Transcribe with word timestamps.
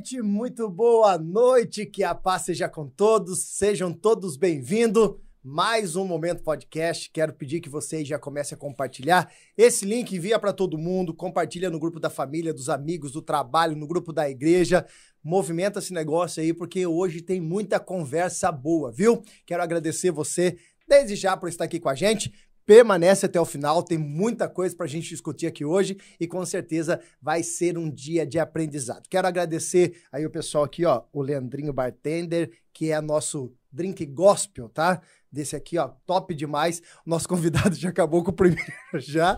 noite, 0.00 0.22
muito 0.22 0.66
boa 0.66 1.18
noite, 1.18 1.84
que 1.84 2.02
a 2.02 2.14
paz 2.14 2.42
seja 2.42 2.66
com 2.70 2.88
todos, 2.88 3.40
sejam 3.40 3.92
todos 3.92 4.34
bem-vindos. 4.34 5.16
Mais 5.44 5.94
um 5.94 6.06
Momento 6.06 6.42
Podcast. 6.42 7.10
Quero 7.10 7.34
pedir 7.34 7.60
que 7.60 7.68
vocês 7.68 8.08
já 8.08 8.18
comecem 8.18 8.56
a 8.56 8.58
compartilhar 8.58 9.30
esse 9.58 9.84
link, 9.84 10.16
envia 10.16 10.38
para 10.38 10.54
todo 10.54 10.78
mundo, 10.78 11.12
compartilha 11.12 11.68
no 11.68 11.78
grupo 11.78 12.00
da 12.00 12.08
família, 12.08 12.54
dos 12.54 12.70
amigos, 12.70 13.12
do 13.12 13.20
trabalho, 13.20 13.76
no 13.76 13.86
grupo 13.86 14.10
da 14.10 14.28
igreja. 14.28 14.86
Movimenta 15.22 15.80
esse 15.80 15.92
negócio 15.92 16.42
aí, 16.42 16.54
porque 16.54 16.86
hoje 16.86 17.20
tem 17.20 17.38
muita 17.38 17.78
conversa 17.78 18.50
boa, 18.50 18.90
viu? 18.90 19.22
Quero 19.44 19.62
agradecer 19.62 20.10
você 20.10 20.56
desde 20.88 21.14
já 21.14 21.36
por 21.36 21.50
estar 21.50 21.64
aqui 21.64 21.78
com 21.78 21.90
a 21.90 21.94
gente 21.94 22.32
permanece 22.70 23.26
até 23.26 23.40
o 23.40 23.44
final, 23.44 23.82
tem 23.82 23.98
muita 23.98 24.48
coisa 24.48 24.76
para 24.76 24.86
a 24.86 24.88
gente 24.88 25.08
discutir 25.08 25.48
aqui 25.48 25.64
hoje 25.64 25.98
e 26.20 26.28
com 26.28 26.46
certeza 26.46 27.00
vai 27.20 27.42
ser 27.42 27.76
um 27.76 27.90
dia 27.90 28.24
de 28.24 28.38
aprendizado. 28.38 29.08
Quero 29.08 29.26
agradecer 29.26 30.04
aí 30.12 30.24
o 30.24 30.30
pessoal 30.30 30.62
aqui, 30.62 30.84
ó, 30.84 31.02
o 31.12 31.20
Leandrinho 31.20 31.72
Bartender, 31.72 32.52
que 32.72 32.92
é 32.92 33.00
nosso 33.00 33.52
drink 33.72 34.06
gospel, 34.06 34.68
tá? 34.68 35.02
Desse 35.32 35.54
aqui, 35.54 35.78
ó, 35.78 35.88
top 36.04 36.34
demais. 36.34 36.82
Nosso 37.06 37.28
convidado 37.28 37.74
já 37.76 37.90
acabou 37.90 38.24
com 38.24 38.30
o 38.30 38.34
primeiro 38.34 38.72
já. 38.98 39.36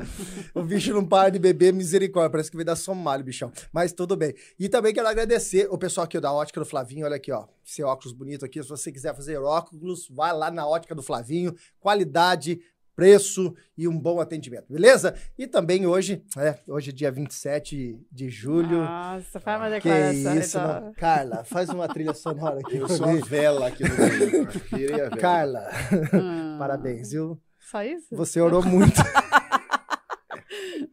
O 0.55 0.63
bicho 0.63 0.93
não 0.93 1.05
para 1.05 1.31
de 1.31 1.39
beber, 1.39 1.73
misericórdia. 1.73 2.31
Parece 2.31 2.51
que 2.51 2.57
vai 2.57 2.65
dar 2.65 2.77
somalho, 2.77 3.23
bichão. 3.23 3.53
Mas 3.71 3.93
tudo 3.93 4.17
bem. 4.17 4.35
E 4.59 4.71
também 4.71 4.95
quero 4.95 5.07
agradecer 5.07 5.69
o 5.71 5.77
pessoal 5.77 6.05
aqui 6.05 6.19
da 6.19 6.33
Ótica 6.33 6.61
do 6.61 6.67
Flavinho. 6.67 7.05
Olha 7.05 7.17
aqui, 7.17 7.31
ó. 7.31 7.47
Esse 7.67 7.83
óculos 7.83 8.15
bonito 8.15 8.43
aqui. 8.43 8.63
Se 8.63 8.69
você 8.71 8.91
quiser 8.91 9.15
fazer 9.15 9.37
óculos, 9.37 10.09
vai 10.09 10.33
lá 10.35 10.51
na 10.51 10.67
Ótica 10.67 10.95
do 10.95 11.03
Flavinho. 11.03 11.55
Qualidade, 11.79 12.59
preço 12.95 13.55
e 13.77 13.89
um 13.89 13.99
bom 13.99 14.21
atendimento, 14.21 14.73
beleza? 14.73 15.15
E 15.39 15.47
também 15.47 15.87
hoje, 15.87 16.23
é, 16.37 16.59
hoje 16.69 16.91
é 16.91 16.93
dia 16.93 17.11
27 17.11 17.99
de 18.11 18.29
julho. 18.29 18.79
Nossa, 18.79 19.41
faz 19.41 19.61
uma 19.61 19.71
declaração. 19.71 20.33
Que 20.33 20.39
isso, 20.39 20.59
então. 20.59 20.81
não. 20.81 20.93
Carla, 20.95 21.45
faz 21.45 21.69
uma 21.71 21.89
trilha 21.89 22.15
sonora 22.15 22.61
aqui. 22.61 22.77
Eu 22.77 22.89
sou 22.89 23.09
a 23.09 23.15
vela 23.15 23.69
aqui 23.69 23.83
no 23.85 23.97
meio. 23.97 25.11
Carla, 25.21 25.69
Hum. 26.13 26.57
parabéns, 26.59 27.11
viu? 27.11 27.41
Só 27.59 27.83
isso? 27.83 28.07
Você 28.13 28.41
orou 28.41 28.63
muito. 28.65 29.01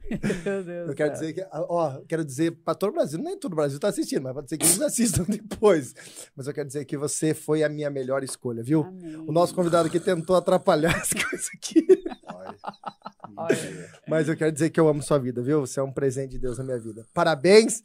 Meu 0.46 0.64
Deus. 0.64 0.90
Eu 0.90 0.96
quero 0.96 1.14
dizer 1.14 1.34
que, 1.34 1.46
ó, 1.52 2.02
quero 2.08 2.26
dizer 2.26 2.52
para 2.52 2.76
todo 2.76 2.90
o 2.90 2.94
Brasil, 2.94 3.20
nem 3.20 3.38
todo 3.38 3.54
o 3.54 3.56
Brasil 3.56 3.80
tá 3.80 3.90
assistindo, 3.90 4.24
mas 4.24 4.34
pode 4.34 4.50
ser 4.50 4.58
que 4.58 4.66
eles 4.66 4.82
assistam 4.82 5.24
depois. 5.28 5.94
Mas 6.36 6.48
eu 6.48 6.54
quero 6.54 6.68
dizer 6.68 6.86
que 6.86 6.98
você 6.98 7.34
foi 7.34 7.64
a 7.64 7.70
minha 7.70 7.90
melhor 7.90 8.24
escolha, 8.24 8.64
viu? 8.64 8.82
Amém. 8.82 9.16
O 9.28 9.32
nosso 9.32 9.54
convidado 9.54 9.88
aqui 9.88 10.00
tentou 10.00 10.36
atrapalhar 10.36 10.96
as 11.00 11.14
coisas 11.14 11.50
aqui. 11.54 11.86
Olha. 12.34 12.56
Olha. 13.38 13.92
Mas 14.08 14.28
eu 14.28 14.36
quero 14.36 14.52
dizer 14.52 14.70
que 14.70 14.80
eu 14.80 14.88
amo 14.88 15.02
sua 15.02 15.18
vida, 15.18 15.42
viu? 15.42 15.62
Você 15.62 15.80
é 15.80 15.84
um 15.84 15.92
presente 15.92 16.32
de 16.32 16.40
Deus 16.40 16.58
na 16.58 16.64
minha 16.64 16.80
vida. 16.80 17.06
Parabéns! 17.14 17.84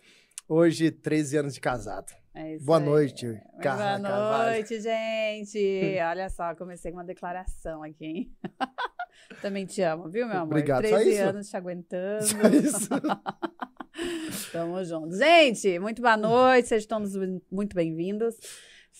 Hoje, 0.48 0.90
13 0.90 1.38
anos 1.38 1.54
de 1.54 1.60
casado. 1.60 2.12
É 2.36 2.58
Boa 2.58 2.78
aí. 2.78 2.84
noite, 2.84 3.40
Carla 3.62 3.96
Boa 3.98 4.10
Carvalho. 4.10 4.50
noite, 4.52 4.80
gente. 4.82 5.98
Olha 6.00 6.28
só, 6.28 6.52
comecei 6.56 6.90
com 6.90 6.98
uma 6.98 7.04
declaração 7.04 7.82
aqui, 7.84 8.04
hein? 8.04 8.36
Também 9.40 9.64
te 9.64 9.80
amo, 9.82 10.08
viu, 10.08 10.26
meu 10.26 10.38
amor? 10.38 10.56
Obrigado, 10.56 10.84
só 10.88 10.96
13 10.96 11.10
isso? 11.10 11.22
anos 11.22 11.48
te 11.48 11.56
aguentando. 11.56 12.24
Só 12.24 12.48
isso. 12.48 12.88
Tamo 14.52 14.82
junto. 14.84 15.16
Gente, 15.16 15.78
muito 15.78 16.02
boa 16.02 16.16
noite, 16.16 16.68
sejam 16.68 16.88
todos 16.88 17.12
muito 17.50 17.74
bem-vindos. 17.76 18.36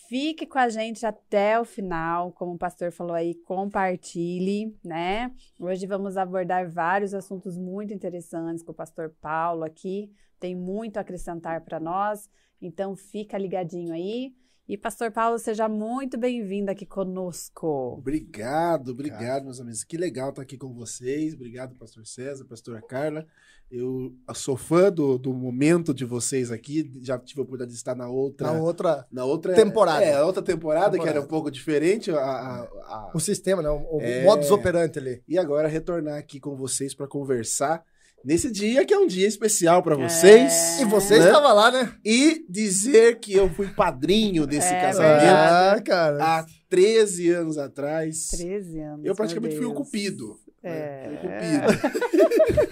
Fique 0.09 0.47
com 0.47 0.59
a 0.59 0.69
gente 0.69 1.05
até 1.05 1.59
o 1.59 1.65
final, 1.65 2.31
como 2.33 2.55
o 2.55 2.59
pastor 2.59 2.93
falou 2.93 3.15
aí, 3.15 3.35
compartilhe, 3.35 4.77
né? 4.85 5.33
Hoje 5.59 5.87
vamos 5.87 6.17
abordar 6.17 6.71
vários 6.71 7.13
assuntos 7.15 7.59
muito 7.59 7.93
interessantes 7.93 8.63
com 8.63 8.71
o 8.71 8.75
pastor 8.75 9.13
Paulo 9.21 9.65
aqui, 9.65 10.13
tem 10.39 10.55
muito 10.55 10.99
a 10.99 11.01
acrescentar 11.01 11.61
para 11.63 11.81
nós, 11.81 12.29
então 12.67 12.97
fica 12.97 13.37
ligadinho 13.39 13.93
aí. 13.93 14.33
E 14.67 14.79
pastor 14.79 15.11
Paulo, 15.11 15.39
seja 15.39 15.69
muito 15.69 16.17
bem-vindo 16.17 16.71
aqui 16.71 16.87
conosco. 16.87 17.97
Obrigado, 17.99 18.93
obrigado, 18.93 19.45
meus 19.45 19.61
amigos. 19.61 19.85
Que 19.85 19.99
legal 19.99 20.31
estar 20.31 20.41
aqui 20.41 20.57
com 20.57 20.73
vocês. 20.73 21.35
Obrigado, 21.35 21.75
pastor 21.77 22.07
César, 22.07 22.47
pastora 22.47 22.81
Carla. 22.81 23.27
Eu 23.71 24.15
sou 24.35 24.57
fã 24.57 24.91
do, 24.91 25.19
do 25.19 25.35
momento 25.35 25.93
de 25.93 26.05
vocês 26.07 26.51
aqui. 26.51 26.91
Já 27.03 27.19
tive 27.19 27.41
a 27.41 27.43
oportunidade 27.43 27.73
de 27.73 27.77
estar 27.77 27.95
na 27.95 28.09
outra. 28.09 28.53
Na 28.53 28.59
outra, 28.63 29.07
na 29.13 29.25
outra 29.25 29.55
temporada. 29.55 30.05
É, 30.05 30.15
a 30.15 30.25
outra 30.25 30.43
temporada, 30.43 30.91
que 30.97 31.03
era 31.03 31.21
Temporada. 31.21 31.27
um 31.27 31.29
pouco 31.29 31.51
diferente. 31.51 32.11
a- 32.11 32.17
a- 32.17 32.63
a- 32.63 33.13
o 33.15 33.21
sistema, 33.21 33.61
né? 33.63 33.69
O, 33.69 33.97
o 33.97 34.01
É. 34.01 34.23
modus 34.25 34.51
operandi 34.51 34.99
ali. 34.99 35.23
E 35.29 35.37
agora 35.39 35.69
retornar 35.69 36.17
aqui 36.19 36.41
com 36.41 36.57
vocês 36.57 36.95
para 36.95 37.07
conversar 37.09 37.85
nesse 38.25 38.51
dia 38.51 38.85
que 38.85 38.95
é 38.95 38.99
um 38.99 39.07
dia 39.07 39.27
especial 39.29 39.83
para 39.83 39.95
vocês. 39.97 40.79
É. 40.79 40.83
E 40.83 40.85
você 40.85 41.19
Né? 41.19 41.27
estava 41.27 41.53
lá, 41.53 41.71
né? 41.71 41.93
E 42.05 42.45
dizer 42.49 43.21
que 43.21 43.33
eu 43.35 43.49
fui 43.51 43.69
padrinho 43.69 44.47
desse 44.47 44.73
É 44.73 44.81
casamento. 44.81 45.25
Ah, 45.27 45.83
cara. 45.85 46.25
há 46.25 46.47
13 46.69 47.31
anos 47.31 47.59
atrás. 47.59 48.29
13 48.31 48.81
anos. 48.81 49.05
Eu 49.07 49.15
praticamente 49.15 49.55
meu 49.57 49.63
fui 49.65 49.71
o 49.73 49.75
cupido. 49.75 50.39
É. 50.63 51.09
né? 51.09 51.19
Fui 51.21 51.29
o 51.29 51.31
cupido. 51.31 52.65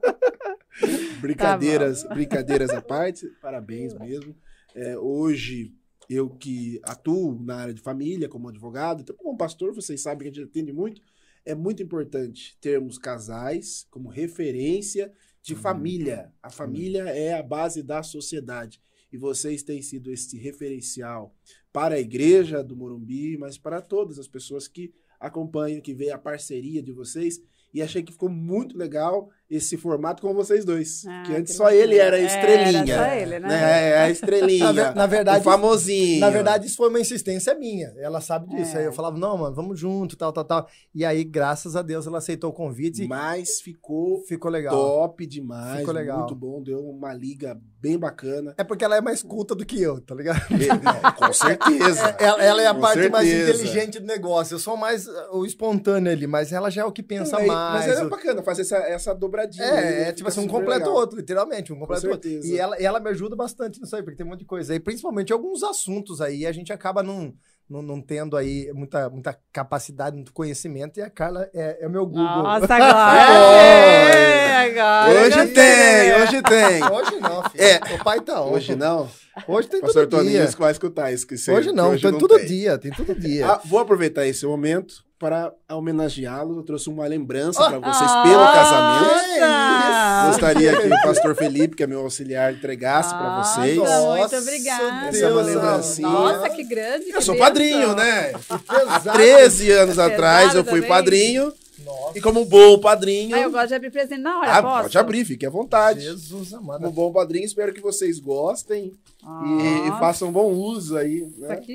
brincadeiras, 1.20 2.04
brincadeiras 2.04 2.70
à 2.70 2.80
parte, 2.82 3.26
parabéns 3.40 3.94
mesmo. 3.94 4.34
É, 4.74 4.96
hoje, 4.98 5.72
eu 6.08 6.28
que 6.30 6.80
atuo 6.84 7.40
na 7.42 7.56
área 7.56 7.74
de 7.74 7.80
família 7.80 8.28
como 8.28 8.48
advogado, 8.48 9.02
então, 9.02 9.14
como 9.16 9.36
pastor, 9.36 9.74
vocês 9.74 10.00
sabem 10.00 10.18
que 10.20 10.28
a 10.28 10.42
gente 10.42 10.48
atende 10.50 10.72
muito, 10.72 11.00
é 11.44 11.54
muito 11.54 11.82
importante 11.82 12.56
termos 12.60 12.98
casais 12.98 13.86
como 13.90 14.08
referência 14.08 15.12
de 15.42 15.54
família. 15.54 16.32
A 16.42 16.50
família 16.50 17.04
é 17.04 17.34
a 17.34 17.42
base 17.42 17.82
da 17.82 18.02
sociedade. 18.02 18.80
E 19.12 19.16
vocês 19.16 19.62
têm 19.62 19.82
sido 19.82 20.10
esse 20.12 20.38
referencial 20.38 21.34
para 21.72 21.96
a 21.96 22.00
igreja 22.00 22.62
do 22.62 22.76
Morumbi, 22.76 23.36
mas 23.36 23.58
para 23.58 23.80
todas 23.80 24.18
as 24.18 24.28
pessoas 24.28 24.68
que 24.68 24.92
acompanham, 25.18 25.80
que 25.80 25.94
veem 25.94 26.12
a 26.12 26.18
parceria 26.18 26.82
de 26.82 26.92
vocês. 26.92 27.42
E 27.72 27.82
achei 27.82 28.02
que 28.02 28.12
ficou 28.12 28.28
muito 28.28 28.76
legal 28.76 29.30
esse 29.50 29.76
formato 29.76 30.22
com 30.22 30.32
vocês 30.32 30.64
dois. 30.64 31.04
Ah, 31.08 31.22
que 31.26 31.32
antes 31.34 31.52
que 31.52 31.58
só 31.58 31.70
ele 31.70 31.96
era 31.98 32.16
a 32.16 32.20
estrelinha. 32.20 32.94
Era 32.94 33.04
só 33.04 33.14
ele, 33.16 33.38
né? 33.40 33.90
É, 33.90 33.98
a 34.02 34.10
estrelinha. 34.10 34.72
Na 34.72 34.94
na 34.94 35.06
verdade- 35.06 35.40
o 35.40 35.42
famosinho. 35.42 36.20
Na 36.20 36.30
verdade, 36.30 36.66
isso 36.66 36.76
foi 36.76 36.88
uma 36.88 37.00
insistência 37.00 37.54
minha. 37.54 37.92
Ela 37.98 38.20
sabe 38.20 38.48
disso. 38.48 38.76
É. 38.76 38.80
Aí 38.80 38.84
eu 38.86 38.92
falava, 38.92 39.18
não, 39.18 39.36
mano, 39.36 39.54
vamos 39.54 39.78
junto, 39.78 40.16
tal, 40.16 40.32
tal, 40.32 40.44
tal. 40.44 40.68
E 40.94 41.04
aí, 41.04 41.24
graças 41.24 41.74
a 41.74 41.82
Deus, 41.82 42.06
ela 42.06 42.18
aceitou 42.18 42.50
o 42.50 42.52
convite 42.52 43.06
Mas 43.08 43.60
ficou 43.60 44.22
ficou 44.26 44.50
legal. 44.50 44.74
top 44.74 45.26
demais. 45.26 45.80
Ficou 45.80 45.94
legal. 45.94 46.18
Muito 46.20 46.34
bom. 46.36 46.62
Deu 46.62 46.78
uma 46.80 47.12
liga 47.12 47.58
bem 47.80 47.98
bacana. 47.98 48.54
É 48.56 48.62
porque 48.62 48.84
ela 48.84 48.96
é 48.96 49.00
mais 49.00 49.22
culta 49.22 49.54
do 49.54 49.64
que 49.66 49.80
eu, 49.82 50.00
tá 50.00 50.14
ligado? 50.14 50.40
Não, 50.50 51.12
com 51.12 51.32
certeza. 51.32 52.14
Ela, 52.20 52.42
ela 52.42 52.62
é 52.62 52.66
a 52.66 52.74
Com 52.74 52.80
parte 52.80 53.08
mais 53.08 53.26
certeza. 53.28 53.50
inteligente 53.62 53.98
do 53.98 54.06
negócio. 54.06 54.54
Eu 54.54 54.58
sou 54.58 54.76
mais 54.76 55.06
uh, 55.06 55.12
o 55.32 55.46
espontâneo 55.46 56.12
ali, 56.12 56.26
mas 56.26 56.52
ela 56.52 56.70
já 56.70 56.82
é 56.82 56.84
o 56.84 56.92
que 56.92 57.02
pensa 57.02 57.38
Aí, 57.38 57.46
mais. 57.46 57.86
Mas 57.86 58.00
o- 58.00 58.08
bacana 58.10 58.42
fazer 58.42 58.62
essa, 58.62 58.76
essa 58.76 59.14
dobradinha. 59.46 59.64
É, 59.64 60.08
é 60.08 60.12
tipo 60.12 60.28
assim, 60.28 60.40
um 60.40 60.42
super 60.44 60.56
completa 60.58 60.84
o 60.84 60.88
legal. 60.88 61.00
outro, 61.00 61.16
literalmente, 61.16 61.72
um 61.72 61.78
completa 61.78 62.06
o 62.06 62.10
outro. 62.10 62.28
E 62.28 62.58
ela, 62.58 62.80
e 62.80 62.84
ela 62.84 63.00
me 63.00 63.10
ajuda 63.10 63.34
bastante 63.36 63.80
nisso 63.80 63.94
aí, 63.96 64.02
porque 64.02 64.16
tem 64.16 64.26
um 64.26 64.30
monte 64.30 64.40
de 64.40 64.44
coisa 64.46 64.72
aí, 64.72 64.80
principalmente 64.80 65.32
alguns 65.32 65.62
assuntos 65.62 66.20
aí, 66.20 66.46
a 66.46 66.52
gente 66.52 66.72
acaba 66.72 67.02
não, 67.02 67.32
não, 67.68 67.82
não 67.82 68.00
tendo 68.00 68.36
aí 68.36 68.70
muita, 68.74 69.08
muita 69.08 69.38
capacidade, 69.52 70.16
muito 70.16 70.32
conhecimento, 70.32 70.98
e 70.98 71.02
a 71.02 71.10
Carla 71.10 71.48
é, 71.54 71.78
é 71.84 71.86
o 71.86 71.90
meu 71.90 72.06
Google. 72.06 72.24
Nossa, 72.42 72.66
agora! 72.74 74.40
agora 74.60 75.20
Hoje 75.22 75.46
tem, 75.48 76.14
hoje 76.22 76.42
tem. 76.42 76.84
Hoje 76.90 77.16
não, 77.20 77.42
filho. 77.50 77.64
É. 77.64 77.80
O 77.94 78.04
pai 78.04 78.20
tá 78.20 78.42
on. 78.42 78.52
Hoje 78.52 78.74
não. 78.76 79.08
Hoje 79.46 79.68
tem 79.68 79.80
Pastor 79.80 80.06
todo 80.06 80.22
dia. 80.22 80.32
Toninho 80.40 80.52
que 80.54 80.60
vai 80.60 80.72
escutar 80.72 81.12
isso. 81.12 81.26
Que 81.26 81.36
você- 81.38 81.52
Hoje 81.52 81.72
não, 81.72 81.90
hoje 81.90 82.02
tem 82.02 82.18
todo 82.18 82.36
tem. 82.36 82.46
dia, 82.46 82.78
tem 82.78 82.92
todo 82.92 83.14
dia. 83.18 83.46
Ah, 83.46 83.60
vou 83.64 83.78
aproveitar 83.78 84.26
esse 84.26 84.44
momento 84.44 85.04
para 85.20 85.52
homenageá-los. 85.70 86.56
Eu 86.56 86.62
trouxe 86.62 86.88
uma 86.88 87.06
lembrança 87.06 87.62
Ah, 87.62 87.68
para 87.68 87.78
vocês 87.78 88.10
pelo 88.10 88.42
casamento. 88.42 89.40
Nossa! 89.40 90.26
Gostaria 90.28 90.80
que 90.80 90.86
o 90.88 91.02
pastor 91.02 91.36
Felipe, 91.36 91.76
que 91.76 91.82
é 91.82 91.86
meu 91.86 92.00
auxiliar, 92.00 92.52
entregasse 92.54 93.10
para 93.10 93.36
Nossa, 93.36 93.60
vocês. 93.60 93.76
Muito 93.76 93.90
Nossa, 93.90 94.38
obrigada. 94.38 95.08
Essa 95.08 95.24
é 95.26 95.28
uma 95.30 95.42
lembrancinha. 95.42 96.08
Nossa, 96.08 96.48
que 96.50 96.64
grande. 96.64 97.10
Eu 97.10 97.18
que 97.18 97.22
sou 97.22 97.34
bênção. 97.34 97.46
padrinho, 97.48 97.94
né? 97.94 98.32
Há 98.48 98.58
Pesado. 98.58 99.12
13 99.18 99.70
anos 99.72 99.88
Pesado 99.96 100.12
atrás 100.14 100.54
eu 100.54 100.64
fui 100.64 100.74
também. 100.80 100.88
padrinho. 100.88 101.52
Nossa, 101.84 102.18
E 102.18 102.20
como 102.22 102.44
bom 102.46 102.78
padrinho. 102.78 103.36
Ah, 103.36 103.40
eu 103.40 103.50
gosto 103.50 103.68
de 103.68 103.74
abrir 103.74 103.90
presente 103.90 104.20
na 104.22 104.38
hora, 104.38 104.52
Ah, 104.56 104.62
posso? 104.62 104.82
pode 104.84 104.98
abrir, 104.98 105.24
fique 105.26 105.44
à 105.46 105.50
vontade. 105.50 106.00
Jesus 106.00 106.52
amado. 106.54 106.80
Como 106.80 106.92
bom 106.92 107.12
padrinho, 107.12 107.44
espero 107.44 107.72
que 107.74 107.80
vocês 107.80 108.18
gostem 108.18 108.92
e, 109.22 109.88
e 109.88 109.90
façam 109.98 110.32
bom 110.32 110.50
uso 110.50 110.96
aí. 110.96 111.26
Né? 111.38 111.56
que 111.56 111.74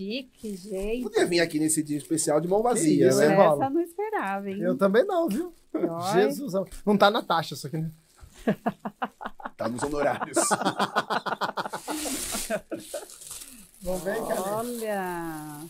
chique, 0.00 0.56
gente. 0.56 1.02
Podia 1.02 1.26
vir 1.26 1.40
aqui 1.40 1.58
nesse 1.58 1.82
dia 1.82 1.98
especial 1.98 2.40
de 2.40 2.48
mão 2.48 2.62
vazia, 2.62 3.08
isso, 3.08 3.18
né? 3.18 3.26
Essa 3.34 3.64
eu 3.64 3.70
não 3.70 3.80
esperava, 3.82 4.50
hein? 4.50 4.60
Eu 4.60 4.76
também 4.78 5.04
não, 5.04 5.28
viu? 5.28 5.52
Jesus 6.14 6.54
amado. 6.54 6.70
Não 6.86 6.96
tá 6.96 7.10
na 7.10 7.22
taxa 7.22 7.54
isso 7.54 7.66
aqui, 7.66 7.76
né? 7.78 7.90
Tá 9.58 9.68
nos 9.68 9.82
honorários. 9.82 10.38
Vamos 13.82 14.02
ver, 14.02 14.16
cara. 14.26 14.40
Olha. 14.56 15.60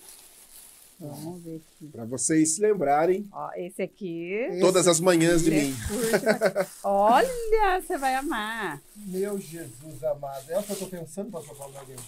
Vamos 1.00 1.42
ver 1.42 1.56
aqui. 1.56 1.88
Pra 1.90 2.04
vocês 2.04 2.54
se 2.54 2.60
lembrarem 2.60 3.28
Ó, 3.32 3.50
esse 3.56 3.82
aqui. 3.82 4.32
Esse 4.32 4.60
todas 4.60 4.86
as 4.86 5.00
manhãs 5.00 5.42
de 5.42 5.50
mim. 5.50 5.74
mas- 5.90 6.78
Olha, 6.84 7.80
você 7.80 7.98
vai 7.98 8.14
amar. 8.14 8.80
Meu 8.94 9.40
Jesus 9.40 10.04
amado. 10.04 10.44
É 10.50 10.58
o 10.60 10.62
que 10.62 10.70
eu 10.70 10.76
tô 10.76 10.86
pensando, 10.86 11.32
pastor 11.32 11.56
Paulo 11.56 11.74
Nardini. 11.74 11.98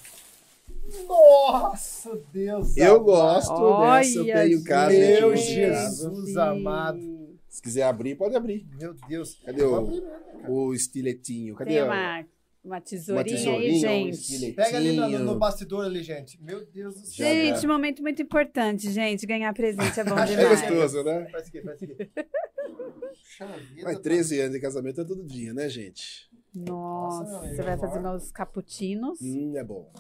Nossa, 1.07 2.21
Deus 2.33 2.77
Eu 2.77 2.97
amado. 2.97 3.05
gosto 3.05 3.81
dessa, 3.81 4.19
eu 4.19 4.25
tenho 4.25 4.65
casa. 4.65 4.97
Meu. 4.99 5.37
Jesus 5.37 6.37
amado. 6.37 7.39
Se 7.49 7.61
quiser 7.63 7.83
abrir, 7.83 8.15
pode 8.15 8.35
abrir. 8.35 8.67
Meu 8.79 8.95
Deus. 9.09 9.39
Cadê 9.45 9.63
o, 9.63 9.75
abrir 9.75 10.01
cara. 10.01 10.51
o 10.51 10.75
estiletinho? 10.75 11.55
Cadê 11.55 11.75
Tem 11.75 11.83
uma, 11.83 12.21
uma 12.21 12.27
uma 12.65 12.81
tesourinha, 12.81 13.25
tesourinha, 13.37 13.89
aí, 13.91 14.03
um 14.03 14.05
gente. 14.07 14.15
estiletinho? 14.15 14.55
Pega 14.55 14.77
ali 14.77 14.93
no, 14.97 15.19
no 15.19 15.39
bastidor 15.39 15.85
ali, 15.85 16.03
gente. 16.03 16.41
Meu 16.41 16.65
Deus 16.65 16.95
do 16.95 17.07
céu. 17.07 17.27
Gente, 17.27 17.67
momento 17.67 18.03
muito 18.03 18.23
importante, 18.23 18.91
gente. 18.91 19.27
Ganhar 19.27 19.53
presente 19.53 19.99
é 19.99 20.05
bom 20.05 20.15
Achei 20.15 20.37
É 20.37 20.39
demais. 20.39 20.61
gostoso, 20.61 21.03
né? 21.03 21.27
Faz 21.31 21.49
aqui, 21.49 21.61
faz 21.61 21.83
aqui. 21.83 21.95
Puxa 21.95 23.47
vida, 23.75 23.83
Mas 23.83 23.99
13 23.99 24.41
anos 24.41 24.53
de 24.53 24.61
casamento 24.61 25.01
é 25.01 25.05
todo 25.05 25.25
dia, 25.25 25.53
né, 25.53 25.69
gente? 25.69 26.31
Nossa, 26.55 27.25
Nossa, 27.25 27.49
você 27.49 27.63
vai 27.63 27.77
fazer 27.77 27.99
meus 28.01 28.31
cappuccinos. 28.31 29.19
Hum, 29.21 29.55
é 29.57 29.65
bom. 29.65 29.91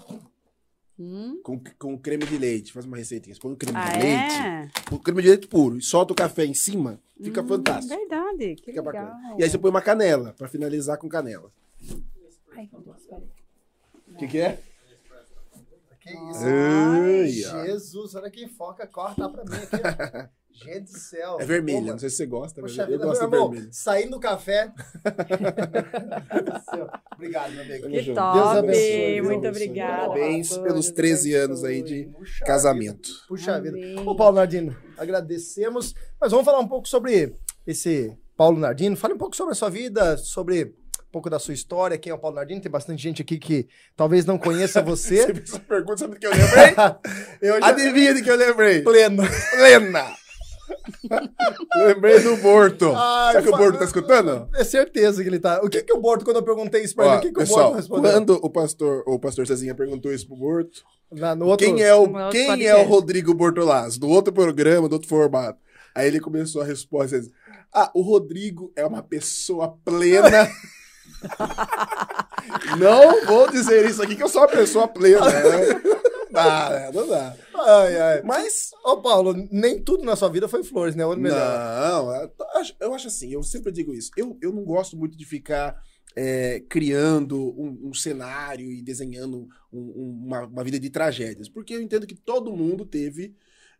Hum. 0.98 1.40
Com, 1.42 1.60
com 1.78 1.98
creme 1.98 2.24
de 2.26 2.36
leite. 2.38 2.72
Faz 2.72 2.84
uma 2.86 2.96
receitinha. 2.96 3.34
Você 3.34 3.40
põe 3.40 3.52
o 3.52 3.56
creme 3.56 3.76
Ah, 3.78 3.90
de 3.92 3.98
leite. 3.98 4.34
é? 4.34 4.94
O 4.94 4.98
creme 4.98 5.22
de 5.22 5.28
leite 5.28 5.46
puro. 5.48 5.78
E 5.78 5.82
solta 5.82 6.12
o 6.12 6.16
café 6.16 6.44
em 6.44 6.54
cima. 6.54 7.00
Fica 7.22 7.40
Hum, 7.42 7.48
fantástico. 7.48 7.94
Verdade, 7.96 8.54
que 8.56 8.64
Fica 8.66 8.82
legal. 8.82 9.06
bacana. 9.06 9.36
E 9.38 9.42
aí 9.44 9.50
você 9.50 9.58
põe 9.58 9.70
uma 9.70 9.82
canela, 9.82 10.32
pra 10.36 10.48
finalizar 10.48 10.98
com 10.98 11.08
canela. 11.08 11.50
Ai, 12.54 12.68
meu 12.72 12.80
Deus, 12.82 13.02
peraí. 13.08 13.24
O 14.08 14.16
que, 14.16 14.26
que 14.28 14.38
é? 14.38 14.60
Que 16.00 16.10
isso? 16.10 16.44
Ai. 16.44 17.28
Jesus, 17.66 18.14
olha 18.16 18.30
que 18.30 18.46
foca, 18.48 18.86
corta 18.86 19.28
pra 19.28 19.44
mim 19.44 19.50
aqui. 19.56 20.30
Gente 20.52 20.92
do 20.92 20.98
céu. 20.98 21.38
É 21.40 21.44
vermelho. 21.44 21.86
Pô, 21.86 21.92
Não 21.92 21.98
sei 21.98 22.10
se 22.10 22.16
você 22.16 22.26
gosta, 22.26 22.60
mas 22.62 22.76
eu 22.76 22.86
vida, 22.86 23.04
gosto 23.04 23.28
meu 23.28 23.50
vermelho. 23.50 23.68
saindo 23.72 24.10
do 24.12 24.20
café. 24.20 24.70
Deus. 25.02 26.90
Obrigado, 27.14 27.52
meu 27.52 27.62
amigo. 27.62 27.88
Que 27.88 28.00
junto. 28.02 28.16
top, 28.16 28.38
Deus 28.38 28.48
abençoe, 28.56 29.14
Deus 29.14 29.26
muito 29.26 29.48
obrigada. 29.48 29.96
Parabéns 30.08 30.48
pelos 30.58 30.86
Deus 30.86 30.90
13 30.90 31.34
anos 31.34 31.64
aí 31.64 31.82
de 31.82 32.04
Puxa 32.16 32.44
casamento. 32.44 33.08
vida. 33.08 33.18
Puxa 33.28 33.60
vida. 33.60 33.76
Amém. 33.76 33.98
Ô, 34.08 34.14
Paulo 34.16 34.36
Nardino, 34.36 34.76
agradecemos. 34.96 35.94
Mas 36.20 36.30
vamos 36.30 36.44
falar 36.44 36.58
um 36.60 36.68
pouco 36.68 36.88
sobre 36.88 37.34
esse 37.66 38.16
Paulo 38.36 38.58
Nardino. 38.58 38.96
Fale 38.96 39.14
um 39.14 39.18
pouco 39.18 39.36
sobre 39.36 39.52
a 39.52 39.54
sua 39.56 39.70
vida, 39.70 40.16
sobre 40.16 40.64
um 41.00 41.10
pouco 41.12 41.28
da 41.30 41.38
sua 41.38 41.54
história. 41.54 41.98
Quem 41.98 42.10
é 42.10 42.14
o 42.14 42.18
Paulo 42.18 42.36
Nardino? 42.36 42.60
Tem 42.60 42.70
bastante 42.70 43.02
gente 43.02 43.22
aqui 43.22 43.38
que 43.38 43.68
talvez 43.96 44.24
não 44.24 44.38
conheça 44.38 44.82
você. 44.82 45.26
Você 45.26 45.34
fez 45.34 45.48
essa 45.50 45.60
pergunta, 45.60 45.96
sabe 45.98 46.14
do 46.14 46.20
que 46.20 46.26
eu 46.26 46.30
lembrei? 46.30 46.74
Eu 47.40 47.60
já... 47.60 47.66
Adivinha 47.68 48.14
de 48.14 48.22
que 48.22 48.30
eu 48.30 48.36
lembrei? 48.36 48.82
Pleno. 48.82 49.22
Plena! 49.50 50.21
lembrei 51.86 52.20
do 52.20 52.36
Borto. 52.38 52.92
Ai, 52.94 53.34
Sabe 53.34 53.48
que 53.48 53.54
o 53.54 53.56
Borto 53.58 53.78
tá 53.78 53.84
escutando? 53.84 54.48
É 54.54 54.64
certeza 54.64 55.22
que 55.22 55.28
ele 55.28 55.38
tá. 55.38 55.60
O 55.62 55.68
que 55.68 55.82
que 55.82 55.92
o 55.92 56.00
Borto, 56.00 56.24
quando 56.24 56.36
eu 56.36 56.42
perguntei 56.42 56.82
isso 56.82 56.94
pra 56.94 57.06
ele, 57.06 57.16
o 57.16 57.20
que 57.20 57.26
que 57.32 57.36
o 57.36 57.40
pessoal, 57.40 57.64
Borto 57.64 57.76
respondeu? 57.76 58.12
quando 58.12 58.34
o 58.42 58.50
pastor, 58.50 59.02
o 59.06 59.18
pastor 59.18 59.46
Cezinha 59.46 59.74
perguntou 59.74 60.12
isso 60.12 60.26
pro 60.26 60.36
Borto, 60.36 60.82
Na- 61.10 61.34
no 61.34 61.46
outro... 61.46 61.66
quem 61.66 61.82
é 61.82 61.94
o, 61.94 62.06
No 62.06 62.18
outro 62.18 62.30
quem 62.32 62.44
é 62.44 62.48
podcast. 62.48 62.84
o 62.84 62.88
Rodrigo 62.88 63.34
Bortolaz? 63.34 63.98
Do 63.98 64.08
outro 64.08 64.32
programa, 64.32 64.88
do 64.88 64.94
outro 64.94 65.08
formato. 65.08 65.58
Aí 65.94 66.06
ele 66.06 66.20
começou 66.20 66.62
a 66.62 66.64
resposta. 66.64 67.16
ele 67.16 67.24
disse, 67.26 67.34
Ah, 67.72 67.90
o 67.94 68.00
Rodrigo 68.02 68.72
é 68.76 68.84
uma 68.86 69.02
pessoa 69.02 69.76
plena. 69.84 70.48
não 72.78 73.24
vou 73.26 73.50
dizer 73.50 73.88
isso 73.88 74.02
aqui 74.02 74.16
que 74.16 74.22
eu 74.22 74.28
sou 74.28 74.42
uma 74.42 74.48
pessoa 74.48 74.88
plena. 74.88 75.26
Né? 75.28 75.82
Dá, 76.32 76.70
né? 76.70 76.90
não 76.92 77.08
dá. 77.08 77.36
Ai, 77.54 77.96
ai. 78.00 78.22
Mas 78.22 78.70
Ô, 78.84 78.96
Paulo, 79.00 79.34
nem 79.50 79.80
tudo 79.82 80.04
na 80.04 80.16
sua 80.16 80.28
vida 80.28 80.48
foi 80.48 80.64
flores, 80.64 80.94
né? 80.96 81.04
Olha 81.04 81.20
melhor. 81.20 81.38
Não, 81.38 82.14
eu 82.14 82.32
acho- 82.60 82.76
eu 82.80 82.94
acho 82.94 83.06
assim, 83.08 83.32
eu 83.32 83.42
sempre 83.42 83.70
digo 83.72 83.92
isso. 83.94 84.10
Eu, 84.16 84.36
eu 84.40 84.52
não 84.52 84.64
gosto 84.64 84.96
muito 84.96 85.16
de 85.16 85.24
ficar 85.24 85.76
é, 86.14 86.60
criando 86.68 87.38
um, 87.58 87.88
um 87.88 87.94
cenário 87.94 88.70
e 88.70 88.82
desenhando 88.82 89.48
um- 89.72 89.78
um- 89.80 90.22
uma, 90.26 90.40
uma 90.46 90.64
vida 90.64 90.78
de 90.78 90.90
tragédias, 90.90 91.48
porque 91.48 91.74
eu 91.74 91.80
entendo 91.80 92.06
que 92.06 92.14
todo 92.14 92.54
mundo 92.54 92.84
teve 92.84 93.34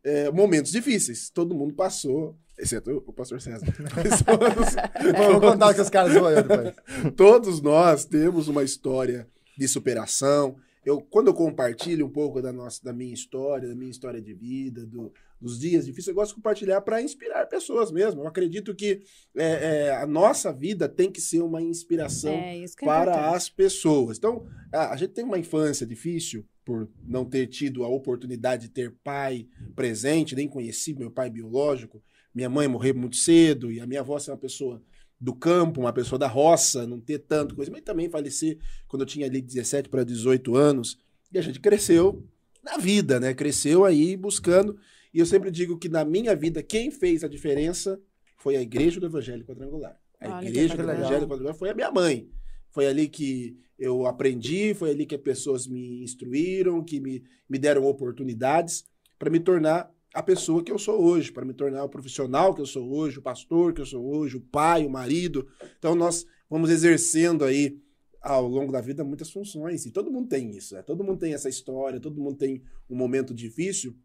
é, 0.05 0.31
momentos 0.33 0.73
difíceis, 0.73 1.31
todo 1.31 1.55
mundo 1.55 1.75
passou, 1.75 2.37
exceto 2.59 2.91
o 3.07 3.13
pastor 3.13 3.41
César. 3.41 3.67
Vou 5.31 5.41
contar 5.41 5.71
o 5.71 5.75
que 5.75 5.81
os 5.81 5.91
caras 5.91 6.13
vão 6.15 6.29
eu 6.31 6.43
depois. 6.43 6.75
Todos 7.17 7.61
nós 7.61 8.05
temos 8.05 8.49
uma 8.49 8.63
história 8.63 9.29
de 9.57 9.69
superação. 9.69 10.57
Eu, 10.85 11.01
quando 11.01 11.29
eu 11.29 11.35
compartilho 11.35 12.07
um 12.07 12.11
pouco 12.11 12.43
da, 12.43 12.53
nossa, 12.53 12.83
da 12.83 12.93
minha 12.93 13.15
história, 13.15 13.69
da 13.69 13.75
minha 13.75 13.91
história 13.91 14.21
de 14.21 14.35
vida, 14.35 14.85
do- 14.87 15.13
dos 15.41 15.59
dias 15.59 15.85
difíceis, 15.87 16.09
eu 16.09 16.15
gosto 16.15 16.31
de 16.31 16.37
compartilhar 16.37 16.81
para 16.81 17.01
inspirar 17.03 17.47
pessoas 17.47 17.91
mesmo. 17.93 18.23
Eu 18.23 18.29
acredito 18.29 18.75
que 18.75 19.03
é, 19.37 19.87
é, 19.87 19.91
a 19.97 20.07
nossa 20.07 20.53
vida 20.53 20.89
tem 20.89 21.11
que 21.11 21.21
ser 21.21 21.41
uma 21.43 21.61
inspiração 21.63 22.33
É, 22.33 22.59
é 22.61 22.65
para 22.87 23.31
as 23.37 23.49
pessoas. 23.49 24.19
Então, 24.19 24.47
a, 24.73 24.93
a 24.93 24.97
gente 24.97 25.13
tem 25.13 25.25
uma 25.25 25.39
infância 25.39 25.87
difícil 25.87 26.45
por 26.65 26.89
não 27.05 27.25
ter 27.25 27.49
tido 27.49 27.83
a 27.83 27.89
oportunidade 27.89 28.69
de 28.69 28.69
ter 28.73 28.93
pai 29.03 29.49
presente, 29.75 30.35
nem 30.37 30.49
conheci 30.49 30.95
meu 30.95 31.11
pai 31.11 31.29
biológico. 31.29 32.01
Minha 32.35 32.49
mãe 32.49 32.67
morreu 32.69 32.95
muito 32.95 33.17
cedo 33.17 33.71
e 33.71 33.81
a 33.81 33.87
minha 33.87 34.01
avó 34.01 34.19
ser 34.19 34.31
uma 34.31 34.37
pessoa 34.39 34.81
do 35.23 35.33
campo, 35.33 35.81
uma 35.81 35.93
pessoa 35.93 36.19
da 36.19 36.27
roça, 36.27 36.85
não 36.85 36.99
ter 36.99 37.21
tanto 37.21 37.55
coisa, 37.55 37.71
mas 37.71 37.83
também 37.83 38.11
falecer 38.11 38.59
quando 38.89 39.03
eu 39.03 39.07
tinha 39.07 39.25
ali 39.25 39.41
17 39.41 39.89
para 39.89 40.03
18 40.03 40.57
anos. 40.57 40.99
E 41.33 41.39
a 41.39 41.43
gente 41.43 41.61
cresceu 41.61 42.27
na 42.61 42.77
vida, 42.77 43.21
né? 43.21 43.33
Cresceu 43.33 43.85
aí 43.85 44.17
buscando. 44.17 44.77
E 45.15 45.21
eu 45.21 45.27
sempre 45.27 45.49
digo 45.53 45.79
que 45.79 45.89
na 45.89 46.05
minha 46.05 46.35
vida, 46.35 46.61
quem 46.61 46.91
fez 46.91 47.23
a 47.23 47.29
diferença 47.29 48.01
foi 48.37 48.57
a 48.57 48.63
Igreja 48.63 48.99
do 48.99 49.07
Evangelho 49.07 49.45
Quadrangular. 49.45 49.97
A 50.21 50.39
Olha 50.39 50.49
Igreja 50.49 50.77
do. 50.77 50.83
Evangelho 50.83 51.29
Quadrangular 51.29 51.55
foi 51.55 51.71
a 51.71 51.75
minha 51.75 51.93
mãe. 51.93 52.29
Foi 52.73 52.89
ali 52.89 53.09
que 53.09 53.57
eu 53.79 54.07
aprendi, 54.07 54.75
foi 54.75 54.91
ali 54.91 55.07
que 55.07 55.15
as 55.15 55.21
pessoas 55.21 55.69
me 55.69 56.03
instruíram, 56.03 56.83
que 56.83 56.99
me, 56.99 57.23
me 57.49 57.59
deram 57.61 57.85
oportunidades 57.85 58.85
para 59.21 59.31
me 59.31 59.39
tornar 59.39 59.89
a 60.15 60.23
pessoa 60.23 60.63
que 60.63 60.71
eu 60.71 60.79
sou 60.79 61.03
hoje, 61.03 61.33
para 61.33 61.45
me 61.45 61.55
tornar 61.55 61.85
o 61.85 61.89
profissional 61.89 62.55
que 62.55 62.61
eu 62.61 62.67
sou 62.67 62.93
hoje, 62.93 63.19
o 63.19 63.23
pastor 63.23 63.73
que 63.73 63.81
eu 63.81 63.87
sou 63.87 64.05
hoje, 64.05 64.37
o 64.37 64.41
pai, 64.41 64.85
o 64.85 64.91
marido. 64.91 65.49
Então 65.79 65.95
nós 65.95 66.27
vamos 66.51 66.71
exercendo 66.71 67.45
aí 67.45 67.81
ao 68.21 68.47
longo 68.47 68.71
da 68.71 68.81
vida 68.81 69.03
muitas 69.03 69.31
funções 69.31 69.85
e 69.87 69.91
todo 69.91 70.11
mundo 70.11 70.29
tem 70.29 70.51
isso, 70.51 70.75
né? 70.75 70.83
todo 70.83 71.03
mundo 71.03 71.19
tem 71.19 71.35
essa 71.35 71.49
história, 71.49 71.99
todo 71.99 72.21
mundo 72.21 72.37
tem 72.37 72.63
um 72.89 72.95
momento 72.95 73.35
difícil, 73.35 73.97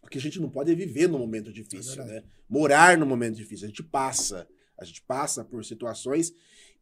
porque 0.00 0.18
a 0.18 0.20
gente 0.20 0.40
não 0.40 0.50
pode 0.50 0.74
viver 0.74 1.08
no 1.08 1.18
momento 1.18 1.52
difícil, 1.52 2.02
É 2.02 2.06
né? 2.06 2.24
Morar 2.48 2.98
no 2.98 3.06
momento 3.06 3.36
difícil, 3.36 3.66
a 3.66 3.68
gente 3.68 3.82
passa, 3.84 4.48
a 4.76 4.84
gente 4.84 5.02
passa 5.02 5.44
por 5.44 5.64
situações 5.64 6.32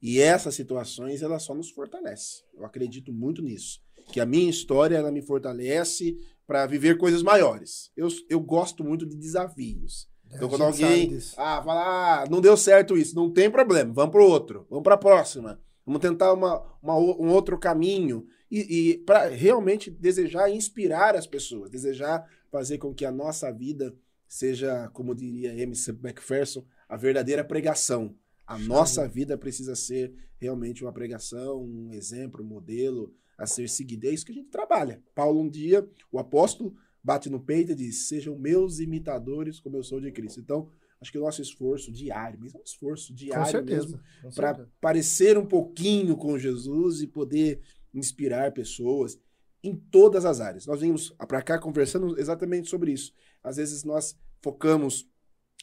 e 0.00 0.18
essas 0.20 0.54
situações 0.54 1.20
elas 1.20 1.42
só 1.42 1.54
nos 1.54 1.70
fortalecem. 1.70 2.44
Eu 2.54 2.64
acredito 2.64 3.12
muito 3.12 3.42
nisso, 3.42 3.82
que 4.10 4.20
a 4.20 4.24
minha 4.24 4.48
história 4.48 4.96
ela 4.96 5.12
me 5.12 5.20
fortalece 5.20 6.16
para 6.50 6.66
viver 6.66 6.98
coisas 6.98 7.22
maiores. 7.22 7.92
Eu, 7.96 8.08
eu 8.28 8.40
gosto 8.40 8.82
muito 8.82 9.06
de 9.06 9.14
desafios. 9.14 10.08
Então, 10.32 10.48
quando 10.48 10.62
A 10.62 10.66
alguém 10.66 11.16
ah, 11.36 11.62
fala, 11.62 12.22
ah, 12.22 12.24
não 12.28 12.40
deu 12.40 12.56
certo 12.56 12.98
isso, 12.98 13.14
não 13.14 13.32
tem 13.32 13.48
problema, 13.48 13.92
vamos 13.92 14.10
pro 14.10 14.26
outro, 14.26 14.66
vamos 14.68 14.82
pra 14.82 14.96
próxima, 14.96 15.60
vamos 15.86 16.00
tentar 16.00 16.32
uma, 16.32 16.60
uma 16.82 16.96
um 16.96 17.28
outro 17.28 17.56
caminho 17.56 18.26
e, 18.50 18.90
e 18.90 18.98
para 18.98 19.28
realmente 19.28 19.92
desejar 19.92 20.50
inspirar 20.50 21.14
as 21.14 21.24
pessoas, 21.24 21.70
desejar 21.70 22.28
fazer 22.50 22.78
com 22.78 22.92
que 22.92 23.04
a 23.04 23.12
nossa 23.12 23.52
vida 23.52 23.94
seja, 24.26 24.90
como 24.92 25.14
diria 25.14 25.54
M.C. 25.54 25.92
Macpherson, 26.02 26.64
a 26.88 26.96
verdadeira 26.96 27.44
pregação. 27.44 28.16
A 28.44 28.58
nossa 28.58 29.06
vida 29.06 29.38
precisa 29.38 29.76
ser 29.76 30.12
realmente 30.36 30.82
uma 30.82 30.92
pregação, 30.92 31.62
um 31.62 31.92
exemplo, 31.92 32.42
um 32.42 32.48
modelo 32.48 33.14
a 33.40 33.46
ser 33.46 33.68
seguido. 33.68 34.06
É 34.06 34.10
isso 34.10 34.24
que 34.24 34.32
a 34.32 34.34
gente 34.34 34.50
trabalha. 34.50 35.02
Paulo, 35.14 35.40
um 35.40 35.48
dia, 35.48 35.88
o 36.12 36.18
apóstolo, 36.18 36.76
bate 37.02 37.30
no 37.30 37.40
peito 37.40 37.72
e 37.72 37.74
diz: 37.74 38.06
Sejam 38.06 38.38
meus 38.38 38.78
imitadores, 38.78 39.58
como 39.58 39.76
eu 39.76 39.82
sou 39.82 40.00
de 40.00 40.12
Cristo. 40.12 40.40
Então, 40.40 40.68
acho 41.00 41.10
que 41.10 41.18
o 41.18 41.22
nosso 41.22 41.40
esforço 41.40 41.90
diário, 41.90 42.38
mesmo 42.38 42.60
um 42.60 42.62
esforço 42.62 43.08
Com 43.08 43.14
diário 43.14 43.64
mesmo, 43.64 43.90
certeza. 43.90 44.04
com 44.22 44.30
para 44.30 44.68
parecer 44.80 45.38
um 45.38 45.46
pouquinho 45.46 46.16
com 46.16 46.38
Jesus 46.38 47.00
e 47.00 47.06
poder 47.06 47.60
inspirar 47.94 48.52
pessoas 48.52 49.18
em 49.62 49.74
todas 49.74 50.26
as 50.26 50.40
áreas. 50.40 50.66
Nós 50.66 50.80
vimos 50.82 51.10
para 51.26 51.42
cá 51.42 51.58
conversando 51.58 52.18
exatamente 52.20 52.68
sobre 52.68 52.92
isso. 52.92 53.12
Às 53.42 53.56
vezes 53.56 53.84
nós 53.84 54.16
focamos 54.42 55.08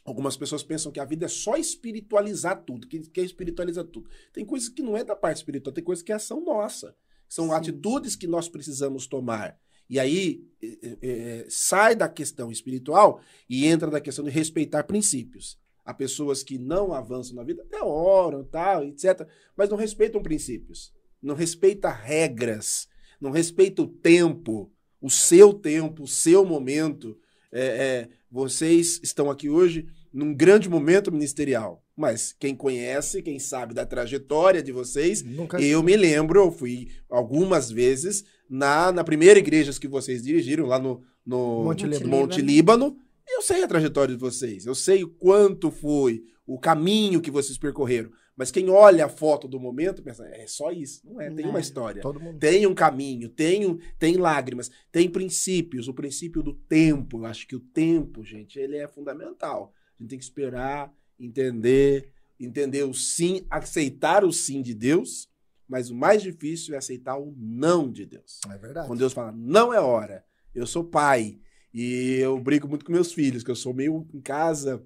Algumas 0.08 0.38
pessoas 0.38 0.64
pensam 0.64 0.90
que 0.90 1.02
a 1.02 1.06
vida 1.06 1.26
é 1.26 1.28
só 1.28 1.58
espiritualizar 1.58 2.64
tudo, 2.64 2.88
que 2.88 2.98
quer 3.10 3.26
espiritualizar 3.26 3.84
tudo. 3.84 4.10
Tem 4.32 4.46
coisas 4.46 4.70
que 4.70 4.82
não 4.82 4.96
é 4.96 5.04
da 5.04 5.18
parte 5.18 5.36
espiritual, 5.36 5.74
tem 5.74 5.84
coisas 5.84 6.02
que 6.02 6.14
é 6.14 6.16
ação 6.16 6.40
nossa. 6.46 6.96
São 7.28 7.48
Sim. 7.48 7.54
atitudes 7.54 8.16
que 8.16 8.28
nós 8.28 8.48
precisamos 8.50 9.08
tomar. 9.08 9.58
E 9.90 10.00
aí 10.00 10.44
é, 10.62 10.98
é, 11.02 11.46
sai 11.50 11.96
da 11.96 12.10
questão 12.10 12.52
espiritual 12.52 13.22
e 13.50 13.66
entra 13.66 13.90
da 13.90 14.02
questão 14.02 14.26
de 14.26 14.32
respeitar 14.32 14.84
princípios. 14.84 15.58
Há 15.86 15.94
pessoas 15.94 16.44
que 16.44 16.58
não 16.58 16.92
avançam 16.92 17.36
na 17.36 17.44
vida, 17.44 17.62
até 17.64 17.82
oram, 17.82 18.44
tal, 18.44 18.84
etc., 18.84 19.26
mas 19.56 19.70
não 19.70 19.78
respeitam 19.78 20.22
princípios, 20.22 20.94
não 21.22 21.34
respeitam 21.34 21.90
regras, 21.92 22.90
não 23.22 23.32
respeitam 23.32 23.86
o 23.86 23.88
tempo, 23.88 24.70
o 25.00 25.10
seu 25.10 25.54
tempo, 25.54 26.04
o 26.04 26.08
seu 26.08 26.44
momento. 26.44 27.18
É, 27.50 27.62
é, 27.62 28.10
vocês 28.30 29.00
estão 29.02 29.32
aqui 29.32 29.50
hoje 29.50 29.88
num 30.18 30.34
grande 30.34 30.68
momento 30.68 31.12
ministerial. 31.12 31.84
Mas 31.96 32.34
quem 32.38 32.56
conhece, 32.56 33.22
quem 33.22 33.38
sabe 33.38 33.74
da 33.74 33.86
trajetória 33.86 34.64
de 34.64 34.72
vocês, 34.72 35.22
Nunca 35.24 35.62
eu 35.62 35.84
me 35.84 35.96
lembro, 35.96 36.40
eu 36.40 36.52
fui 36.52 36.90
algumas 37.10 37.70
vezes 37.70 38.24
na, 38.50 38.92
na 38.92 39.04
primeira 39.04 39.38
igreja 39.38 39.80
que 39.80 39.88
vocês 39.88 40.24
dirigiram, 40.24 40.66
lá 40.66 40.80
no, 40.80 41.04
no 41.26 41.64
Monte 41.66 41.86
Líbano. 41.86 42.10
Monte 42.10 42.42
Líbano. 42.42 42.98
Eu 43.30 43.42
sei 43.44 43.64
a 43.64 43.68
trajetória 43.68 44.16
de 44.16 44.20
vocês, 44.20 44.66
eu 44.66 44.74
sei 44.74 45.04
o 45.04 45.10
quanto 45.10 45.70
foi, 45.70 46.24
o 46.48 46.58
caminho 46.58 47.22
que 47.22 47.30
vocês 47.30 47.58
percorreram. 47.58 48.10
Mas 48.36 48.52
quem 48.52 48.70
olha 48.70 49.06
a 49.06 49.10
foto 49.10 49.48
do 49.48 49.60
momento 49.60 50.02
pensa, 50.04 50.24
é 50.28 50.46
só 50.48 50.72
isso. 50.72 51.02
Não 51.04 51.20
é, 51.20 51.30
tem 51.30 51.44
Não. 51.46 51.50
uma 51.52 51.60
história. 51.60 52.02
Todo 52.02 52.20
mundo. 52.20 52.38
Tem 52.40 52.66
um 52.68 52.74
caminho, 52.74 53.30
tem, 53.30 53.66
um- 53.66 53.80
tem 54.00 54.16
lágrimas, 54.16 54.70
tem 54.92 55.10
princípios. 55.10 55.88
O 55.88 55.94
princípio 55.94 56.42
do 56.44 56.54
tempo, 56.54 57.18
eu 57.20 57.26
acho 57.26 57.48
que 57.48 57.56
o 57.56 57.60
tempo, 57.60 58.24
gente, 58.24 58.60
ele 58.60 58.78
é 58.78 58.88
fundamental. 58.88 59.74
A 60.00 60.04
gente 60.04 60.10
tem 60.10 60.20
que 60.20 60.24
esperar, 60.26 60.94
entender, 61.20 62.12
entender 62.40 62.84
o 62.84 62.94
sim, 62.94 63.46
aceitar 63.50 64.24
o 64.24 64.32
sim 64.32 64.62
de 64.62 64.74
Deus, 64.74 65.28
mas 65.68 65.90
o 65.90 65.96
mais 65.96 66.22
difícil 66.22 66.76
é 66.76 66.78
aceitar 66.78 67.18
o 67.18 67.34
não 67.38 67.92
de 67.92 68.06
Deus. 68.06 68.40
É 68.50 68.58
verdade. 68.58 68.88
Quando 68.88 69.00
Deus 69.00 69.14
fala, 69.14 69.32
não 69.32 69.74
é 69.74 69.80
hora, 69.80 70.24
eu 70.54 70.66
sou 70.66 70.84
pai, 70.84 71.40
e 71.74 72.16
eu 72.20 72.40
brinco 72.40 72.68
muito 72.68 72.86
com 72.86 72.92
meus 72.92 73.12
filhos, 73.12 73.44
que 73.44 73.52
eu 73.52 73.56
sou 73.56 73.74
meio 73.74 74.08
em 74.14 74.22
casa. 74.22 74.84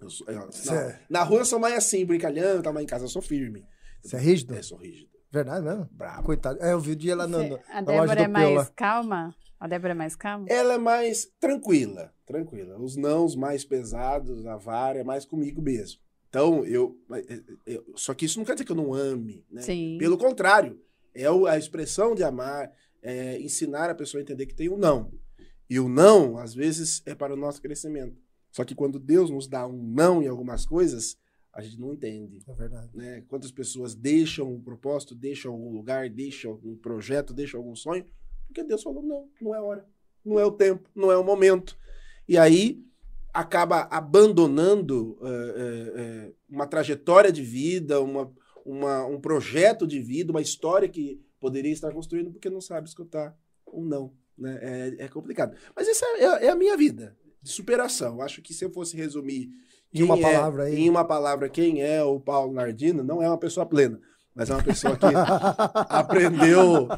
eu 0.00 0.10
sou- 0.10 0.26
eu- 0.28 0.52
Cê- 0.52 0.70
não, 0.70 0.98
na 1.08 1.22
rua 1.22 1.40
eu 1.40 1.44
sou 1.46 1.58
mais 1.58 1.74
assim, 1.74 2.04
brincalhão, 2.04 2.60
tá, 2.60 2.70
mas 2.72 2.82
em 2.82 2.86
casa 2.86 3.04
eu 3.04 3.08
sou 3.08 3.22
firme. 3.22 3.64
Você 4.02 4.16
é 4.16 4.18
rígido? 4.20 4.54
É, 4.54 4.60
sou 4.62 4.76
rígido. 4.76 5.08
Verdade 5.32 5.64
mesmo? 5.64 5.88
Bravo. 5.90 6.24
Coitado. 6.24 6.62
É, 6.62 6.72
eu 6.72 6.80
vi 6.80 6.92
o 6.92 6.96
dia 6.96 7.16
lá 7.16 7.24
a 7.24 7.26
na 7.26 7.38
loja 7.38 7.60
Débora 7.82 8.20
é 8.20 8.28
mais 8.28 8.68
calma? 8.76 9.34
A 9.64 9.66
Débora 9.66 9.92
é 9.92 9.94
mais 9.94 10.14
calma? 10.14 10.44
Ela 10.50 10.74
é 10.74 10.78
mais 10.78 11.24
tranquila, 11.40 12.12
tranquila. 12.26 12.78
Os 12.78 12.96
nãos 12.96 13.34
mais 13.34 13.64
pesados, 13.64 14.44
a 14.44 14.58
vara 14.58 14.98
é 14.98 15.02
mais 15.02 15.24
comigo 15.24 15.62
mesmo. 15.62 16.02
Então, 16.28 16.66
eu, 16.66 17.00
eu- 17.64 17.82
Só 17.96 18.12
que 18.12 18.26
isso 18.26 18.38
não 18.38 18.44
quer 18.44 18.52
dizer 18.52 18.66
que 18.66 18.72
eu 18.72 18.76
não 18.76 18.92
ame, 18.92 19.42
né? 19.50 19.62
Sim. 19.62 19.96
Pelo 19.98 20.18
contrário, 20.18 20.78
é 21.14 21.24
a 21.48 21.56
expressão 21.56 22.14
de 22.14 22.22
amar, 22.22 22.70
é 23.00 23.40
ensinar 23.40 23.88
a 23.88 23.94
pessoa 23.94 24.20
a 24.20 24.22
entender 24.22 24.44
que 24.44 24.54
tem 24.54 24.68
o 24.68 24.76
não. 24.76 25.10
E 25.70 25.80
o 25.80 25.88
não, 25.88 26.36
às 26.36 26.52
vezes, 26.54 27.02
é 27.06 27.14
para 27.14 27.32
o 27.32 27.36
nosso 27.36 27.62
crescimento. 27.62 28.20
Só 28.52 28.64
que 28.64 28.74
quando 28.74 28.98
Deus 29.00 29.30
nos 29.30 29.48
dá 29.48 29.66
um 29.66 29.82
não 29.82 30.22
em 30.22 30.26
algumas 30.28 30.66
coisas, 30.66 31.16
a 31.50 31.62
gente 31.62 31.80
não 31.80 31.94
entende. 31.94 32.42
É 32.46 32.52
verdade. 32.52 32.90
Né? 32.94 33.24
Quantas 33.28 33.50
pessoas 33.50 33.94
deixam 33.94 34.52
um 34.52 34.60
propósito, 34.60 35.14
deixam 35.14 35.52
algum 35.54 35.70
lugar, 35.72 36.10
deixam 36.10 36.50
algum 36.50 36.76
projeto, 36.76 37.32
deixam 37.32 37.60
algum 37.60 37.74
sonho, 37.74 38.04
porque 38.54 38.62
Deus 38.68 38.82
falou: 38.82 39.02
não, 39.02 39.28
não 39.40 39.54
é 39.54 39.60
hora, 39.60 39.84
não 40.24 40.38
é 40.38 40.44
o 40.44 40.52
tempo, 40.52 40.88
não 40.94 41.10
é 41.10 41.18
o 41.18 41.24
momento. 41.24 41.76
E 42.28 42.38
aí 42.38 42.82
acaba 43.32 43.88
abandonando 43.90 45.18
eh, 45.22 45.92
eh, 45.96 46.32
uma 46.48 46.66
trajetória 46.66 47.32
de 47.32 47.42
vida, 47.42 48.00
uma, 48.00 48.32
uma- 48.64 49.04
um 49.06 49.20
projeto 49.20 49.86
de 49.86 50.00
vida, 50.00 50.30
uma 50.32 50.40
história 50.40 50.88
que 50.88 51.20
poderia 51.40 51.72
estar 51.72 51.92
construindo 51.92 52.30
porque 52.30 52.48
não 52.48 52.60
sabe 52.60 52.88
escutar 52.88 53.36
um 53.72 53.84
não. 53.84 54.12
Né? 54.38 54.58
É, 54.98 55.04
é 55.04 55.08
complicado. 55.08 55.56
Mas 55.76 55.88
essa 55.88 56.06
é, 56.16 56.46
é 56.46 56.48
a 56.50 56.56
minha 56.56 56.76
vida 56.76 57.16
de 57.42 57.50
superação. 57.50 58.20
Acho 58.22 58.40
que 58.40 58.54
se 58.54 58.64
eu 58.64 58.70
fosse 58.70 58.96
resumir 58.96 59.50
Em 59.92 60.02
uma 60.02 60.16
é- 60.18 60.22
palavra 60.22 60.62
aí. 60.64 60.76
em 60.76 60.88
uma 60.88 61.04
palavra, 61.04 61.48
quem 61.48 61.82
é 61.82 62.02
o 62.02 62.18
Paulo 62.20 62.52
Nardino, 62.52 63.02
não 63.04 63.20
é 63.22 63.28
uma 63.28 63.38
pessoa 63.38 63.66
plena, 63.66 64.00
mas 64.34 64.50
é 64.50 64.54
uma 64.54 64.62
pessoa 64.62 64.96
que 64.96 65.06
aprendeu. 65.88 66.88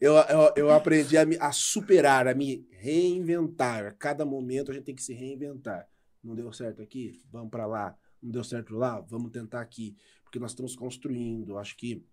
Eu, 0.00 0.14
eu, 0.14 0.52
eu 0.56 0.70
aprendi 0.70 1.16
a, 1.16 1.24
me, 1.24 1.36
a 1.38 1.52
superar, 1.52 2.26
a 2.28 2.34
me 2.34 2.66
reinventar. 2.72 3.86
A 3.86 3.92
cada 3.92 4.24
momento 4.24 4.70
a 4.70 4.74
gente 4.74 4.84
tem 4.84 4.94
que 4.94 5.02
se 5.02 5.12
reinventar. 5.14 5.86
Não 6.22 6.34
deu 6.34 6.52
certo 6.52 6.80
aqui? 6.82 7.20
Vamos 7.30 7.50
para 7.50 7.66
lá. 7.66 7.96
Não 8.22 8.30
deu 8.30 8.44
certo 8.44 8.74
lá? 8.74 9.00
Vamos 9.00 9.30
tentar 9.30 9.60
aqui. 9.60 9.96
Porque 10.22 10.38
nós 10.38 10.52
estamos 10.52 10.74
construindo. 10.74 11.58
Acho 11.58 11.76
que 11.76 12.04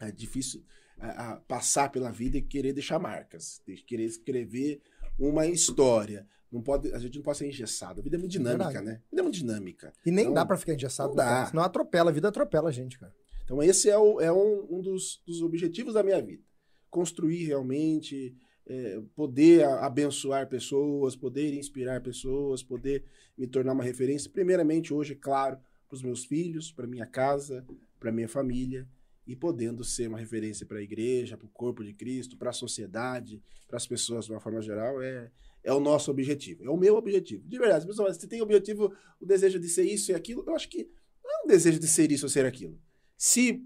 é 0.00 0.10
difícil 0.12 0.64
a- 0.98 1.32
a 1.32 1.36
passar 1.36 1.90
pela 1.90 2.10
vida 2.10 2.36
e 2.38 2.42
querer 2.42 2.72
deixar 2.72 2.98
marcas, 2.98 3.60
querer 3.86 4.04
escrever 4.04 4.80
uma 5.18 5.46
história. 5.46 6.26
Não 6.50 6.62
pode, 6.62 6.92
a 6.94 6.98
gente 6.98 7.16
não 7.16 7.22
pode 7.22 7.38
ser 7.38 7.46
engessado. 7.48 8.00
A 8.00 8.02
vida 8.02 8.16
é 8.16 8.18
muito 8.18 8.32
dinâmica, 8.32 8.64
Verdade. 8.70 8.86
né? 8.86 8.92
A 9.06 9.10
vida 9.10 9.20
é 9.20 9.22
muito 9.22 9.34
dinâmica. 9.38 9.92
E 10.06 10.10
nem 10.10 10.26
Não- 10.26 10.34
dá 10.34 10.46
pra 10.46 10.56
ficar 10.56 10.72
engessado. 10.74 11.10
não 11.10 11.16
dá. 11.16 11.24
cara? 11.24 11.46
Senão 11.46 11.62
atropela, 11.62 12.10
a 12.10 12.12
vida 12.12 12.28
atropela 12.28 12.68
a 12.70 12.72
gente, 12.72 12.98
cara. 12.98 13.12
Então, 13.48 13.62
esse 13.62 13.88
é, 13.88 13.96
o- 13.96 14.20
é 14.20 14.30
um, 14.30 14.66
um 14.76 14.82
dos, 14.82 15.22
dos 15.26 15.40
objetivos 15.40 15.94
da 15.94 16.02
minha 16.02 16.20
vida. 16.20 16.42
Construir 16.90 17.46
realmente, 17.46 18.36
é, 18.66 19.00
poder 19.16 19.64
abençoar 19.64 20.46
pessoas, 20.50 21.16
poder 21.16 21.54
inspirar 21.54 22.02
pessoas, 22.02 22.62
poder 22.62 23.04
me 23.38 23.46
tornar 23.46 23.72
uma 23.72 23.82
referência, 23.82 24.30
primeiramente 24.30 24.92
hoje, 24.92 25.14
claro, 25.14 25.56
para 25.88 25.96
os 25.96 26.02
meus 26.02 26.26
filhos, 26.26 26.70
para 26.70 26.86
minha 26.86 27.06
casa, 27.06 27.64
para 27.98 28.12
minha 28.12 28.28
família, 28.28 28.86
e 29.26 29.34
podendo 29.34 29.82
ser 29.82 30.08
uma 30.08 30.18
referência 30.18 30.66
para 30.66 30.78
a 30.78 30.82
igreja, 30.82 31.38
para 31.38 31.46
o 31.46 31.50
corpo 31.50 31.82
de 31.82 31.94
Cristo, 31.94 32.36
para 32.36 32.50
a 32.50 32.52
sociedade, 32.52 33.42
para 33.66 33.78
as 33.78 33.86
pessoas 33.86 34.26
de 34.26 34.30
uma 34.30 34.40
forma 34.40 34.60
geral, 34.60 35.00
é, 35.00 35.30
é 35.64 35.72
o 35.72 35.80
nosso 35.80 36.10
objetivo, 36.10 36.66
é 36.66 36.68
o 36.68 36.76
meu 36.76 36.96
objetivo. 36.96 37.48
De 37.48 37.58
verdade, 37.58 37.86
pessoas, 37.86 38.18
você 38.18 38.26
tem 38.26 38.42
objetivo, 38.42 38.92
o 39.18 39.24
desejo 39.24 39.58
de 39.58 39.70
ser 39.70 39.84
isso 39.84 40.12
e 40.12 40.14
aquilo, 40.14 40.44
eu 40.46 40.54
acho 40.54 40.68
que 40.68 40.90
não 41.24 41.30
é 41.30 41.44
um 41.44 41.46
desejo 41.46 41.78
de 41.78 41.88
ser 41.88 42.12
isso 42.12 42.26
ou 42.26 42.30
ser 42.30 42.44
aquilo. 42.44 42.78
Se 43.18 43.60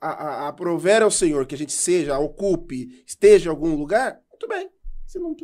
aprover 0.00 1.02
ao 1.02 1.10
Senhor 1.10 1.46
que 1.46 1.54
a 1.54 1.58
gente 1.58 1.72
seja, 1.72 2.18
ocupe, 2.18 3.02
esteja 3.06 3.46
em 3.48 3.50
algum 3.50 3.74
lugar, 3.74 4.20
muito 4.30 4.48
bem. 4.48 4.70
Se 5.06 5.18
não, 5.18 5.34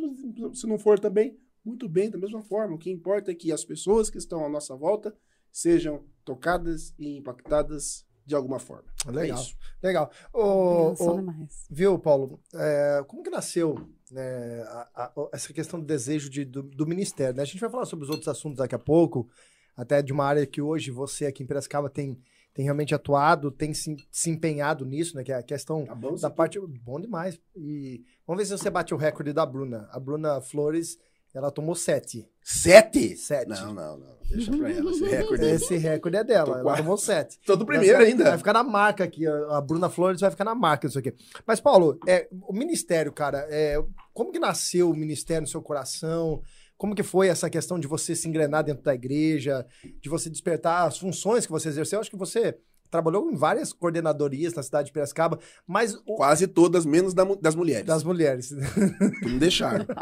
se 0.53 0.67
não 0.67 0.77
for 0.77 0.99
também, 0.99 1.37
muito 1.65 1.89
bem, 1.89 2.09
da 2.09 2.17
mesma 2.17 2.41
forma. 2.41 2.75
O 2.75 2.77
que 2.77 2.89
importa 2.91 3.31
é 3.31 3.35
que 3.35 3.51
as 3.51 3.65
pessoas 3.65 4.09
que 4.09 4.17
estão 4.17 4.45
à 4.45 4.49
nossa 4.49 4.75
volta 4.75 5.13
sejam 5.51 6.05
tocadas 6.23 6.93
e 6.97 7.17
impactadas 7.17 8.05
de 8.25 8.35
alguma 8.35 8.59
forma. 8.59 8.85
Legal. 9.07 9.37
É 9.37 9.41
isso. 9.41 9.57
Legal. 9.81 10.09
Pensou 10.31 11.13
ô, 11.13 11.15
demais. 11.17 11.65
viu, 11.69 11.97
Paulo? 11.97 12.41
é, 12.53 13.03
como 13.07 13.23
que 13.23 13.29
nasceu 13.29 13.75
né, 14.11 14.61
a- 14.63 14.89
a- 14.95 15.29
essa 15.33 15.51
questão 15.53 15.79
do 15.79 15.85
desejo 15.85 16.29
de- 16.29 16.43
do, 16.45 16.63
do 16.63 16.85
ministério? 16.85 17.35
né? 17.35 17.41
A 17.41 17.45
gente 17.45 17.59
vai 17.59 17.69
falar 17.69 17.85
sobre 17.85 18.03
os 18.03 18.09
outros 18.09 18.27
assuntos 18.27 18.57
daqui 18.57 18.75
a 18.75 18.79
pouco, 18.79 19.29
até 19.75 20.01
de 20.01 20.11
uma 20.11 20.25
área 20.25 20.45
que 20.45 20.61
hoje 20.61 20.91
você 20.91 21.25
aqui 21.25 21.41
em 21.43 21.47
Piracicaba 21.47 21.89
tem, 21.89 22.17
tem 22.57 22.65
realmente 22.65 22.95
atuado, 22.95 23.51
tem 23.51 23.71
se, 23.71 23.95
se 24.11 24.31
empenhado 24.31 24.83
nisso, 24.83 25.15
né? 25.15 25.23
Que 25.23 25.31
é 25.31 25.35
a 25.35 25.43
questão 25.43 25.85
Tá 25.85 25.93
bom? 25.93 26.15
da 26.15 26.27
parte. 26.31 26.59
Bom 26.59 26.99
demais. 26.99 27.39
E 27.55 28.01
vamos 28.25 28.41
ver 28.41 28.47
se 28.47 28.57
você 28.63 28.67
bate 28.71 28.95
o 28.95 28.97
recorde 28.97 29.31
da 29.31 29.45
Bruna. 29.45 29.87
A 29.91 29.99
Bruna 29.99 30.41
Flores, 30.41 30.97
ela 31.35 31.51
tomou 31.51 31.75
sete. 31.75 32.27
Sete? 32.41 33.15
Sete. 33.15 33.47
Não, 33.49 33.75
não, 33.75 33.97
não. 33.99 34.17
Deixa 34.27 34.57
pra 34.57 34.71
ela 34.71 34.89
esse 34.89 35.05
recorde. 35.05 35.45
Esse 35.45 35.77
recorde 35.77 36.17
é 36.17 36.23
dela. 36.23 36.53
Ela 36.55 36.63
quase. 36.63 36.81
tomou 36.81 36.97
sete. 36.97 37.37
Tô 37.45 37.55
do 37.55 37.63
primeiro 37.63 37.99
Vai- 37.99 38.07
ainda. 38.07 38.23
Vai 38.23 38.37
ficar 38.39 38.53
na 38.53 38.63
marca 38.63 39.03
aqui. 39.03 39.27
A 39.27 39.61
Bruna 39.61 39.87
Flores 39.87 40.19
vai 40.19 40.31
ficar 40.31 40.43
na 40.43 40.55
marca 40.55 40.87
isso 40.87 40.97
aqui. 40.97 41.13
Mas, 41.45 41.59
Paulo, 41.61 41.99
é, 42.07 42.27
o 42.31 42.51
ministério, 42.53 43.13
cara, 43.13 43.45
é, 43.51 43.75
como 44.15 44.31
que 44.31 44.39
nasceu 44.39 44.89
o 44.89 44.95
ministério 44.95 45.43
no 45.43 45.47
seu 45.47 45.61
coração? 45.61 46.41
Como 46.77 46.93
que 46.93 47.03
foi 47.03 47.27
essa 47.27 47.49
questão 47.49 47.79
de 47.79 47.87
você 47.87 48.15
se 48.15 48.27
engrenar 48.27 48.63
dentro 48.63 48.83
da 48.83 48.93
igreja, 48.93 49.65
de 50.01 50.09
você 50.09 50.29
despertar 50.29 50.85
as 50.87 50.97
funções 50.99 51.45
que 51.45 51.51
você 51.51 51.69
exerceu? 51.69 51.97
Eu 51.97 52.01
acho 52.01 52.11
que 52.11 52.15
você 52.17 52.57
trabalhou 52.89 53.29
em 53.31 53.35
várias 53.35 53.73
coordenadorias 53.73 54.53
na 54.53 54.61
cidade 54.63 54.87
de 54.87 54.93
Piracicaba, 54.93 55.39
mas 55.65 55.95
o- 56.05 56.15
Quase 56.15 56.47
todas, 56.47 56.85
menos 56.85 57.13
da 57.13 57.25
das 57.41 57.55
mulheres. 57.55 57.85
das 57.85 58.03
mulheres. 58.03 58.53
Que 59.21 59.29
não 59.29 59.37
deixaram. 59.39 59.85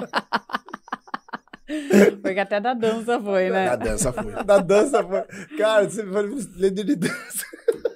Porque 2.21 2.39
até 2.39 2.59
da 2.61 2.73
dança 2.75 3.19
foi, 3.19 3.49
né? 3.49 3.69
A 3.69 3.75
dança 3.75 4.13
foi. 4.13 4.43
da 4.43 4.57
dança. 4.59 5.03
foi- 5.03 5.57
Cara, 5.57 5.89
você 5.89 6.05
foi 6.05 6.29
líder 6.57 6.83
de 6.83 6.95
dança. 6.95 7.45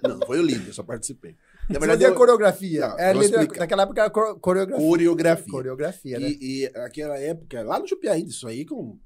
Não, 0.04 0.18
não 0.18 0.26
foi 0.26 0.40
o 0.40 0.44
líder, 0.44 0.68
eu 0.70 0.74
só 0.74 0.82
participei. 0.84 1.36
Na 1.70 1.80
verdade, 1.80 2.04
eu- 2.04 2.16
coreografia. 2.16 2.86
Explicar. 3.42 3.60
naquela 3.60 3.84
época 3.84 4.02
era 4.02 4.10
cor- 4.10 4.40
coreografia. 4.40 4.86
coreografia. 4.88 5.52
Coreografia, 5.52 6.20
né? 6.20 6.30
E, 6.30 6.66
e 6.66 6.70
naquela 6.72 7.18
época, 7.20 7.62
lá 7.64 7.80
no 7.80 7.88
Jupiaí, 7.88 8.24
isso 8.26 8.48
aí 8.48 8.66
com 8.66 8.98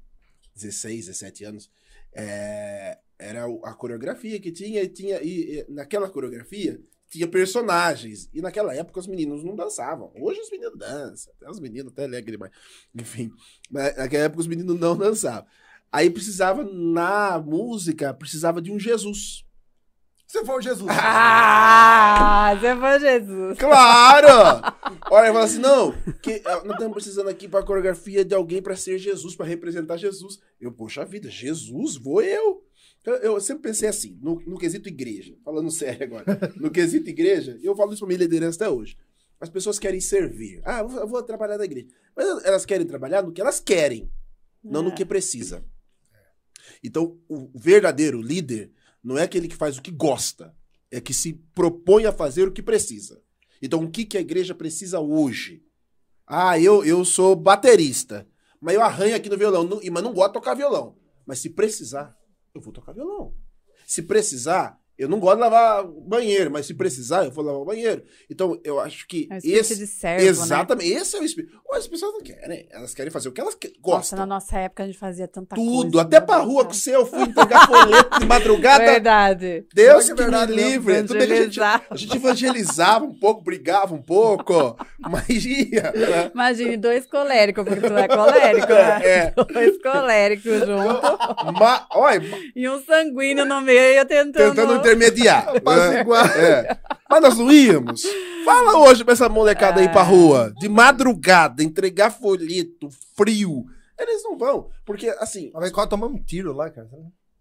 16, 0.54 1.06
17 1.06 1.44
anos, 1.44 1.70
é, 2.14 2.98
era 3.18 3.44
a 3.64 3.74
coreografia 3.74 4.40
que 4.40 4.50
tinha, 4.50 4.82
e 4.82 4.88
tinha 4.88 5.20
e, 5.22 5.60
e 5.60 5.66
naquela 5.68 6.08
coreografia 6.08 6.80
tinha 7.10 7.28
personagens. 7.28 8.28
E 8.32 8.40
naquela 8.40 8.74
época 8.74 8.98
os 9.00 9.06
meninos 9.06 9.44
não 9.44 9.54
dançavam. 9.54 10.10
Hoje 10.16 10.40
os 10.40 10.50
meninos 10.50 10.78
dançam, 10.78 11.32
até 11.36 11.50
os 11.50 11.60
meninos 11.60 11.92
até 11.92 12.04
alegre, 12.04 12.36
mas 12.38 12.50
enfim. 12.94 13.30
Mas 13.70 13.96
naquela 13.96 14.24
época 14.24 14.40
os 14.40 14.46
meninos 14.46 14.78
não 14.80 14.96
dançavam. 14.96 15.46
Aí 15.92 16.10
precisava, 16.10 16.64
na 16.64 17.38
música, 17.38 18.12
precisava 18.12 18.60
de 18.60 18.72
um 18.72 18.80
Jesus. 18.80 19.44
Você 20.34 20.44
foi 20.44 20.56
o 20.56 20.60
Jesus. 20.60 20.90
Ah, 20.90 22.56
você 22.56 22.76
foi 22.76 23.00
Jesus. 23.00 23.56
Claro! 23.56 24.26
Olha, 25.08 25.32
fala 25.32 25.44
assim, 25.44 25.58
não, 25.58 25.92
que, 26.20 26.42
ah, 26.44 26.62
nós 26.64 26.72
estamos 26.72 26.92
precisando 26.92 27.28
aqui 27.28 27.46
para 27.46 27.64
coreografia 27.64 28.24
de 28.24 28.34
alguém 28.34 28.60
para 28.60 28.74
ser 28.74 28.98
Jesus, 28.98 29.36
para 29.36 29.46
representar 29.46 29.96
Jesus. 29.96 30.40
Eu, 30.60 30.72
poxa 30.72 31.04
vida, 31.04 31.30
Jesus, 31.30 31.96
vou 31.96 32.20
eu. 32.20 32.64
Eu, 33.04 33.14
eu 33.16 33.40
sempre 33.40 33.62
pensei 33.62 33.88
assim, 33.88 34.18
no, 34.20 34.40
no 34.44 34.58
quesito 34.58 34.88
igreja, 34.88 35.36
falando 35.44 35.70
sério 35.72 36.02
agora, 36.02 36.52
no 36.56 36.68
quesito 36.68 37.08
igreja, 37.08 37.56
eu 37.62 37.76
falo 37.76 37.92
isso 37.92 38.00
para 38.00 38.08
minha 38.08 38.18
liderança 38.18 38.64
até 38.64 38.68
hoje. 38.68 38.98
As 39.40 39.48
pessoas 39.48 39.78
querem 39.78 40.00
servir. 40.00 40.60
Ah, 40.64 40.80
eu 40.80 40.88
vou, 40.88 41.00
eu 41.00 41.08
vou 41.08 41.22
trabalhar 41.22 41.58
na 41.58 41.64
igreja. 41.64 41.86
Mas 42.16 42.44
elas 42.44 42.66
querem 42.66 42.86
trabalhar 42.86 43.22
no 43.22 43.32
que 43.32 43.40
elas 43.40 43.60
querem. 43.60 44.10
não 44.64 44.82
no 44.82 44.90
É. 44.90 44.94
que 44.94 45.04
precisa. 45.04 45.64
Então, 46.82 47.18
o 47.28 47.50
verdadeiro 47.54 48.20
líder 48.20 48.72
não 49.04 49.18
é 49.18 49.22
aquele 49.24 49.46
que 49.46 49.54
faz 49.56 49.76
o 49.76 49.82
que 49.82 49.90
gosta, 49.90 50.56
é 50.90 51.00
que 51.00 51.12
se 51.12 51.34
propõe 51.54 52.06
a 52.06 52.12
fazer 52.12 52.48
o 52.48 52.52
que 52.52 52.62
precisa. 52.62 53.22
Então, 53.60 53.84
o 53.84 53.90
que, 53.90 54.04
que 54.04 54.16
a 54.16 54.20
igreja 54.20 54.54
precisa 54.54 54.98
hoje? 54.98 55.62
Ah, 56.26 56.58
eu, 56.58 56.84
eu 56.84 57.04
sou 57.04 57.36
baterista, 57.36 58.26
mas 58.60 58.74
eu 58.74 58.82
arranho 58.82 59.14
aqui 59.14 59.28
no 59.28 59.36
violão, 59.36 59.64
não- 59.64 59.80
mas 59.92 60.02
não 60.02 60.12
gosto 60.14 60.28
de 60.28 60.34
tocar 60.34 60.54
violão. 60.54 60.96
Mas 61.26 61.38
se 61.38 61.50
precisar, 61.50 62.18
eu 62.54 62.60
vou 62.60 62.72
tocar 62.72 62.92
violão. 62.92 63.34
Se 63.86 64.02
precisar, 64.02 64.80
eu 64.98 65.08
não 65.08 65.18
gosto 65.18 65.36
de 65.36 65.40
lavar 65.42 65.84
banheiro, 65.84 66.50
mas 66.50 66.66
se 66.66 66.74
precisar, 66.74 67.24
eu 67.24 67.30
vou 67.30 67.44
lavar 67.44 67.60
o 67.60 67.64
banheiro. 67.64 68.02
Então, 68.30 68.58
eu 68.64 68.78
acho 68.80 69.06
que 69.08 69.28
É 69.30 69.38
esse. 69.42 69.76
de 69.76 69.86
servo, 69.86 70.22
né? 70.24 70.28
Exatamente, 70.30 70.90
esse 70.92 71.16
é 71.16 71.20
o 71.20 71.24
espírito. 71.24 71.54
As 71.72 71.88
pessoas 71.88 72.12
não 72.12 72.20
querem, 72.20 72.68
elas 72.70 72.94
querem 72.94 73.10
fazer 73.10 73.28
o 73.28 73.32
que 73.32 73.40
elas 73.40 73.56
que- 73.56 73.66
Nossa, 73.68 73.80
gostam. 73.82 74.18
na 74.20 74.26
nossa 74.26 74.56
época 74.58 74.84
a 74.84 74.86
gente 74.86 74.98
fazia 74.98 75.26
tanta 75.26 75.56
coisa. 75.56 75.70
Tudo, 75.70 75.98
até 75.98 76.18
meu 76.18 76.26
pra 76.26 76.36
rua 76.36 76.64
com 76.64 76.70
o 76.70 76.74
seu, 76.74 77.00
eu 77.00 77.06
fui 77.06 77.22
entregar 77.24 77.66
folheto 77.66 78.20
de 78.20 78.26
madrugada. 78.26 78.84
Verdade. 78.84 79.66
Deus 79.74 80.06
que, 80.08 80.14
verdade 80.14 80.52
me 80.52 80.56
mesmo? 80.56 80.70
livre. 80.90 81.02
Tudo 81.02 81.18
bem 81.18 81.26
que 81.26 81.32
a 81.32 81.42
gente, 81.42 81.60
a 81.60 81.80
gente 81.96 82.16
evangelizava 82.16 83.04
um 83.04 83.12
pouco, 83.18 83.42
brigava 83.42 83.92
um 83.94 84.02
pouco, 84.02 84.76
mas 85.00 85.28
ia. 85.44 85.82
né? 85.92 86.30
Imagine 86.32 86.76
dois 86.76 87.06
coléricos, 87.06 87.64
porque 87.64 87.80
tu 87.88 87.96
é 87.96 88.06
colérico, 88.06 88.72
né? 88.72 89.00
É. 89.04 89.34
Dois 89.52 89.82
coléricos 89.82 90.58
juntos 90.60 91.58
Ma- 91.58 91.86
olha, 91.92 92.22
e 92.54 92.68
um 92.68 92.80
sanguíneo 92.84 93.44
no 93.44 93.60
meio 93.60 94.04
tentando... 94.06 94.54
tentando 94.54 94.82
intermediar. 94.86 95.48
Apaziguar. 95.56 96.38
É. 96.38 96.76
Mas 97.08 97.20
nós 97.22 97.38
não 97.38 97.52
íamos. 97.52 98.02
Fala 98.44 98.78
hoje 98.78 99.04
pra 99.04 99.12
essa 99.12 99.28
molecada 99.28 99.80
aí 99.80 99.88
pra 99.88 100.02
É. 100.02 100.04
rua. 100.04 100.52
De 100.58 100.68
madrugada, 100.68 101.62
entregar 101.62 102.10
folheto, 102.10 102.88
frio. 103.16 103.64
Eles 103.98 104.22
não 104.24 104.36
vão. 104.36 104.68
Porque, 104.84 105.08
assim. 105.18 105.50
Vez 105.58 105.72
quase 105.72 105.88
tomamos 105.88 106.20
um 106.20 106.22
tiro 106.24 106.52
lá, 106.52 106.68
cara. 106.68 106.88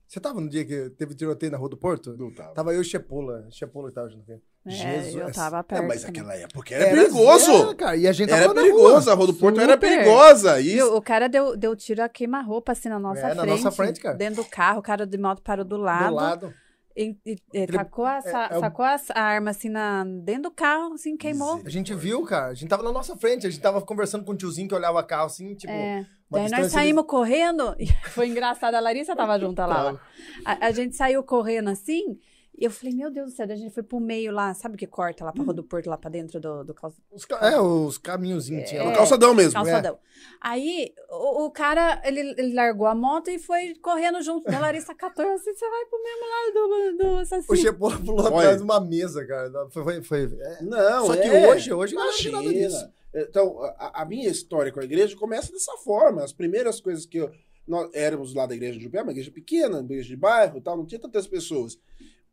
Você 0.08 0.20
tava 0.20 0.40
no 0.40 0.48
dia 0.48 0.64
que 0.64 0.92
teve 0.92 1.16
tiroteio 1.16 1.52
na 1.52 1.58
Rua 1.58 1.70
do 1.70 1.76
Porto? 1.78 2.16
Não 2.16 2.32
tava. 2.32 2.54
Tava 2.54 2.72
eu 2.72 2.78
e 2.78 2.82
o 2.82 2.84
Chepola. 2.84 3.48
Chepola 3.50 3.90
que 3.90 3.96
tava 3.96 4.10
junto 4.10 4.24
com. 4.24 4.40
É, 4.70 5.12
eu 5.12 5.32
tava 5.32 5.58
É, 5.60 5.64
perto. 5.64 5.88
mas 5.88 6.04
também. 6.04 6.22
naquela 6.22 6.36
época 6.40 6.76
era, 6.76 6.92
perigoso. 6.92 7.52
Era, 7.52 7.76
cara. 7.76 7.98
E 7.98 8.08
a 8.08 8.12
gente 8.12 8.30
tava 8.30 8.44
Era 8.44 8.54
perigoso. 8.54 9.00
rua. 9.06 9.12
A 9.12 9.16
Rua 9.16 9.28
do 9.28 9.34
Porto 9.34 9.60
era 9.60 9.74
Super. 9.74 9.90
perigosa. 9.90 10.62
E? 10.62 10.80
O 10.84 11.02
cara 11.02 11.28
deu, 11.28 11.58
deu 11.58 11.76
tiro 11.76 12.04
a 12.04 12.08
queima-roupa 12.08 12.72
assim 12.74 12.90
na 12.90 13.00
nossa 13.00 13.22
É, 13.22 13.24
frente. 13.24 13.38
na 13.38 13.46
nossa 13.48 13.72
frente, 13.72 14.00
cara. 14.00 14.16
Dentro 14.16 14.44
do 14.44 14.48
carro, 14.48 14.80
o 14.80 14.84
cara 14.84 15.08
de 15.08 15.18
moto 15.18 15.42
parou 15.42 15.66
do 15.66 15.78
lado. 15.78 16.10
Do 16.10 16.14
lado. 16.16 16.54
E, 16.96 17.16
e- 17.26 17.32
e 17.54 17.58
Ele- 17.58 17.74
tacou, 17.78 18.06
a, 18.06 18.22
sa- 18.22 18.50
é 18.52 18.58
o- 18.58 18.60
sacou 18.60 18.86
a, 18.86 18.96
a 19.16 19.22
arma 19.22 19.50
assim 19.52 19.70
na, 19.70 20.04
dentro 20.04 20.44
do 20.44 20.52
carro, 20.52 20.94
assim, 20.94 21.18
queimou. 21.18 21.62
A 21.66 21.70
gente 21.70 21.94
viu, 21.96 22.24
cara. 22.24 22.48
A 22.48 22.54
gente 22.54 22.70
tava 22.70 22.84
na 22.84 22.92
nossa 22.92 23.18
frente. 23.18 23.48
A 23.48 23.50
gente 23.50 23.62
tava 23.62 23.82
conversando 23.82 24.24
com 24.24 24.34
um 24.34 24.36
tiozinho 24.36 24.68
que 24.68 24.76
olhava 24.76 25.04
carro 25.04 25.26
assim, 25.26 25.56
tipo. 25.56 25.72
É. 25.74 26.06
Daí 26.30 26.50
nós 26.50 26.72
saímos 26.72 27.06
correndo. 27.06 27.76
e 27.80 27.88
Foi 28.10 28.28
engraçado, 28.28 28.76
a 28.76 28.80
Larissa 28.80 29.16
tava 29.16 29.40
junto 29.40 29.60
lá. 29.60 30.00
A, 30.46 30.68
a 30.68 30.72
gente 30.72 30.96
saiu 30.96 31.24
correndo 31.24 31.70
assim. 31.70 32.18
E 32.56 32.66
eu 32.66 32.72
falei, 32.72 32.94
meu 32.96 33.10
Deus 33.10 33.32
do 33.32 33.36
céu, 33.36 33.48
a 33.50 33.56
gente 33.56 33.74
foi 33.74 33.82
pro 33.82 34.00
meio 34.00 34.32
lá, 34.32 34.54
sabe 34.54 34.76
o 34.76 34.78
que 34.78 34.86
corta 34.86 35.26
lá 35.26 35.32
pra 35.34 35.44
Rua 35.44 35.54
do 35.54 35.64
Porto, 35.64 35.88
lá 35.90 35.98
pra 35.98 36.10
dentro 36.10 36.40
do, 36.40 36.64
do 36.64 36.74
calça- 36.74 37.02
Os 37.12 37.26
ca- 37.26 37.40
É, 37.52 37.60
os 37.60 37.98
caminhozinhos 37.98 38.70
tinha 38.70 38.84
No. 38.84 38.92
É. 38.92 38.96
calçadão 38.96 39.34
mesmo. 39.34 39.54
calçadão. 39.54 39.98
Aí 40.40 40.94
o, 41.10 41.46
o 41.46 41.52
cara, 41.52 42.00
ele, 42.06 42.20
ele 42.38 42.54
largou 42.54 42.86
a 42.86 42.94
moto 42.94 43.30
e 43.30 43.40
foi 43.40 43.74
correndo 43.82 44.22
junto. 44.22 44.50
Da 44.52 44.60
Larissa 44.60 44.94
catou 44.94 45.26
assim, 45.34 45.52
você 45.54 45.68
vai 45.68 45.86
pro 45.86 46.04
mesmo 46.04 46.22
lado 46.30 46.54
do, 46.54 46.98
do 47.04 47.10
O 47.16 47.18
assassino. 47.18 47.58
Chepola 47.58 47.98
pulou 48.00 48.26
Olha. 48.26 48.38
atrás 48.38 48.58
de 48.58 48.64
uma 48.64 48.80
mesa, 48.80 49.26
cara. 49.26 49.52
Foi, 49.72 49.84
foi, 49.84 50.02
foi- 50.04 50.38
é. 50.40 50.62
Não, 50.64 51.08
Só 51.08 51.16
que 51.18 51.28
é. 51.28 51.48
hoje, 51.50 51.74
hoje 51.74 51.96
não 51.96 52.04
tem 52.16 52.32
nada 52.32 52.44
Imagina. 52.46 52.68
disso. 52.68 52.90
Então, 53.16 53.64
a, 53.78 54.02
a 54.02 54.06
minha 54.06 54.30
história 54.30 54.72
com 54.72 54.80
a 54.80 54.84
igreja 54.84 55.16
começa 55.16 55.52
dessa 55.52 55.76
forma. 55.78 56.24
As 56.24 56.32
primeiras 56.34 56.80
coisas 56.80 57.06
que 57.06 57.18
eu, 57.18 57.32
nós 57.68 57.90
éramos 57.94 58.34
lá 58.36 58.46
da 58.46 58.54
igreja 58.56 58.78
de 58.78 58.84
Jupé, 58.84 59.02
uma 59.02 59.12
igreja 59.12 59.32
pequena, 59.32 59.78
uma 59.78 59.84
igreja 59.86 60.08
de 60.10 60.16
bairro 60.16 60.58
e 60.58 60.62
tal, 60.62 60.78
não 60.78 60.86
tinha 60.86 61.00
tantas 61.02 61.26
pessoas. 61.28 61.80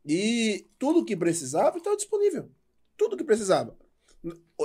E 0.05 0.67
tudo 0.79 1.05
que 1.05 1.17
precisava 1.17 1.79
estava 1.79 1.97
disponível. 1.97 2.51
Tudo 2.97 3.17
que 3.17 3.25
precisava. 3.25 3.77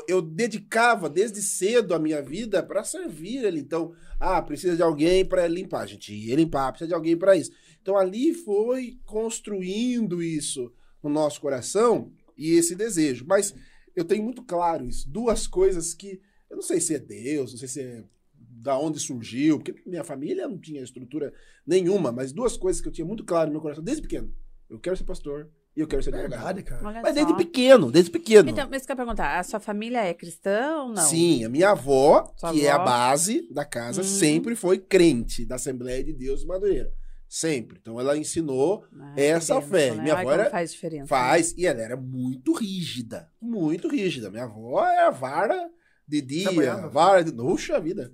Eu 0.07 0.21
dedicava 0.21 1.09
desde 1.09 1.41
cedo 1.41 1.93
a 1.93 1.99
minha 1.99 2.21
vida 2.21 2.61
para 2.61 2.83
servir 2.83 3.45
ele. 3.45 3.59
Então, 3.59 3.93
ah, 4.19 4.41
precisa 4.41 4.75
de 4.75 4.81
alguém 4.81 5.23
para 5.23 5.47
limpar. 5.47 5.81
A 5.81 5.85
gente 5.85 6.13
ia 6.13 6.35
limpar, 6.35 6.71
precisa 6.71 6.89
de 6.89 6.93
alguém 6.93 7.15
para 7.15 7.35
isso. 7.35 7.51
Então, 7.81 7.97
ali 7.97 8.33
foi 8.33 8.99
construindo 9.05 10.21
isso 10.21 10.71
no 11.01 11.09
nosso 11.09 11.39
coração 11.39 12.11
e 12.37 12.51
esse 12.53 12.75
desejo. 12.75 13.25
Mas 13.27 13.55
eu 13.95 14.03
tenho 14.03 14.23
muito 14.23 14.43
claro 14.43 14.85
isso. 14.85 15.09
Duas 15.09 15.47
coisas 15.47 15.93
que 15.93 16.19
eu 16.49 16.55
não 16.55 16.63
sei 16.63 16.79
se 16.79 16.95
é 16.95 16.99
Deus, 16.99 17.51
não 17.51 17.59
sei 17.59 17.67
se 17.67 17.81
é 17.81 18.03
da 18.37 18.79
onde 18.79 18.99
surgiu, 18.99 19.59
porque 19.59 19.75
minha 19.85 20.03
família 20.03 20.47
não 20.47 20.57
tinha 20.57 20.81
estrutura 20.81 21.33
nenhuma, 21.65 22.11
mas 22.11 22.31
duas 22.31 22.57
coisas 22.57 22.81
que 22.81 22.87
eu 22.87 22.91
tinha 22.91 23.05
muito 23.05 23.23
claro 23.23 23.47
no 23.47 23.53
meu 23.53 23.61
coração 23.61 23.83
desde 23.83 24.01
pequeno. 24.01 24.33
Eu 24.69 24.79
quero 24.79 24.95
ser 24.97 25.03
pastor 25.03 25.49
e 25.75 25.81
eu 25.81 25.87
quero 25.87 26.01
ser 26.01 26.09
advogado. 26.13 26.39
Verdade, 26.39 26.63
cara. 26.63 26.81
Olha 26.87 27.01
Mas 27.01 27.15
só. 27.15 27.23
desde 27.25 27.35
pequeno, 27.35 27.91
desde 27.91 28.09
pequeno. 28.11 28.49
Então, 28.49 28.67
mas 28.69 28.85
que 28.85 28.91
eu 28.91 28.95
perguntar, 28.95 29.39
a 29.39 29.43
sua 29.43 29.59
família 29.59 29.99
é 30.03 30.13
cristã 30.13 30.83
ou 30.83 30.89
não? 30.89 31.03
Sim, 31.03 31.43
a 31.45 31.49
minha 31.49 31.69
avó, 31.71 32.33
Sua 32.37 32.51
que 32.51 32.65
é 32.65 32.71
a 32.71 32.75
avó? 32.75 32.85
base 32.85 33.47
da 33.53 33.63
casa, 33.65 34.01
Uhum. 34.01 34.07
sempre 34.07 34.55
foi 34.55 34.79
crente 34.79 35.45
da 35.45 35.55
Assembleia 35.55 36.03
de 36.03 36.13
Deus 36.13 36.41
de 36.41 36.47
Madureira. 36.47 36.91
Sempre. 37.27 37.79
Então 37.81 37.99
ela 37.99 38.15
ensinou, 38.17 38.85
Ah, 38.97 39.13
essa 39.17 39.59
fé. 39.61 39.89
bênção, 39.89 40.03
Minha 40.03 40.15
Ai, 40.15 40.21
avó 40.21 40.31
era- 40.31 40.49
faz 40.49 40.71
diferença. 40.71 41.07
faz, 41.07 41.53
e 41.57 41.65
ela 41.65 41.81
era 41.81 41.97
muito 41.97 42.53
rígida. 42.53 43.29
Muito 43.41 43.87
rígida. 43.87 44.29
Minha 44.31 44.43
avó 44.45 44.83
era 44.85 45.09
vara 45.09 45.69
de 46.07 46.21
dia, 46.21 46.49
apanhava? 46.49 46.87
vara 46.89 47.23
de. 47.23 47.31
Puxa 47.33 47.79
vida! 47.79 48.13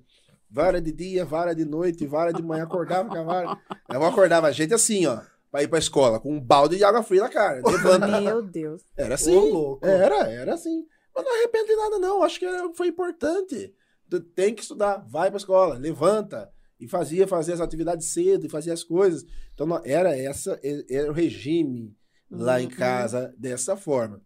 Vara 0.50 0.82
de 0.82 0.92
dia, 0.92 1.24
vara 1.24 1.54
de 1.54 1.64
noite, 1.64 2.06
vara 2.06 2.34
de 2.34 2.42
manhã, 2.42 2.64
acordava 2.64 3.08
com 3.08 3.16
a 3.18 3.24
vara. 3.24 3.48
Minha 3.90 3.98
avó 3.98 4.08
acordava 4.08 4.48
a 4.48 4.52
gente 4.52 4.74
assim, 4.74 5.06
ó, 5.06 5.22
pra 5.52 5.62
ir 5.64 5.68
pra 5.68 5.78
escola, 5.80 6.20
com 6.20 6.34
um 6.34 6.40
balde 6.40 6.78
de 6.78 6.84
água 6.84 7.04
fria 7.04 7.22
na 7.24 7.30
cara. 7.30 7.62
Levanta. 7.66 8.22
Meu 8.22 8.42
Deus. 8.42 8.84
Era 8.98 9.16
assim. 9.16 9.36
Ô, 9.36 9.46
louco. 9.46 9.86
Era, 9.86 10.32
era 10.32 10.54
assim. 10.54 10.86
Mas 11.14 11.26
não 11.26 11.36
arrependo 11.38 11.66
de 11.68 11.76
nada, 11.76 12.00
não. 12.00 12.24
Acho 12.24 12.40
que 12.40 12.46
foi 12.74 12.88
importante. 12.88 13.74
Tu 14.10 14.20
tem 14.22 14.54
que 14.56 14.62
estudar, 14.62 14.98
vai 15.10 15.30
pra 15.30 15.38
escola, 15.38 15.78
levanta. 15.78 16.50
E 16.80 16.88
fazia, 16.88 17.28
fazia 17.28 17.54
as 17.54 17.62
atividades 17.62 18.12
cedo, 18.12 18.46
e 18.46 18.50
fazia 18.50 18.74
as 18.74 18.84
coisas. 18.84 19.24
Então, 19.54 19.68
não- 19.68 19.82
era 19.86 20.18
essa, 20.18 20.60
era 20.90 21.12
o 21.12 21.14
regime 21.14 21.96
lá 22.30 22.60
em 22.62 22.66
Uhum. 22.66 22.72
casa 22.72 23.34
dessa 23.38 23.76
forma. 23.78 24.22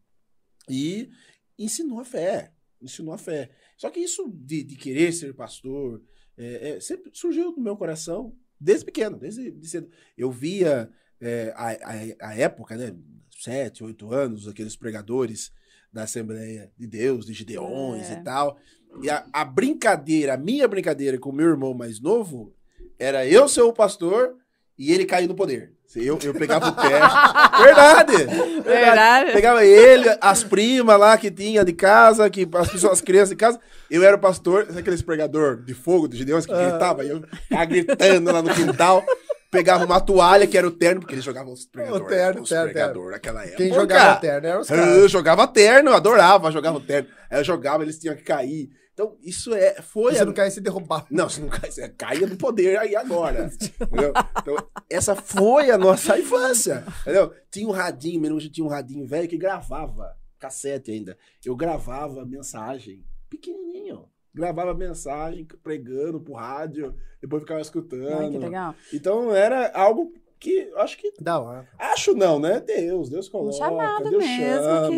E 0.69 1.09
ensinou 1.57 1.99
a 1.99 2.05
fé. 2.05 2.51
Ensinou 2.81 3.13
a 3.13 3.17
fé. 3.17 3.49
Só 3.77 3.89
que 3.89 3.99
isso 3.99 4.29
de, 4.33 4.63
de 4.63 4.75
querer 4.75 5.11
ser 5.11 5.33
pastor 5.33 6.01
é, 6.37 6.71
é, 6.71 6.79
sempre 6.79 7.09
surgiu 7.13 7.51
no 7.51 7.61
meu 7.63 7.75
coração 7.75 8.35
desde 8.59 8.85
pequeno, 8.85 9.17
desde 9.17 9.51
de 9.51 9.67
cedo. 9.67 9.89
Eu 10.17 10.31
via 10.31 10.89
é, 11.21 11.53
a, 11.55 11.69
a, 11.71 12.29
a 12.31 12.37
época, 12.37 12.75
né? 12.75 12.93
Sete, 13.37 13.83
oito 13.83 14.13
anos, 14.13 14.47
aqueles 14.47 14.75
pregadores 14.75 15.51
da 15.91 16.03
Assembleia 16.03 16.71
de 16.77 16.87
Deus, 16.87 17.25
de 17.25 17.33
Gideões 17.33 18.09
É. 18.09 18.13
e 18.13 18.23
tal. 18.23 18.57
E 19.01 19.09
a, 19.09 19.25
a 19.31 19.43
brincadeira, 19.45 20.33
a 20.33 20.37
minha 20.37 20.67
brincadeira 20.67 21.17
com 21.17 21.29
o 21.29 21.33
meu 21.33 21.47
irmão 21.47 21.73
mais 21.73 21.99
novo, 21.99 22.53
era 22.97 23.25
eu 23.27 23.47
ser 23.49 23.61
o 23.61 23.73
pastor 23.73 24.35
e 24.77 24.91
ele 24.91 25.05
cair 25.05 25.27
no 25.27 25.35
poder. 25.35 25.73
Eu, 25.95 26.17
eu 26.23 26.33
pegava 26.33 26.67
o 26.69 26.75
pé. 26.75 26.89
Verdade! 27.63 28.61
Verdade. 28.63 29.31
Pegava 29.31 29.63
ele, 29.65 30.05
as 30.19 30.43
primas 30.43 30.99
lá 30.99 31.17
que 31.17 31.31
tinha 31.31 31.63
de 31.63 31.71
casa, 31.73 32.29
que 32.29 32.47
as 32.53 32.69
pessoas, 32.69 32.93
as 32.93 33.01
crianças 33.01 33.29
de 33.29 33.35
casa. 33.35 33.59
Eu 33.89 34.03
era 34.03 34.15
o 34.15 34.19
pastor, 34.19 34.65
sabe 34.65 34.79
aqueles 34.79 35.01
pregador 35.01 35.63
de 35.63 35.73
fogo 35.73 36.07
de 36.07 36.17
Gideões 36.17 36.45
que 36.45 36.53
gritava? 36.53 37.03
Eu 37.05 37.23
gritando 37.67 38.31
lá 38.31 38.41
no 38.41 38.53
quintal. 38.53 39.05
Pegava 39.51 39.85
uma 39.85 40.01
toalha, 40.01 40.47
que 40.47 40.57
era 40.57 40.67
o 40.67 40.71
terno, 40.71 41.01
porque 41.01 41.15
eles 41.15 41.23
jogavam 41.23 41.53
os 41.53 41.65
pregadores. 41.65 42.05
O 42.05 42.09
terno, 42.09 42.41
os 42.41 42.49
terno, 42.49 42.63
pregador 42.65 43.11
naquela 43.11 43.41
época. 43.43 43.57
Quem 43.57 43.73
jogava 43.73 44.19
terno 44.19 44.47
era 44.47 44.59
os 44.59 44.69
Eu 44.69 44.75
caras. 44.77 45.11
jogava 45.11 45.47
terno, 45.47 45.89
eu 45.91 45.95
adorava 45.95 46.51
jogar 46.51 46.71
no 46.71 46.81
terno. 46.81 47.09
Aí 47.29 47.39
eu 47.39 47.43
jogava, 47.43 47.83
eles 47.83 47.97
tinham 47.97 48.15
que 48.15 48.23
cair. 48.23 48.69
Então, 48.93 49.17
isso 49.21 49.53
é, 49.53 49.81
foi. 49.81 50.15
Se 50.15 50.23
não 50.23 50.33
cair, 50.33 50.51
se 50.51 50.61
derrubar. 50.61 51.05
não, 51.11 51.27
se 51.27 51.41
não 51.41 51.49
cai, 51.49 51.69
você 51.69 51.87
caia 51.89 52.25
do 52.25 52.37
poder 52.37 52.77
aí 52.77 52.95
agora. 52.95 53.49
entendeu? 53.81 54.13
Então, 54.41 54.55
essa 54.89 55.15
foi 55.15 55.69
a 55.69 55.77
nossa 55.77 56.17
infância. 56.17 56.83
Entendeu? 57.01 57.33
Tinha 57.51 57.67
um 57.67 57.71
radinho, 57.71 58.21
mesmo 58.21 58.37
hoje 58.37 58.49
tinha 58.49 58.65
um 58.65 58.69
radinho 58.69 59.05
velho 59.05 59.27
que 59.27 59.37
gravava, 59.37 60.15
cassete 60.39 60.91
ainda. 60.91 61.17
Eu 61.43 61.55
gravava 61.57 62.25
mensagem, 62.25 63.03
pequenininho. 63.29 64.05
Gravava 64.35 64.73
mensagem, 64.73 65.45
pregando 65.63 66.19
pro 66.19 66.33
rádio, 66.33 66.93
depois 67.21 67.41
ficava 67.41 67.59
Ai, 67.59 67.63
que 67.63 67.67
escutando. 67.67 68.37
legal. 68.39 68.75
Então 68.93 69.33
era 69.33 69.71
algo 69.73 70.13
que 70.37 70.51
eu 70.51 70.77
acho 70.79 70.97
que. 70.97 71.13
Da 71.21 71.39
hora. 71.39 71.67
Acho 71.79 72.13
não, 72.13 72.37
né? 72.37 72.59
Deus, 72.59 73.09
Deus 73.09 73.27
Um 73.29 73.31
coloca. 73.31 73.57
chamado 73.57 74.09
Deus 74.09 74.23
mesmo, 74.23 74.63
chama. 74.63 74.89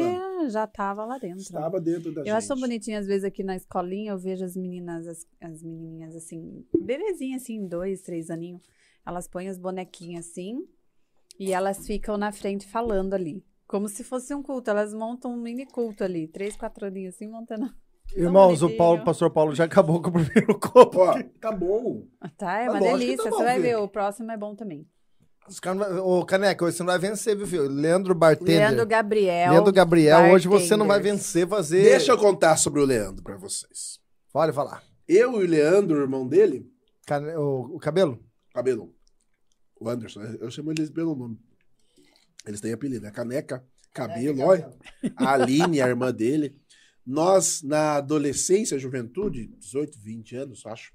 que 0.43 0.49
já 0.49 0.65
tava 0.65 1.05
lá 1.05 1.17
dentro. 1.19 1.37
Estava 1.37 1.79
dentro 1.79 2.11
da 2.11 2.21
Eu 2.21 2.25
gente. 2.25 2.33
acho 2.35 2.47
tão 2.47 2.59
bonitinho, 2.59 2.97
às 2.99 3.05
vezes, 3.05 3.23
aqui 3.23 3.43
na 3.43 3.55
escolinha, 3.55 4.11
eu 4.11 4.17
vejo 4.17 4.43
as 4.43 4.55
meninas, 4.57 5.07
as, 5.07 5.27
as 5.39 5.61
menininhas, 5.61 6.15
assim, 6.15 6.65
bebezinhas, 6.77 7.43
assim, 7.43 7.67
dois, 7.67 8.01
três 8.01 8.29
aninhos, 8.31 8.61
elas 9.05 9.27
põem 9.27 9.47
as 9.47 9.59
bonequinhas 9.59 10.27
assim, 10.27 10.67
e 11.39 11.53
elas 11.53 11.85
ficam 11.85 12.17
na 12.17 12.31
frente 12.31 12.65
falando 12.67 13.13
ali. 13.13 13.45
Como 13.67 13.87
se 13.87 14.03
fosse 14.03 14.33
um 14.33 14.41
culto, 14.41 14.69
elas 14.71 14.93
montam 14.93 15.31
um 15.33 15.37
mini 15.37 15.65
culto 15.65 16.03
ali, 16.03 16.27
três, 16.27 16.55
quatro 16.57 16.87
aninhos 16.87 17.13
assim, 17.15 17.27
montando. 17.29 17.69
Irmãos, 18.15 18.61
o. 18.63 18.69
Paulo, 18.75 19.01
o 19.01 19.05
pastor 19.05 19.29
Paulo 19.31 19.53
já 19.53 19.65
acabou 19.65 20.01
com 20.01 20.09
o 20.09 20.13
primeiro 20.13 20.57
copo. 20.59 20.99
Ó, 20.99 21.21
tá 21.39 21.51
bom. 21.51 22.05
Tá, 22.37 22.59
é 22.61 22.67
Ah, 22.67 22.71
uma 22.71 22.79
delícia. 22.79 23.17
tá 23.25 23.29
bom, 23.29 23.37
Você 23.37 23.43
vai 23.43 23.59
ver, 23.59 23.77
o 23.77 23.87
próximo 23.87 24.31
é 24.31 24.37
bom 24.37 24.55
também. 24.55 24.87
Os 25.47 25.59
caras 25.59 25.79
não 25.79 25.87
vai- 25.89 25.99
Ô, 25.99 26.25
Caneca, 26.25 26.65
hoje 26.65 26.75
você 26.77 26.83
não 26.83 26.87
vai 26.87 26.99
vencer, 26.99 27.35
viu, 27.37 27.47
filho? 27.47 27.67
Leandro 27.69 28.13
Bartender. 28.15 28.57
Leandro 28.57 28.85
Gabriel. 28.85 29.51
Leandro 29.51 29.71
Gabriel, 29.73 30.31
hoje 30.33 30.47
você 30.47 30.75
não 30.75 30.87
vai 30.87 30.99
vencer 30.99 31.47
fazer. 31.47 31.83
Deixa 31.83 32.11
eu 32.11 32.17
contar 32.17 32.57
sobre 32.57 32.81
o 32.81 32.85
Leandro 32.85 33.23
pra 33.23 33.37
vocês. 33.37 33.99
Olha, 34.33 34.51
falar. 34.51 34.83
Eu 35.07 35.41
e 35.41 35.45
o 35.45 35.47
Leandro, 35.47 35.97
o 35.97 36.01
irmão 36.01 36.27
dele, 36.27 36.69
Cane... 37.05 37.33
O, 37.35 37.75
o 37.75 37.79
cabelo? 37.79 38.19
cabelo, 38.53 38.93
o 39.79 39.87
Anderson, 39.87 40.21
eu 40.41 40.49
chamo 40.51 40.71
eles 40.71 40.89
pelo 40.89 41.15
nome. 41.15 41.37
Eles 42.45 42.59
têm 42.59 42.73
apelido, 42.73 43.05
é 43.05 43.11
Caneca, 43.11 43.63
Cabelo, 43.93 44.41
olha. 44.43 44.69
A 45.15 45.33
Aline, 45.33 45.81
a 45.81 45.87
irmã 45.87 46.11
dele. 46.13 46.55
Nós, 47.07 47.63
na 47.63 47.95
adolescência, 47.95 48.77
juventude, 48.77 49.47
18, 49.59 49.97
20 49.97 50.35
anos, 50.35 50.65
acho, 50.65 50.91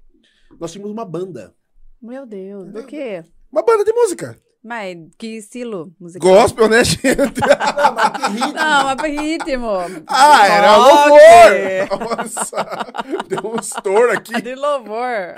nós 0.59 0.71
tínhamos 0.71 0.91
uma 0.91 1.03
banda. 1.03 1.55
Meu 1.99 2.23
Deus, 2.23 2.71
do 2.71 2.85
quê? 2.85 3.23
Uma 3.51 3.63
banda 3.63 3.83
de 3.83 3.91
música. 3.91 4.39
Mas 4.63 4.97
que 5.17 5.35
estilo 5.37 5.93
musical? 5.99 6.31
Gospel, 6.31 6.69
né, 6.69 6.83
gente? 6.85 7.03
Não, 7.15 7.93
mas 7.93 8.11
que 8.13 8.31
ritmo. 8.31 8.53
Não, 8.53 8.83
mas 8.85 8.95
por 8.95 9.09
ritmo. 9.09 10.03
Ah, 10.07 10.47
era 10.47 10.77
louvor! 10.77 12.17
Nossa, 12.17 12.65
deu 13.27 13.51
um 13.51 13.55
estouro 13.59 14.11
aqui. 14.11 14.41
De 14.41 14.55
louvor. 14.55 15.35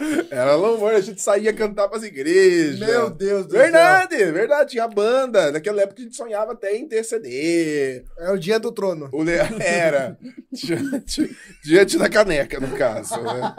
Era 0.30 0.54
louvor, 0.54 0.94
a 0.94 1.00
gente 1.00 1.20
saía 1.20 1.52
cantar 1.52 1.86
pras 1.88 2.02
igrejas. 2.02 2.78
Meu 2.78 3.10
Deus 3.10 3.44
do 3.46 3.52
Verdade, 3.52 4.16
verdade, 4.32 4.70
tinha 4.70 4.88
banda. 4.88 5.52
Naquela 5.52 5.82
época 5.82 6.00
a 6.00 6.04
gente 6.04 6.16
sonhava 6.16 6.52
até 6.52 6.74
em 6.74 6.88
ter 6.88 7.04
CD. 7.04 8.04
céu. 8.16 8.26
É 8.28 8.32
o 8.32 8.38
dia 8.38 8.58
do 8.58 8.72
trono. 8.72 9.10
O 9.12 9.22
Le... 9.22 9.32
Era. 9.60 10.16
diante, 10.50 11.36
diante 11.62 11.98
da 11.98 12.08
caneca, 12.08 12.58
no 12.58 12.74
caso. 12.78 13.20
Né? 13.20 13.54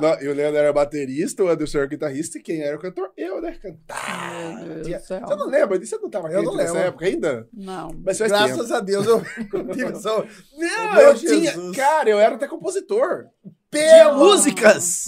Não, 0.00 0.20
E 0.20 0.26
o 0.28 0.34
Leandro 0.34 0.58
era 0.58 0.72
baterista, 0.72 1.44
o 1.44 1.48
Anderson 1.48 1.78
era 1.78 1.86
guitarrista, 1.86 2.38
e 2.38 2.42
quem 2.42 2.60
era 2.60 2.76
o 2.76 2.80
cantor? 2.80 3.12
Eu, 3.16 3.40
né? 3.40 3.52
Cantar. 3.62 3.83
Deus 3.86 4.86
Tinha-. 4.86 5.00
Você 5.00 5.36
não 5.36 5.46
lembra 5.46 5.78
disso? 5.78 5.96
Você 5.96 6.02
não 6.02 6.10
tava 6.10 6.30
Eu 6.30 6.42
não 6.42 6.56
nessa 6.56 6.72
lembro. 6.72 6.88
época 6.88 7.06
ainda? 7.06 7.48
Não. 7.52 7.90
Mas 8.04 8.18
Graças 8.18 8.68
tempo. 8.68 8.74
a 8.74 8.80
Deus 8.80 9.06
eu 9.06 9.18
não 9.52 9.74
tive 9.74 9.92
essa... 9.92 10.26
Não, 10.56 11.00
eu 11.00 11.14
tinha. 11.14 11.52
Cara, 11.74 12.08
eu 12.08 12.18
era 12.18 12.34
até 12.34 12.48
compositor. 12.48 13.26
Pelo 13.70 14.18
músicas. 14.18 15.06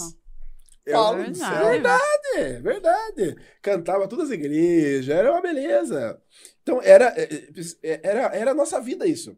É 0.85 0.93
Paulo 0.93 1.17
Verdade. 1.23 1.69
Verdade, 1.69 2.61
verdade. 2.61 3.37
Cantava 3.61 4.07
todas 4.07 4.27
as 4.27 4.31
igrejas, 4.31 5.09
era 5.09 5.31
uma 5.31 5.41
beleza. 5.41 6.17
Então, 6.63 6.81
era, 6.81 7.13
é, 7.17 7.29
é, 7.83 7.99
era, 8.03 8.21
era 8.35 8.51
a 8.51 8.55
nossa 8.55 8.79
vida 8.79 9.05
isso. 9.05 9.35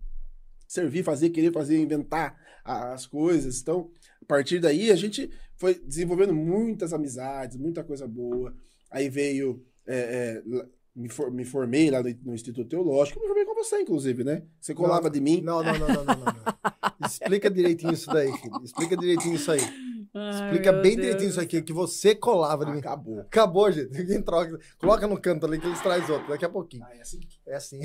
Servir, 0.67 1.03
fazer, 1.03 1.31
querer 1.31 1.51
fazer, 1.51 1.79
inventar 1.79 2.37
as 2.63 3.07
coisas. 3.07 3.59
Então, 3.61 3.89
a 4.21 4.25
partir 4.25 4.59
daí, 4.59 4.91
a 4.91 4.95
gente 4.95 5.31
foi 5.55 5.73
desenvolvendo 5.73 6.33
muitas 6.33 6.93
amizades, 6.93 7.57
muita 7.57 7.83
coisa 7.83 8.07
boa. 8.07 8.53
Aí 8.91 9.09
veio. 9.09 9.63
é, 9.87 10.41
é, 10.45 10.65
me, 10.95 11.07
for- 11.07 11.31
me 11.31 11.45
formei 11.45 11.89
lá 11.89 12.01
no, 12.03 12.09
no 12.25 12.33
Instituto 12.33 12.67
Teológico, 12.67 13.19
me 13.21 13.27
formei 13.27 13.45
com 13.45 13.55
você, 13.55 13.79
inclusive, 13.81 14.23
né? 14.23 14.43
Você 14.59 14.73
colava 14.73 15.03
Não, 15.03 15.09
de 15.11 15.21
mim. 15.21 15.41
Não, 15.41 15.63
não, 15.63 15.77
não, 15.77 15.87
não, 15.87 16.03
não, 16.03 16.15
não. 16.15 17.07
Explica 17.07 17.49
direitinho 17.49 17.93
isso 17.93 18.11
daí, 18.11 18.31
filho. 18.37 18.61
Explica 18.63 18.97
direitinho 18.97 19.35
isso 19.35 19.51
aí. 19.51 19.61
Explica 19.61 20.73
bem 20.73 20.95
direitinho 20.95 21.29
isso 21.29 21.39
aqui, 21.39 21.61
que 21.61 21.71
você 21.71 22.15
colava 22.15 22.65
de 22.65 22.71
mim. 22.71 22.79
Acabou. 22.79 23.19
Acabou, 23.19 23.71
gente. 23.71 23.91
Ninguém 23.97 24.21
troca. 24.21 24.59
Coloca 24.79 25.07
no 25.07 25.21
canto 25.21 25.45
ali 25.45 25.59
que 25.59 25.67
eles 25.67 25.79
trazem 25.81 26.09
outro 26.11 26.27
daqui 26.27 26.43
a 26.43 26.49
pouquinho. 26.49 26.83
Ah, 26.83 26.95
é 26.97 27.01
assim. 27.01 27.19
É 27.47 27.55
assim. 27.55 27.79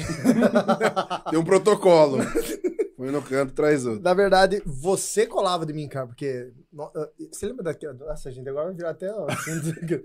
Tem 1.30 1.38
um 1.38 1.44
protocolo. 1.44 2.18
Foi 3.04 3.12
no 3.12 3.20
canto, 3.20 3.52
traz 3.52 3.84
outro. 3.84 4.02
Na 4.02 4.14
verdade, 4.14 4.62
você 4.64 5.26
colava 5.26 5.66
de 5.66 5.74
mim, 5.74 5.86
cara, 5.86 6.06
porque. 6.06 6.50
eh, 6.96 7.10
Você 7.30 7.46
lembra 7.46 7.64
daquela. 7.64 7.92
Nossa, 7.92 8.30
gente, 8.30 8.48
agora 8.48 8.72
virar 8.72 8.90
até. 8.90 9.12
ó, 9.12 9.26
assim, 9.30 9.60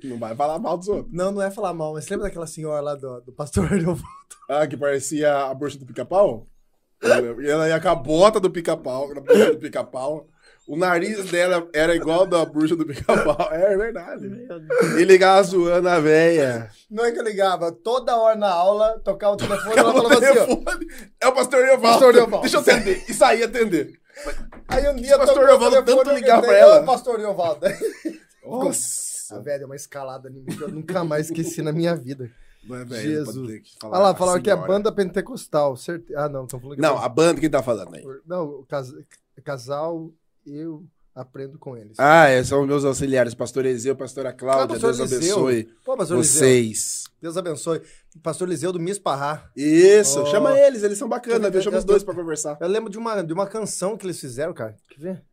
Não 0.10 0.20
vai 0.20 0.36
falar 0.36 0.60
mal 0.60 0.78
dos 0.78 0.90
outros. 0.90 1.14
Não, 1.14 1.32
não 1.32 1.42
é 1.42 1.50
falar 1.50 1.74
mal, 1.74 1.94
mas 1.94 2.04
você 2.04 2.14
lembra 2.14 2.28
daquela 2.28 2.46
senhora 2.48 2.82
lá 2.82 2.96
do, 2.96 3.22
do 3.22 3.32
pastor 3.32 3.66
Arnolfo? 3.72 4.04
Ah, 4.50 4.68
que 4.68 4.76
parecia 4.76 5.34
a 5.46 5.54
bruxa 5.54 5.78
do 5.80 5.86
pica-pau? 5.86 6.46
E 7.02 7.48
ela 7.50 7.70
ia 7.70 7.80
com 7.80 7.88
a 7.88 7.96
bota 7.96 8.38
do 8.38 8.52
pica-pau, 8.52 9.14
na 9.14 9.22
bruxa 9.22 9.54
do 9.54 9.60
pica-pau. 9.60 10.28
O 10.69 10.77
nariz 10.77 11.32
dela 11.32 11.67
era 11.73 11.95
igual 11.95 12.27
da 12.27 12.45
bruxa 12.45 12.75
do 12.75 12.86
pica-pau. 12.86 13.36
É 13.51 13.75
verdade. 13.75 14.29
E 14.99 15.03
ligava 15.03 15.41
zoando 15.41 15.89
a 15.89 15.99
véia. 15.99 16.69
Não 16.91 17.03
é 17.03 17.12
que 17.12 17.17
eu 17.19 17.23
ligava, 17.23 17.71
toda 17.71 18.15
hora 18.15 18.36
na 18.38 18.51
aula, 18.51 18.99
tocava 19.03 19.34
o 19.34 19.38
telefone 19.38 19.75
e 19.75 19.79
ela 19.79 19.91
falava 19.93 20.13
assim, 20.15 20.25
ó. 20.39 20.45
Telefone. 20.45 20.88
É 21.19 21.27
o 21.27 21.32
pastor 21.34 21.60
Evaldo. 21.65 21.82
Pastor 21.82 22.15
Evaldo. 22.15 22.41
Deixa 22.41 22.58
eu 22.58 22.62
atender. 22.62 23.03
E 23.10 23.13
sair 23.15 23.43
atender. 23.43 23.99
Aí 24.67 24.88
um 24.89 24.95
dia 24.95 25.17
Pastor 25.17 25.39
o 25.39 25.43
Evaldo 25.51 25.84
telefone, 25.84 25.86
tanto 26.05 26.13
gritei, 26.21 26.41
pra 26.41 26.58
ela. 26.58 26.82
"Ô, 26.82 26.86
pastor 26.86 27.19
Evaldo. 27.19 27.65
A 28.45 28.47
Nossa. 28.49 29.41
velha 29.41 29.63
é 29.63 29.65
uma 29.65 29.75
escalada 29.75 30.29
em 30.29 30.34
mim 30.34 30.45
que 30.45 30.62
eu 30.62 30.69
nunca 30.69 31.03
mais 31.03 31.27
esqueci 31.27 31.62
na 31.62 31.71
minha 31.71 31.95
vida. 31.95 32.29
Não 32.63 32.75
é 32.75 32.86
velho, 32.86 33.01
Jesus. 33.01 33.75
falar 33.79 33.93
Olha 33.95 34.03
lá, 34.03 34.10
a 34.12 34.15
falaram 34.15 34.41
que 34.41 34.49
é 34.49 34.53
senhora. 34.53 34.67
banda 34.71 34.91
pentecostal. 34.91 35.75
Certe... 35.77 36.13
Ah, 36.15 36.27
não, 36.29 36.43
estão 36.43 36.60
falando 36.60 36.75
que 36.75 36.82
Não, 36.82 36.95
é 37.01 37.05
a 37.05 37.10
banda, 37.10 37.39
quem 37.39 37.49
tá 37.49 37.63
falando 37.63 37.95
aí? 37.95 38.03
Não, 38.25 38.43
o 38.45 38.65
cas- 38.65 38.93
casal, 39.43 40.12
eu 40.45 40.84
aprendo 41.15 41.58
com 41.60 41.75
eles. 41.75 41.99
Ah, 41.99 42.28
é, 42.28 42.43
são 42.43 42.65
meus 42.65 42.86
auxiliares, 42.86 43.34
pastor 43.34 43.65
Ezeu, 43.65 43.95
pastora 43.95 44.32
Cláudia, 44.32 44.63
Ah, 44.63 44.67
pastor 44.67 44.93
Deus 44.95 45.12
Eliseu. 45.12 45.36
abençoe 45.47 45.69
Pô, 45.84 45.95
Liseu, 45.95 46.17
vocês. 46.17 47.04
Deus 47.21 47.36
abençoe. 47.36 47.82
Pastor 48.23 48.47
Liseu 48.47 48.71
do 48.71 48.80
Miss 48.80 48.97
Parrá. 48.97 49.49
Isso, 49.56 50.21
Oh. 50.21 50.25
chama 50.28 50.58
eles, 50.58 50.84
eles 50.84 50.97
são 50.97 51.10
bacanas, 51.10 51.43
Eu- 51.43 51.52
deixamos 51.52 51.75
eu- 51.75 51.80
os 51.80 51.86
dois 51.86 52.02
eu- 52.02 52.06
pra 52.06 52.15
conversar. 52.15 52.58
Eu 52.62 52.67
lembro 52.67 52.89
de 52.89 52.97
uma, 52.97 53.21
de 53.21 53.34
uma 53.34 53.45
canção 53.45 53.97
que 53.97 54.06
eles 54.06 54.19
fizeram, 54.19 54.54
cara. 54.54 54.75
Quer 54.89 54.99
ver? 54.99 55.23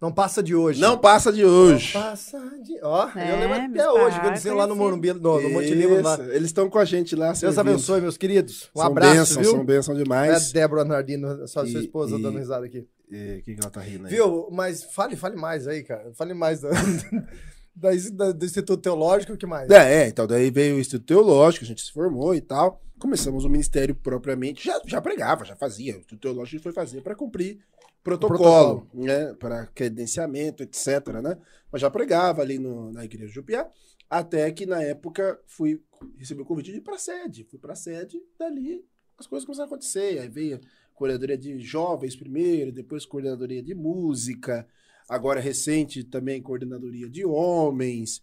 Não 0.00 0.12
passa 0.12 0.40
de 0.42 0.54
hoje. 0.54 0.80
Não 0.80 0.96
passa 0.96 1.32
de 1.32 1.44
hoje. 1.44 1.92
Não 1.92 2.00
passa 2.02 2.38
de... 2.62 2.78
Ó, 2.82 3.08
eu 3.08 3.18
É, 3.20 3.36
lembro 3.40 3.68
Miss 3.68 3.80
até 3.82 3.90
hoje, 3.90 4.20
que 4.20 4.26
eles 4.28 4.44
iam 4.44 4.54
lá 4.54 4.64
no. 4.66 4.76
Morumbi, 4.76 5.12
no, 5.12 5.40
no 5.42 5.50
Monte 5.50 5.74
Livro 5.74 6.00
lá. 6.00 6.16
Eles 6.28 6.44
estão 6.46 6.70
com 6.70 6.78
a 6.78 6.84
gente 6.84 7.16
lá. 7.16 7.26
Deus 7.28 7.40
servindo. 7.40 7.58
abençoe, 7.60 8.00
meus 8.00 8.16
queridos. 8.16 8.70
Um 8.74 8.78
são 8.78 8.86
abraço, 8.86 9.40
viu? 9.40 9.50
São 9.50 9.64
bênçãos 9.64 9.98
É 9.98 10.00
a 10.00 10.04
demais. 10.04 10.52
Débora 10.52 10.84
Nardino, 10.84 11.36
sua, 11.48 11.66
sua 11.66 11.80
E- 11.80 11.84
esposa, 11.84 12.16
e- 12.16 12.22
dando 12.22 12.38
risada 12.38 12.64
aqui. 12.64 12.86
O 13.08 13.42
que, 13.42 13.54
que 13.54 13.60
ela 13.60 13.70
tá 13.70 13.80
rindo 13.80 14.06
aí? 14.06 14.14
Viu? 14.14 14.48
Mas 14.50 14.84
fale, 14.84 15.16
fale 15.16 15.36
mais 15.36 15.66
aí, 15.66 15.82
cara. 15.82 16.12
Fale 16.14 16.34
mais 16.34 16.60
da, 16.60 16.70
da- 17.74 17.90
da- 18.12 18.32
do 18.32 18.44
Instituto 18.44 18.80
Teológico, 18.82 19.32
o 19.32 19.36
que 19.36 19.46
mais? 19.46 19.70
É, 19.70 20.02
é, 20.04 20.08
então 20.08 20.26
daí 20.26 20.50
veio 20.50 20.76
o 20.76 20.80
Instituto 20.80 21.06
Teológico, 21.06 21.64
a 21.64 21.68
gente 21.68 21.82
se 21.82 21.92
formou 21.92 22.34
e 22.34 22.40
tal. 22.40 22.82
Começamos 22.98 23.44
o 23.44 23.48
ministério 23.48 23.94
propriamente, 23.94 24.64
já, 24.66 24.80
já 24.86 25.00
pregava, 25.00 25.44
já 25.44 25.54
fazia. 25.56 25.94
O 25.94 25.98
Instituto 25.98 26.20
Teológico 26.20 26.46
a 26.48 26.56
gente 26.58 26.62
foi 26.62 26.72
fazer 26.72 27.00
para 27.00 27.14
cumprir 27.14 27.60
protocolo, 28.02 28.88
né? 28.92 29.34
Para 29.34 29.66
credenciamento, 29.66 30.62
etc, 30.62 31.06
né? 31.22 31.38
Mas 31.70 31.80
já 31.80 31.90
pregava 31.90 32.42
ali 32.42 32.58
no- 32.58 32.92
na 32.92 33.04
igreja 33.04 33.28
de 33.28 33.32
Jupiá, 33.34 33.68
até 34.10 34.50
que 34.50 34.66
na 34.66 34.82
época 34.82 35.38
fui 35.46 35.80
recebi 36.16 36.40
o 36.42 36.44
convite 36.44 36.70
de 36.72 36.78
ir 36.78 36.80
para 36.80 36.98
sede. 36.98 37.44
Fui 37.44 37.58
para 37.58 37.74
sede, 37.74 38.20
dali 38.38 38.84
as 39.18 39.26
coisas 39.26 39.44
começaram 39.44 39.66
a 39.66 39.68
acontecer. 39.74 40.18
Aí 40.20 40.28
veio 40.28 40.60
coordenadoria 40.98 41.38
de 41.38 41.60
jovens 41.60 42.16
primeiro, 42.16 42.72
depois 42.72 43.06
coordenadoria 43.06 43.62
de 43.62 43.72
música, 43.74 44.66
agora 45.08 45.40
recente 45.40 46.02
também 46.02 46.42
coordenadoria 46.42 47.08
de 47.08 47.24
homens. 47.24 48.20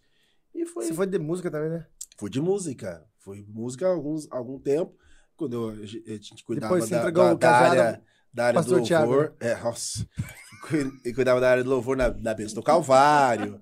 E 0.54 0.66
foi 0.66 0.84
Você 0.84 0.94
foi 0.94 1.06
de 1.06 1.18
música 1.18 1.50
também, 1.50 1.70
né? 1.70 1.86
Fui 2.18 2.28
de 2.30 2.40
música. 2.40 3.02
Fui 3.18 3.44
música 3.48 3.86
há 3.86 3.90
alguns, 3.90 4.30
algum 4.30 4.58
tempo. 4.58 4.94
Quando 5.36 5.70
eu- 5.70 5.82
a 5.82 5.86
gente 5.86 6.44
cuidava 6.44 6.74
da, 6.78 7.10
da, 7.10 7.34
da 7.34 7.38
cajado 7.38 7.80
área, 7.80 8.02
da 8.32 8.44
área 8.46 8.62
do 8.62 8.82
Thiago, 8.82 9.10
louvor. 9.12 9.34
É, 9.40 9.54
nossa. 9.56 10.06
E 11.04 11.12
cuidava 11.14 11.40
da 11.40 11.48
área 11.50 11.62
do 11.62 11.70
louvor 11.70 11.96
na, 11.96 12.10
na 12.10 12.34
bênção 12.34 12.56
do 12.56 12.62
Calvário. 12.62 13.60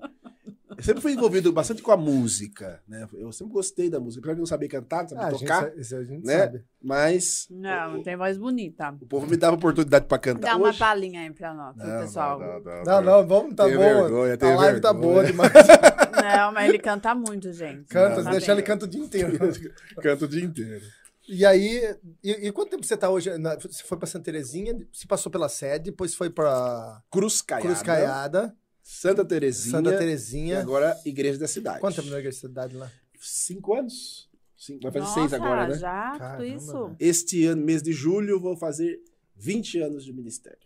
Eu 0.84 0.88
sempre 0.88 1.00
fui 1.02 1.12
envolvido 1.12 1.50
bastante 1.50 1.80
com 1.80 1.90
a 1.90 1.96
música, 1.96 2.82
né? 2.86 3.08
Eu 3.14 3.32
sempre 3.32 3.54
gostei 3.54 3.88
da 3.88 3.98
música. 3.98 4.20
Apesar 4.20 4.34
de 4.34 4.40
não 4.40 4.46
saber 4.46 4.68
cantar, 4.68 5.02
não 5.02 5.08
saber 5.08 5.22
Ah, 5.22 5.26
a 5.26 5.30
gente, 5.30 5.40
tocar, 5.40 5.62
sa- 5.62 5.72
isso 5.76 5.96
a 5.96 6.04
gente 6.04 6.26
né? 6.26 6.38
sabe. 6.40 6.64
mas 6.82 7.46
Não, 7.50 8.02
tem 8.02 8.16
voz 8.16 8.36
bonita. 8.36 8.90
o 9.00 9.06
povo 9.06 9.26
me 9.26 9.36
dava 9.38 9.56
oportunidade 9.56 10.04
pra 10.06 10.18
cantar. 10.18 10.48
Dá 10.50 10.56
uma 10.56 10.68
Hoje- 10.68 10.78
palhinha 10.78 11.22
aí 11.22 11.30
pra 11.32 11.54
nós, 11.54 11.74
Não, 11.76 12.00
pessoal. 12.02 12.38
não, 12.38 12.60
não, 12.60 12.82
Não, 12.84 13.00
não, 13.02 13.26
vamos, 13.26 13.54
tá 13.54 13.64
Tenho 13.64 13.78
bom. 13.78 13.82
vergonha, 13.84 14.38
a 14.40 14.54
live 14.56 14.80
tá 14.80 14.92
vergonha. 14.92 15.12
boa 15.14 15.24
demais. 15.24 15.52
Não, 16.24 16.52
mas 16.52 16.68
ele 16.70 16.78
canta 16.78 17.14
muito, 17.14 17.52
gente. 17.52 17.84
Canta, 17.88 18.16
Não, 18.16 18.24
se 18.24 18.30
deixar 18.30 18.46
bem. 18.54 18.56
ele 18.56 18.62
canta 18.66 18.84
o 18.86 18.88
dia 18.88 19.00
inteiro. 19.00 19.36
Canto 20.00 20.24
o 20.24 20.28
dia 20.28 20.42
inteiro. 20.44 20.82
E 21.28 21.44
aí, 21.44 21.96
e, 22.22 22.48
e 22.48 22.52
quanto 22.52 22.70
tempo 22.70 22.84
você 22.84 22.96
tá 22.96 23.10
hoje? 23.10 23.36
na- 23.36 23.56
você 23.56 23.82
foi 23.82 23.98
pra 23.98 24.06
Santa 24.06 24.24
Terezinha, 24.26 24.74
se 24.92 25.06
passou 25.06 25.30
pela 25.30 25.48
sede, 25.50 25.90
depois 25.90 26.14
foi 26.14 26.30
pra 26.30 27.00
Cruz 27.10 27.42
Caiada, 27.42 27.66
Cruz 27.68 27.82
Caiada, 27.82 28.54
Santa 28.86 29.24
Terezinha, 29.24 29.70
Santa 29.78 29.94
e 29.94 29.98
Terezinha. 29.98 30.60
agora 30.60 31.00
Igreja 31.06 31.38
da 31.38 31.48
Cidade. 31.48 31.80
Quanto 31.80 31.96
tempo 31.96 32.08
na 32.08 32.14
universidade 32.16 32.76
lá? 32.76 32.90
Cinco 33.18 33.74
anos. 33.74 34.28
Cinco, 34.56 34.82
vai 34.82 34.92
fazer 34.92 35.04
Nossa, 35.06 35.20
seis 35.20 35.32
agora, 35.32 35.68
né? 35.68 35.74
já, 35.78 36.10
tudo 36.12 36.18
Caramba, 36.20 36.46
isso. 36.46 36.72
velho. 36.84 36.96
Este 37.00 37.46
ano, 37.46 37.62
mês 37.64 37.82
de 37.82 37.92
julho, 37.92 38.38
vou 38.38 38.56
fazer 38.56 39.00
20 39.36 39.80
anos 39.80 40.04
de 40.04 40.12
ministério. 40.12 40.58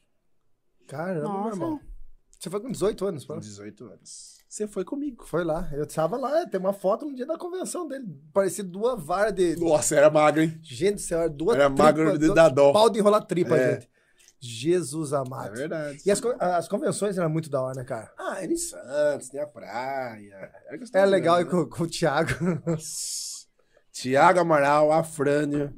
Caramba, 0.86 1.20
meu 1.28 1.32
Nossa. 1.32 1.56
irmão. 1.56 1.80
Você 2.38 2.50
foi 2.50 2.60
com 2.60 2.70
18 2.70 3.06
anos, 3.06 3.24
Com 3.24 3.34
pô? 3.34 3.40
18 3.40 3.84
anos. 3.86 4.38
Você 4.48 4.66
foi 4.66 4.84
comigo. 4.84 5.24
Foi 5.26 5.44
lá. 5.44 5.68
Eu 5.72 5.86
tava 5.86 6.16
lá, 6.16 6.46
tem 6.46 6.58
uma 6.58 6.72
foto 6.72 7.04
no 7.06 7.14
dia 7.14 7.26
da 7.26 7.36
convenção 7.36 7.86
dele. 7.86 8.06
Parecia 8.32 8.64
duas 8.64 9.00
varas 9.02 9.34
de. 9.34 9.56
Nossa, 9.56 9.94
era 9.94 10.10
magro, 10.10 10.42
hein? 10.42 10.58
Gente 10.62 10.94
do 10.94 11.00
céu, 11.00 11.20
era 11.20 11.28
duas 11.30 11.56
Era 11.56 11.68
magro 11.68 12.18
de 12.18 12.32
dar 12.34 12.48
dó. 12.48 12.72
Pau 12.72 12.88
de 12.90 12.98
enrolar 12.98 13.24
tripa, 13.26 13.56
É. 13.56 13.74
gente. 13.74 13.88
Jesus 14.40 15.12
É 15.12 15.16
amado. 15.16 15.54
verdade. 15.54 16.00
E 16.06 16.10
as, 16.10 16.20
as 16.40 16.68
convenções 16.68 17.18
eram 17.18 17.28
muito 17.30 17.50
da 17.50 17.60
hora, 17.60 17.74
né, 17.74 17.84
cara? 17.84 18.10
Ah, 18.18 18.42
era 18.42 18.52
em 18.52 18.56
Santos, 18.56 19.28
tem 19.28 19.40
a 19.40 19.46
praia. 19.46 20.50
É 20.94 21.04
legal 21.04 21.36
né? 21.36 21.42
ir 21.42 21.46
com, 21.46 21.66
com 21.66 21.82
o 21.84 21.88
Thiago, 21.88 22.30
Tiago 23.92 24.40
Amaral, 24.40 24.92
Afrânio, 24.92 25.74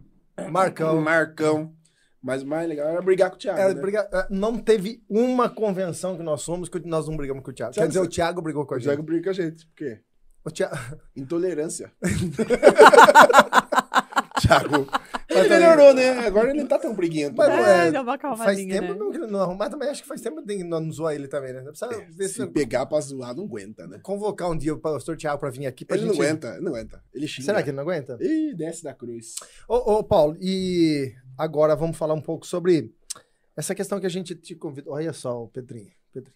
Marcão. 0.50 1.00
Marcão. 1.00 1.74
Mas 2.22 2.42
o 2.42 2.46
mais 2.46 2.68
legal 2.68 2.86
era 2.88 3.00
brigar 3.00 3.30
com 3.30 3.36
o 3.36 3.38
Thiago. 3.38 3.58
Era 3.58 3.72
né? 3.72 3.80
briga- 3.80 4.06
é, 4.12 4.26
Não 4.28 4.58
teve 4.58 5.02
uma 5.08 5.48
convenção 5.48 6.18
que 6.18 6.22
nós 6.22 6.44
fomos 6.44 6.68
que 6.68 6.78
nós 6.86 7.08
não 7.08 7.16
brigamos 7.16 7.42
com 7.42 7.50
o 7.50 7.54
Thiago. 7.54 7.72
Quer 7.72 7.76
Thiago, 7.80 7.88
dizer, 7.88 8.00
o 8.00 8.04
você- 8.04 8.10
Thiago 8.10 8.42
brigou 8.42 8.66
com 8.66 8.74
a 8.74 8.76
O 8.76 8.80
gente. 8.80 8.88
Thiago 8.88 9.02
briga 9.02 9.24
com 9.24 9.30
a 9.30 9.32
gente. 9.32 9.66
Por 9.66 9.74
quê? 9.74 10.00
O 10.44 10.50
Thiago... 10.50 10.76
Intolerância. 11.16 11.90
Thiago. 14.40 14.86
Ele 15.30 15.48
melhorou, 15.48 15.94
né? 15.94 16.10
Agora 16.26 16.50
ele 16.50 16.58
não 16.60 16.66
tá 16.66 16.78
tão 16.78 16.94
briguento. 16.94 17.36
Mas, 17.36 17.48
né? 17.48 17.84
é, 17.84 17.88
É, 17.88 17.90
deu 17.92 18.02
uma 18.02 18.18
Faz 18.18 18.36
calmadinha, 18.38 18.80
tempo 18.80 18.92
né? 18.92 18.98
não, 18.98 19.10
que 19.12 19.18
não 19.18 19.40
arruma, 19.40 19.58
mas 19.58 19.68
também 19.70 19.88
acho 19.88 20.02
que 20.02 20.08
faz 20.08 20.20
tempo 20.20 20.42
que 20.44 20.64
não 20.64 20.80
não 20.80 20.90
zoar 20.92 21.14
ele 21.14 21.28
também, 21.28 21.52
né? 21.52 21.62
Precisa 21.62 21.88
ver 22.10 22.28
se 22.28 22.34
Se 22.34 22.46
pegar 22.48 22.86
pra 22.86 23.00
zoar, 23.00 23.34
não 23.34 23.44
aguenta, 23.44 23.86
né? 23.86 24.00
convocar 24.02 24.50
um 24.50 24.56
dia 24.56 24.74
o 24.74 24.78
pastor 24.78 25.16
Thiago 25.16 25.38
pra 25.38 25.50
vir 25.50 25.66
aqui 25.66 25.84
pra 25.84 25.96
Ele 25.96 26.06
gente... 26.08 26.16
não 26.18 26.24
aguenta, 26.24 26.48
ele 26.54 26.60
não 26.64 26.72
aguenta. 26.74 27.02
Ele 27.14 27.28
xinga. 27.28 27.46
Será 27.46 27.62
que 27.62 27.70
ele 27.70 27.76
não 27.76 27.82
aguenta? 27.84 28.18
Ih, 28.20 28.54
desce 28.54 28.82
da 28.82 28.92
cruz. 28.92 29.34
Ô, 29.68 29.74
ô, 29.98 30.04
Paulo, 30.04 30.36
e 30.40 31.12
agora 31.38 31.76
vamos 31.76 31.96
falar 31.96 32.14
um 32.14 32.20
pouco 32.20 32.46
sobre 32.46 32.92
essa 33.56 33.74
questão 33.74 34.00
que 34.00 34.06
a 34.06 34.10
gente 34.10 34.34
te 34.34 34.54
convidou. 34.54 34.94
Olha 34.94 35.12
só, 35.12 35.42
o 35.44 35.48
Pedrinho. 35.48 35.92
Pedrinho. 36.12 36.34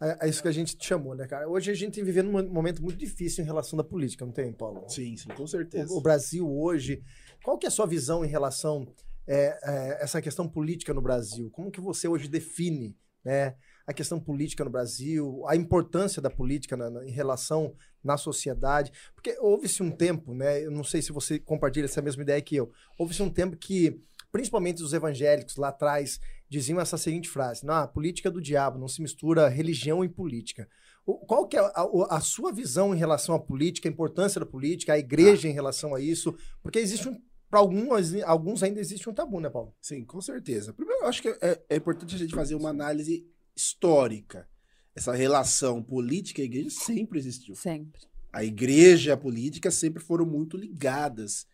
É, 0.00 0.26
é 0.26 0.28
isso 0.28 0.42
que 0.42 0.48
a 0.48 0.52
gente 0.52 0.76
te 0.76 0.86
chamou, 0.86 1.14
né, 1.14 1.26
cara? 1.26 1.48
Hoje 1.48 1.70
a 1.70 1.74
gente 1.74 1.94
tem 1.94 2.04
vivendo 2.04 2.28
um 2.28 2.48
momento 2.50 2.82
muito 2.82 2.96
difícil 2.98 3.42
em 3.42 3.46
relação 3.46 3.76
da 3.76 3.84
política, 3.84 4.24
não 4.24 4.32
tem, 4.32 4.52
Paulo? 4.52 4.84
Sim, 4.88 5.16
sim, 5.16 5.28
com 5.28 5.46
certeza. 5.46 5.92
O, 5.92 5.98
o 5.98 6.00
Brasil 6.00 6.48
hoje, 6.50 7.02
qual 7.42 7.58
que 7.58 7.66
é 7.66 7.68
a 7.68 7.72
sua 7.72 7.86
visão 7.86 8.24
em 8.24 8.28
relação 8.28 8.86
é, 9.26 9.58
é, 9.62 10.02
essa 10.02 10.20
questão 10.20 10.48
política 10.48 10.92
no 10.94 11.00
Brasil? 11.00 11.50
Como 11.50 11.70
que 11.70 11.80
você 11.80 12.08
hoje 12.08 12.28
define, 12.28 12.96
né, 13.24 13.54
a 13.86 13.92
questão 13.92 14.18
política 14.20 14.64
no 14.64 14.70
Brasil, 14.70 15.42
a 15.46 15.54
importância 15.56 16.20
da 16.22 16.30
política 16.30 16.76
na- 16.76 16.90
na- 16.90 17.06
em 17.06 17.10
relação 17.10 17.74
na 18.02 18.16
sociedade? 18.16 18.90
Porque 19.14 19.36
houve-se 19.40 19.82
um 19.82 19.90
tempo, 19.90 20.34
né, 20.34 20.64
eu 20.64 20.70
não 20.70 20.84
sei 20.84 21.02
se 21.02 21.12
você 21.12 21.38
compartilha 21.38 21.84
essa 21.84 22.02
mesma 22.02 22.22
ideia 22.22 22.40
que 22.40 22.56
eu, 22.56 22.70
houve-se 22.98 23.22
um 23.22 23.30
tempo 23.30 23.56
que, 23.56 24.00
principalmente 24.30 24.82
os 24.82 24.92
evangélicos 24.92 25.56
lá 25.56 25.68
atrás, 25.68 26.18
diziam 26.48 26.80
essa 26.80 26.98
seguinte 26.98 27.28
frase, 27.28 27.64
não, 27.64 27.74
a 27.74 27.88
política 27.88 28.28
é 28.28 28.32
do 28.32 28.40
diabo, 28.40 28.78
não 28.78 28.88
se 28.88 29.00
mistura 29.00 29.48
religião 29.48 30.04
e 30.04 30.08
política. 30.08 30.68
Qual 31.04 31.48
que 31.48 31.56
é 31.56 31.60
a, 31.60 31.86
a 32.10 32.20
sua 32.20 32.52
visão 32.52 32.94
em 32.94 32.98
relação 32.98 33.34
à 33.34 33.40
política, 33.40 33.88
a 33.88 33.92
importância 33.92 34.38
da 34.38 34.46
política, 34.46 34.92
a 34.92 34.98
igreja 34.98 35.48
em 35.48 35.52
relação 35.52 35.94
a 35.94 36.00
isso? 36.00 36.32
Porque 36.62 36.78
existe 36.78 37.08
um, 37.08 37.20
para 37.52 37.60
alguns, 37.60 38.14
alguns 38.24 38.62
ainda 38.62 38.80
existe 38.80 39.10
um 39.10 39.12
tabu, 39.12 39.38
né, 39.38 39.50
Paulo? 39.50 39.76
Sim, 39.78 40.06
com 40.06 40.22
certeza. 40.22 40.72
Primeiro, 40.72 41.02
eu 41.02 41.06
acho 41.06 41.20
que 41.20 41.28
é, 41.28 41.62
é 41.68 41.76
importante 41.76 42.14
a 42.14 42.18
gente 42.18 42.34
fazer 42.34 42.54
uma 42.54 42.70
análise 42.70 43.30
histórica. 43.54 44.48
Essa 44.94 45.12
relação 45.12 45.82
política 45.82 46.40
e 46.40 46.46
igreja 46.46 46.70
sempre 46.70 47.18
existiu. 47.18 47.54
Sempre. 47.54 48.00
A 48.32 48.42
igreja 48.42 49.10
e 49.10 49.12
a 49.12 49.18
política 49.18 49.70
sempre 49.70 50.02
foram 50.02 50.24
muito 50.24 50.56
ligadas. 50.56 51.46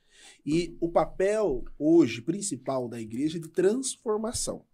E 0.47 0.77
o 0.81 0.89
papel 0.89 1.65
hoje 1.77 2.23
principal 2.23 2.89
da 2.89 3.01
igreja 3.01 3.39
é 3.39 3.41
de 3.41 3.49
transformação. 3.49 4.65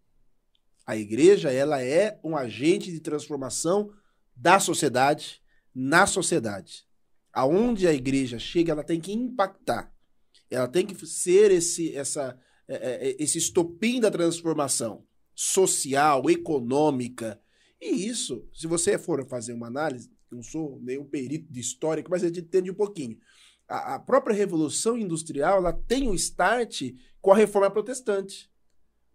A 0.86 0.94
igreja, 0.94 1.50
ela 1.50 1.82
é 1.82 2.20
um 2.22 2.36
agente 2.36 2.92
de 2.92 3.00
transformação 3.00 3.90
da 4.36 4.60
sociedade, 4.60 5.40
na 5.74 6.06
sociedade. 6.06 6.84
Aonde 7.32 7.88
a 7.88 7.94
igreja 7.94 8.38
chega, 8.38 8.72
ela 8.72 8.84
tem 8.84 9.00
que 9.00 9.10
impactar. 9.10 9.93
Ela 10.50 10.68
tem 10.68 10.86
que 10.86 11.06
ser 11.06 11.50
esse, 11.50 11.94
essa, 11.94 12.38
é, 12.68 13.08
é, 13.08 13.16
esse 13.18 13.38
estopim 13.38 14.00
da 14.00 14.10
transformação 14.10 15.04
social, 15.34 16.30
econômica. 16.30 17.40
E 17.80 18.06
isso, 18.06 18.48
se 18.52 18.66
você 18.66 18.98
for 18.98 19.26
fazer 19.26 19.52
uma 19.52 19.66
análise, 19.66 20.10
eu 20.30 20.36
não 20.36 20.42
sou 20.42 20.80
nenhum 20.82 21.04
perito 21.04 21.52
de 21.52 21.60
histórico, 21.60 22.10
mas 22.10 22.22
a 22.22 22.28
gente 22.28 22.40
entende 22.40 22.70
um 22.70 22.74
pouquinho. 22.74 23.18
A, 23.68 23.94
a 23.94 23.98
própria 23.98 24.34
Revolução 24.34 24.96
Industrial, 24.96 25.58
ela 25.58 25.72
tem 25.72 26.08
um 26.08 26.14
start 26.14 26.92
com 27.20 27.32
a 27.32 27.36
Reforma 27.36 27.70
Protestante. 27.70 28.50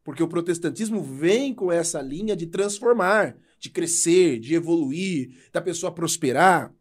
Porque 0.04 0.24
o 0.24 0.28
protestantismo 0.28 1.04
vem 1.04 1.54
com 1.54 1.72
essa 1.72 2.02
linha 2.02 2.36
de 2.36 2.48
transformar, 2.48 3.38
de 3.60 3.70
crescer, 3.70 4.40
de 4.40 4.56
evoluir, 4.56 5.50
da 5.52 5.62
pessoa 5.62 5.94
prosperar. 5.94 6.74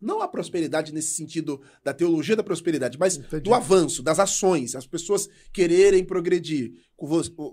Não 0.00 0.22
a 0.22 0.28
prosperidade 0.28 0.92
nesse 0.92 1.14
sentido 1.14 1.60
da 1.82 1.92
teologia 1.92 2.36
da 2.36 2.44
prosperidade, 2.44 2.96
mas 2.98 3.16
Entendi. 3.16 3.42
do 3.42 3.52
avanço, 3.52 4.02
das 4.02 4.20
ações, 4.20 4.76
as 4.76 4.86
pessoas 4.86 5.28
quererem 5.52 6.04
progredir. 6.04 6.72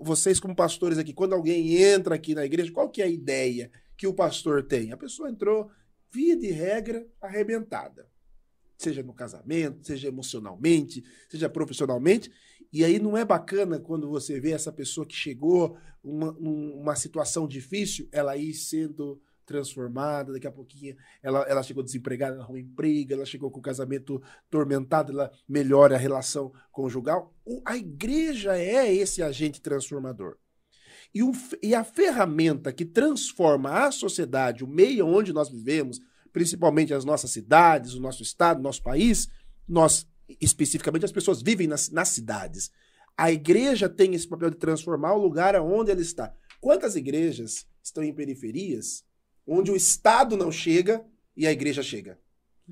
Vocês, 0.02 0.38
como 0.38 0.54
pastores 0.54 0.96
aqui, 0.96 1.12
quando 1.12 1.34
alguém 1.34 1.82
entra 1.82 2.14
aqui 2.14 2.34
na 2.34 2.44
igreja, 2.44 2.70
qual 2.70 2.88
que 2.88 3.02
é 3.02 3.04
a 3.04 3.10
ideia 3.10 3.70
que 3.96 4.06
o 4.06 4.14
pastor 4.14 4.62
tem? 4.62 4.92
A 4.92 4.96
pessoa 4.96 5.28
entrou, 5.28 5.68
via 6.12 6.36
de 6.36 6.50
regra, 6.50 7.04
arrebentada. 7.20 8.08
Seja 8.78 9.02
no 9.02 9.14
casamento, 9.14 9.84
seja 9.84 10.06
emocionalmente, 10.06 11.02
seja 11.28 11.48
profissionalmente. 11.48 12.30
E 12.72 12.84
aí 12.84 13.00
não 13.00 13.16
é 13.16 13.24
bacana 13.24 13.80
quando 13.80 14.08
você 14.08 14.38
vê 14.38 14.52
essa 14.52 14.72
pessoa 14.72 15.06
que 15.06 15.16
chegou 15.16 15.76
uma, 16.02 16.30
uma 16.32 16.94
situação 16.94 17.48
difícil, 17.48 18.08
ela 18.12 18.36
ir 18.36 18.54
sendo 18.54 19.20
transformada, 19.46 20.32
daqui 20.32 20.46
a 20.46 20.52
pouquinho 20.52 20.96
ela, 21.22 21.42
ela 21.48 21.62
chegou 21.62 21.82
desempregada, 21.82 22.34
ela 22.34 22.44
arruma 22.44 22.58
emprego, 22.58 23.12
ela 23.12 23.24
chegou 23.24 23.50
com 23.50 23.60
o 23.60 23.62
casamento 23.62 24.20
tormentado, 24.50 25.12
ela 25.12 25.30
melhora 25.48 25.94
a 25.94 25.98
relação 25.98 26.52
conjugal. 26.72 27.32
O- 27.44 27.62
a 27.64 27.76
igreja 27.76 28.58
é 28.58 28.92
esse 28.92 29.22
agente 29.22 29.60
transformador. 29.60 30.36
E, 31.14 31.22
o 31.22 31.32
e 31.62 31.74
a 31.74 31.84
ferramenta 31.84 32.72
que 32.72 32.84
transforma 32.84 33.86
a 33.86 33.90
sociedade, 33.90 34.64
o 34.64 34.68
meio 34.68 35.06
onde 35.06 35.32
nós 35.32 35.48
vivemos, 35.48 36.00
principalmente 36.32 36.92
as 36.92 37.04
nossas 37.04 37.30
cidades, 37.30 37.94
o 37.94 38.00
nosso 38.00 38.22
estado, 38.22 38.58
o 38.58 38.62
nosso 38.62 38.82
país, 38.82 39.28
nós, 39.66 40.06
especificamente, 40.40 41.04
as 41.04 41.12
pessoas 41.12 41.40
vivem 41.40 41.66
nas, 41.66 41.88
nas 41.90 42.08
cidades. 42.10 42.70
A 43.16 43.32
igreja 43.32 43.88
tem 43.88 44.14
esse 44.14 44.28
papel 44.28 44.50
de 44.50 44.56
transformar 44.56 45.14
o 45.14 45.22
lugar 45.22 45.58
onde 45.60 45.90
ela 45.90 46.02
está. 46.02 46.34
Quantas 46.60 46.96
igrejas 46.96 47.66
estão 47.82 48.02
em 48.02 48.12
periferias 48.12 49.04
onde 49.46 49.70
o 49.70 49.76
Estado 49.76 50.36
não 50.36 50.50
chega 50.50 51.02
e 51.36 51.46
a 51.46 51.52
igreja 51.52 51.82
chega? 51.82 52.18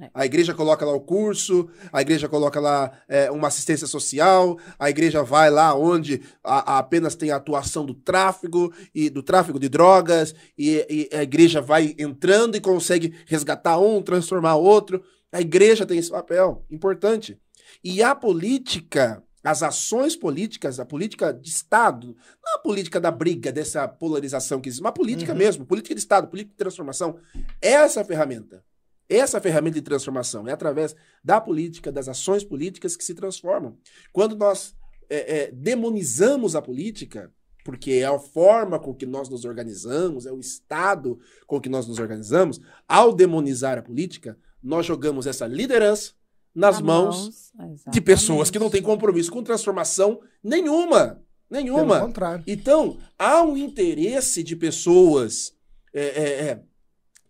É. 0.00 0.10
A 0.12 0.26
igreja 0.26 0.52
coloca 0.52 0.84
lá 0.84 0.92
o 0.92 1.00
curso, 1.00 1.68
a 1.92 2.02
igreja 2.02 2.28
coloca 2.28 2.58
lá 2.58 2.90
é, 3.08 3.30
uma 3.30 3.46
assistência 3.46 3.86
social, 3.86 4.58
a 4.76 4.90
igreja 4.90 5.22
vai 5.22 5.50
lá 5.50 5.72
onde 5.72 6.20
a- 6.42 6.74
a 6.74 6.78
apenas 6.78 7.14
tem 7.14 7.30
a 7.30 7.36
atuação 7.36 7.86
do 7.86 7.94
tráfico 7.94 8.72
e 8.92 9.08
do 9.08 9.22
tráfico 9.22 9.56
de 9.56 9.68
drogas, 9.68 10.34
e, 10.58 11.08
e 11.12 11.16
a 11.16 11.22
igreja 11.22 11.60
vai 11.60 11.94
entrando 11.96 12.56
e 12.56 12.60
consegue 12.60 13.14
resgatar 13.26 13.78
um, 13.78 14.02
transformar 14.02 14.56
outro. 14.56 15.00
A 15.30 15.40
igreja 15.40 15.86
tem 15.86 15.98
esse 15.98 16.10
papel 16.10 16.64
importante. 16.68 17.38
E 17.82 18.02
a 18.02 18.16
política, 18.16 19.22
as 19.44 19.62
ações 19.62 20.16
políticas, 20.16 20.80
a 20.80 20.86
política 20.86 21.32
de 21.32 21.50
Estado, 21.50 22.16
não 22.42 22.54
a 22.54 22.58
política 22.58 22.98
da 22.98 23.10
briga, 23.10 23.52
dessa 23.52 23.86
polarização 23.86 24.60
que 24.60 24.70
existe, 24.70 24.82
mas 24.82 24.90
a 24.90 24.94
política 24.94 25.32
Uhum. 25.32 25.38
mesmo, 25.38 25.66
política 25.66 25.94
de 25.94 26.00
Estado, 26.00 26.28
política 26.28 26.52
de 26.52 26.58
transformação, 26.58 27.18
essa 27.60 28.02
ferramenta. 28.04 28.64
Essa 29.06 29.38
ferramenta 29.38 29.74
de 29.74 29.82
transformação 29.82 30.48
é 30.48 30.52
através 30.52 30.96
da 31.22 31.38
política, 31.38 31.92
das 31.92 32.08
ações 32.08 32.42
políticas 32.42 32.96
que 32.96 33.04
se 33.04 33.14
transformam. 33.14 33.76
Quando 34.12 34.34
nós 34.34 34.74
é, 35.10 35.42
é, 35.42 35.50
demonizamos 35.52 36.56
a 36.56 36.62
política, 36.62 37.30
porque 37.62 37.92
é 37.92 38.06
a 38.06 38.18
forma 38.18 38.78
com 38.78 38.94
que 38.94 39.04
nós 39.04 39.28
nos 39.28 39.44
organizamos, 39.44 40.24
é 40.24 40.32
o 40.32 40.40
Estado 40.40 41.18
com 41.46 41.60
que 41.60 41.68
nós 41.68 41.86
nos 41.86 41.98
organizamos, 41.98 42.60
ao 42.88 43.14
demonizar 43.14 43.76
a 43.76 43.82
política, 43.82 44.38
nós 44.62 44.86
jogamos 44.86 45.26
essa 45.26 45.46
liderança 45.46 46.12
nas 46.54 46.80
mãos 46.80 47.52
de 47.90 48.00
pessoas 48.00 48.50
que 48.50 48.58
não 48.58 48.70
têm 48.70 48.82
compromisso 48.82 49.30
com 49.30 49.42
transformação 49.42 50.20
nenhuma. 50.42 51.20
Pelo 51.50 51.62
Nenhuma. 51.62 52.00
contrário. 52.00 52.42
Então, 52.46 52.98
há 53.18 53.42
um 53.42 53.56
interesse 53.56 54.42
de 54.42 54.56
pessoas 54.56 55.52
é, 55.92 56.02
é, 56.02 56.28
é, 56.48 56.62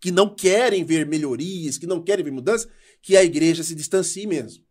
que 0.01 0.11
não 0.11 0.35
querem 0.35 0.85
ver 0.85 1.05
melhorias, 1.07 1.77
que 1.77 1.87
não 1.87 2.01
querem 2.03 2.25
ver 2.25 2.31
mudanças, 2.31 2.67
que 3.03 3.17
a 3.17 3.25
igreja 3.25 3.63
se 3.63 3.75
distancie 3.75 4.27
mesmo. 4.27 4.65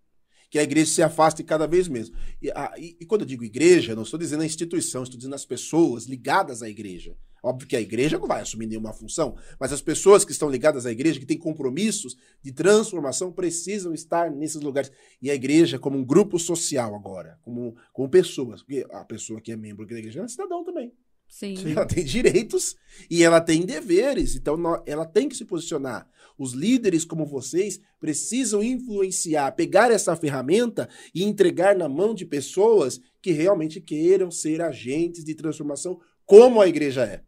Que 0.49 0.57
a 0.57 0.63
igreja 0.63 0.91
se 0.91 1.03
afaste 1.03 1.43
cada 1.43 1.67
vez 1.67 1.87
mesmo. 1.87 2.15
E, 2.41 2.49
a- 2.51 2.73
e- 2.77 2.95
e 3.01 3.05
quando 3.05 3.21
eu 3.21 3.27
digo 3.27 3.43
igreja, 3.43 3.93
não 3.95 4.03
estou 4.03 4.19
dizendo 4.19 4.41
a 4.41 4.45
instituição, 4.45 5.03
estou 5.03 5.17
dizendo 5.17 5.35
as 5.35 5.45
pessoas 5.45 6.05
ligadas 6.05 6.63
à 6.63 6.69
igreja. 6.69 7.15
Óbvio 7.43 7.67
que 7.67 7.75
a 7.75 7.81
igreja 7.81 8.17
não 8.17 8.25
vai 8.25 8.41
assumir 8.41 8.67
nenhuma 8.67 8.93
função, 8.93 9.35
mas 9.59 9.73
as 9.73 9.81
pessoas 9.81 10.23
que 10.23 10.31
estão 10.31 10.49
ligadas 10.49 10.85
à 10.85 10.91
igreja, 10.91 11.19
que 11.19 11.25
têm 11.25 11.37
compromissos 11.37 12.15
de 12.41 12.53
transformação, 12.53 13.33
precisam 13.33 13.93
estar 13.93 14.31
nesses 14.31 14.61
lugares. 14.61 14.89
E 15.21 15.29
a 15.29 15.35
igreja, 15.35 15.77
como 15.77 15.97
um 15.97 16.05
grupo 16.05 16.39
social 16.39 16.95
agora, 16.95 17.37
como, 17.41 17.75
como 17.91 18.07
pessoas, 18.07 18.61
porque 18.61 18.85
a 18.89 19.03
pessoa 19.03 19.41
que 19.41 19.51
é 19.51 19.57
membro 19.57 19.85
da 19.85 19.99
igreja 19.99 20.23
é 20.23 20.27
cidadão 20.29 20.63
também. 20.63 20.93
Sim. 21.27 21.55
Ela 21.71 21.85
tem 21.85 22.05
direitos 22.05 22.75
e 23.09 23.23
ela 23.23 23.41
tem 23.41 23.65
deveres, 23.65 24.35
então 24.35 24.55
ela 24.85 25.05
tem 25.05 25.27
que 25.27 25.35
se 25.35 25.43
posicionar. 25.43 26.07
Os 26.37 26.53
líderes 26.53 27.03
como 27.03 27.25
vocês 27.25 27.79
precisam 27.99 28.63
influenciar, 28.63 29.51
pegar 29.51 29.91
essa 29.91 30.15
ferramenta 30.15 30.87
e 31.13 31.23
entregar 31.23 31.75
na 31.75 31.89
mão 31.89 32.13
de 32.13 32.25
pessoas 32.25 33.01
que 33.21 33.31
realmente 33.31 33.81
queiram 33.81 34.31
ser 34.31 34.61
agentes 34.61 35.23
de 35.25 35.35
transformação 35.35 35.99
como 36.25 36.61
a 36.61 36.67
igreja 36.67 37.03
é. 37.03 37.23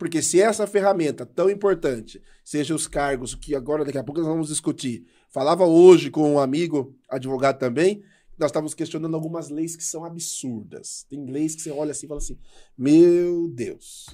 Porque 0.00 0.22
se 0.22 0.40
essa 0.40 0.66
ferramenta 0.66 1.26
tão 1.26 1.50
importante, 1.50 2.22
seja 2.42 2.74
os 2.74 2.86
cargos, 2.86 3.34
que 3.34 3.54
agora 3.54 3.84
daqui 3.84 3.98
a 3.98 4.02
pouco 4.02 4.22
nós 4.22 4.30
vamos 4.30 4.48
discutir, 4.48 5.04
falava 5.28 5.66
hoje 5.66 6.10
com 6.10 6.36
um 6.36 6.38
amigo, 6.38 6.96
advogado 7.06 7.58
também, 7.58 8.02
nós 8.38 8.48
estávamos 8.48 8.72
questionando 8.72 9.14
algumas 9.14 9.50
leis 9.50 9.76
que 9.76 9.84
são 9.84 10.02
absurdas. 10.02 11.04
Tem 11.10 11.26
leis 11.26 11.54
que 11.54 11.60
você 11.60 11.70
olha 11.70 11.90
assim 11.90 12.06
e 12.06 12.08
fala 12.08 12.16
assim: 12.16 12.38
meu 12.78 13.46
Deus. 13.48 14.06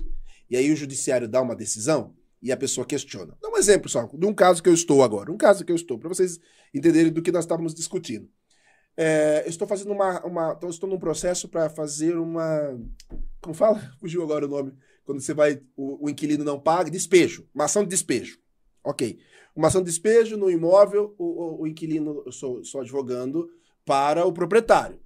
E 0.50 0.56
aí 0.56 0.72
o 0.72 0.76
judiciário 0.76 1.28
dá 1.28 1.40
uma 1.40 1.54
decisão 1.54 2.16
e 2.42 2.50
a 2.50 2.56
pessoa 2.56 2.84
questiona. 2.84 3.38
Dá 3.40 3.48
um 3.48 3.56
exemplo 3.56 3.88
só, 3.88 4.10
de 4.12 4.26
um 4.26 4.34
caso 4.34 4.60
que 4.60 4.68
eu 4.68 4.74
estou 4.74 5.04
agora, 5.04 5.30
um 5.30 5.36
caso 5.36 5.64
que 5.64 5.70
eu 5.70 5.76
estou, 5.76 6.00
para 6.00 6.08
vocês 6.08 6.40
entenderem 6.74 7.12
do 7.12 7.22
que 7.22 7.30
nós 7.30 7.44
estávamos 7.44 7.72
discutindo. 7.72 8.28
É, 8.96 9.44
eu 9.44 9.50
estou 9.50 9.68
fazendo 9.68 9.92
uma. 9.92 10.26
uma 10.26 10.52
então, 10.56 10.68
estou 10.68 10.90
num 10.90 10.98
processo 10.98 11.48
para 11.48 11.70
fazer 11.70 12.16
uma. 12.16 12.76
Como 13.40 13.54
fala? 13.54 13.78
Fugiu 14.00 14.24
agora 14.24 14.46
o 14.46 14.48
nome. 14.48 14.72
Quando 15.06 15.20
você 15.20 15.32
vai. 15.32 15.62
O, 15.76 16.06
o, 16.06 16.10
inquilino 16.10 16.44
não 16.44 16.60
paga, 16.60 16.90
despejo. 16.90 17.48
Uma 17.54 17.64
ação 17.64 17.84
de 17.84 17.88
despejo. 17.88 18.38
Ok. 18.84 19.18
Uma 19.54 19.68
ação 19.68 19.80
de 19.80 19.86
despejo 19.86 20.36
no 20.36 20.50
imóvel, 20.50 21.14
o, 21.16 21.24
o, 21.24 21.62
o 21.62 21.66
inquilino, 21.66 22.22
eu 22.26 22.32
sou, 22.32 22.62
sou 22.62 22.82
advogando, 22.82 23.48
para 23.86 24.26
o 24.26 24.32
proprietário. 24.32 25.00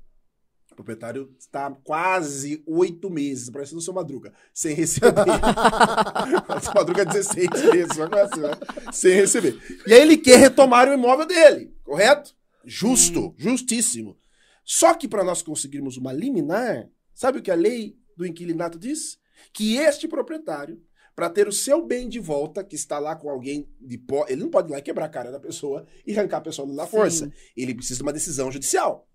O 0.72 0.74
proprietário 0.74 1.32
está 1.38 1.70
quase 1.84 2.62
oito 2.66 3.10
meses, 3.10 3.50
parecendo 3.50 3.78
o 3.78 3.82
seu 3.82 3.92
Madruga, 3.92 4.32
sem 4.54 4.74
receber. 4.74 5.12
seu 6.62 6.74
Madruga 6.74 7.04
16 7.04 7.48
meses, 7.72 8.00
assim, 8.00 8.40
né? 8.40 8.50
sem 8.92 9.14
receber. 9.14 9.60
E 9.86 9.92
aí 9.92 10.00
ele 10.00 10.16
quer 10.16 10.38
retomar 10.38 10.88
o 10.88 10.94
imóvel 10.94 11.26
dele, 11.26 11.76
correto? 11.84 12.34
Justo, 12.64 13.28
hum. 13.28 13.34
justíssimo. 13.36 14.16
Só 14.64 14.94
que 14.94 15.06
para 15.06 15.22
nós 15.22 15.42
conseguirmos 15.42 15.96
uma 15.96 16.12
liminar, 16.12 16.88
sabe 17.12 17.38
o 17.38 17.42
que 17.42 17.50
a 17.50 17.56
lei 17.56 17.96
do 18.16 18.26
inquilinato 18.26 18.78
diz? 18.78 19.20
Que 19.52 19.76
este 19.76 20.08
proprietário, 20.08 20.82
para 21.14 21.28
ter 21.28 21.48
o 21.48 21.52
seu 21.52 21.84
bem 21.84 22.08
de 22.08 22.18
volta, 22.18 22.64
que 22.64 22.76
está 22.76 22.98
lá 22.98 23.14
com 23.14 23.28
alguém 23.28 23.68
de 23.80 23.98
pó, 23.98 24.24
ele 24.28 24.42
não 24.42 24.50
pode 24.50 24.70
ir 24.70 24.72
lá 24.72 24.80
quebrar 24.80 25.06
a 25.06 25.08
cara 25.10 25.30
da 25.30 25.40
pessoa 25.40 25.86
e 26.06 26.12
arrancar 26.12 26.38
a 26.38 26.42
pessoa 26.42 26.66
na 26.72 26.86
força. 26.86 27.30
Ele 27.56 27.74
precisa 27.74 27.98
de 27.98 28.02
uma 28.02 28.12
decisão 28.12 28.50
judicial. 28.50 29.08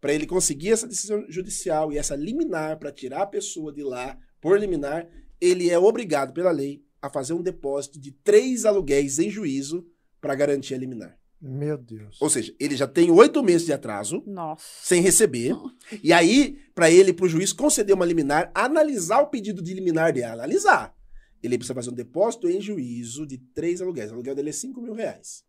Para 0.00 0.12
ele 0.12 0.26
conseguir 0.26 0.72
essa 0.72 0.86
decisão 0.86 1.24
judicial 1.28 1.92
e 1.92 1.98
essa 1.98 2.14
liminar 2.14 2.78
para 2.78 2.92
tirar 2.92 3.22
a 3.22 3.26
pessoa 3.26 3.72
de 3.72 3.82
lá 3.82 4.18
por 4.40 4.58
liminar, 4.60 5.08
ele 5.40 5.70
é 5.70 5.78
obrigado 5.78 6.32
pela 6.32 6.50
lei 6.50 6.84
a 7.00 7.08
fazer 7.08 7.32
um 7.32 7.42
depósito 7.42 7.98
de 7.98 8.10
três 8.10 8.64
aluguéis 8.64 9.18
em 9.18 9.30
juízo 9.30 9.86
para 10.20 10.34
garantir 10.34 10.74
a 10.74 10.78
liminar. 10.78 11.15
Meu 11.40 11.76
Deus. 11.76 12.20
Ou 12.20 12.30
seja, 12.30 12.54
ele 12.58 12.76
já 12.76 12.86
tem 12.86 13.10
oito 13.10 13.42
meses 13.42 13.66
de 13.66 13.72
atraso 13.72 14.22
Nossa. 14.26 14.64
sem 14.82 15.02
receber. 15.02 15.54
E 16.02 16.12
aí, 16.12 16.58
para 16.74 16.90
ele, 16.90 17.12
para 17.12 17.26
o 17.26 17.28
juiz 17.28 17.52
conceder 17.52 17.94
uma 17.94 18.06
liminar, 18.06 18.50
analisar 18.54 19.20
o 19.20 19.28
pedido 19.28 19.62
de 19.62 19.74
liminar 19.74 20.12
dele, 20.12 20.26
analisar. 20.26 20.96
Ele 21.42 21.58
precisa 21.58 21.74
fazer 21.74 21.90
um 21.90 21.94
depósito 21.94 22.48
em 22.48 22.60
juízo 22.60 23.26
de 23.26 23.38
três 23.38 23.80
aluguéis. 23.82 24.10
O 24.10 24.14
aluguel 24.14 24.34
dele 24.34 24.48
é 24.48 24.52
cinco 24.52 24.80
mil 24.80 24.94
reais. 24.94 25.44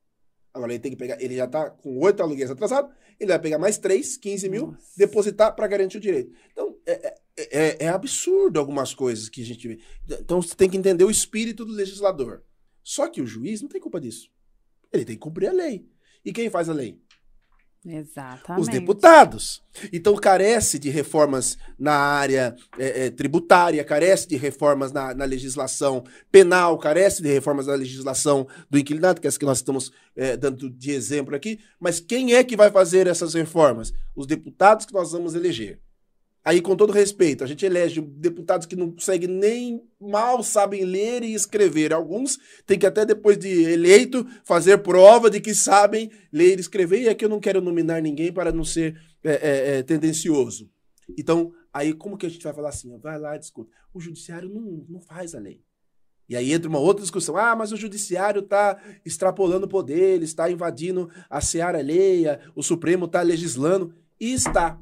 Agora 0.53 0.73
ele 0.73 0.79
tem 0.79 0.91
que 0.91 0.97
pegar, 0.97 1.21
ele 1.21 1.35
já 1.35 1.45
está 1.45 1.69
com 1.69 1.99
oito 1.99 2.21
aluguéis 2.21 2.49
atrasados, 2.49 2.91
ele 3.19 3.29
vai 3.29 3.39
pegar 3.39 3.59
mais 3.59 3.77
três, 3.77 4.17
15 4.17 4.49
mil, 4.49 4.67
Nossa. 4.67 4.87
depositar 4.97 5.55
para 5.55 5.67
garantir 5.67 5.97
o 5.97 6.01
direito. 6.01 6.31
Então, 6.51 6.75
é, 6.85 6.91
é, 6.91 7.15
é, 7.37 7.85
é 7.85 7.87
absurdo 7.89 8.59
algumas 8.59 8.93
coisas 8.93 9.29
que 9.29 9.41
a 9.41 9.45
gente 9.45 9.67
vê. 9.67 9.79
Então, 10.09 10.41
você 10.41 10.55
tem 10.55 10.69
que 10.69 10.77
entender 10.77 11.03
o 11.03 11.11
espírito 11.11 11.63
do 11.63 11.71
legislador. 11.71 12.43
Só 12.83 13.07
que 13.07 13.21
o 13.21 13.27
juiz 13.27 13.61
não 13.61 13.69
tem 13.69 13.81
culpa 13.81 14.01
disso. 14.01 14.31
Ele 14.91 15.05
tem 15.05 15.15
que 15.15 15.21
cumprir 15.21 15.49
a 15.49 15.53
lei. 15.53 15.87
E 16.23 16.31
quem 16.33 16.49
faz 16.49 16.69
a 16.69 16.73
lei? 16.73 16.99
Exatamente. 17.85 18.61
Os 18.61 18.67
deputados. 18.67 19.63
Então, 19.93 20.15
carece 20.15 20.77
de 20.77 20.89
reformas 20.89 21.57
na 21.79 21.93
área 21.93 22.55
é, 22.77 23.05
é, 23.05 23.09
tributária, 23.09 23.83
carece 23.83 24.27
de 24.27 24.35
reformas 24.35 24.91
na, 24.91 25.13
na, 25.13 25.23
legislação 25.23 26.03
penal, 26.29 26.77
carece 26.77 27.21
de 27.21 27.29
reformas 27.29 27.67
na 27.67 27.75
legislação 27.75 28.45
do 28.69 28.77
inquilinato, 28.77 29.21
que 29.21 29.27
é 29.27 29.29
essa 29.29 29.39
que 29.39 29.45
nós 29.45 29.59
estamos 29.59 29.91
é, 30.15 30.35
dando 30.35 30.69
de 30.69 30.91
exemplo 30.91 31.33
aqui. 31.35 31.59
Mas 31.79 31.99
quem 31.99 32.33
é 32.33 32.43
que 32.43 32.57
vai 32.57 32.69
fazer 32.69 33.07
essas 33.07 33.33
reformas? 33.33 33.93
Os 34.15 34.27
deputados 34.27 34.85
que 34.85 34.93
nós 34.93 35.11
vamos 35.11 35.33
eleger. 35.33 35.79
Aí, 36.47 36.61
com 36.61 36.77
todo 36.77 36.93
respeito, 36.93 37.43
a 37.43 37.47
gente 37.47 37.65
elege 37.65 37.99
deputados 37.99 38.65
que 38.65 38.77
não 38.77 38.89
conseguem 38.89 39.27
nem 39.27 39.83
mal 39.99 40.41
sabem 40.41 40.85
ler 40.85 41.21
e 41.21 41.33
escrever. 41.33 41.91
Alguns 41.91 42.39
têm 42.65 42.79
que 42.79 42.85
até 42.85 43.05
depois 43.05 43.37
de 43.37 43.63
eleito 43.63 44.25
fazer 44.45 44.77
prova 44.77 45.29
de 45.29 45.41
que 45.41 45.53
sabem 45.53 46.09
ler 46.31 46.57
e 46.57 46.61
escrever. 46.61 47.01
E 47.01 47.09
aqui 47.09 47.25
eu 47.25 47.29
não 47.29 47.41
quero 47.41 47.59
nominar 47.59 48.01
ninguém 48.01 48.31
para 48.31 48.49
não 48.53 48.63
ser 48.63 48.97
é, 49.25 49.31
é, 49.31 49.77
é, 49.79 49.83
tendencioso. 49.83 50.71
Então, 51.17 51.51
aí 51.73 51.93
como 51.93 52.17
que 52.17 52.25
a 52.25 52.29
gente 52.29 52.45
vai 52.45 52.53
falar 52.53 52.69
assim? 52.69 52.97
Vai 52.97 53.19
lá, 53.19 53.35
discuta. 53.35 53.69
O 53.93 53.99
judiciário 53.99 54.47
não, 54.47 54.85
não 54.87 55.01
faz 55.01 55.35
a 55.35 55.39
lei. 55.39 55.61
E 56.29 56.35
aí 56.37 56.53
entra 56.53 56.69
uma 56.69 56.79
outra 56.79 57.01
discussão. 57.01 57.35
Ah, 57.35 57.57
mas 57.57 57.73
o 57.73 57.77
judiciário 57.77 58.39
está 58.39 58.81
extrapolando 59.03 59.67
poder, 59.67 60.23
está 60.23 60.49
invadindo 60.49 61.09
a 61.29 61.41
seara 61.41 61.79
alheia, 61.79 62.39
o 62.55 62.63
Supremo 62.63 63.03
está 63.03 63.21
legislando. 63.21 63.93
E 64.17 64.31
está. 64.31 64.79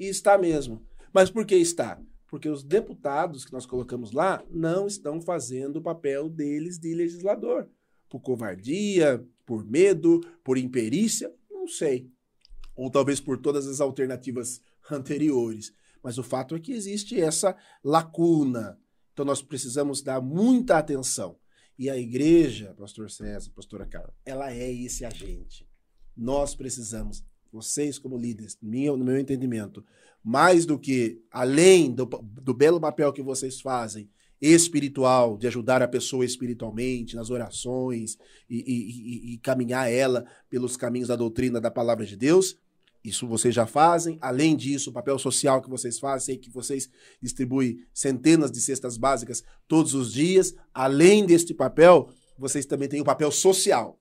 E 0.00 0.08
está 0.08 0.38
mesmo. 0.38 0.82
Mas 1.12 1.30
por 1.30 1.44
que 1.44 1.54
está? 1.56 2.00
Porque 2.28 2.48
os 2.48 2.62
deputados 2.62 3.44
que 3.44 3.52
nós 3.52 3.66
colocamos 3.66 4.12
lá 4.12 4.42
não 4.50 4.86
estão 4.86 5.20
fazendo 5.20 5.76
o 5.76 5.82
papel 5.82 6.28
deles 6.28 6.78
de 6.78 6.94
legislador. 6.94 7.68
Por 8.08 8.20
covardia, 8.20 9.22
por 9.44 9.64
medo, 9.64 10.20
por 10.42 10.56
imperícia, 10.56 11.32
não 11.50 11.66
sei. 11.68 12.10
Ou 12.74 12.90
talvez 12.90 13.20
por 13.20 13.38
todas 13.38 13.66
as 13.66 13.80
alternativas 13.80 14.62
anteriores. 14.90 15.72
Mas 16.02 16.16
o 16.18 16.22
fato 16.22 16.56
é 16.56 16.60
que 16.60 16.72
existe 16.72 17.20
essa 17.20 17.56
lacuna. 17.84 18.78
Então 19.12 19.24
nós 19.24 19.42
precisamos 19.42 20.02
dar 20.02 20.20
muita 20.20 20.78
atenção. 20.78 21.38
E 21.78 21.90
a 21.90 21.96
igreja, 21.96 22.74
pastor 22.78 23.10
César, 23.10 23.50
pastora 23.54 23.86
Carla, 23.86 24.14
ela 24.24 24.52
é 24.52 24.72
esse 24.72 25.04
agente. 25.04 25.68
Nós 26.16 26.54
precisamos, 26.54 27.24
vocês 27.52 27.98
como 27.98 28.16
líderes, 28.16 28.56
no 28.60 29.04
meu 29.04 29.18
entendimento, 29.18 29.84
mais 30.24 30.64
do 30.64 30.78
que 30.78 31.20
além 31.30 31.92
do, 31.92 32.06
do 32.06 32.54
belo 32.54 32.80
papel 32.80 33.12
que 33.12 33.22
vocês 33.22 33.60
fazem 33.60 34.08
espiritual, 34.40 35.36
de 35.38 35.46
ajudar 35.46 35.82
a 35.82 35.88
pessoa 35.88 36.24
espiritualmente 36.24 37.14
nas 37.14 37.30
orações 37.30 38.18
e, 38.50 38.56
e, 38.56 39.30
e, 39.30 39.34
e, 39.34 39.38
caminhar 39.38 39.90
ela 39.90 40.26
pelos 40.50 40.76
caminhos 40.76 41.08
da 41.08 41.14
doutrina 41.14 41.60
da 41.60 41.70
palavra 41.70 42.04
de 42.04 42.16
Deus. 42.16 42.56
Isso 43.04 43.26
vocês 43.26 43.54
já 43.54 43.66
fazem. 43.66 44.18
Além 44.20 44.56
disso, 44.56 44.90
o 44.90 44.92
papel 44.92 45.16
social 45.16 45.62
que 45.62 45.70
vocês 45.70 45.98
fazem, 45.98 46.38
que 46.38 46.50
vocês 46.50 46.90
distribuem 47.20 47.78
centenas 47.94 48.50
de 48.50 48.60
cestas 48.60 48.96
básicas 48.96 49.44
todos 49.68 49.94
os 49.94 50.12
dias. 50.12 50.54
Além 50.74 51.24
deste 51.24 51.54
papel, 51.54 52.08
vocês 52.36 52.66
também 52.66 52.88
têm 52.88 53.00
o 53.00 53.04
papel 53.04 53.30
social, 53.30 54.00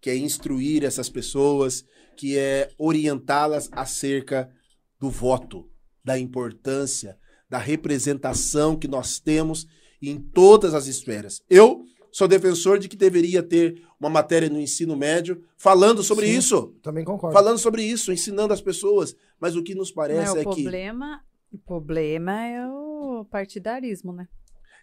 que 0.00 0.10
é 0.10 0.16
instruir 0.16 0.84
essas 0.84 1.08
pessoas, 1.08 1.84
que 2.16 2.38
é 2.38 2.70
orientá-las 2.78 3.68
acerca 3.72 4.50
do 4.98 5.10
voto, 5.10 5.68
da 6.04 6.18
importância, 6.18 7.18
da 7.48 7.58
representação 7.58 8.76
que 8.76 8.88
nós 8.88 9.18
temos 9.18 9.66
em 10.00 10.18
todas 10.18 10.74
as 10.74 10.86
esferas. 10.86 11.42
Eu 11.48 11.84
sou 12.10 12.28
defensor 12.28 12.78
de 12.78 12.88
que 12.88 12.96
deveria 12.96 13.42
ter 13.42 13.82
uma 13.98 14.10
matéria 14.10 14.48
no 14.48 14.60
ensino 14.60 14.96
médio 14.96 15.42
falando 15.56 16.02
sobre 16.02 16.26
Sim, 16.26 16.38
isso. 16.38 16.74
Também 16.82 17.04
concordo. 17.04 17.34
Falando 17.34 17.58
sobre 17.58 17.82
isso, 17.82 18.12
ensinando 18.12 18.52
as 18.52 18.60
pessoas. 18.60 19.14
Mas 19.40 19.56
o 19.56 19.62
que 19.62 19.74
nos 19.74 19.90
parece 19.90 20.34
Não, 20.34 20.36
é, 20.36 20.40
o 20.40 20.44
problema, 20.44 21.24
que. 21.50 21.56
O 21.56 21.58
problema 21.58 22.46
é 22.46 22.66
o 22.66 23.24
partidarismo, 23.30 24.12
né? 24.12 24.28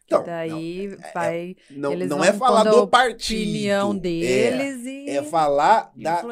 Então, 0.10 0.24
daí 0.24 0.88
não, 0.88 0.94
é, 0.96 1.12
vai. 1.14 1.56
É, 1.70 1.74
não, 1.78 1.96
não 1.96 2.24
é 2.24 2.34
falar 2.34 2.64
do 2.64 2.88
partido. 2.88 3.42
opinião 3.42 3.92
é, 3.92 4.00
deles 4.00 4.86
é, 4.88 4.90
e. 4.90 5.10
É 5.12 5.24
falar 5.24 5.92
da, 5.96 6.24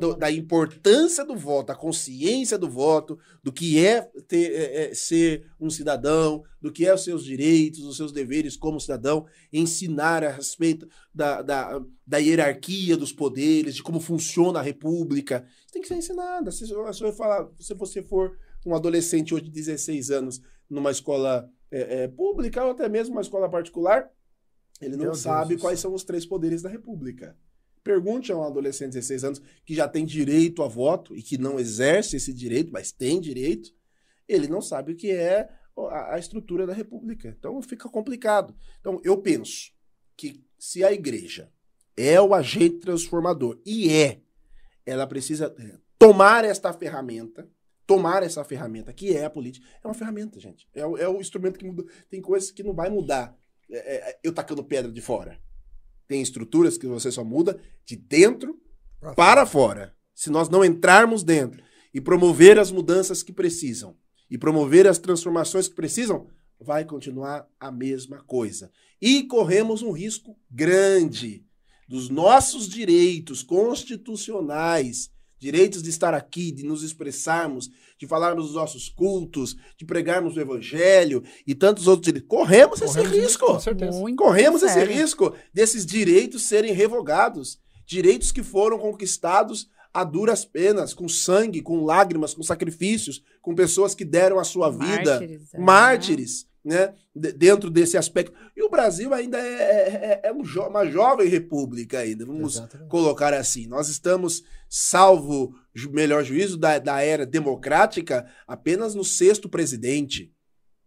do, 0.00 0.16
da 0.16 0.32
importância 0.32 1.24
do 1.24 1.36
voto, 1.36 1.70
a 1.70 1.76
consciência 1.76 2.58
do 2.58 2.68
voto, 2.68 3.16
do 3.40 3.52
que 3.52 3.84
é, 3.84 4.02
ter, 4.26 4.52
é, 4.52 4.90
é, 4.90 4.94
ser 4.94 5.46
um 5.60 5.70
cidadão, 5.70 6.42
do 6.60 6.72
que 6.72 6.84
é 6.84 6.92
os 6.92 7.04
seus 7.04 7.24
direitos, 7.24 7.84
os 7.84 7.96
seus 7.96 8.10
deveres 8.10 8.56
como 8.56 8.80
cidadão, 8.80 9.24
ensinar 9.52 10.24
a 10.24 10.30
respeito 10.30 10.88
da, 11.14 11.40
da, 11.40 11.80
da 12.04 12.18
hierarquia 12.18 12.96
dos 12.96 13.12
poderes, 13.12 13.76
de 13.76 13.82
como 13.82 14.00
funciona 14.00 14.58
a 14.58 14.62
república. 14.62 15.46
Isso 15.60 15.72
tem 15.72 15.82
que 15.82 15.88
ser 15.88 15.96
ensinado. 15.96 16.50
Se, 16.50 16.66
se, 16.66 17.12
falar, 17.12 17.48
se 17.60 17.74
você 17.74 18.02
for 18.02 18.36
um 18.66 18.74
adolescente 18.74 19.32
hoje 19.32 19.44
de 19.44 19.50
16 19.52 20.10
anos 20.10 20.42
numa 20.68 20.90
escola 20.90 21.48
é, 21.70 22.02
é, 22.02 22.08
pública 22.08 22.64
ou 22.64 22.72
até 22.72 22.88
mesmo 22.88 23.14
uma 23.14 23.20
escola 23.20 23.48
particular, 23.48 24.10
ele 24.80 24.96
não 24.96 25.06
Meu 25.06 25.14
sabe 25.14 25.50
Deus 25.50 25.60
quais 25.60 25.74
Deus. 25.74 25.80
são 25.80 25.94
os 25.94 26.04
três 26.04 26.26
poderes 26.26 26.62
da 26.62 26.68
República. 26.68 27.36
Pergunte 27.82 28.30
a 28.30 28.36
um 28.36 28.42
adolescente 28.42 28.92
de 28.92 28.98
16 28.98 29.24
anos 29.24 29.42
que 29.64 29.74
já 29.74 29.88
tem 29.88 30.04
direito 30.04 30.62
a 30.62 30.68
voto 30.68 31.16
e 31.16 31.22
que 31.22 31.38
não 31.38 31.58
exerce 31.58 32.16
esse 32.16 32.32
direito, 32.32 32.72
mas 32.72 32.92
tem 32.92 33.20
direito, 33.20 33.70
ele 34.28 34.48
não 34.48 34.60
sabe 34.60 34.92
o 34.92 34.96
que 34.96 35.10
é 35.10 35.48
a, 35.76 36.14
a 36.14 36.18
estrutura 36.18 36.66
da 36.66 36.72
República. 36.72 37.34
Então 37.38 37.60
fica 37.62 37.88
complicado. 37.88 38.54
Então 38.80 39.00
eu 39.04 39.16
penso 39.18 39.72
que 40.16 40.44
se 40.58 40.84
a 40.84 40.92
igreja 40.92 41.50
é 41.96 42.20
o 42.20 42.34
agente 42.34 42.78
transformador, 42.78 43.60
e 43.64 43.90
é, 43.90 44.20
ela 44.86 45.06
precisa 45.06 45.54
tomar 45.98 46.44
esta 46.44 46.72
ferramenta 46.72 47.48
tomar 47.90 48.22
essa 48.22 48.44
ferramenta, 48.44 48.92
que 48.92 49.16
é 49.16 49.24
a 49.24 49.30
política. 49.30 49.66
É 49.82 49.86
uma 49.88 49.94
ferramenta, 49.94 50.38
gente. 50.38 50.68
É, 50.72 50.86
o- 50.86 50.96
é 50.96 51.08
o 51.08 51.20
instrumento 51.20 51.58
que 51.58 51.64
muda. 51.66 51.84
Tem 52.08 52.20
coisas 52.20 52.52
que 52.52 52.62
não 52.62 52.72
vai 52.72 52.88
mudar 52.88 53.36
é, 53.68 54.10
é, 54.10 54.18
eu 54.22 54.32
tacando 54.32 54.62
pedra 54.64 54.90
de 54.92 55.00
fora. 55.00 55.40
Tem 56.06 56.22
estruturas 56.22 56.78
que 56.78 56.86
você 56.86 57.10
só 57.10 57.24
muda 57.24 57.60
de 57.84 57.96
dentro 57.96 58.60
para 59.16 59.44
fora. 59.46 59.94
Se 60.14 60.30
nós 60.30 60.48
não 60.48 60.64
entrarmos 60.64 61.22
dentro 61.24 61.62
e 61.92 62.00
promover 62.00 62.58
as 62.58 62.70
mudanças 62.70 63.22
que 63.22 63.32
precisam 63.32 63.96
e 64.30 64.38
promover 64.38 64.86
as 64.86 64.98
transformações 64.98 65.66
que 65.68 65.74
precisam, 65.74 66.28
vai 66.60 66.84
continuar 66.84 67.48
a 67.58 67.70
mesma 67.72 68.22
coisa. 68.24 68.70
E 69.00 69.24
corremos 69.24 69.82
um 69.82 69.90
risco 69.92 70.36
grande 70.50 71.44
dos 71.88 72.08
nossos 72.08 72.68
direitos 72.68 73.42
constitucionais, 73.42 75.10
direitos 75.40 75.82
de 75.82 75.88
estar 75.88 76.12
aqui, 76.12 76.52
de 76.52 76.62
nos 76.64 76.84
expressarmos, 76.84 77.70
de 77.98 78.06
falarmos 78.06 78.46
dos 78.46 78.54
nossos 78.54 78.88
cultos, 78.88 79.56
de 79.76 79.86
pregarmos 79.86 80.36
o 80.36 80.40
evangelho 80.40 81.24
e 81.46 81.54
tantos 81.54 81.88
outros 81.88 82.04
direitos. 82.04 82.28
Corremos, 82.28 82.80
esse 82.80 82.94
Corremos 82.94 83.16
risco. 83.16 83.46
Com 83.46 83.60
certeza. 83.60 83.98
Muito 83.98 84.22
Corremos 84.22 84.62
esse 84.62 84.84
risco 84.84 85.34
desses 85.52 85.84
direitos 85.86 86.42
serem 86.42 86.72
revogados. 86.72 87.58
Direitos 87.86 88.30
que 88.30 88.42
foram 88.42 88.78
conquistados 88.78 89.68
a 89.92 90.04
duras 90.04 90.44
penas, 90.44 90.94
com 90.94 91.08
sangue, 91.08 91.62
com 91.62 91.84
lágrimas, 91.84 92.32
com 92.34 92.42
sacrifícios, 92.42 93.24
com 93.42 93.54
pessoas 93.54 93.94
que 93.94 94.04
deram 94.04 94.38
a 94.38 94.44
sua 94.44 94.70
vida, 94.70 95.18
Mártires, 95.18 95.54
é. 95.54 95.58
mártires, 95.58 96.46
né? 96.64 96.94
de- 97.14 97.32
dentro 97.32 97.70
desse 97.70 97.96
aspecto. 97.96 98.32
E 98.56 98.62
o 98.62 98.68
Brasil 98.70 99.12
ainda 99.14 99.38
é, 99.38 100.20
é- 100.22 100.28
é 100.28 100.32
um 100.32 100.42
jo- 100.42 100.62
uma 100.66 100.84
jovem 100.86 101.28
república 101.28 101.98
ainda, 102.00 102.24
vamos 102.26 102.56
Exatamente. 102.56 102.88
colocar 102.90 103.32
assim. 103.34 103.66
Nós 103.66 103.88
estamos, 103.88 104.42
salvo 104.68 105.54
melhor 105.90 106.22
juízo 106.24 106.56
da, 106.56 106.78
da 106.78 107.00
era 107.00 107.24
democrática, 107.26 108.26
apenas 108.46 108.94
no 108.94 109.04
sexto 109.04 109.48
presidente 109.48 110.32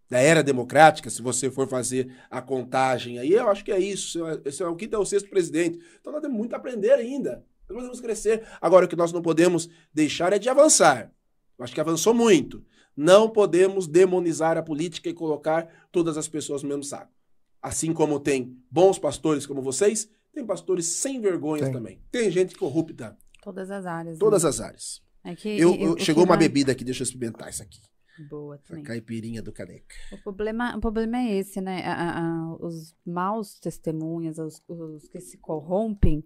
da 0.09 0.19
era 0.19 0.43
democrática, 0.43 1.09
se 1.09 1.21
você 1.23 1.49
for 1.49 1.67
fazer 1.67 2.13
a 2.29 2.39
contagem 2.41 3.17
aí, 3.17 3.31
eu 3.33 3.49
acho 3.49 3.65
que 3.65 3.71
é 3.71 3.79
isso. 3.79 4.19
Esse 4.45 4.61
é 4.61 4.67
o 4.67 4.75
quinto 4.75 4.95
é 4.95 4.99
o 4.99 5.05
sexto 5.05 5.29
presidente. 5.29 5.79
Então 5.99 6.13
nós 6.13 6.21
temos 6.21 6.37
muito 6.37 6.53
a 6.53 6.57
aprender 6.57 6.91
ainda. 6.91 7.43
Nós 7.67 7.77
podemos 7.77 7.99
crescer. 7.99 8.43
Agora, 8.61 8.85
o 8.85 8.87
que 8.87 8.95
nós 8.95 9.11
não 9.11 9.21
podemos 9.23 9.67
deixar 9.91 10.31
é 10.31 10.37
de 10.37 10.49
avançar. 10.49 11.11
Eu 11.57 11.63
acho 11.63 11.73
que 11.73 11.81
avançou 11.81 12.13
muito. 12.13 12.63
Não 12.95 13.29
podemos 13.29 13.87
demonizar 13.87 14.57
a 14.57 14.63
política 14.63 15.09
e 15.09 15.13
colocar 15.13 15.67
todas 15.91 16.17
as 16.17 16.27
pessoas 16.27 16.61
no 16.63 16.69
mesmo 16.69 16.83
saco. 16.83 17.11
Assim 17.61 17.93
como 17.93 18.19
tem 18.19 18.57
bons 18.69 18.99
pastores 18.99 19.45
como 19.47 19.61
vocês, 19.61 20.09
tem 20.33 20.45
pastores 20.45 20.85
sem 20.85 21.19
vergonha 21.21 21.63
Tem. 21.63 21.71
também. 21.73 22.01
Tem 22.11 22.29
gente 22.29 22.55
corrupta. 22.55 23.17
Todas 23.41 23.71
as 23.71 23.85
áreas. 23.85 24.17
Todas 24.19 24.43
né? 24.43 24.49
as 24.49 24.59
áreas. 24.61 25.01
É 25.23 25.35
que, 25.35 25.49
Eu, 25.57 25.73
eu- 25.75 25.97
chegou 25.97 26.23
uma 26.23 26.35
vai- 26.35 26.47
bebida 26.47 26.71
aqui, 26.73 26.83
deixa 26.83 27.01
eu 27.01 27.05
experimentar 27.05 27.49
isso 27.49 27.63
aqui. 27.63 27.79
Boa 28.29 28.55
A 28.55 28.57
também. 28.59 28.83
caipirinha 28.83 29.41
do 29.41 29.51
caneca. 29.51 29.95
O 30.11 30.17
problema, 30.21 30.75
o 30.77 30.79
problema 30.81 31.17
é 31.17 31.37
esse, 31.37 31.59
né? 31.61 31.81
A- 31.85 31.93
a- 31.93 32.19
a- 32.19 32.55
os 32.59 32.93
maus 33.05 33.57
testemunhas, 33.59 34.37
os, 34.37 34.61
os 34.67 35.07
que 35.07 35.19
se 35.19 35.37
corrompem, 35.39 36.23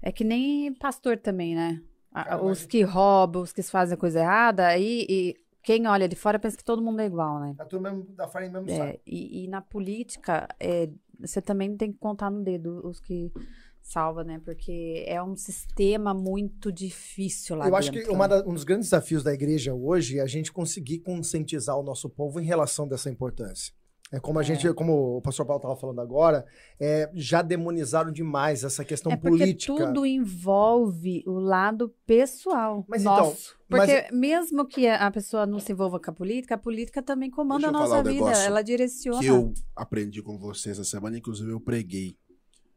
é 0.00 0.10
que 0.10 0.24
nem 0.24 0.72
pastor 0.74 1.18
também, 1.18 1.54
né? 1.54 1.80
A- 2.12 2.42
os 2.42 2.66
que 2.66 2.82
roubam, 2.82 3.42
os 3.42 3.52
que 3.52 3.62
fazem 3.62 3.96
coisa 3.96 4.20
errada, 4.20 4.66
aí 4.66 5.06
e 5.08 5.36
quem 5.62 5.86
olha 5.86 6.08
de 6.08 6.16
fora 6.16 6.38
pensa 6.38 6.56
que 6.56 6.64
todo 6.64 6.82
mundo 6.82 7.00
é 7.00 7.06
igual, 7.06 7.40
né? 7.40 7.54
Tá 7.56 7.64
tudo 7.64 7.82
mesmo, 7.82 8.04
da 8.14 8.26
farinha 8.28 8.52
mesmo 8.60 8.70
É, 8.82 8.98
e, 9.06 9.44
e 9.44 9.48
na 9.48 9.60
política, 9.60 10.48
é, 10.58 10.88
você 11.18 11.40
também 11.40 11.76
tem 11.76 11.92
que 11.92 11.98
contar 11.98 12.30
no 12.30 12.42
dedo 12.42 12.80
os 12.86 12.98
que 13.00 13.32
salva, 13.80 14.22
né? 14.24 14.40
Porque 14.44 15.04
é 15.06 15.22
um 15.22 15.36
sistema 15.36 16.12
muito 16.14 16.70
difícil 16.72 17.56
lá 17.56 17.68
Eu 17.68 17.76
acho 17.76 17.90
dentro. 17.92 18.08
que 18.08 18.14
uma 18.14 18.28
da- 18.28 18.44
um 18.46 18.54
dos 18.54 18.64
grandes 18.64 18.86
desafios 18.88 19.22
da 19.22 19.32
igreja 19.32 19.74
hoje 19.74 20.18
é 20.18 20.22
a 20.22 20.26
gente 20.26 20.52
conseguir 20.52 21.00
conscientizar 21.00 21.76
o 21.78 21.82
nosso 21.82 22.08
povo 22.08 22.40
em 22.40 22.44
relação 22.44 22.86
dessa 22.86 23.10
importância. 23.10 23.72
É 24.14 24.20
como 24.20 24.38
a 24.38 24.42
É. 24.42 24.44
gente, 24.44 24.70
como 24.74 25.16
o 25.16 25.22
pastor 25.22 25.46
Paulo 25.46 25.58
estava 25.58 25.74
falando 25.74 26.00
agora, 26.02 26.44
é, 26.78 27.10
já 27.14 27.40
demonizaram 27.40 28.12
demais 28.12 28.62
essa 28.62 28.84
questão 28.84 29.10
É 29.10 29.16
porque 29.16 29.38
política. 29.38 29.74
tudo 29.74 30.04
envolve 30.04 31.22
o 31.26 31.38
lado 31.38 31.94
pessoal 32.06 32.84
Mas 32.86 33.00
então, 33.00 33.16
nosso. 33.16 33.56
mas 33.70 33.90
porque 33.90 34.14
mesmo 34.14 34.66
que 34.66 34.86
a 34.86 35.10
pessoa 35.10 35.46
não 35.46 35.58
se 35.58 35.72
envolva 35.72 35.98
com 35.98 36.10
a 36.10 36.12
política, 36.14 36.56
a 36.56 36.58
política 36.58 37.02
também 37.02 37.30
comanda 37.30 37.68
a 37.68 37.72
nossa 37.72 38.00
um 38.00 38.02
vida, 38.04 38.30
ela 38.44 38.60
direciona. 38.60 39.18
que 39.18 39.26
eu 39.26 39.54
aprendi 39.74 40.20
com 40.22 40.38
vocês 40.38 40.78
essa 40.78 40.88
semana, 40.90 41.16
inclusive 41.16 41.50
eu 41.50 41.60
preguei 41.60 42.14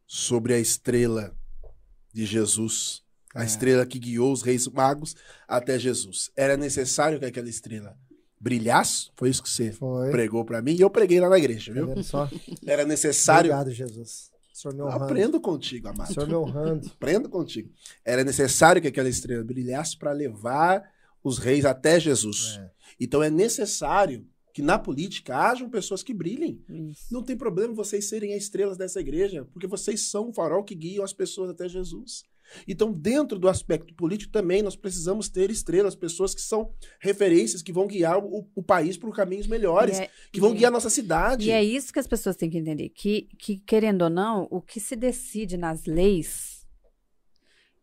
sobre 0.07 0.53
a 0.53 0.59
estrela 0.59 1.35
de 2.13 2.25
Jesus, 2.25 3.03
a 3.35 3.43
É. 3.43 3.45
estrela 3.45 3.85
que 3.85 3.99
guiou 3.99 4.31
os 4.31 4.41
reis 4.41 4.67
magos 4.69 5.15
até 5.45 5.77
Jesus. 5.77 6.31
Era 6.33 6.55
necessário 6.55 7.19
que 7.19 7.25
aquela 7.25 7.49
estrela 7.49 7.97
brilhasse? 8.39 9.09
Foi 9.15 9.29
isso 9.29 9.41
que 9.43 9.49
você 9.49 9.71
Foi. 9.71 10.11
pregou 10.11 10.43
pra 10.45 10.61
mim 10.61 10.73
e 10.75 10.81
eu 10.81 10.89
preguei 10.89 11.19
lá 11.19 11.29
na 11.29 11.37
igreja, 11.37 11.73
viu? 11.73 12.03
só? 12.03 12.29
Era 12.65 12.85
necessário. 12.85 13.51
Obrigado, 13.51 13.71
Jesus. 13.71 14.31
Senhor. 14.53 14.87
Aprendo 14.89 15.39
contigo, 15.41 15.87
O 15.87 15.91
amado. 15.91 16.13
senhor 16.13 16.27
me 16.27 16.35
honrando. 16.35 16.87
Aprendo 16.87 17.27
contigo. 17.29 17.69
Era 18.05 18.23
necessário 18.23 18.81
que 18.81 18.87
aquela 18.87 19.09
estrela 19.09 19.43
brilhasse 19.43 19.97
para 19.97 20.11
levar 20.13 20.81
os 21.23 21.37
reis 21.37 21.65
até 21.65 21.99
Jesus. 21.99 22.57
É. 22.59 22.69
Então 22.99 23.21
é 23.21 23.29
necessário 23.29 24.25
que 24.53 24.61
na 24.61 24.79
política 24.79 25.35
hajam 25.37 25.69
pessoas 25.69 26.01
que 26.01 26.13
brilhem. 26.13 26.63
Isso. 26.69 27.13
Não 27.13 27.21
tem 27.21 27.35
problema 27.35 27.73
vocês 27.73 28.07
serem 28.07 28.33
as 28.33 28.43
estrelas 28.43 28.77
dessa 28.77 29.01
igreja, 29.01 29.45
porque 29.51 29.67
vocês 29.67 30.01
são 30.09 30.29
o 30.29 30.33
farol 30.33 30.63
que 30.63 30.73
guiam 30.73 31.03
as 31.03 31.11
pessoas 31.11 31.49
até 31.49 31.67
Jesus. 31.67 32.23
Então, 32.67 32.91
dentro 32.91 33.37
do 33.37 33.47
aspecto 33.49 33.93
político 33.93 34.31
também, 34.31 34.61
nós 34.61 34.75
precisamos 34.75 35.29
ter 35.29 35.49
estrelas, 35.51 35.95
pessoas 35.95 36.33
que 36.33 36.41
são 36.41 36.71
referências, 36.99 37.61
que 37.61 37.73
vão 37.73 37.87
guiar 37.87 38.17
o, 38.17 38.47
o 38.55 38.63
país 38.63 38.97
por 38.97 39.13
caminhos 39.15 39.47
melhores, 39.47 39.99
é- 39.99 40.09
que 40.31 40.39
vão 40.39 40.51
é- 40.51 40.55
guiar 40.55 40.69
a 40.69 40.73
nossa 40.73 40.89
cidade. 40.89 41.47
E 41.47 41.51
é 41.51 41.63
isso 41.63 41.91
que 41.91 41.99
as 41.99 42.07
pessoas 42.07 42.35
têm 42.35 42.49
que 42.49 42.57
entender, 42.57 42.89
que, 42.89 43.27
que 43.37 43.57
querendo 43.59 44.03
ou 44.03 44.09
não, 44.09 44.47
o 44.49 44.61
que 44.61 44.79
se 44.79 44.95
decide 44.95 45.57
nas 45.57 45.85
leis 45.85 46.55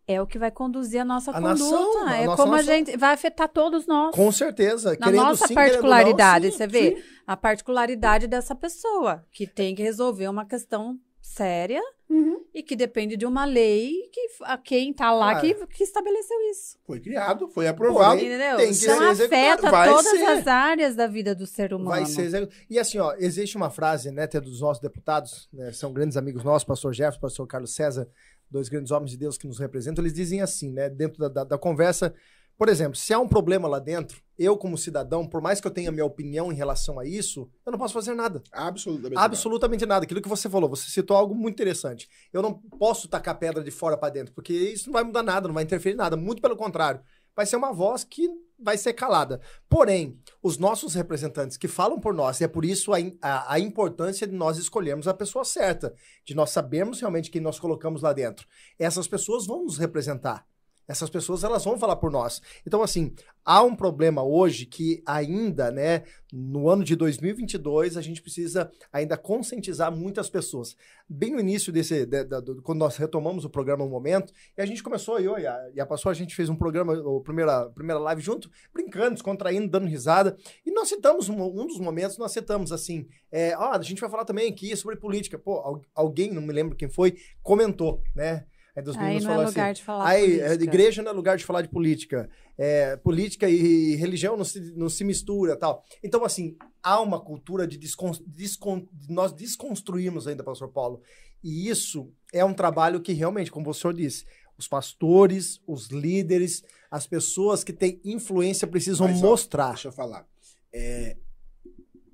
é 0.07 0.21
o 0.21 0.27
que 0.27 0.39
vai 0.39 0.51
conduzir 0.51 1.01
a 1.01 1.05
nossa 1.05 1.31
A 1.31 1.35
conduta. 1.35 1.51
nação, 1.55 2.07
a 2.07 2.17
é 2.17 2.27
nossa 2.27 2.43
como 2.43 2.55
a 2.55 2.63
gente 2.63 2.97
vai 2.97 3.15
afetar 3.15 3.49
todos 3.49 3.87
nós. 3.87 4.15
Com 4.15 4.31
certeza. 4.33 4.97
na 4.99 5.11
nossa 5.11 5.47
sim, 5.47 5.55
querendo 5.55 5.75
não, 5.75 5.81
particularidade, 5.81 6.51
sim, 6.51 6.57
você 6.57 6.67
vê 6.67 6.97
sim. 6.97 7.03
a 7.27 7.37
particularidade 7.37 8.27
dessa 8.27 8.55
pessoa 8.55 9.25
que 9.31 9.47
tem 9.47 9.75
que 9.75 9.83
resolver 9.83 10.29
uma 10.29 10.45
questão 10.45 10.99
séria 11.23 11.81
Uhum. 12.11 12.45
e 12.53 12.63
que 12.63 12.77
depende 12.77 13.17
de 13.17 13.25
uma 13.25 13.47
lei 13.47 14.11
que 14.13 14.21
a 14.43 14.59
quem 14.59 14.93
tá 14.93 15.11
lá 15.13 15.41
Claro. 15.41 15.47
que, 15.67 15.67
que 15.69 15.83
estabeleceu 15.85 16.37
isso. 16.51 16.77
Foi 16.85 17.01
criado, 17.01 17.49
foi 17.49 17.67
aprovado. 17.67 18.17
Porém, 18.19 18.27
Entendeu? 18.27 18.57
tem 18.59 18.71
que 18.71 18.85
então 18.85 19.15
ser 19.15 19.25
afeta 19.25 19.71
todas 19.71 20.11
ser. 20.11 20.25
as 20.27 20.47
áreas 20.47 20.95
da 20.95 21.07
vida 21.07 21.35
do 21.35 21.47
ser 21.47 21.73
humano. 21.73 21.89
Vai 21.91 22.05
ser 22.05 22.51
E 22.69 22.79
assim, 22.79 22.99
ó, 22.99 23.15
existe 23.19 23.57
uma 23.57 23.71
frase, 23.71 24.11
né, 24.11 24.25
até 24.25 24.39
dos 24.41 24.61
nossos 24.61 24.83
deputados, 24.83 25.49
né, 25.51 25.73
são 25.73 25.91
grandes 25.91 26.19
amigos 26.19 26.45
nossos, 26.45 26.65
pastor 26.65 26.93
Jefferson, 26.93 27.21
pastor 27.21 27.47
Carlos 27.47 27.75
César, 27.75 28.07
dois 28.51 28.69
grandes 28.69 28.91
homens 28.93 29.13
de 29.13 29.17
Deus 29.17 29.39
que 29.39 29.47
nos 29.47 29.59
representam, 29.59 30.03
eles 30.03 30.13
dizem 30.13 30.43
assim, 30.43 30.71
né, 30.71 30.91
dentro 30.91 31.19
da, 31.19 31.29
da, 31.29 31.45
da 31.45 31.57
conversa, 31.57 32.13
por 32.57 32.69
exemplo, 32.69 32.97
se 32.97 33.13
há 33.13 33.19
um 33.19 33.29
problema 33.29 33.67
lá 33.67 33.79
dentro, 33.79 34.23
eu 34.39 34.57
como 34.57 34.79
cidadão, 34.79 35.27
por 35.27 35.41
mais 35.41 35.61
que 35.61 35.67
eu 35.67 35.71
tenha 35.71 35.93
minha 35.93 36.05
opinião 36.05 36.53
em 36.53 36.55
relação 36.55 36.99
a 36.99 37.05
isso, 37.05 37.51
eu 37.65 37.73
não 37.73 37.79
posso 37.79 37.95
fazer 37.95 38.15
nada. 38.15 38.43
Absolutamente. 38.53 39.19
Absolutamente 39.19 39.87
nada. 39.87 40.05
Aquilo 40.05 40.23
que 40.23 40.29
você 40.29 40.49
falou, 40.49 40.69
você 40.69 40.91
citou 40.91 41.17
algo 41.17 41.35
muito 41.35 41.55
interessante. 41.55 42.09
Eu 42.33 42.43
não 42.43 42.55
posso 42.55 43.09
tacar 43.09 43.39
pedra 43.39 43.63
de 43.63 43.71
fora 43.71 43.97
para 43.97 44.13
dentro, 44.13 44.35
porque 44.35 44.53
isso 44.53 44.87
não 44.87 44.93
vai 44.93 45.05
mudar 45.05 45.23
nada, 45.23 45.49
não 45.49 45.55
vai 45.55 45.65
interferir 45.65 45.95
em 45.95 45.99
nada. 45.99 46.17
Muito 46.17 46.43
pelo 46.43 46.57
contrário. 46.57 47.01
Vai 47.35 47.47
ser 47.47 47.57
uma 47.57 47.73
voz 47.73 48.05
que 48.05 48.29
vai 48.63 48.77
ser 48.79 48.93
calada. 48.93 49.41
Porém, 49.69 50.21
os 50.43 50.59
nossos 50.59 50.95
representantes 50.95 51.57
que 51.57 51.67
falam 51.67 51.99
por 51.99 52.15
nós, 52.15 52.41
e 52.41 52.45
é 52.45 52.49
por 52.49 52.65
isso 52.65 52.93
a, 52.93 52.99
a, 53.21 53.55
a 53.55 53.59
importância 53.59 54.27
de 54.27 54.35
nós 54.35 54.59
escolhermos 54.59 55.09
a 55.09 55.15
pessoa 55.15 55.45
certa, 55.45 55.95
de 56.25 56.35
nós 56.35 56.51
sabermos 56.51 57.01
realmente 57.01 57.31
quem 57.31 57.41
nós 57.41 57.59
colocamos 57.59 58.03
lá 58.03 58.13
dentro. 58.13 58.47
Essas 58.79 59.09
pessoas 59.09 59.47
vão 59.47 59.65
nos 59.65 59.79
representar. 59.79 60.47
Essas 60.93 61.09
pessoas 61.09 61.43
elas 61.43 61.65
vão 61.65 61.79
falar 61.79 61.97
por 61.97 62.11
nós. 62.11 62.43
Então, 62.67 62.83
assim, 62.83 63.15
há 63.43 63.63
um 63.63 63.75
problema 63.75 64.23
hoje 64.23 64.67
que 64.67 65.03
ainda, 65.07 65.71
né, 65.71 66.03
no 66.31 66.69
ano 66.69 66.85
de 66.85 66.95
2022, 66.95 67.97
a 67.97 68.03
gente 68.03 68.21
precisa 68.21 68.71
ainda 68.93 69.17
conscientizar 69.17 69.91
muitas 69.91 70.29
pessoas. 70.29 70.77
Bem 71.09 71.33
no 71.33 71.41
início 71.41 71.73
desse, 71.73 72.05
de- 72.05 72.25
da- 72.25 72.41
do- 72.41 72.61
quando 72.61 72.79
nós 72.81 72.97
retomamos 72.99 73.45
o 73.47 73.51
programa 73.51 73.85
no 73.85 73.91
momento, 73.91 74.35
e 74.57 74.61
a 74.61 74.67
gente 74.67 74.83
começou, 74.83 75.19
eu 75.19 75.39
e 75.39 75.47
a, 75.47 75.71
e 75.75 75.81
a 75.81 75.89
a 76.05 76.13
gente 76.15 76.35
fez 76.35 76.49
um 76.51 76.57
programa, 76.57 76.93
a 76.95 77.21
primeira, 77.23 77.71
primeira 77.71 77.99
live 78.01 78.21
junto, 78.21 78.51
brincando, 78.73 79.15
descontraindo, 79.15 79.69
dando 79.69 79.87
risada, 79.87 80.37
e 80.67 80.71
nós 80.71 80.89
citamos, 80.89 81.29
um, 81.31 81.43
um 81.43 81.67
dos 81.67 81.79
momentos, 81.79 82.19
nós 82.19 82.33
citamos 82.33 82.71
assim, 82.71 83.07
é, 83.31 83.57
ó, 83.57 83.73
a 83.73 83.83
gente 83.83 84.01
vai 84.01 84.11
falar 84.11 84.27
também 84.27 84.49
aqui 84.51 84.77
sobre 84.77 84.97
política. 84.97 85.39
Pô, 85.39 85.55
al- 85.59 85.83
alguém, 85.95 86.31
não 86.33 86.43
me 86.43 86.53
lembro 86.53 86.77
quem 86.77 86.89
foi, 86.89 87.17
comentou, 87.43 88.03
né? 88.15 88.45
Aí 88.75 88.83
dos 88.83 88.97
Aí 88.97 89.05
meninos 89.05 89.25
não 89.25 89.33
é 89.35 89.47
lugar 89.47 89.71
assim, 89.71 89.81
de 89.81 89.85
falar 89.85 90.09
Aí, 90.09 90.23
política. 90.23 90.47
é, 90.47 90.53
igreja 90.55 91.03
não 91.03 91.11
é 91.11 91.15
lugar 91.15 91.37
de 91.37 91.45
falar 91.45 91.63
de 91.63 91.69
política. 91.69 92.31
É, 92.57 92.97
política 92.97 93.49
e 93.49 93.95
religião 93.97 94.37
não 94.37 94.45
se, 94.45 94.61
não 94.75 94.89
se 94.89 95.05
mistura 95.05 95.57
tal. 95.57 95.85
Então, 96.03 96.25
assim, 96.25 96.57
há 96.83 97.01
uma 97.01 97.21
cultura 97.21 97.67
de, 97.67 97.77
descon, 97.77 98.13
descon, 98.27 98.87
de 98.93 99.13
nós 99.13 99.33
desconstruirmos 99.33 100.27
ainda, 100.27 100.43
pastor 100.43 100.69
Paulo. 100.69 101.03
E 101.43 101.69
isso 101.69 102.11
é 102.33 102.45
um 102.45 102.55
trabalho 102.55 103.01
que 103.01 103.13
realmente, 103.13 103.51
como 103.51 103.69
o 103.69 103.75
senhor 103.75 103.93
disse, 103.93 104.25
Os 104.57 104.69
pastores, 104.69 105.61
os 105.67 105.89
líderes, 105.89 106.63
as 106.91 107.07
pessoas 107.07 107.63
que 107.65 107.73
têm 107.73 108.01
influência 108.05 108.67
precisam 108.67 109.09
Mas, 109.09 109.23
ó, 109.23 109.27
mostrar. 109.27 109.71
Deixa 109.71 109.89
eu 109.89 109.93
falar. 109.93 110.27
É, 110.73 111.17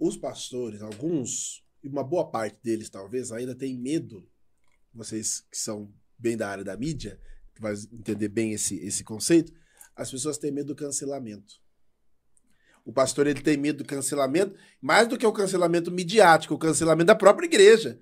os 0.01 0.17
pastores, 0.17 0.83
alguns, 0.83 1.65
e 1.85 1.89
uma 1.89 2.03
boa 2.03 2.29
parte 2.29 2.59
deles 2.63 2.89
talvez, 2.91 3.31
ainda 3.31 3.55
tem 3.55 3.77
medo. 3.77 4.27
Vocês 4.93 5.45
que 5.51 5.59
são 5.59 5.93
bem 6.19 6.37
da 6.37 6.49
área 6.49 6.65
da 6.65 6.77
mídia, 6.77 7.21
que 7.55 7.61
vai 7.61 7.75
entender 7.93 8.29
bem 8.29 8.53
esse, 8.53 8.77
esse 8.85 9.05
conceito. 9.05 9.53
As 9.95 10.11
pessoas 10.11 10.39
têm 10.39 10.51
medo 10.51 10.69
do 10.69 10.77
cancelamento. 10.77 11.55
O 12.85 12.93
pastor 12.93 13.27
ele 13.27 13.43
tem 13.43 13.57
medo 13.57 13.79
do 13.79 13.85
cancelamento, 13.85 14.55
mais 14.81 15.07
do 15.07 15.19
que 15.19 15.27
o 15.27 15.33
cancelamento 15.33 15.91
midiático, 15.91 16.55
o 16.55 16.59
cancelamento 16.59 17.09
da 17.09 17.15
própria 17.15 17.47
igreja. 17.47 18.01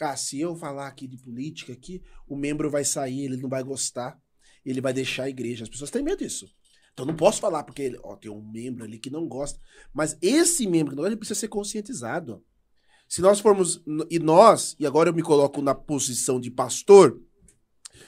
Ah, 0.00 0.16
se 0.16 0.40
eu 0.40 0.54
falar 0.54 0.86
aqui 0.86 1.08
de 1.08 1.16
política 1.16 1.72
aqui, 1.72 2.02
o 2.26 2.36
membro 2.36 2.70
vai 2.70 2.84
sair, 2.84 3.24
ele 3.24 3.36
não 3.36 3.48
vai 3.48 3.64
gostar, 3.64 4.16
ele 4.64 4.80
vai 4.80 4.92
deixar 4.92 5.24
a 5.24 5.28
igreja. 5.28 5.64
As 5.64 5.68
pessoas 5.68 5.90
têm 5.90 6.04
medo 6.04 6.18
disso. 6.18 6.46
Então 6.92 7.04
não 7.04 7.16
posso 7.16 7.40
falar 7.40 7.64
porque 7.64 7.98
ó, 8.02 8.14
tem 8.16 8.30
um 8.30 8.40
membro 8.40 8.84
ali 8.84 8.98
que 8.98 9.10
não 9.10 9.26
gosta, 9.26 9.58
mas 9.92 10.16
esse 10.20 10.66
membro 10.66 10.90
que 10.90 10.96
não 10.96 11.02
gosta, 11.02 11.10
ele 11.14 11.18
precisa 11.18 11.40
ser 11.40 11.48
conscientizado. 11.48 12.44
Se 13.08 13.20
nós 13.20 13.40
formos 13.40 13.82
e 14.10 14.18
nós, 14.18 14.76
e 14.78 14.86
agora 14.86 15.08
eu 15.08 15.14
me 15.14 15.22
coloco 15.22 15.62
na 15.62 15.74
posição 15.74 16.38
de 16.38 16.50
pastor, 16.50 17.20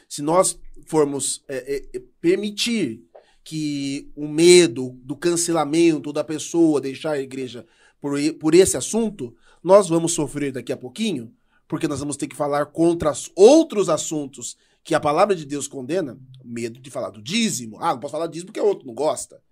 se 0.09 0.23
nós 0.23 0.59
formos 0.87 1.43
é, 1.49 1.57
é, 1.57 1.97
é, 1.97 2.03
permitir 2.21 3.05
que 3.43 4.11
o 4.15 4.29
medo 4.29 4.99
do 5.03 5.17
cancelamento 5.17 6.13
da 6.13 6.23
pessoa 6.23 6.81
deixar 6.81 7.13
a 7.13 7.21
igreja 7.21 7.67
por, 8.01 8.19
por 8.39 8.55
esse 8.55 8.77
assunto, 8.77 9.35
nós 9.63 9.89
vamos 9.89 10.13
sofrer 10.13 10.53
daqui 10.53 10.73
a 10.73 10.77
pouquinho, 10.77 11.35
porque 11.69 11.89
nós 11.89 12.01
vamos 12.01 12.17
ter 12.17 12.27
que 12.27 12.37
falar 12.37 12.67
contra 12.67 13.11
os 13.11 13.31
outros 13.35 13.89
assuntos 13.89 14.57
que 14.83 14.95
a 14.95 15.01
palavra 15.01 15.37
de 15.37 15.45
Deus 15.45 15.69
condena. 15.69 16.19
Medo 16.45 16.81
de 16.81 16.91
falar 16.91 17.11
do 17.11 17.23
dízimo. 17.23 17.79
Ah, 17.81 17.93
não 17.93 18.01
posso 18.01 18.13
falar 18.13 18.27
dízimo 18.27 18.47
porque 18.47 18.61
o 18.61 18.67
outro 18.67 18.87
não 18.87 18.95
gosta. 18.95 19.43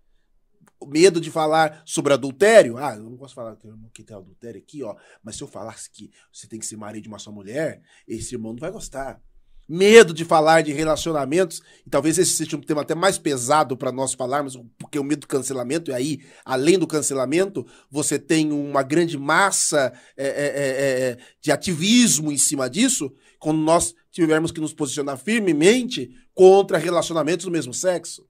Medo 0.86 1.20
de 1.20 1.30
falar 1.30 1.82
sobre 1.84 2.12
adultério. 2.12 2.76
Ah, 2.76 2.96
eu 2.96 3.04
não 3.04 3.16
posso 3.16 3.34
falar 3.34 3.56
que 3.92 4.02
tem 4.02 4.16
adultério 4.16 4.60
aqui, 4.60 4.82
ó. 4.82 4.96
Mas 5.22 5.36
se 5.36 5.42
eu 5.42 5.48
falasse 5.48 5.90
que 5.90 6.10
você 6.32 6.46
tem 6.46 6.58
que 6.58 6.66
ser 6.66 6.76
marido 6.76 7.04
de 7.04 7.08
uma 7.08 7.18
só 7.18 7.30
mulher, 7.30 7.82
esse 8.06 8.34
irmão 8.34 8.52
não 8.52 8.60
vai 8.60 8.70
gostar. 8.70 9.20
Medo 9.68 10.14
de 10.14 10.24
falar 10.24 10.62
de 10.62 10.72
relacionamentos, 10.72 11.60
e 11.86 11.90
talvez 11.90 12.16
esse 12.16 12.32
seja 12.32 12.56
um 12.56 12.60
tema 12.60 12.80
até 12.80 12.94
mais 12.94 13.18
pesado 13.18 13.76
para 13.76 13.92
nós 13.92 14.14
falarmos, 14.14 14.58
porque 14.78 14.98
o 14.98 15.04
medo 15.04 15.20
do 15.20 15.26
cancelamento, 15.26 15.90
e 15.90 15.94
aí, 15.94 16.20
além 16.42 16.78
do 16.78 16.86
cancelamento, 16.86 17.66
você 17.90 18.18
tem 18.18 18.50
uma 18.50 18.82
grande 18.82 19.18
massa 19.18 19.92
é, 20.16 20.26
é, 20.26 20.28
é, 20.28 21.10
é, 21.10 21.18
de 21.40 21.52
ativismo 21.52 22.32
em 22.32 22.38
cima 22.38 22.70
disso, 22.70 23.12
quando 23.38 23.58
nós 23.58 23.94
tivermos 24.10 24.50
que 24.50 24.60
nos 24.60 24.72
posicionar 24.72 25.18
firmemente 25.18 26.10
contra 26.34 26.78
relacionamentos 26.78 27.44
do 27.44 27.52
mesmo 27.52 27.74
sexo. 27.74 28.26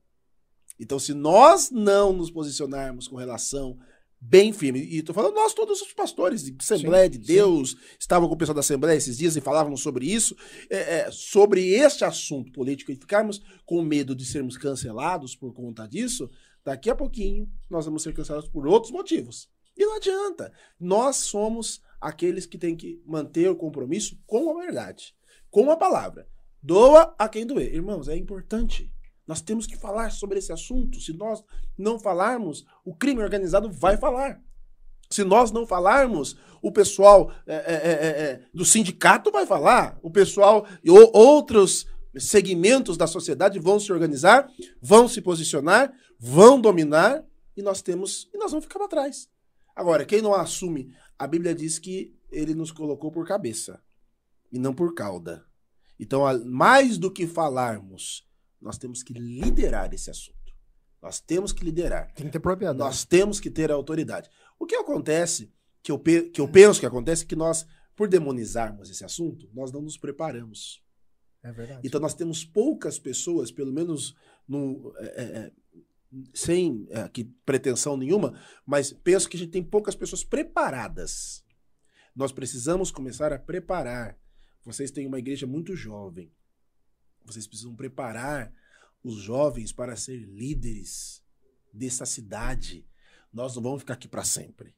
Então, 0.80 0.98
se 0.98 1.14
nós 1.14 1.70
não 1.70 2.12
nos 2.12 2.30
posicionarmos 2.30 3.06
com 3.06 3.16
relação 3.16 3.78
bem 4.20 4.52
firme, 4.52 4.80
e 4.80 4.98
estou 4.98 5.14
falando 5.14 5.34
nós, 5.34 5.54
todos 5.54 5.80
os 5.80 5.92
pastores 5.92 6.42
de 6.42 6.54
Assembleia 6.58 7.08
de 7.08 7.16
sim. 7.18 7.22
Deus, 7.22 7.76
estavam 7.98 8.28
com 8.28 8.34
o 8.34 8.38
pessoal 8.38 8.54
da 8.54 8.60
Assembleia 8.60 8.96
esses 8.96 9.18
dias 9.18 9.36
e 9.36 9.40
falávamos 9.40 9.80
sobre 9.80 10.06
isso, 10.06 10.36
é, 10.68 10.98
é, 10.98 11.10
sobre 11.10 11.68
este 11.74 12.04
assunto 12.04 12.52
político, 12.52 12.90
e 12.90 12.96
ficarmos 12.96 13.40
com 13.64 13.80
medo 13.82 14.14
de 14.14 14.24
sermos 14.24 14.56
cancelados 14.56 15.36
por 15.36 15.52
conta 15.52 15.86
disso, 15.86 16.28
daqui 16.64 16.90
a 16.90 16.96
pouquinho 16.96 17.48
nós 17.70 17.84
vamos 17.84 18.02
ser 18.02 18.12
cancelados 18.12 18.48
por 18.48 18.66
outros 18.66 18.92
motivos. 18.92 19.48
E 19.76 19.86
não 19.86 19.96
adianta. 19.96 20.52
Nós 20.78 21.16
somos 21.16 21.80
aqueles 22.00 22.46
que 22.46 22.58
têm 22.58 22.76
que 22.76 23.00
manter 23.06 23.48
o 23.48 23.56
compromisso 23.56 24.20
com 24.26 24.50
a 24.50 24.64
verdade, 24.64 25.14
com 25.50 25.70
a 25.70 25.76
palavra. 25.76 26.26
Doa 26.60 27.14
a 27.16 27.28
quem 27.28 27.46
doer. 27.46 27.72
Irmãos, 27.72 28.08
é 28.08 28.16
importante. 28.16 28.92
Nós 29.28 29.42
temos 29.42 29.66
que 29.66 29.76
falar 29.76 30.10
sobre 30.10 30.38
esse 30.38 30.50
assunto. 30.50 30.98
Se 30.98 31.12
nós 31.12 31.44
não 31.76 31.98
falarmos, 31.98 32.64
o 32.82 32.94
crime 32.94 33.22
organizado 33.22 33.70
vai 33.70 33.98
falar. 33.98 34.42
Se 35.10 35.22
nós 35.22 35.52
não 35.52 35.66
falarmos, 35.66 36.36
o 36.62 36.72
pessoal 36.72 37.30
é, 37.46 37.54
é, 37.54 37.58
é, 37.58 38.22
é, 38.22 38.40
do 38.54 38.64
sindicato 38.64 39.30
vai 39.30 39.44
falar. 39.44 39.98
O 40.02 40.10
pessoal 40.10 40.66
e 40.82 40.90
outros 40.90 41.86
segmentos 42.16 42.96
da 42.96 43.06
sociedade 43.06 43.58
vão 43.58 43.78
se 43.78 43.92
organizar, 43.92 44.50
vão 44.80 45.06
se 45.06 45.20
posicionar, 45.20 45.92
vão 46.18 46.58
dominar 46.58 47.22
e 47.54 47.60
nós 47.60 47.82
temos 47.82 48.30
e 48.32 48.38
nós 48.38 48.50
vamos 48.50 48.64
ficar 48.64 48.78
para 48.78 48.88
trás. 48.88 49.28
Agora, 49.76 50.06
quem 50.06 50.22
não 50.22 50.34
assume, 50.34 50.90
a 51.18 51.26
Bíblia 51.26 51.54
diz 51.54 51.78
que 51.78 52.16
ele 52.32 52.54
nos 52.54 52.72
colocou 52.72 53.12
por 53.12 53.26
cabeça 53.26 53.80
e 54.50 54.58
não 54.58 54.74
por 54.74 54.94
cauda. 54.94 55.44
Então, 56.00 56.22
mais 56.46 56.96
do 56.96 57.10
que 57.10 57.26
falarmos, 57.26 58.27
nós 58.60 58.78
temos 58.78 59.02
que 59.02 59.12
liderar 59.12 59.92
esse 59.92 60.10
assunto. 60.10 60.38
Nós 61.00 61.20
temos 61.20 61.52
que 61.52 61.64
liderar. 61.64 62.12
Tem 62.12 62.26
que 62.26 62.32
ter 62.32 62.40
propriedade. 62.40 62.78
Nós 62.78 63.04
temos 63.04 63.38
que 63.38 63.50
ter 63.50 63.70
a 63.70 63.74
autoridade. 63.74 64.28
O 64.58 64.66
que 64.66 64.74
acontece, 64.74 65.52
que 65.82 65.92
eu, 65.92 65.98
pe- 65.98 66.30
que 66.30 66.40
eu 66.40 66.48
penso 66.48 66.80
que 66.80 66.86
acontece, 66.86 67.22
é 67.24 67.26
que 67.26 67.36
nós, 67.36 67.66
por 67.94 68.08
demonizarmos 68.08 68.90
esse 68.90 69.04
assunto, 69.04 69.48
nós 69.54 69.70
não 69.70 69.80
nos 69.80 69.96
preparamos. 69.96 70.82
É 71.42 71.52
verdade. 71.52 71.82
Então 71.86 72.00
nós 72.00 72.14
temos 72.14 72.44
poucas 72.44 72.98
pessoas, 72.98 73.52
pelo 73.52 73.72
menos 73.72 74.16
no, 74.46 74.92
é, 74.98 75.04
é, 75.04 75.22
é, 75.22 75.52
sem 76.34 76.86
é, 76.90 77.02
aqui, 77.02 77.32
pretensão 77.46 77.96
nenhuma, 77.96 78.36
mas 78.66 78.92
penso 78.92 79.28
que 79.28 79.36
a 79.36 79.40
gente 79.40 79.52
tem 79.52 79.62
poucas 79.62 79.94
pessoas 79.94 80.24
preparadas. 80.24 81.44
Nós 82.14 82.32
precisamos 82.32 82.90
começar 82.90 83.32
a 83.32 83.38
preparar. 83.38 84.18
Vocês 84.64 84.90
têm 84.90 85.06
uma 85.06 85.20
igreja 85.20 85.46
muito 85.46 85.76
jovem. 85.76 86.32
Vocês 87.28 87.46
precisam 87.46 87.74
preparar 87.74 88.50
os 89.04 89.16
jovens 89.16 89.70
para 89.72 89.94
ser 89.96 90.16
líderes 90.16 91.22
dessa 91.72 92.06
cidade. 92.06 92.86
Nós 93.32 93.54
não 93.54 93.62
vamos 93.62 93.80
ficar 93.80 93.94
aqui 93.94 94.08
para 94.08 94.24
sempre. 94.24 94.74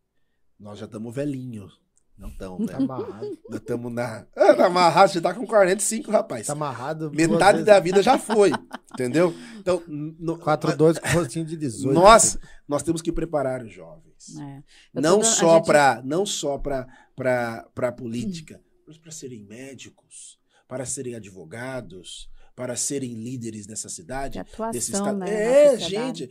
Nós 0.58 0.78
já 0.78 0.86
estamos 0.86 1.14
velhinhos. 1.14 1.80
Não 2.18 2.28
estamos, 2.28 2.66
né? 2.66 2.72
Tá 2.72 2.76
amarrado. 2.76 3.38
Nós 3.48 3.60
estamos 3.60 3.92
na. 3.92 4.26
Ah, 4.36 4.54
tá 4.54 4.66
amarrado, 4.66 5.10
você 5.12 5.20
tá 5.22 5.32
com 5.32 5.46
45, 5.46 6.10
rapaz. 6.10 6.46
Tá 6.48 6.52
amarrado. 6.52 7.10
Metade 7.14 7.58
vezes. 7.58 7.66
da 7.66 7.80
vida 7.80 8.02
já 8.02 8.18
foi. 8.18 8.50
entendeu? 8.92 9.32
Então, 9.58 9.82
no, 9.88 10.36
4-2 10.38 11.00
com 11.00 11.08
rostinho 11.18 11.46
de 11.46 11.56
18. 11.56 11.94
nós, 11.94 12.36
nós 12.68 12.82
temos 12.82 13.00
que 13.00 13.10
preparar 13.10 13.64
os 13.64 13.72
jovens. 13.72 14.36
É. 14.38 14.62
Não 14.92 15.02
dando- 15.02 15.20
a 15.22 15.24
só 15.24 15.56
gente- 15.56 15.66
para 15.66 16.02
não 16.04 16.26
só 16.26 16.58
para 16.58 16.86
para 17.14 17.92
política, 17.92 18.60
mas 18.86 18.98
para 18.98 19.10
serem 19.12 19.42
médicos, 19.44 20.38
para 20.68 20.84
serem 20.84 21.14
advogados, 21.14 22.28
para 22.54 22.76
serem 22.76 23.14
líderes 23.14 23.66
nessa 23.66 23.88
cidade. 23.88 24.34
de 24.38 24.44
Desse 24.72 24.94
atuação, 24.94 25.14
estado. 25.14 25.18
né? 25.18 25.64
é, 25.74 25.78
gente, 25.78 26.28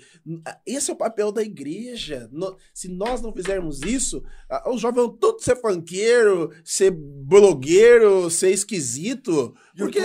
esse 0.65 0.91
é 0.91 0.93
o 0.93 0.97
papel 0.97 1.31
da 1.31 1.41
igreja. 1.41 2.29
No- 2.31 2.55
se 2.73 2.87
nós 2.87 3.21
não 3.21 3.33
fizermos 3.33 3.81
isso, 3.81 4.23
ah, 4.49 4.69
os 4.71 4.79
jovens 4.81 4.97
vão 5.05 5.09
todos 5.17 5.43
ser 5.43 5.55
funkeiro, 5.55 6.51
ser 6.63 6.91
blogueiro, 6.91 8.29
ser 8.29 8.51
esquisito. 8.51 9.55
Porque, 9.77 9.99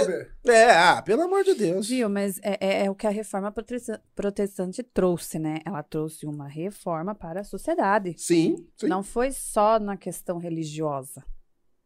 é, 0.46 0.70
ah, 0.70 1.02
pelo 1.02 1.22
amor 1.22 1.42
de 1.44 1.54
Deus. 1.54 1.88
Viu, 1.88 2.08
mas 2.08 2.38
é, 2.42 2.56
é- 2.60 2.84
é 2.86 2.90
o 2.90 2.94
que 2.94 3.06
a 3.06 3.10
reforma 3.10 3.50
prote- 3.50 4.00
protestante 4.14 4.82
trouxe, 4.82 5.38
né? 5.38 5.58
Ela 5.66 5.82
trouxe 5.82 6.26
uma 6.26 6.48
reforma 6.48 7.14
para 7.14 7.40
a 7.40 7.44
sociedade. 7.44 8.14
Sim, 8.16 8.56
sim. 8.76 8.86
Não 8.86 9.02
foi 9.02 9.30
só 9.32 9.78
na 9.78 9.96
questão 9.96 10.38
religiosa, 10.38 11.20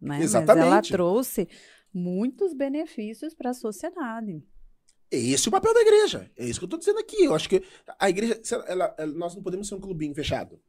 né? 0.00 0.18
Mas 0.20 0.34
ela 0.34 0.44
Exatamente. 0.44 0.92
trouxe 0.92 1.48
muitos 1.92 2.52
benefícios 2.54 3.34
para 3.34 3.50
a 3.50 3.54
sociedade. 3.54 4.42
Esse 5.10 5.46
é 5.46 5.48
o 5.48 5.52
papel 5.52 5.72
da 5.72 5.80
igreja. 5.80 6.30
É 6.36 6.44
isso 6.44 6.60
que 6.60 6.64
eu 6.64 6.66
estou 6.66 6.78
dizendo 6.78 6.98
aqui. 6.98 7.24
Eu 7.24 7.34
acho 7.34 7.48
que 7.48 7.62
a 7.98 8.10
igreja, 8.10 8.40
ela- 8.66 8.94
ela- 8.98 9.12
nós 9.14 9.34
não 9.34 9.42
podemos 9.42 9.66
ser 9.66 9.74
um 9.74 9.80
clubinho 9.80 10.14
fechado. 10.14 10.60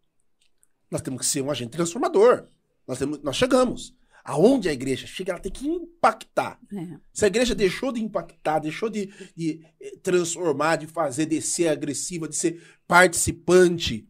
Nós 0.89 1.01
temos 1.01 1.19
que 1.19 1.25
ser 1.25 1.41
um 1.41 1.51
agente 1.51 1.71
transformador. 1.71 2.47
Nós, 2.87 2.97
temos, 2.97 3.21
nós 3.21 3.35
chegamos. 3.35 3.93
Aonde 4.23 4.69
a 4.69 4.73
igreja 4.73 5.05
chega, 5.07 5.31
ela 5.33 5.41
tem 5.41 5.51
que 5.51 5.67
impactar. 5.67 6.59
É. 6.73 6.97
Se 7.11 7.25
a 7.25 7.27
igreja 7.27 7.53
deixou 7.55 7.91
de 7.91 8.01
impactar, 8.01 8.59
deixou 8.59 8.89
de, 8.89 9.07
de, 9.35 9.65
eh, 9.79 9.97
transformar, 10.01 10.77
de 10.77 10.87
fazer, 10.87 11.25
de 11.25 11.41
ser 11.41 11.67
agressiva, 11.67 12.27
de 12.27 12.35
ser 12.35 12.61
participante 12.87 14.07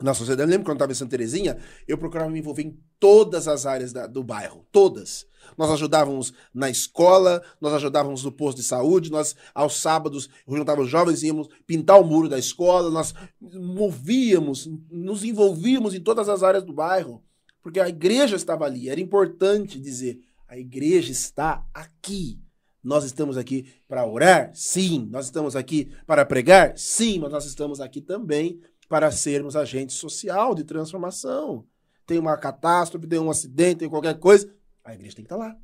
na 0.00 0.12
sociedade. 0.14 0.42
Eu 0.48 0.50
lembro 0.52 0.64
quando 0.66 0.74
eu 0.74 0.84
estava 0.84 0.92
em 0.92 0.94
Santa 0.94 1.10
Terezinha, 1.12 1.58
eu 1.88 1.96
procurava 1.96 2.30
me 2.30 2.38
envolver 2.38 2.62
em 2.62 2.78
todas 3.00 3.48
as 3.48 3.64
áreas 3.66 3.92
da- 3.92 4.06
do 4.06 4.22
bairro. 4.22 4.66
Todas. 4.70 5.26
Nós 5.56 5.70
ajudávamos 5.70 6.32
na 6.54 6.70
escola, 6.70 7.42
nós 7.60 7.72
ajudávamos 7.74 8.24
no 8.24 8.32
posto 8.32 8.58
de 8.58 8.64
saúde, 8.64 9.10
nós, 9.10 9.34
aos 9.54 9.76
sábados, 9.80 10.28
juntávamos 10.46 10.86
os 10.86 10.90
jovens 10.90 11.22
e 11.22 11.26
íamos 11.26 11.48
pintar 11.66 12.00
o 12.00 12.04
muro 12.04 12.28
da 12.28 12.38
escola, 12.38 12.90
nós 12.90 13.14
movíamos, 13.40 14.68
nos 14.90 15.24
envolvíamos 15.24 15.94
em 15.94 16.00
todas 16.00 16.28
as 16.28 16.42
áreas 16.42 16.64
do 16.64 16.72
bairro, 16.72 17.22
porque 17.62 17.80
a 17.80 17.88
igreja 17.88 18.36
estava 18.36 18.64
ali. 18.64 18.88
Era 18.88 19.00
importante 19.00 19.80
dizer, 19.80 20.20
a 20.48 20.56
igreja 20.56 21.10
está 21.10 21.66
aqui. 21.74 22.40
Nós 22.82 23.04
estamos 23.04 23.36
aqui 23.36 23.66
para 23.88 24.06
orar? 24.06 24.52
Sim. 24.54 25.08
Nós 25.10 25.24
estamos 25.24 25.56
aqui 25.56 25.90
para 26.06 26.24
pregar? 26.24 26.78
Sim. 26.78 27.18
Mas 27.18 27.32
nós 27.32 27.44
estamos 27.44 27.80
aqui 27.80 28.00
também 28.00 28.60
para 28.88 29.10
sermos 29.10 29.56
agente 29.56 29.92
social 29.92 30.54
de 30.54 30.62
transformação. 30.62 31.66
Tem 32.06 32.18
uma 32.18 32.36
catástrofe, 32.36 33.08
tem 33.08 33.18
um 33.18 33.30
acidente, 33.30 33.80
tem 33.80 33.88
qualquer 33.88 34.18
coisa. 34.20 34.48
A 34.86 34.94
igreja 34.94 35.16
tem 35.16 35.24
que 35.24 35.32
estar 35.32 35.36
lá. 35.36 35.56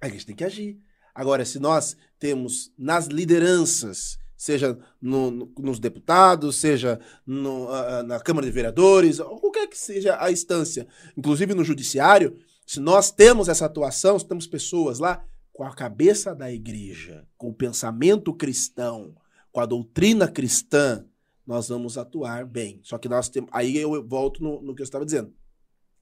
A 0.00 0.06
igreja 0.06 0.26
tem 0.26 0.34
que 0.34 0.44
agir. 0.44 0.80
Agora, 1.14 1.44
se 1.44 1.58
nós 1.58 1.96
temos 2.18 2.72
nas 2.76 3.06
lideranças, 3.06 4.18
seja 4.36 4.78
no- 5.00 5.30
no- 5.30 5.52
nos 5.58 5.78
deputados, 5.78 6.56
seja 6.56 7.00
no, 7.26 7.68
ah, 7.70 8.02
na 8.02 8.20
Câmara 8.20 8.46
de 8.46 8.52
Vereadores, 8.52 9.18
ou 9.18 9.38
qualquer 9.40 9.66
que 9.66 9.78
seja 9.78 10.16
a 10.22 10.30
instância, 10.30 10.86
inclusive 11.16 11.54
no 11.54 11.64
Judiciário, 11.64 12.38
se 12.66 12.80
nós 12.80 13.10
temos 13.10 13.48
essa 13.48 13.66
atuação, 13.66 14.18
se 14.18 14.26
temos 14.26 14.46
pessoas 14.46 14.98
lá 14.98 15.24
com 15.52 15.64
a 15.64 15.74
cabeça 15.74 16.34
da 16.34 16.52
igreja, 16.52 17.26
com 17.38 17.48
o 17.48 17.54
pensamento 17.54 18.34
cristão, 18.34 19.14
com 19.50 19.60
a 19.60 19.66
doutrina 19.66 20.28
cristã, 20.28 21.06
nós 21.46 21.68
vamos 21.68 21.96
atuar 21.96 22.44
bem. 22.44 22.80
Só 22.82 22.98
que 22.98 23.08
nós 23.08 23.28
temos. 23.30 23.48
Aí 23.52 23.76
eu 23.78 24.06
volto 24.06 24.42
no, 24.42 24.60
no 24.60 24.74
que 24.74 24.82
eu 24.82 24.84
estava 24.84 25.04
dizendo. 25.04 25.32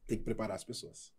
Tem 0.09 0.19
que 0.19 0.25
preparar 0.25 0.57
as 0.57 0.65
pessoas. 0.65 1.13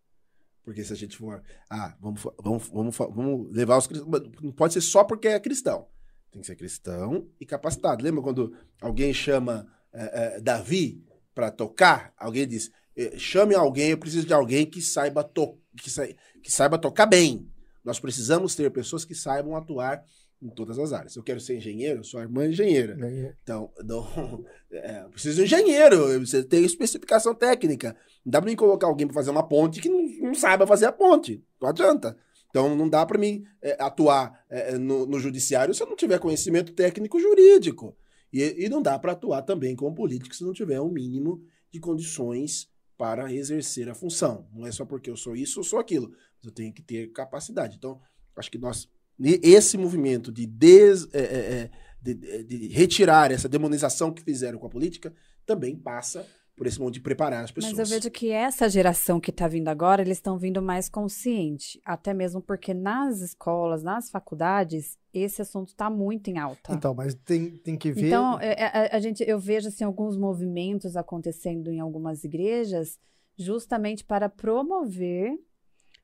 Porque 0.66 0.82
se 0.82 0.92
a 0.92 0.96
gente 0.96 1.16
for. 1.16 1.40
Ah, 1.70 1.96
vamos, 2.00 2.20
vamos, 2.42 2.68
vamos, 2.70 2.96
vamos 2.98 3.52
levar 3.54 3.78
os 3.78 3.86
cristãos. 3.86 4.10
Não 4.42 4.50
pode 4.50 4.74
ser 4.74 4.80
só 4.80 5.04
porque 5.04 5.28
é 5.28 5.38
cristão. 5.38 5.86
Tem 6.32 6.40
que 6.40 6.46
ser 6.48 6.56
cristão 6.56 7.30
e 7.40 7.46
capacitado. 7.46 8.02
Lembra 8.02 8.20
quando 8.20 8.52
alguém 8.82 9.14
chama 9.14 9.64
eh, 9.92 10.10
eh, 10.12 10.40
Davi 10.40 11.06
para 11.32 11.52
tocar? 11.52 12.12
Alguém 12.18 12.48
diz: 12.48 12.68
eh, 12.96 13.16
chame 13.16 13.54
alguém, 13.54 13.90
eu 13.90 13.98
preciso 13.98 14.26
de 14.26 14.34
alguém 14.34 14.66
que 14.66 14.82
saiba, 14.82 15.22
to 15.22 15.56
que, 15.80 15.88
sai- 15.88 16.16
que 16.42 16.50
saiba 16.50 16.76
tocar 16.76 17.06
bem. 17.06 17.48
Nós 17.84 18.00
precisamos 18.00 18.56
ter 18.56 18.68
pessoas 18.72 19.04
que 19.04 19.14
saibam 19.14 19.54
atuar 19.54 20.02
em 20.42 20.48
todas 20.48 20.78
as 20.78 20.92
áreas. 20.92 21.16
Eu 21.16 21.22
quero 21.22 21.40
ser 21.40 21.56
engenheiro, 21.56 22.04
sua 22.04 22.22
irmã 22.22 22.44
é 22.44 22.48
engenheira. 22.48 22.96
Então, 23.42 23.70
não, 23.84 24.44
é, 24.70 25.02
eu 25.02 25.10
preciso 25.10 25.36
de 25.36 25.42
engenheiro, 25.44 26.20
você 26.20 26.42
tem 26.42 26.64
especificação 26.64 27.34
técnica. 27.34 27.96
Não 28.24 28.30
dá 28.30 28.40
pra 28.40 28.50
mim 28.50 28.56
colocar 28.56 28.86
alguém 28.86 29.06
pra 29.06 29.14
fazer 29.14 29.30
uma 29.30 29.46
ponte 29.46 29.80
que 29.80 29.88
não, 29.88 30.02
não 30.28 30.34
saiba 30.34 30.66
fazer 30.66 30.86
a 30.86 30.92
ponte. 30.92 31.42
Não 31.60 31.68
adianta. 31.68 32.16
Então, 32.50 32.74
não 32.74 32.88
dá 32.88 33.04
pra 33.04 33.18
mim 33.18 33.44
é, 33.60 33.76
atuar 33.78 34.44
é, 34.48 34.78
no, 34.78 35.04
no 35.06 35.18
judiciário 35.18 35.74
se 35.74 35.82
eu 35.82 35.86
não 35.86 35.96
tiver 35.96 36.18
conhecimento 36.18 36.72
técnico 36.72 37.20
jurídico. 37.20 37.96
E, 38.32 38.64
e 38.64 38.68
não 38.68 38.82
dá 38.82 38.98
pra 38.98 39.12
atuar 39.12 39.42
também 39.42 39.76
como 39.76 39.94
político 39.94 40.34
se 40.34 40.44
não 40.44 40.52
tiver 40.52 40.80
um 40.80 40.90
mínimo 40.90 41.42
de 41.70 41.78
condições 41.78 42.68
para 42.96 43.32
exercer 43.32 43.88
a 43.88 43.94
função. 43.94 44.48
Não 44.52 44.66
é 44.66 44.72
só 44.72 44.84
porque 44.84 45.10
eu 45.10 45.16
sou 45.16 45.36
isso 45.36 45.60
ou 45.60 45.64
sou 45.64 45.78
aquilo. 45.78 46.12
Eu 46.42 46.50
tenho 46.50 46.72
que 46.72 46.82
ter 46.82 47.12
capacidade. 47.12 47.76
Então, 47.76 48.00
acho 48.36 48.50
que 48.50 48.58
nós. 48.58 48.88
Esse 49.20 49.78
movimento 49.78 50.30
de 50.30 50.46
des, 50.46 51.08
é, 51.12 51.18
é, 51.18 51.22
é, 51.22 51.70
de, 52.00 52.44
de- 52.44 52.68
retirar 52.68 53.30
essa 53.30 53.48
demonização 53.48 54.12
que 54.12 54.22
fizeram 54.22 54.58
com 54.58 54.66
a 54.66 54.70
política, 54.70 55.14
também 55.44 55.76
passa 55.76 56.26
por 56.56 56.66
esse 56.66 56.80
modo 56.80 56.92
de 56.92 57.00
preparar 57.00 57.44
as 57.44 57.50
pessoas. 57.50 57.74
Mas 57.74 57.90
eu 57.90 57.96
vejo 57.96 58.10
que 58.10 58.30
essa 58.30 58.68
geração 58.68 59.20
que 59.20 59.30
está 59.30 59.46
vindo 59.46 59.68
agora, 59.68 60.00
eles 60.00 60.16
estão 60.16 60.38
vindo 60.38 60.62
mais 60.62 60.88
consciente. 60.88 61.78
Até 61.84 62.14
mesmo 62.14 62.40
porque 62.40 62.72
nas 62.72 63.20
escolas, 63.20 63.82
nas 63.82 64.08
faculdades, 64.08 64.98
esse 65.12 65.42
assunto 65.42 65.68
está 65.68 65.90
muito 65.90 66.28
em 66.30 66.38
alta. 66.38 66.72
Então, 66.72 66.94
mas 66.94 67.14
tem, 67.14 67.50
tem 67.58 67.76
que 67.76 67.92
ver. 67.92 68.06
Então, 68.06 68.40
é, 68.40 68.52
é, 68.52 68.96
a, 68.96 68.98
gente, 68.98 69.22
eu 69.22 69.38
vejo 69.38 69.68
assim, 69.68 69.84
alguns 69.84 70.16
movimentos 70.16 70.96
acontecendo 70.96 71.70
em 71.70 71.78
algumas 71.78 72.24
igrejas, 72.24 72.98
justamente 73.36 74.02
para 74.02 74.30
promover 74.30 75.38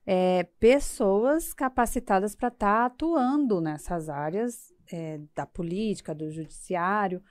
é, 0.05 0.43
pessoas 0.59 1.53
capacitadas 1.53 2.35
para 2.35 2.49
estar 2.49 2.85
atuando 2.85 3.61
nessas 3.61 4.09
áreas 4.09 4.73
é, 4.91 5.19
da 5.35 5.45
política, 5.45 6.13
do 6.13 6.29
judiciário, 6.29 7.21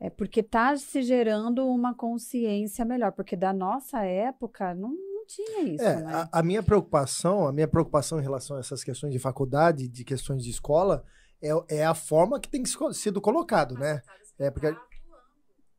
é, 0.00 0.10
porque 0.10 0.40
está 0.40 0.76
se 0.76 1.02
gerando 1.02 1.66
uma 1.66 1.94
consciência 1.94 2.84
melhor, 2.84 3.12
porque 3.12 3.36
da 3.36 3.52
nossa 3.52 4.04
época 4.04 4.74
não, 4.74 4.90
não 4.90 5.26
tinha 5.26 5.62
isso, 5.62 5.84
É, 5.84 6.00
né? 6.02 6.12
a, 6.32 6.38
a 6.38 6.42
minha 6.42 6.62
preocupação, 6.62 7.46
a 7.46 7.52
minha 7.52 7.68
preocupação 7.68 8.18
em 8.18 8.22
relação 8.22 8.56
a 8.56 8.60
essas 8.60 8.82
questões 8.84 9.12
de 9.12 9.18
faculdade, 9.18 9.88
de 9.88 10.04
questões 10.04 10.42
de 10.42 10.50
escola, 10.50 11.04
é, 11.42 11.50
é 11.68 11.84
a 11.84 11.94
forma 11.94 12.40
que 12.40 12.48
tem 12.48 12.64
sido 12.64 12.92
sido 12.92 13.20
colocado, 13.20 13.74
né? 13.74 14.02
É 14.38 14.50
porque. 14.50 14.68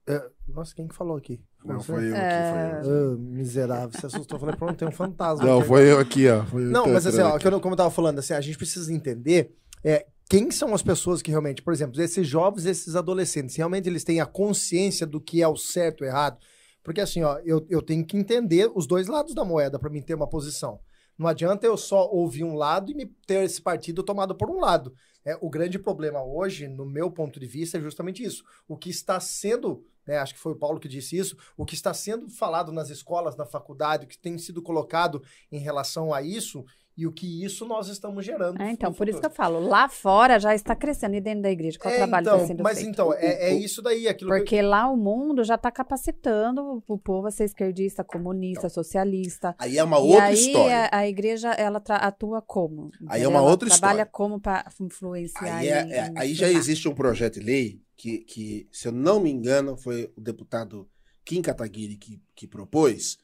é, 0.08 0.32
nossa, 0.48 0.74
quem 0.76 0.88
que 0.88 0.96
falou 0.96 1.18
aqui? 1.18 1.42
Não, 1.64 1.80
foi 1.82 2.10
eu 2.10 2.16
É. 2.16 2.72
aqui, 2.72 2.86
foi 2.86 2.94
eu. 2.96 3.14
Ah, 3.14 3.18
miserável, 3.18 3.92
você 4.00 4.06
assustou. 4.06 4.36
Eu 4.38 4.40
falei, 4.40 4.56
pronto, 4.56 4.76
tem 4.78 4.88
um 4.88 4.92
fantasma. 4.92 5.46
Não, 5.46 5.60
aqui. 5.60 5.68
foi 5.68 5.92
eu 5.92 6.00
aqui, 6.00 6.28
ó. 6.30 6.44
Eu 6.54 6.60
Não, 6.72 6.88
mas 6.88 7.06
assim, 7.06 7.20
ó, 7.22 7.36
aqui. 7.36 7.46
eu- 7.48 7.60
como 7.60 7.74
eu 7.74 7.78
tava 7.78 7.92
falando, 7.92 8.20
assim, 8.20 8.34
a 8.34 8.42
gente 8.42 8.58
precisa 8.58 8.92
entender 8.94 9.54
é, 9.84 10.06
quem 10.30 10.52
são 10.52 10.74
as 10.74 10.82
pessoas 10.84 11.22
que 11.22 11.32
realmente, 11.32 11.62
por 11.62 11.74
exemplo, 11.74 12.02
esses 12.02 12.28
jovens, 12.28 12.66
esses 12.66 12.96
adolescentes, 12.96 13.56
realmente 13.56 13.88
eles 13.90 14.04
têm 14.04 14.20
a 14.22 14.26
consciência 14.26 15.06
do 15.08 15.20
que 15.22 15.42
é 15.42 15.48
o 15.48 15.56
certo 15.58 16.04
e 16.04 16.08
o 16.08 16.10
errado. 16.10 16.38
Porque 16.84 17.02
assim, 17.02 17.24
ó, 17.24 17.40
eu, 17.46 17.66
eu 17.70 17.82
tenho 17.82 18.06
que 18.06 18.18
entender 18.18 18.70
os 18.76 18.86
dois 18.88 19.08
lados 19.08 19.34
da 19.36 19.44
moeda 19.46 19.78
para 19.80 19.90
mim 19.90 20.02
ter 20.02 20.14
uma 20.16 20.28
posição. 20.28 20.80
Não 21.18 21.28
adianta 21.28 21.66
eu 21.68 21.76
só 21.76 22.10
ouvir 22.10 22.44
um 22.46 22.56
lado 22.56 22.90
e 22.92 22.96
me 22.96 23.06
ter 23.28 23.44
esse 23.44 23.62
partido 23.62 24.02
tomado 24.04 24.34
por 24.36 24.50
um 24.50 24.60
lado. 24.60 24.94
É, 25.26 25.38
o 25.42 25.50
grande 25.50 25.78
problema 25.78 26.24
hoje, 26.24 26.68
no 26.70 26.86
meu 26.86 27.12
ponto 27.12 27.40
de 27.40 27.46
vista, 27.46 27.78
é 27.78 27.82
justamente 27.82 28.24
isso. 28.24 28.44
O 28.68 28.78
que 28.78 28.90
está 28.90 29.20
sendo, 29.20 29.84
né, 30.10 30.18
acho 30.18 30.34
que 30.34 30.40
foi 30.40 30.54
o 30.54 30.56
Paulo 30.56 30.80
que 30.80 30.88
disse 30.88 31.16
isso, 31.16 31.38
o 31.56 31.64
que 31.64 31.76
está 31.76 31.94
sendo 31.94 32.28
falado 32.32 32.72
nas 32.72 32.90
escolas, 32.90 33.38
na 33.38 33.46
faculdade, 33.46 34.06
o 34.06 34.08
que 34.08 34.18
tem 34.18 34.40
sido 34.40 34.60
colocado 34.60 35.22
em 35.52 35.60
relação 35.60 36.12
a 36.12 36.20
isso 36.20 36.66
e 37.02 37.08
o 37.08 37.12
que 37.12 37.44
isso 37.46 37.66
nós 37.66 37.88
estamos 37.88 38.26
gerando. 38.26 38.62
É, 38.62 38.72
então, 38.72 38.92
por 38.94 39.08
isso 39.08 39.20
que 39.20 39.26
eu 39.26 39.30
falo, 39.32 39.60
lá 39.60 39.88
fora 39.88 40.38
já 40.40 40.54
está 40.54 40.76
crescendo, 40.76 41.16
e 41.16 41.22
dentro 41.22 41.44
da 41.44 41.50
igreja, 41.52 41.80
qual 41.80 41.94
É, 41.94 41.98
trabalho 41.98 42.24
então, 42.24 42.36
está 42.36 42.48
sendo 42.48 42.64
mas 42.64 42.78
feito? 42.78 42.90
então, 42.90 43.14
é, 43.14 43.50
é 43.52 43.54
isso 43.54 43.82
daí, 43.82 44.08
aquilo 44.08 44.32
que 44.32 44.38
Porque 44.38 44.62
lá 44.62 44.90
o 44.90 44.98
mundo 44.98 45.44
já 45.44 45.56
está 45.56 45.72
capacitando 45.72 46.84
o 46.88 46.98
povo 46.98 47.28
a 47.28 47.32
ser 47.32 47.46
esquerdista, 47.46 48.04
comunista, 48.04 48.68
socialista. 48.70 49.56
Aí 49.58 49.78
é 49.78 49.84
uma 49.84 49.98
e 49.98 50.02
outra 50.02 50.26
aí 50.26 50.34
história. 50.34 50.90
A, 50.92 50.98
a 51.00 51.08
igreja 51.08 51.52
ela 51.52 51.82
atua 51.88 52.42
como? 52.42 52.90
Aí 53.08 53.24
é 53.24 53.28
uma 53.28 53.40
Ela 53.40 53.50
outra 53.50 53.70
trabalha 53.70 54.02
história. 54.04 54.12
como 54.12 54.40
para 54.40 54.66
influenciar. 54.82 55.58
Aí, 55.58 55.68
é- 55.70 55.84
em- 55.84 55.92
é- 55.94 56.14
aí 56.18 56.34
já 56.34 56.50
existe 56.50 56.88
um 56.90 56.94
projeto 56.94 57.40
de 57.40 57.46
lei 57.46 57.82
que, 57.96 58.20
que, 58.20 58.68
se 58.72 58.88
eu 58.88 58.92
não 58.92 59.20
me 59.20 59.30
engano, 59.32 59.78
foi 59.78 60.12
o 60.18 60.22
deputado 60.22 60.90
Kim 61.26 61.42
Kataguiri 61.42 61.96
que, 61.98 62.22
que 62.36 62.48
propôs 62.48 63.18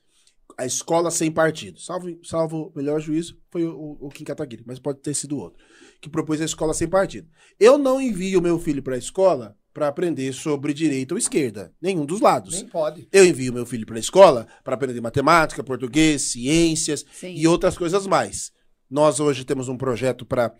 a 0.58 0.66
escola 0.66 1.12
sem 1.12 1.32
partido. 1.32 1.80
Salvo, 1.80 2.08
salvo 2.24 2.72
o 2.74 2.78
melhor 2.78 3.00
juízo, 3.00 3.38
foi 3.52 3.66
o, 3.66 3.98
o 4.00 4.10
Kim 4.10 4.24
Kataguiri, 4.24 4.64
mas 4.66 4.80
pode 4.80 5.00
ter 5.00 5.14
sido 5.14 5.38
outro. 5.38 5.64
Que 6.02 6.10
propôs 6.10 6.42
a 6.42 6.46
escola 6.46 6.74
sem 6.74 6.88
partido. 6.88 7.28
Eu 7.60 7.78
não 7.78 8.00
envio 8.00 8.42
meu 8.42 8.60
filho 8.60 8.82
para 8.82 8.96
a 8.96 9.00
escola 9.00 9.58
para 9.74 9.90
aprender 9.90 10.32
sobre 10.32 10.74
direita 10.74 11.14
ou 11.14 11.18
esquerda, 11.18 11.74
nenhum 11.82 12.06
dos 12.06 12.22
lados. 12.22 12.54
nem 12.56 12.68
pode. 12.68 13.10
Eu 13.12 13.26
envio 13.26 13.52
meu 13.52 13.66
filho 13.66 13.86
para 13.86 13.98
a 13.98 14.00
escola 14.00 14.48
para 14.64 14.76
aprender 14.76 15.02
matemática, 15.02 15.62
português, 15.62 16.32
ciências, 16.32 17.06
Sim. 17.12 17.34
e 17.36 17.46
outras 17.46 17.78
coisas 17.78 18.08
mais. 18.08 18.52
Nós 18.90 19.20
hoje 19.20 19.44
temos 19.44 19.68
um 19.68 19.78
projeto 19.78 20.26
para 20.26 20.54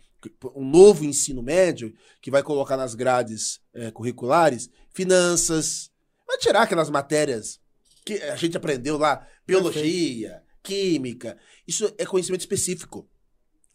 um 0.54 0.68
novo 0.68 1.06
ensino 1.06 1.42
médio 1.42 1.94
que 2.22 2.30
vai 2.30 2.44
colocar 2.44 2.76
nas 2.76 2.94
grades 2.94 3.62
eh, 3.74 3.92
curriculares 3.92 4.70
finanças, 4.94 5.90
vai 6.28 6.38
tirar 6.38 6.64
aquelas 6.64 6.90
matérias 6.90 7.60
que 8.06 8.14
a 8.22 8.36
gente 8.36 8.56
aprendeu 8.56 8.98
lá, 8.98 9.28
biologia, 9.48 10.44
química. 10.62 11.38
Isso 11.68 11.92
é 11.98 12.06
conhecimento 12.06 12.42
específico. 12.42 13.10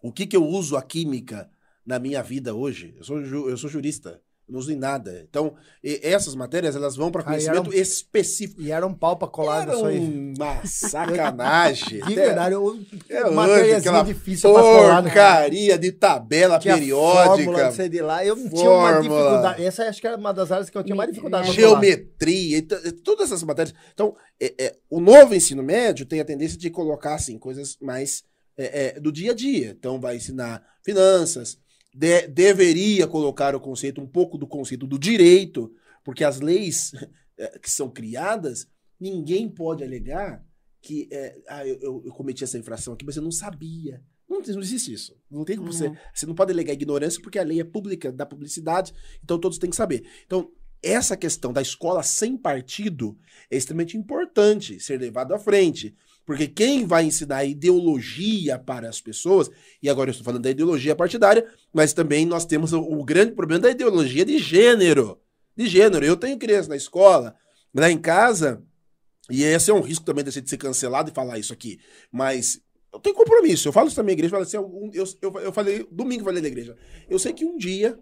O 0.01 0.12
que, 0.12 0.26
que 0.26 0.37
eu 0.37 0.47
uso 0.47 0.76
a 0.76 0.83
química 0.83 1.51
na 1.85 1.99
minha 1.99 2.22
vida 2.22 2.55
hoje? 2.55 2.95
Eu 2.97 3.05
sou, 3.05 3.20
eu 3.20 3.57
sou 3.57 3.68
jurista. 3.68 4.22
Não 4.51 4.59
uso 4.59 4.72
em 4.72 4.76
nada. 4.76 5.24
Então, 5.28 5.55
essas 5.82 6.34
matérias 6.34 6.74
elas 6.76 6.96
vão 6.96 7.11
para 7.11 7.20
Aí 7.22 7.26
conhecimento 7.26 7.68
era 7.70 7.78
um- 7.78 7.80
específico. 7.80 8.61
E 8.61 8.70
era 8.72 8.86
um 8.86 8.92
pau 8.94 9.16
pra 9.16 9.28
colar 9.28 9.62
Era 9.62 9.86
aí. 9.86 9.98
uma 10.36 10.61
sacanagem. 10.66 12.01
De 12.07 12.14
verdade, 12.14 12.55
eu, 12.55 12.78
É 13.09 13.30
matériazinha 13.30 14.03
difícil 14.05 14.53
pra 14.53 14.62
colar. 14.62 15.03
né? 15.03 15.11
porcaria 15.11 15.78
de 15.78 15.92
tabela 15.92 16.59
Tinha 16.59 16.74
periódica, 16.74 17.44
fórmula, 17.44 17.72
sei 17.72 17.88
de 17.88 18.01
lá. 18.01 18.24
Eu 18.24 18.36
não 18.36 18.48
tinha 18.48 18.70
uma 18.70 18.92
Fórmula. 18.92 19.03
dificuldade. 19.03 19.64
Essa 19.64 19.84
acho 19.84 20.01
que 20.01 20.07
era 20.07 20.16
uma 20.16 20.32
das 20.32 20.51
áreas 20.53 20.70
que 20.70 20.76
eu 20.78 20.82
tinha 20.84 20.96
mais 20.96 21.09
dificuldade. 21.11 21.53
geometria, 21.53 22.59
e 22.59 22.62
t- 22.62 22.92
todas 23.05 23.26
essas 23.26 23.42
matérias. 23.42 23.74
Então, 23.92 24.14
é- 24.40 24.55
é, 24.59 24.76
o 24.88 25.01
novo 25.01 25.34
ensino 25.34 25.62
médio 25.62 26.07
tem 26.07 26.20
a 26.20 26.24
tendência 26.24 26.59
de 26.59 26.70
colocar 26.70 27.14
assim, 27.14 27.38
coisas 27.38 27.76
mais 27.80 28.24
é, 28.57 28.96
é, 28.96 29.01
do 29.01 29.11
dia 29.11 29.30
a 29.32 29.34
dia. 29.34 29.74
Então, 29.78 29.98
vai 29.98 30.16
ensinar 30.16 30.62
finanças, 30.84 31.57
de- 31.95 32.28
deveria 32.28 33.07
colocar 33.07 33.55
o 33.55 33.61
conceito, 33.61 34.01
um 34.01 34.07
pouco 34.07 34.38
do 34.38 34.47
conceito 34.47 34.86
do 34.86 34.99
direito, 34.99 35.72
porque 36.05 36.24
as 36.24 36.41
leis 36.41 36.93
é, 37.38 37.59
que 37.59 37.70
são 37.70 37.91
criadas, 37.91 38.68
ninguém 38.99 39.49
pode 39.49 39.82
alegar 39.82 40.45
que 40.82 41.09
é, 41.12 41.38
ah, 41.49 41.66
eu, 41.66 42.03
eu- 42.05 42.12
cometi 42.12 42.43
essa 42.45 42.59
infração 42.59 42.95
aqui, 42.95 43.05
mas 43.05 43.16
eu 43.16 43.22
não 43.22 43.32
sabia. 43.32 44.03
Não, 44.28 44.41
não 44.41 44.61
existe 44.61 44.93
isso. 44.93 45.16
Não 45.30 45.45
tem 45.45 45.57
como 45.57 45.72
você. 45.72 45.88
Não. 45.88 45.97
Você 46.14 46.24
não 46.26 46.34
pode 46.34 46.53
alegar 46.53 46.72
ignorância 46.72 47.20
porque 47.20 47.38
a 47.38 47.43
lei 47.43 47.61
é 47.61 47.64
pública, 47.64 48.12
da 48.12 48.24
publicidade, 48.24 48.95
então 49.22 49.38
todos 49.38 49.59
têm 49.59 49.68
que 49.68 49.76
saber. 49.76 50.07
Então, 50.24 50.51
essa 50.82 51.16
questão 51.16 51.53
da 51.53 51.61
escola 51.61 52.03
sem 52.03 52.36
partido 52.38 53.18
é 53.51 53.57
extremamente 53.57 53.99
importante 53.99 54.80
ser 54.80 54.99
levado 54.99 55.34
à 55.34 55.38
frente. 55.38 55.95
Porque 56.25 56.47
quem 56.47 56.87
vai 56.87 57.05
ensinar 57.05 57.45
ideologia 57.45 58.59
para 58.59 58.89
as 58.89 59.01
pessoas, 59.01 59.51
e 59.83 59.89
agora 59.89 60.11
eu 60.11 60.12
estou 60.12 60.25
falando 60.25 60.43
da 60.43 60.51
ideologia 60.51 60.95
partidária, 60.95 61.47
mas 61.73 61.93
também 61.93 62.25
nós 62.25 62.45
temos 62.45 62.73
o, 62.73 62.81
o 62.81 63.05
grande 63.05 63.33
problema 63.33 63.62
da 63.62 63.71
ideologia 63.71 64.25
de 64.25 64.39
gênero. 64.39 65.18
De 65.57 65.66
gênero. 65.66 66.05
Eu 66.05 66.16
tenho 66.16 66.39
criança 66.39 66.68
na 66.68 66.77
escola, 66.77 67.35
lá 67.75 67.91
em 67.91 67.99
casa, 67.99 68.62
e 69.31 69.43
esse 69.45 69.71
é 69.71 69.75
um 69.75 69.81
risco 69.81 70.05
também 70.05 70.25
de 70.25 70.33
ser 70.33 70.57
cancelado 70.57 71.11
e 71.11 71.14
falar 71.14 71.39
isso 71.39 71.53
aqui, 71.53 71.79
mas 72.11 72.61
eu 72.93 72.99
tenho 72.99 73.14
compromisso. 73.14 73.68
Eu 73.68 73.73
falo 73.73 73.89
isso 73.89 73.97
na 73.97 74.03
minha 74.03 74.14
igreja. 74.14 74.37
Eu, 74.37 74.43
assim, 74.43 74.57
eu, 74.57 74.93
eu, 75.23 75.41
eu 75.41 75.53
falei, 75.53 75.87
domingo 75.91 76.23
eu 76.23 76.27
falei 76.27 76.43
na 76.43 76.49
igreja. 76.49 76.77
Eu 77.09 77.18
sei 77.18 77.33
que 77.33 77.45
um 77.45 77.57
dia, 77.57 77.99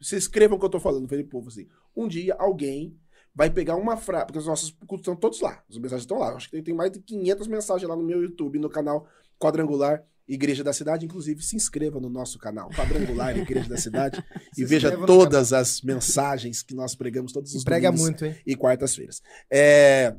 se 0.00 0.16
escrevam 0.16 0.56
o 0.56 0.60
que 0.60 0.66
eu 0.66 0.70
tô 0.70 0.80
falando, 0.80 1.08
falei 1.08 1.24
povo 1.24 1.48
assim. 1.48 1.68
Um 1.96 2.08
dia 2.08 2.34
alguém 2.38 2.96
vai 3.34 3.50
pegar 3.50 3.76
uma 3.76 3.96
frase, 3.96 4.26
porque 4.26 4.38
os 4.38 4.46
nossos 4.46 4.70
cultos 4.86 5.00
estão 5.00 5.16
todos 5.16 5.40
lá, 5.40 5.62
as 5.68 5.76
mensagens 5.76 6.02
estão 6.02 6.18
lá. 6.18 6.34
Acho 6.34 6.50
que 6.50 6.62
tem 6.62 6.74
mais 6.74 6.90
de 6.90 7.00
500 7.00 7.46
mensagens 7.46 7.88
lá 7.88 7.96
no 7.96 8.02
meu 8.02 8.22
YouTube, 8.22 8.58
no 8.58 8.68
canal 8.68 9.06
Quadrangular 9.38 10.04
Igreja 10.28 10.62
da 10.62 10.72
Cidade. 10.72 11.06
Inclusive, 11.06 11.42
se 11.42 11.56
inscreva 11.56 11.98
no 11.98 12.08
nosso 12.08 12.38
canal 12.38 12.70
Quadrangular 12.70 13.36
Igreja 13.36 13.68
da 13.68 13.76
Cidade 13.76 14.22
e 14.56 14.64
veja 14.64 14.96
todas 15.06 15.52
as 15.52 15.80
mensagens 15.82 16.62
que 16.62 16.74
nós 16.74 16.94
pregamos 16.94 17.32
todos 17.32 17.54
os 17.54 17.64
Prega 17.64 17.90
muito, 17.90 18.24
hein? 18.24 18.36
e 18.46 18.54
quartas-feiras. 18.54 19.22
É 19.50 20.14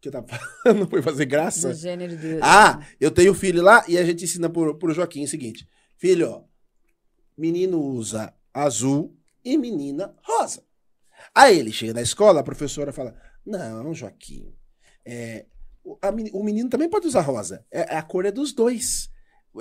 que 0.00 0.08
eu 0.08 0.12
tava 0.12 0.26
falando, 0.62 0.86
foi 0.90 1.02
fazer 1.02 1.26
graça. 1.26 1.70
Do 1.70 1.74
gênero 1.74 2.16
de... 2.16 2.38
Ah, 2.40 2.80
eu 3.00 3.10
tenho 3.10 3.34
filho 3.34 3.62
lá 3.62 3.84
e 3.88 3.98
a 3.98 4.04
gente 4.04 4.24
ensina 4.24 4.48
pro, 4.48 4.76
pro 4.78 4.94
Joaquim 4.94 5.24
o 5.24 5.28
seguinte: 5.28 5.66
filho, 5.96 6.30
ó, 6.30 6.44
menino 7.36 7.80
usa 7.80 8.32
azul 8.52 9.16
e 9.44 9.56
menina 9.56 10.14
rosa. 10.22 10.62
Aí 11.36 11.58
ele 11.58 11.70
chega 11.70 11.92
na 11.92 12.00
escola, 12.00 12.40
a 12.40 12.42
professora 12.42 12.94
fala: 12.94 13.14
Não, 13.44 13.92
Joaquim, 13.92 14.54
é, 15.04 15.44
o, 15.84 16.42
menino 16.42 16.70
também 16.70 16.88
pode 16.88 17.06
usar 17.06 17.20
rosa. 17.20 17.62
É, 17.70 17.94
a 17.94 18.02
cor 18.02 18.24
é 18.24 18.32
dos 18.32 18.54
dois. 18.54 19.10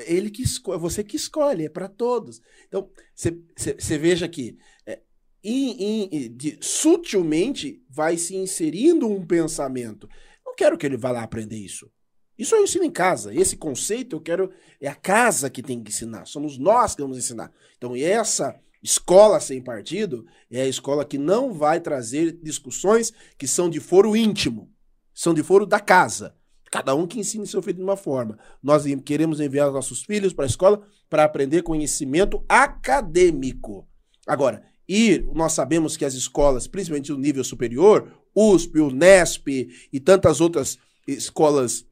Ele 0.08 0.30
que 0.30 0.42
escolhe, 0.42 0.80
você 0.80 1.04
que 1.04 1.18
escolhe, 1.18 1.66
é 1.66 1.70
para 1.70 1.90
todos. 1.90 2.42
Então, 2.66 2.90
você 3.14 3.98
veja 3.98 4.26
que 4.30 4.58
é, 4.86 5.02
in, 5.44 6.08
in, 6.12 6.36
de, 6.38 6.58
sutilmente 6.62 7.84
vai 7.90 8.18
se 8.18 8.38
inserindo 8.38 9.10
um 9.10 9.26
pensamento. 9.26 10.08
Não 10.46 10.56
quero 10.56 10.78
que 10.78 10.86
ele 10.86 10.96
vá 10.96 11.12
lá 11.12 11.24
aprender 11.24 11.58
isso. 11.58 11.92
Isso 12.38 12.56
eu 12.56 12.64
ensino 12.64 12.86
em 12.86 12.92
casa. 12.92 13.34
Esse 13.34 13.58
conceito 13.58 14.16
eu 14.16 14.22
quero. 14.22 14.50
É 14.80 14.88
a 14.88 14.96
casa 14.96 15.50
que 15.50 15.62
tem 15.62 15.84
que 15.84 15.92
ensinar. 15.92 16.26
Somos 16.26 16.58
nós 16.58 16.96
que 16.96 17.02
vamos 17.02 17.18
ensinar. 17.18 17.52
Então, 17.78 17.94
essa 17.98 18.58
Escola 18.86 19.40
sem 19.40 19.60
partido 19.64 20.28
é 20.48 20.62
a 20.62 20.68
escola 20.68 21.04
que 21.04 21.18
não 21.18 21.52
vai 21.52 21.80
trazer 21.80 22.38
discussões 22.44 23.12
que 23.36 23.48
são 23.48 23.68
de 23.68 23.80
foro 23.80 24.16
íntimo, 24.16 24.70
são 25.12 25.34
de 25.34 25.42
foro 25.42 25.66
da 25.66 25.80
casa. 25.80 26.36
Cada 26.70 26.94
um 26.94 27.08
que 27.08 27.20
ensine 27.20 27.48
seu 27.48 27.64
filho 27.64 27.78
de 27.78 27.84
uma 27.84 27.98
forma. 27.98 28.38
Nós 28.62 28.84
queremos 29.04 29.40
enviar 29.40 29.72
nossos 29.72 30.04
filhos 30.04 30.34
para 30.34 30.46
a 30.46 30.48
escola 30.48 30.86
para 31.10 31.24
aprender 31.24 31.64
conhecimento 31.64 32.46
acadêmico. 32.48 33.88
Agora, 34.28 34.62
e 34.88 35.26
nós 35.34 35.54
sabemos 35.54 35.98
que 35.98 36.06
as 36.06 36.14
escolas, 36.14 36.68
principalmente 36.68 37.12
no 37.12 37.18
nível 37.18 37.44
superior, 37.44 38.12
USP, 38.36 38.82
UNESP 38.82 39.68
e 39.92 40.00
tantas 40.00 40.40
outras 40.40 40.78
escolas 41.08 41.88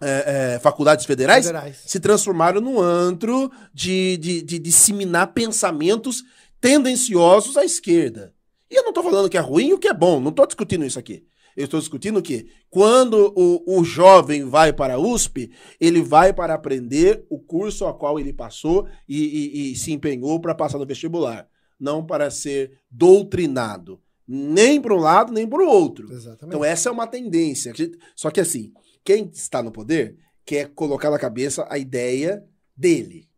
é, 0.00 0.54
é, 0.54 0.58
faculdades 0.58 1.04
federais, 1.04 1.46
federais, 1.46 1.82
se 1.86 2.00
transformaram 2.00 2.60
num 2.60 2.80
antro 2.80 3.50
de, 3.72 4.16
de, 4.16 4.42
de, 4.42 4.58
disseminar 4.58 5.32
pensamentos 5.32 6.22
tendenciosos 6.60 7.56
à 7.56 7.64
esquerda. 7.64 8.34
E 8.70 8.74
eu 8.78 8.82
não 8.82 8.90
estou 8.90 9.04
falando 9.04 9.28
que 9.28 9.36
é 9.36 9.40
ruim 9.40 9.72
ou 9.72 9.78
que 9.78 9.88
é 9.88 9.94
bom, 9.94 10.20
não 10.20 10.30
estou 10.30 10.46
discutindo 10.46 10.84
isso 10.84 10.98
aqui. 10.98 11.24
Eu 11.56 11.64
estou 11.64 11.80
discutindo 11.80 12.22
que 12.22 12.48
quando 12.70 13.32
o, 13.36 13.78
o 13.78 13.84
jovem 13.84 14.44
vai 14.44 14.72
para 14.72 14.94
a 14.94 14.98
USP, 14.98 15.50
ele 15.80 16.00
vai 16.00 16.32
para 16.32 16.54
aprender 16.54 17.24
o 17.28 17.38
curso 17.38 17.84
ao 17.84 17.98
qual 17.98 18.18
ele 18.18 18.32
passou 18.32 18.86
e, 19.08 19.18
e, 19.18 19.72
e 19.72 19.76
se 19.76 19.92
empenhou 19.92 20.40
para 20.40 20.54
passar 20.54 20.78
no 20.78 20.86
vestibular, 20.86 21.48
não 21.78 22.04
para 22.06 22.30
ser 22.30 22.78
doutrinado, 22.90 24.00
nem 24.26 24.80
para 24.80 24.94
um 24.94 25.00
lado 25.00 25.32
nem 25.32 25.46
para 25.46 25.62
o 25.62 25.68
outro. 25.68 26.10
Exatamente. 26.12 26.46
Então 26.46 26.64
essa 26.64 26.88
é 26.88 26.92
uma 26.92 27.06
tendência. 27.06 27.72
Só 28.14 28.30
que 28.30 28.40
assim, 28.40 28.72
quem 29.04 29.30
está 29.32 29.62
no 29.62 29.72
poder 29.72 30.16
quer 30.44 30.68
colocar 30.70 31.10
na 31.10 31.18
cabeça 31.18 31.66
a 31.70 31.78
ideia 31.78 32.44
dele. 32.76 33.28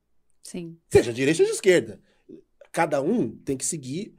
Sim. 0.42 0.78
Seja 0.90 1.12
direita 1.12 1.42
ou 1.42 1.46
de 1.46 1.54
esquerda. 1.54 2.00
Cada 2.72 3.00
um 3.00 3.36
tem 3.36 3.56
que 3.56 3.64
seguir. 3.64 4.14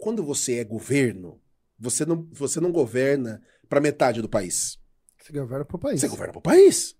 Quando 0.00 0.22
você 0.22 0.58
é 0.58 0.64
governo, 0.64 1.40
você 1.78 2.04
não, 2.04 2.28
você 2.30 2.60
não 2.60 2.70
governa 2.70 3.42
para 3.68 3.80
metade 3.80 4.20
do 4.20 4.28
país. 4.28 4.78
Você 5.18 5.32
governa 5.32 5.64
para 5.64 5.76
o 5.76 5.80
país. 5.80 6.00
Você 6.00 6.08
governa 6.08 6.32
para 6.32 6.38
o 6.38 6.42
país. 6.42 6.96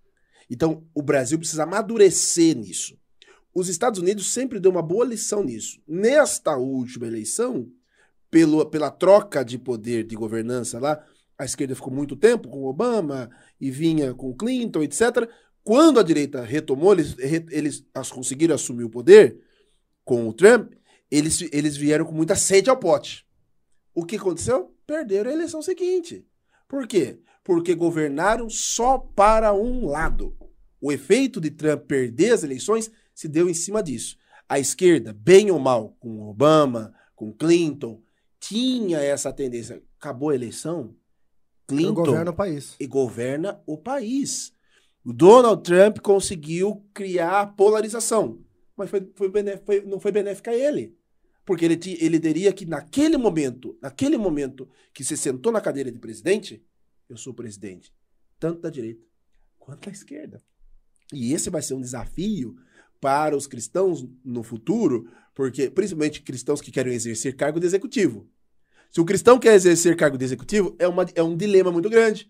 Então, 0.49 0.85
o 0.93 1.01
Brasil 1.01 1.37
precisa 1.37 1.63
amadurecer 1.63 2.57
nisso. 2.57 2.99
Os 3.53 3.67
Estados 3.67 3.99
Unidos 3.99 4.33
sempre 4.33 4.59
deu 4.59 4.71
uma 4.71 4.81
boa 4.81 5.05
lição 5.05 5.43
nisso. 5.43 5.81
Nesta 5.87 6.57
última 6.57 7.07
eleição, 7.07 7.69
pelo, 8.29 8.65
pela 8.65 8.89
troca 8.89 9.43
de 9.43 9.57
poder 9.57 10.05
de 10.05 10.15
governança 10.15 10.79
lá, 10.79 11.05
a 11.41 11.45
esquerda 11.45 11.73
ficou 11.73 11.91
muito 11.91 12.15
tempo 12.15 12.47
com 12.47 12.65
Obama 12.65 13.27
e 13.59 13.71
vinha 13.71 14.13
com 14.13 14.31
Clinton, 14.31 14.83
etc. 14.83 15.27
Quando 15.63 15.99
a 15.99 16.03
direita 16.03 16.43
retomou, 16.43 16.93
eles, 16.93 17.15
eles 17.49 17.83
conseguiram 18.11 18.53
assumir 18.53 18.83
o 18.83 18.89
poder 18.91 19.41
com 20.05 20.27
o 20.27 20.33
Trump, 20.33 20.73
eles, 21.09 21.41
eles 21.51 21.75
vieram 21.75 22.05
com 22.05 22.11
muita 22.11 22.35
sede 22.35 22.69
ao 22.69 22.77
pote. 22.77 23.25
O 23.91 24.05
que 24.05 24.17
aconteceu? 24.17 24.71
Perderam 24.85 25.31
a 25.31 25.33
eleição 25.33 25.63
seguinte. 25.63 26.23
Por 26.67 26.85
quê? 26.85 27.19
Porque 27.43 27.73
governaram 27.73 28.47
só 28.47 28.99
para 28.99 29.51
um 29.51 29.87
lado. 29.87 30.37
O 30.79 30.91
efeito 30.91 31.41
de 31.41 31.49
Trump 31.49 31.87
perder 31.87 32.33
as 32.33 32.43
eleições 32.43 32.91
se 33.15 33.27
deu 33.27 33.49
em 33.49 33.55
cima 33.55 33.81
disso. 33.81 34.15
A 34.47 34.59
esquerda, 34.59 35.11
bem 35.11 35.49
ou 35.49 35.57
mal, 35.57 35.97
com 35.99 36.21
Obama, 36.21 36.93
com 37.15 37.33
Clinton, 37.33 37.99
tinha 38.39 38.99
essa 38.99 39.33
tendência. 39.33 39.81
Acabou 39.99 40.29
a 40.29 40.35
eleição, 40.35 40.95
Clinton 41.67 41.93
governa 41.93 42.31
o 42.31 42.33
país. 42.33 42.75
E 42.79 42.87
governa 42.87 43.61
o 43.65 43.77
país. 43.77 44.53
O 45.03 45.11
Donald 45.11 45.63
Trump 45.63 45.99
conseguiu 45.99 46.85
criar 46.93 47.55
polarização, 47.55 48.39
mas 48.77 48.89
foi, 48.89 49.11
foi, 49.15 49.31
foi, 49.65 49.81
não 49.81 49.99
foi 49.99 50.11
benéfica 50.11 50.51
a 50.51 50.55
ele. 50.55 50.95
Porque 51.43 51.65
ele, 51.65 51.79
ele 51.99 52.19
teria 52.19 52.53
que, 52.53 52.65
naquele 52.65 53.17
momento, 53.17 53.77
naquele 53.81 54.17
momento 54.17 54.69
que 54.93 55.03
se 55.03 55.17
sentou 55.17 55.51
na 55.51 55.59
cadeira 55.59 55.91
de 55.91 55.97
presidente, 55.97 56.63
eu 57.09 57.17
sou 57.17 57.33
presidente, 57.33 57.91
tanto 58.39 58.61
da 58.61 58.69
direita 58.69 59.03
quanto 59.57 59.85
da 59.85 59.91
esquerda. 59.91 60.41
E 61.11 61.33
esse 61.33 61.49
vai 61.49 61.61
ser 61.61 61.73
um 61.73 61.81
desafio 61.81 62.55
para 62.99 63.35
os 63.35 63.47
cristãos 63.47 64.07
no 64.23 64.43
futuro, 64.43 65.09
porque 65.33 65.69
principalmente 65.69 66.21
cristãos 66.21 66.61
que 66.61 66.71
querem 66.71 66.93
exercer 66.93 67.35
cargo 67.35 67.59
de 67.59 67.65
executivo. 67.65 68.29
Se 68.91 68.99
o 68.99 69.05
cristão 69.05 69.39
quer 69.39 69.53
exercer 69.53 69.95
cargo 69.95 70.17
de 70.17 70.25
executivo, 70.25 70.75
é, 70.77 70.87
uma, 70.87 71.05
é 71.15 71.23
um 71.23 71.35
dilema 71.35 71.71
muito 71.71 71.89
grande. 71.89 72.29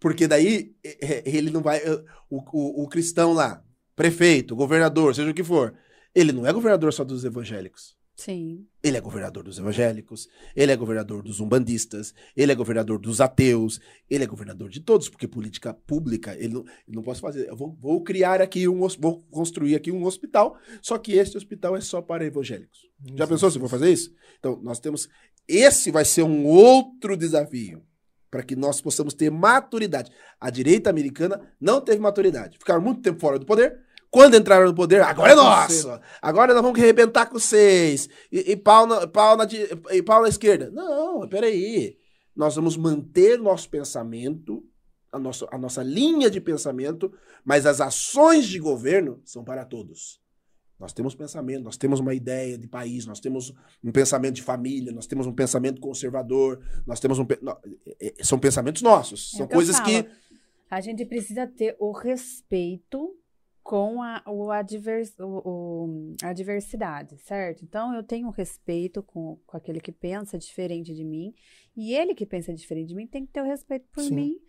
Porque 0.00 0.26
daí 0.26 0.74
é, 0.82 0.98
é, 1.00 1.22
ele 1.24 1.50
não 1.50 1.60
vai. 1.60 1.78
É, 1.78 1.92
o, 2.28 2.38
o, 2.52 2.84
o 2.84 2.88
cristão 2.88 3.32
lá, 3.32 3.62
prefeito, 3.94 4.56
governador, 4.56 5.14
seja 5.14 5.30
o 5.30 5.34
que 5.34 5.44
for, 5.44 5.74
ele 6.14 6.32
não 6.32 6.46
é 6.46 6.52
governador 6.52 6.92
só 6.92 7.04
dos 7.04 7.24
evangélicos. 7.24 7.96
Sim. 8.20 8.66
Ele 8.82 8.98
é 8.98 9.00
governador 9.00 9.44
dos 9.44 9.58
evangélicos, 9.58 10.28
ele 10.54 10.70
é 10.70 10.76
governador 10.76 11.22
dos 11.22 11.40
umbandistas, 11.40 12.12
ele 12.36 12.52
é 12.52 12.54
governador 12.54 12.98
dos 12.98 13.18
ateus, 13.18 13.80
ele 14.10 14.24
é 14.24 14.26
governador 14.26 14.68
de 14.68 14.80
todos, 14.80 15.08
porque 15.08 15.26
política 15.26 15.72
pública, 15.72 16.36
ele 16.38 16.52
não, 16.52 16.60
ele 16.86 16.96
não 16.96 17.02
posso 17.02 17.22
fazer. 17.22 17.48
Eu 17.48 17.56
vou, 17.56 17.74
vou, 17.80 18.02
criar 18.02 18.42
aqui 18.42 18.68
um, 18.68 18.86
vou 18.98 19.22
construir 19.30 19.74
aqui 19.74 19.90
um 19.90 20.04
hospital, 20.04 20.58
só 20.82 20.98
que 20.98 21.12
este 21.12 21.38
hospital 21.38 21.74
é 21.74 21.80
só 21.80 22.02
para 22.02 22.22
evangélicos. 22.22 22.90
Já 23.16 23.26
pensou 23.26 23.50
se 23.50 23.56
eu 23.56 23.60
vou 23.60 23.70
fazer 23.70 23.90
isso? 23.90 24.12
Então, 24.38 24.60
nós 24.62 24.78
temos. 24.78 25.08
Esse 25.50 25.90
vai 25.90 26.04
ser 26.04 26.22
um 26.22 26.46
outro 26.46 27.16
desafio 27.16 27.82
para 28.30 28.42
que 28.42 28.54
nós 28.54 28.80
possamos 28.80 29.12
ter 29.12 29.30
maturidade. 29.30 30.10
A 30.40 30.50
direita 30.50 30.88
americana 30.88 31.40
não 31.60 31.80
teve 31.80 31.98
maturidade. 31.98 32.58
Ficaram 32.58 32.80
muito 32.80 33.02
tempo 33.02 33.18
fora 33.18 33.38
do 33.38 33.46
poder 33.46 33.80
quando 34.10 34.36
entraram 34.36 34.66
no 34.66 34.74
poder, 34.74 35.02
agora 35.02 35.32
é 35.32 35.34
nosso. 35.36 36.00
Agora 36.20 36.52
nós 36.52 36.62
vamos 36.62 36.78
arrebentar 36.80 37.26
com 37.26 37.38
vocês. 37.38 38.08
E, 38.30 38.52
e, 38.52 38.56
pau, 38.56 38.84
na, 38.84 39.06
pau, 39.06 39.36
na, 39.36 39.46
e 39.92 40.02
pau 40.02 40.22
na 40.22 40.28
esquerda. 40.28 40.68
Não, 40.70 41.28
peraí. 41.28 41.96
Nós 42.34 42.56
vamos 42.56 42.76
manter 42.76 43.38
nosso 43.38 43.70
pensamento, 43.70 44.64
a 45.12 45.18
nossa, 45.18 45.46
a 45.52 45.56
nossa 45.56 45.82
linha 45.82 46.28
de 46.28 46.40
pensamento, 46.40 47.12
mas 47.44 47.66
as 47.66 47.80
ações 47.80 48.46
de 48.46 48.58
governo 48.58 49.20
são 49.24 49.44
para 49.44 49.64
todos. 49.64 50.20
Nós 50.80 50.94
temos 50.94 51.14
pensamento, 51.14 51.62
nós 51.62 51.76
temos 51.76 52.00
uma 52.00 52.14
ideia 52.14 52.56
de 52.56 52.66
país, 52.66 53.04
nós 53.04 53.20
temos 53.20 53.54
um 53.84 53.92
pensamento 53.92 54.36
de 54.36 54.42
família, 54.42 54.90
nós 54.92 55.06
temos 55.06 55.26
um 55.26 55.32
pensamento 55.32 55.78
conservador, 55.80 56.64
nós 56.86 56.98
temos 56.98 57.18
um. 57.18 57.26
É, 58.00 58.06
é, 58.06 58.24
são 58.24 58.38
pensamentos 58.38 58.80
nossos. 58.80 59.34
É 59.34 59.36
são 59.36 59.46
coisas 59.46 59.78
que. 59.78 60.08
A 60.70 60.80
gente 60.80 61.04
precisa 61.04 61.46
ter 61.46 61.76
o 61.78 61.92
respeito 61.92 63.14
com 63.62 64.02
a, 64.02 64.22
o 64.26 64.50
advers, 64.50 65.12
o, 65.18 65.24
o, 65.44 66.16
a 66.22 66.32
diversidade, 66.32 67.18
certo? 67.18 67.62
Então, 67.62 67.94
eu 67.94 68.02
tenho 68.02 68.30
respeito 68.30 69.02
com, 69.02 69.38
com 69.46 69.56
aquele 69.56 69.80
que 69.80 69.92
pensa 69.92 70.38
diferente 70.38 70.94
de 70.94 71.04
mim, 71.04 71.34
e 71.76 71.92
ele 71.92 72.14
que 72.14 72.24
pensa 72.24 72.54
diferente 72.54 72.88
de 72.88 72.94
mim 72.94 73.06
tem 73.06 73.26
que 73.26 73.32
ter 73.32 73.42
o 73.42 73.46
respeito 73.46 73.86
por 73.92 74.02
Sim. 74.02 74.14
mim. 74.14 74.40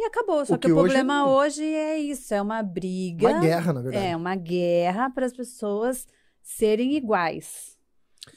E 0.00 0.06
acabou. 0.06 0.46
Só 0.46 0.54
o 0.54 0.58
que, 0.58 0.66
que, 0.66 0.72
o 0.72 0.76
problema 0.76 1.28
hoje... 1.28 1.60
hoje 1.60 1.74
é 1.74 1.98
isso: 1.98 2.32
é 2.32 2.40
uma 2.40 2.62
briga. 2.62 3.28
Uma 3.28 3.40
guerra, 3.40 3.72
na 3.74 3.82
verdade. 3.82 4.06
É, 4.06 4.16
uma 4.16 4.34
guerra 4.34 5.10
para 5.10 5.26
as 5.26 5.32
pessoas 5.34 6.06
serem 6.42 6.96
iguais. 6.96 7.76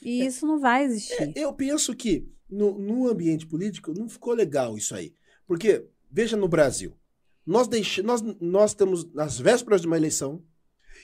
E 0.02 0.20
é, 0.20 0.26
isso 0.26 0.46
não 0.46 0.60
vai 0.60 0.84
existir. 0.84 1.22
É, 1.22 1.32
eu 1.34 1.54
penso 1.54 1.96
que 1.96 2.28
no, 2.50 2.78
no 2.78 3.08
ambiente 3.08 3.46
político 3.46 3.94
não 3.98 4.10
ficou 4.10 4.34
legal 4.34 4.76
isso 4.76 4.94
aí. 4.94 5.14
Porque, 5.46 5.86
veja 6.10 6.36
no 6.36 6.48
Brasil, 6.48 6.94
Nós, 7.46 7.66
deixe, 7.66 8.02
nós, 8.02 8.20
nós 8.40 8.72
estamos 8.72 9.10
nas 9.12 9.38
vésperas 9.38 9.80
de 9.80 9.86
uma 9.86 9.96
eleição 9.96 10.42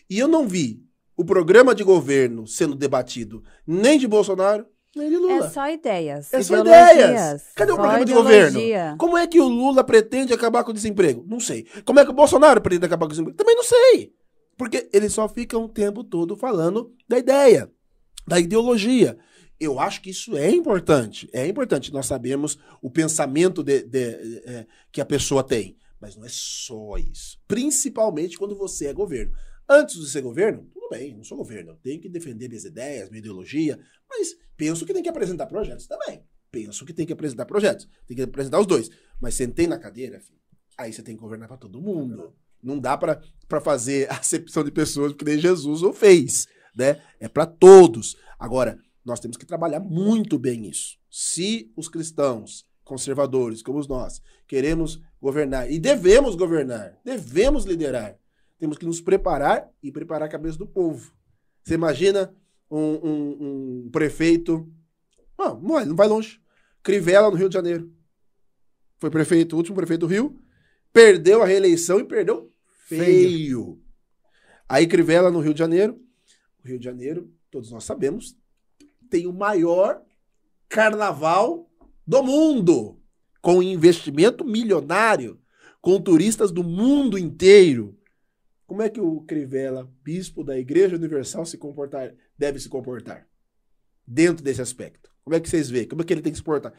e 0.08 0.18
eu 0.18 0.28
não 0.28 0.46
vi 0.46 0.84
o 1.16 1.24
programa 1.24 1.74
de 1.74 1.84
governo 1.84 2.46
sendo 2.46 2.74
debatido 2.74 3.42
nem 3.66 3.98
de 3.98 4.06
Bolsonaro, 4.06 4.66
de 4.94 5.16
Lula. 5.16 5.46
É 5.46 5.50
só 5.50 5.68
ideias. 5.70 6.32
É 6.34 6.42
só 6.42 6.54
ideologias. 6.58 6.94
ideias. 6.94 7.44
Cadê 7.54 7.72
o 7.72 7.76
Só 7.76 7.80
programa 7.80 8.04
de 8.04 8.12
governo? 8.12 8.60
Como 8.98 9.16
é 9.16 9.26
que 9.26 9.40
o 9.40 9.46
Lula 9.48 9.84
pretende 9.84 10.32
acabar 10.32 10.64
com 10.64 10.70
o 10.70 10.74
desemprego? 10.74 11.24
Não 11.28 11.38
sei. 11.40 11.66
Como 11.84 12.00
é 12.00 12.04
que 12.04 12.10
o 12.10 12.14
Bolsonaro 12.14 12.60
pretende 12.60 12.86
acabar 12.86 13.06
com 13.06 13.10
o 13.10 13.12
desemprego? 13.12 13.36
Também 13.36 13.54
não 13.54 13.62
sei. 13.64 14.12
Porque 14.56 14.88
eles 14.92 15.12
só 15.12 15.28
ficam 15.28 15.64
o 15.64 15.68
tempo 15.68 16.02
todo 16.04 16.36
falando 16.36 16.92
da 17.08 17.18
ideia, 17.18 17.70
da 18.26 18.38
ideologia. 18.38 19.16
Eu 19.58 19.78
acho 19.78 20.02
que 20.02 20.10
isso 20.10 20.36
é 20.36 20.50
importante. 20.50 21.28
É 21.32 21.46
importante 21.46 21.92
nós 21.92 22.06
sabermos 22.06 22.58
o 22.82 22.90
pensamento 22.90 23.62
de- 23.62 23.82
de- 23.84 24.42
é, 24.46 24.66
que 24.90 25.00
a 25.00 25.04
pessoa 25.06 25.42
tem. 25.44 25.76
Mas 26.00 26.16
não 26.16 26.24
é 26.24 26.28
só 26.30 26.96
isso. 26.96 27.38
Principalmente 27.46 28.38
quando 28.38 28.56
você 28.56 28.86
é 28.86 28.92
governo. 28.92 29.32
Antes 29.68 29.96
de 30.00 30.08
ser 30.10 30.22
governo, 30.22 30.66
bem, 30.90 31.16
não 31.16 31.24
sou 31.24 31.38
governo. 31.38 31.70
Eu 31.72 31.76
tenho 31.76 32.00
que 32.00 32.08
defender 32.08 32.48
minhas 32.48 32.64
ideias, 32.64 33.08
minha 33.08 33.20
ideologia. 33.20 33.78
Mas 34.08 34.36
penso 34.56 34.84
que 34.84 34.92
tem 34.92 35.02
que 35.02 35.08
apresentar 35.08 35.46
projetos 35.46 35.86
também. 35.86 36.24
Penso 36.50 36.84
que 36.84 36.92
tem 36.92 37.06
que 37.06 37.12
apresentar 37.12 37.46
projetos. 37.46 37.88
Tem 38.06 38.16
que 38.16 38.22
apresentar 38.22 38.60
os 38.60 38.66
dois. 38.66 38.90
Mas 39.20 39.34
sentei 39.34 39.66
na 39.66 39.78
cadeira, 39.78 40.20
filho, 40.20 40.40
aí 40.76 40.92
você 40.92 41.02
tem 41.02 41.14
que 41.14 41.20
governar 41.20 41.48
para 41.48 41.56
todo 41.56 41.80
mundo. 41.80 42.34
Não 42.62 42.78
dá 42.78 42.98
para 42.98 43.20
fazer 43.62 44.10
acepção 44.12 44.64
de 44.64 44.70
pessoas, 44.70 45.12
porque 45.12 45.24
nem 45.24 45.38
Jesus 45.38 45.82
o 45.82 45.92
fez. 45.92 46.46
Né? 46.76 47.00
É 47.18 47.28
para 47.28 47.46
todos. 47.46 48.16
Agora, 48.38 48.78
nós 49.04 49.20
temos 49.20 49.36
que 49.36 49.46
trabalhar 49.46 49.80
muito 49.80 50.38
bem 50.38 50.68
isso. 50.68 50.98
Se 51.10 51.72
os 51.76 51.88
cristãos 51.88 52.68
conservadores 52.84 53.62
como 53.62 53.80
nós 53.86 54.20
queremos 54.48 55.00
governar 55.22 55.70
e 55.70 55.78
devemos 55.78 56.34
governar, 56.34 56.98
devemos 57.04 57.64
liderar, 57.64 58.18
temos 58.60 58.76
que 58.78 58.84
nos 58.86 59.00
preparar 59.00 59.68
e 59.82 59.90
preparar 59.90 60.28
a 60.28 60.30
cabeça 60.30 60.58
do 60.58 60.66
povo. 60.66 61.12
Você 61.64 61.74
imagina 61.74 62.32
um, 62.70 62.78
um- 62.78 63.82
um 63.86 63.90
prefeito. 63.90 64.70
Não, 65.38 65.58
não 65.60 65.68
vai, 65.70 65.84
não 65.86 65.96
vai 65.96 66.06
longe. 66.06 66.40
Crivella, 66.82 67.30
no 67.30 67.36
Rio 67.36 67.48
de 67.48 67.54
Janeiro. 67.54 67.90
Foi 68.98 69.10
prefeito, 69.10 69.54
o 69.54 69.56
último 69.56 69.74
prefeito 69.76 70.00
do 70.00 70.06
Rio. 70.06 70.38
Perdeu 70.92 71.42
a 71.42 71.46
reeleição 71.46 71.98
e 71.98 72.04
perdeu 72.04 72.52
feio. 72.86 73.80
Aí 74.68 74.86
Crivella, 74.86 75.30
no 75.30 75.40
Rio 75.40 75.54
de 75.54 75.58
Janeiro. 75.58 75.98
O 76.62 76.68
Rio 76.68 76.78
de 76.78 76.84
Janeiro, 76.84 77.32
todos 77.50 77.70
nós 77.70 77.84
sabemos, 77.84 78.36
tem 79.08 79.26
o 79.26 79.32
maior 79.32 80.02
carnaval 80.68 81.68
do 82.06 82.22
mundo. 82.22 83.00
Com 83.40 83.62
investimento 83.62 84.44
milionário. 84.44 85.40
Com 85.80 86.00
turistas 86.00 86.52
do 86.52 86.62
mundo 86.62 87.16
inteiro. 87.18 87.96
Como 88.70 88.82
é 88.82 88.88
que 88.88 89.00
o 89.00 89.22
Crivella, 89.22 89.92
bispo 90.00 90.44
da 90.44 90.56
Igreja 90.56 90.94
Universal, 90.94 91.44
se 91.44 91.58
comportar, 91.58 92.14
deve 92.38 92.60
se 92.60 92.68
comportar? 92.68 93.26
Dentro 94.06 94.44
desse 94.44 94.62
aspecto. 94.62 95.10
Como 95.24 95.34
é 95.34 95.40
que 95.40 95.48
vocês 95.48 95.68
veem? 95.68 95.88
Como 95.88 96.02
é 96.02 96.04
que 96.04 96.12
ele 96.12 96.22
tem 96.22 96.30
que 96.30 96.38
se 96.38 96.44
comportar? 96.44 96.72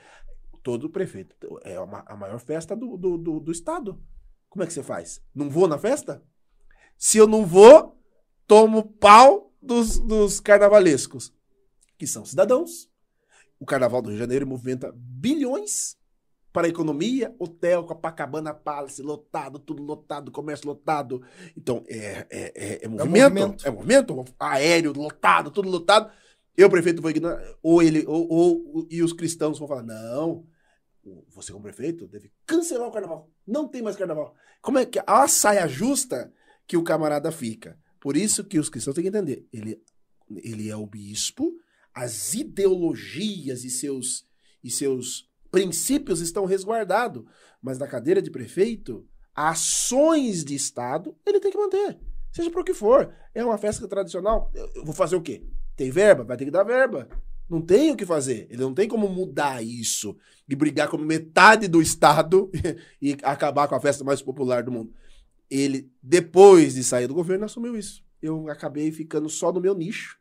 Todo 0.63 0.89
prefeito. 0.89 1.35
É 1.65 1.75
a 1.75 2.15
maior 2.15 2.39
festa 2.39 2.77
do, 2.77 2.95
do, 2.95 3.17
do, 3.17 3.39
do 3.41 3.51
Estado. 3.51 4.01
Como 4.47 4.63
é 4.63 4.67
que 4.67 4.71
você 4.71 4.81
faz? 4.81 5.21
Não 5.35 5.49
vou 5.49 5.67
na 5.67 5.77
festa? 5.77 6.23
Se 6.97 7.17
eu 7.17 7.27
não 7.27 7.45
vou, 7.45 8.01
tomo 8.47 8.83
pau 8.93 9.53
dos, 9.61 9.99
dos 9.99 10.39
carnavalescos, 10.39 11.35
que 11.97 12.07
são 12.07 12.23
cidadãos. 12.23 12.89
O 13.59 13.65
Carnaval 13.65 14.01
do 14.01 14.07
Rio 14.07 14.15
de 14.15 14.23
Janeiro 14.23 14.47
movimenta 14.47 14.93
bilhões 14.95 15.97
para 16.52 16.68
a 16.68 16.70
economia, 16.70 17.34
hotel, 17.39 17.86
Copacabana 17.86 18.54
Palace, 18.54 19.02
lotado, 19.02 19.58
tudo 19.58 19.82
lotado, 19.82 20.32
comércio 20.32 20.68
lotado. 20.68 21.22
Então, 21.56 21.84
é, 21.88 22.28
é, 22.30 22.52
é, 22.56 22.86
é 22.86 22.88
movimento, 22.88 23.34
movimento. 23.34 23.68
é 23.68 23.72
movimento, 23.72 24.26
aéreo, 24.39 24.93
lotado, 24.93 25.49
tudo 25.52 25.70
lotado. 25.70 26.12
Eu, 26.58 26.70
prefeito, 26.70 27.02
vou 27.02 27.10
ignorar, 27.10 27.41
ou 27.64 27.82
ele, 27.82 28.04
ou, 28.06 28.28
ou- 28.30 28.88
e 28.89 29.02
os 29.02 29.14
cristãos 29.14 29.58
vão 29.58 29.68
falar, 29.68 29.84
não, 29.84 30.45
você 31.30 31.52
como 31.54 31.64
prefeito 31.64 32.06
deve 32.08 32.32
cancelar 32.45 32.88
o 32.88 32.91
carnaval. 32.91 33.30
Não 33.47 33.68
tem 33.68 33.82
mais 33.82 33.95
carnaval. 33.95 34.36
Como 34.62 34.78
é 34.78 34.86
que 34.86 35.02
a 35.08 35.28
saia 35.28 35.68
justa 35.68 36.32
que 36.68 36.76
o 36.76 36.84
camarada 36.84 37.32
fica? 37.32 37.80
Por 37.99 38.18
isso 38.18 38.43
que 38.43 38.60
os 38.60 38.70
cristãos 38.70 38.93
têm 38.95 39.04
que 39.04 39.08
entender, 39.10 39.47
ele, 39.54 39.82
ele 40.43 40.70
é 40.70 40.76
o 40.76 40.86
bispo, 40.86 41.54
as 41.93 42.34
ideologias 42.34 43.64
e 43.64 43.70
seus, 43.70 44.26
e 44.64 44.70
seus 44.70 45.30
princípios 45.52 46.22
estão 46.22 46.45
resguardados. 46.45 47.24
Mas 47.62 47.78
na 47.78 47.88
cadeira 47.88 48.22
de 48.22 48.32
prefeito, 48.32 49.06
ações 49.36 50.43
de 50.43 50.56
Estado 50.56 51.16
ele 51.26 51.39
tem 51.39 51.52
que 51.52 51.58
manter. 51.58 51.99
Seja 52.32 52.49
por 52.49 52.64
que 52.64 52.74
for. 52.74 53.14
É 53.36 53.43
uma 53.43 53.58
festa 53.58 53.88
tradicional. 53.88 54.49
Eu, 54.56 54.72
eu 54.76 54.86
vou 54.86 54.93
fazer 54.93 55.16
o 55.16 55.22
quê? 55.22 55.43
Tem 55.76 55.91
verba? 55.91 56.24
Vai 56.24 56.38
ter 56.38 56.45
que 56.45 56.52
dar 56.52 56.64
verba. 56.64 57.08
Não 57.49 57.62
tem 57.62 57.91
o 57.91 57.97
que 57.97 58.06
fazer. 58.06 58.47
Ele 58.49 58.62
não 58.62 58.74
tem 58.74 58.88
como 58.88 59.10
mudar 59.10 59.62
isso 59.62 60.18
e 60.47 60.56
brigar 60.56 60.88
com 60.88 60.97
metade 60.97 61.68
do 61.68 61.82
Estado 61.82 62.49
e 63.02 63.18
acabar 63.24 63.68
com 63.68 63.76
a 63.76 63.80
festa 63.80 64.04
mais 64.04 64.22
popular 64.22 64.64
do 64.64 64.72
mundo. 64.72 64.93
Ele, 65.49 65.91
depois 66.02 66.76
de 66.76 66.84
sair 66.84 67.08
do 67.08 67.14
governo, 67.14 67.43
assumiu 67.43 67.76
isso. 67.76 68.06
Eu 68.22 68.47
acabei 68.47 68.89
ficando 68.91 69.28
só 69.28 69.52
no 69.52 69.60
meu 69.60 69.76
nicho. 69.76 70.18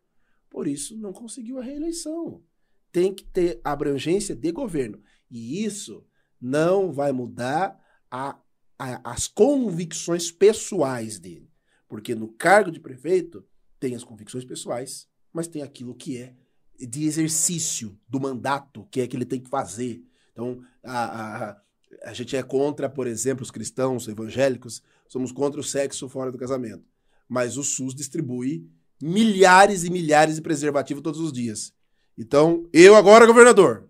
Por 0.49 0.67
isso, 0.67 0.97
não 0.97 1.13
conseguiu 1.13 1.59
a 1.59 1.63
reeleição. 1.63 2.43
Tem 2.91 3.15
que 3.15 3.25
ter 3.25 3.61
abrangência 3.63 4.35
de 4.35 4.51
governo. 4.51 5.01
E 5.31 5.65
isso 5.65 6.05
não 6.41 6.93
vai 6.93 7.13
mudar 7.13 7.79
a- 8.11 8.39
a- 8.79 9.13
as 9.13 9.29
convicções 9.29 10.31
pessoais 10.33 11.19
dele. 11.19 11.51
Porque 11.89 12.15
no 12.15 12.29
cargo 12.29 12.71
de 12.71 12.81
prefeito 12.81 13.45
tem 13.79 13.95
as 13.95 14.05
convicções 14.05 14.45
pessoais, 14.45 15.07
mas 15.33 15.49
tem 15.49 15.63
aquilo 15.63 15.95
que 15.95 16.17
é 16.17 16.35
de 16.79 17.05
exercício 17.05 17.99
do 18.09 18.19
mandato, 18.19 18.87
que 18.91 19.01
é 19.01 19.07
que 19.07 19.17
ele 19.17 19.27
tem 19.27 19.41
que 19.41 19.51
fazer. 19.51 20.03
Então, 20.33 20.63
a, 20.83 21.51
a, 21.51 21.61
a 22.05 22.13
gente 22.15 22.35
é 22.37 22.43
contra, 22.43 22.89
por 22.89 23.07
exemplo, 23.07 23.43
os 23.43 23.51
cristãos 23.51 24.09
evangélicos, 24.09 24.83
somos 25.07 25.31
contra 25.31 25.61
o 25.61 25.65
sexo 25.65 26.09
fora 26.09 26.33
do 26.33 26.39
casamento. 26.39 26.85
Mas 27.29 27.59
o 27.59 27.63
SUS 27.63 27.95
distribui 27.95 28.67
milhares 29.03 29.85
e 29.85 29.91
milhares 29.91 30.37
de 30.37 30.43
preservativos 30.43 31.03
todos 31.03 31.21
os 31.21 31.33
dias. 31.33 31.73
Então, 32.17 32.67
eu 32.73 32.95
agora, 32.95 33.27
governador, 33.27 33.90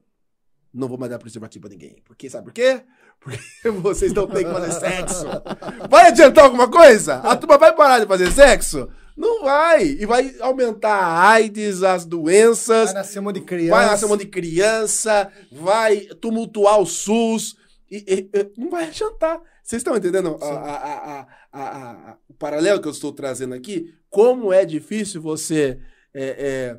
não 0.72 0.88
vou 0.88 0.98
mandar 0.98 1.18
preservativo 1.18 1.62
pra 1.62 1.70
ninguém. 1.70 1.96
Porque, 2.04 2.28
sabe 2.30 2.44
por 2.44 2.52
quê? 2.52 2.82
Porque 3.20 3.38
vocês 3.82 4.12
não 4.12 4.26
têm 4.26 4.44
que 4.44 4.52
fazer 4.52 4.72
sexo. 4.72 5.24
Vai 5.90 6.06
adiantar 6.08 6.44
alguma 6.44 6.70
coisa? 6.70 7.16
A 7.16 7.36
turma 7.36 7.58
vai 7.58 7.74
parar 7.74 7.98
de 8.00 8.06
fazer 8.06 8.30
sexo? 8.32 8.88
Não 9.16 9.42
vai. 9.42 9.84
E 9.84 10.06
vai 10.06 10.34
aumentar 10.40 10.94
a 10.94 11.28
AIDS, 11.30 11.82
as 11.82 12.04
doenças, 12.06 12.86
Vai 12.86 12.94
nascer 12.94 13.18
um 13.18 13.22
monte 13.22 13.40
de 13.40 13.46
criança. 13.46 13.70
vai 13.76 13.86
nascer 13.86 14.04
um 14.06 14.08
monte 14.08 14.20
de 14.24 14.30
criança, 14.30 15.30
vai 15.52 16.00
tumultuar 16.20 16.80
o 16.80 16.86
SUS. 16.86 17.56
E, 17.90 17.96
e- 18.32 18.38
e 18.38 18.52
não 18.56 18.70
vai 18.70 18.84
adiantar. 18.86 19.40
Vocês 19.62 19.80
estão 19.80 19.96
entendendo 19.96 20.38
a- 20.40 20.46
a- 20.46 21.26
a- 21.52 22.16
o 22.28 22.34
paralelo 22.34 22.80
que 22.80 22.88
eu 22.88 22.92
estou 22.92 23.12
trazendo 23.12 23.54
aqui? 23.54 23.92
Como 24.08 24.52
é 24.52 24.64
difícil 24.64 25.20
você 25.20 25.78
é, 26.14 26.24
é, 26.24 26.76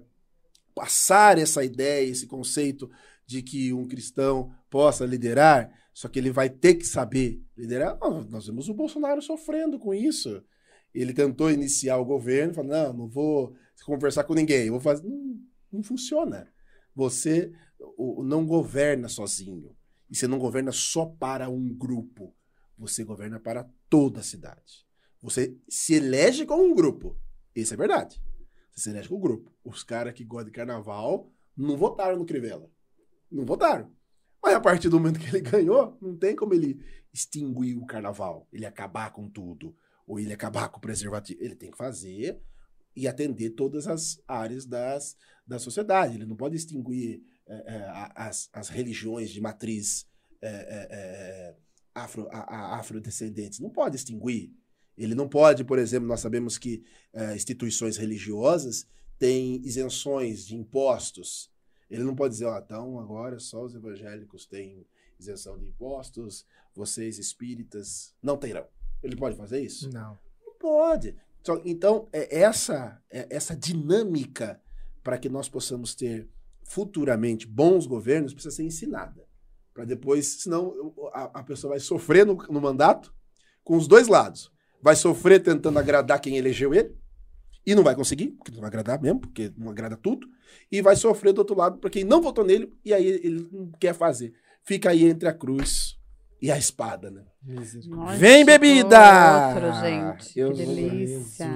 passar 0.74 1.38
essa 1.38 1.64
ideia, 1.64 2.10
esse 2.10 2.26
conceito 2.28 2.90
de 3.32 3.42
que 3.42 3.72
um 3.74 3.88
cristão 3.88 4.52
possa 4.70 5.06
liderar, 5.06 5.72
só 5.94 6.08
que 6.08 6.20
ele 6.20 6.32
vai 6.32 6.50
ter 6.50 6.76
que 6.76 6.86
saber 6.86 7.42
liderar. 7.58 7.98
Nós- 8.30 8.48
vemos 8.48 8.68
o 8.70 8.74
Bolsonaro 8.74 9.22
sofrendo 9.22 9.80
com 9.80 9.94
isso. 9.94 10.44
Ele 10.94 11.14
tentou 11.14 11.50
iniciar 11.50 11.98
o 11.98 12.06
governo, 12.06 12.54
falou: 12.54 12.70
não, 12.72 12.94
não 12.94 13.08
vou 13.08 13.56
conversar 13.86 14.26
com 14.26 14.34
ninguém, 14.34 14.70
vou 14.70 14.80
fazer. 14.80 15.08
Não, 15.08 15.40
não 15.72 15.84
funciona. 15.84 16.52
Você 16.94 17.52
não 18.26 18.46
governa 18.46 19.08
sozinho. 19.08 19.76
E 20.10 20.16
você 20.16 20.28
não 20.28 20.38
governa 20.38 20.74
só 20.74 21.06
para 21.06 21.50
um 21.50 21.74
grupo. 21.74 22.36
Você 22.78 23.04
governa 23.06 23.40
para 23.40 23.70
toda 23.90 24.20
a 24.20 24.24
cidade. 24.24 24.86
Você 25.22 25.56
se 25.70 25.94
elege 25.94 26.46
com 26.46 26.56
um 26.62 26.74
grupo. 26.76 27.18
Isso 27.56 27.74
é 27.74 27.78
verdade. 27.78 28.22
Você 28.72 28.82
se 28.82 28.90
elege 28.90 29.08
com 29.08 29.16
um 29.16 29.22
grupo. 29.22 29.52
Os 29.64 29.84
caras 29.84 30.14
que 30.14 30.26
gostam 30.26 30.48
de 30.48 30.52
carnaval 30.52 31.32
não 31.56 31.78
votaram 31.78 32.18
no 32.18 32.26
Crivella. 32.26 32.70
Não 33.32 33.46
votaram. 33.46 33.92
Mas 34.44 34.56
a 34.56 34.60
partir 34.60 34.90
do 34.90 35.00
momento 35.00 35.20
que 35.20 35.28
ele 35.28 35.42
ganhou, 35.42 35.98
não 36.02 36.16
tem 36.18 36.36
como 36.36 36.54
ele 36.54 36.84
extinguir 37.14 37.78
o 37.78 37.86
carnaval, 37.86 38.48
ele 38.52 38.66
acabar 38.66 39.12
com 39.12 39.30
tudo, 39.30 39.76
ou 40.08 40.20
ele 40.20 40.34
acabar 40.34 40.70
com 40.70 40.78
o 40.78 40.82
preservativo. 40.82 41.42
Ele 41.44 41.56
tem 41.56 41.70
que 41.72 41.78
fazer 41.78 42.40
e 42.96 43.08
atender 43.08 43.52
todas 43.52 43.88
as 43.88 44.22
áreas 44.28 44.66
das, 44.66 45.16
da 45.48 45.60
sociedade. 45.60 46.16
Ele 46.16 46.26
não 46.26 46.36
pode 46.36 46.56
extinguir 46.56 47.24
é, 47.48 47.54
é, 47.54 47.86
as, 48.16 48.50
as 48.52 48.70
religiões 48.70 49.30
de 49.30 49.40
matriz 49.40 50.06
é, 50.42 50.48
é, 50.50 50.88
é, 50.92 51.56
afro, 51.94 52.28
a- 52.32 52.40
a- 52.56 52.80
afrodescendentes. 52.80 53.60
Não 53.60 53.70
pode 53.70 53.96
extinguir. 53.96 54.52
Ele 54.98 55.16
não 55.16 55.28
pode, 55.30 55.64
por 55.64 55.78
exemplo, 55.80 56.08
nós 56.08 56.20
sabemos 56.20 56.58
que 56.58 56.84
é, 57.14 57.36
instituições 57.36 57.96
religiosas 57.98 58.88
têm 59.20 59.62
isenções 59.66 60.46
de 60.46 60.56
impostos. 60.56 61.50
Ele 61.92 62.04
não 62.04 62.16
pode 62.16 62.34
dizer, 62.34 62.46
ó, 62.46 62.58
então 62.58 63.00
agora 63.00 63.38
só 63.40 63.64
os 63.64 63.76
evangélicos 63.76 64.46
têm 64.46 64.88
isenção 65.20 65.58
de 65.60 65.68
impostos, 65.68 66.46
vocês 66.74 67.20
espíritas 67.20 68.16
não 68.24 68.38
terão. 68.38 68.66
Ele 69.04 69.16
pode 69.16 69.36
fazer 69.36 69.60
isso? 69.62 69.90
Não. 69.92 70.18
Não 70.46 70.54
pode. 70.58 71.16
Só- 71.44 71.62
Então, 71.66 72.08
é 72.14 72.40
essa, 72.40 73.00
é 73.10 73.28
essa 73.30 73.56
dinâmica 73.56 74.62
para 75.04 75.18
que 75.18 75.28
nós 75.30 75.50
possamos 75.50 75.94
ter 75.94 76.30
futuramente 76.64 77.46
bons 77.46 77.86
governos 77.86 78.34
precisa 78.34 78.56
ser 78.56 78.64
ensinada. 78.64 79.28
Para 79.74 79.84
depois, 79.86 80.26
senão 80.44 80.94
a, 81.14 81.40
a 81.40 81.44
pessoa 81.44 81.72
vai 81.72 81.80
sofrer 81.80 82.26
no, 82.26 82.36
no 82.36 82.62
mandato 82.62 83.14
com 83.64 83.76
os 83.76 83.88
dois 83.88 84.08
lados. 84.08 84.52
Vai 84.82 84.96
sofrer 84.96 85.42
tentando 85.44 85.78
agradar 85.78 86.20
quem 86.22 86.38
elegeu 86.38 86.74
ele, 86.74 86.96
e 87.66 87.76
não 87.76 87.84
vai 87.84 87.96
conseguir, 87.96 88.28
porque 88.32 88.52
não 88.52 88.60
vai 88.60 88.68
agradar 88.68 89.02
mesmo, 89.02 89.20
porque 89.20 89.52
não 89.58 89.70
agrada 89.70 89.96
tudo, 89.96 90.28
e 90.72 90.82
vai 90.82 90.96
sofrer 90.96 91.34
do 91.34 91.40
outro 91.40 91.56
lado 91.56 91.78
para 91.78 91.90
quem 91.90 92.04
não 92.04 92.22
votou 92.22 92.44
nele, 92.44 92.74
e 92.84 92.94
aí 92.94 93.06
ele 93.06 93.48
não 93.52 93.72
quer 93.80 93.94
fazer. 93.94 94.34
Fica 94.64 94.90
aí 94.90 95.06
entre 95.06 95.28
a 95.28 95.34
cruz 95.34 96.00
e 96.42 96.52
a 96.52 96.58
espada, 96.58 97.12
né? 97.12 97.24
Nossa, 97.88 98.18
Vem, 98.18 98.44
bebida! 98.44 99.54
Outro, 99.54 99.74
gente. 99.80 100.40
Eu- 100.40 100.52
que 100.52 100.58
delícia. 100.66 101.48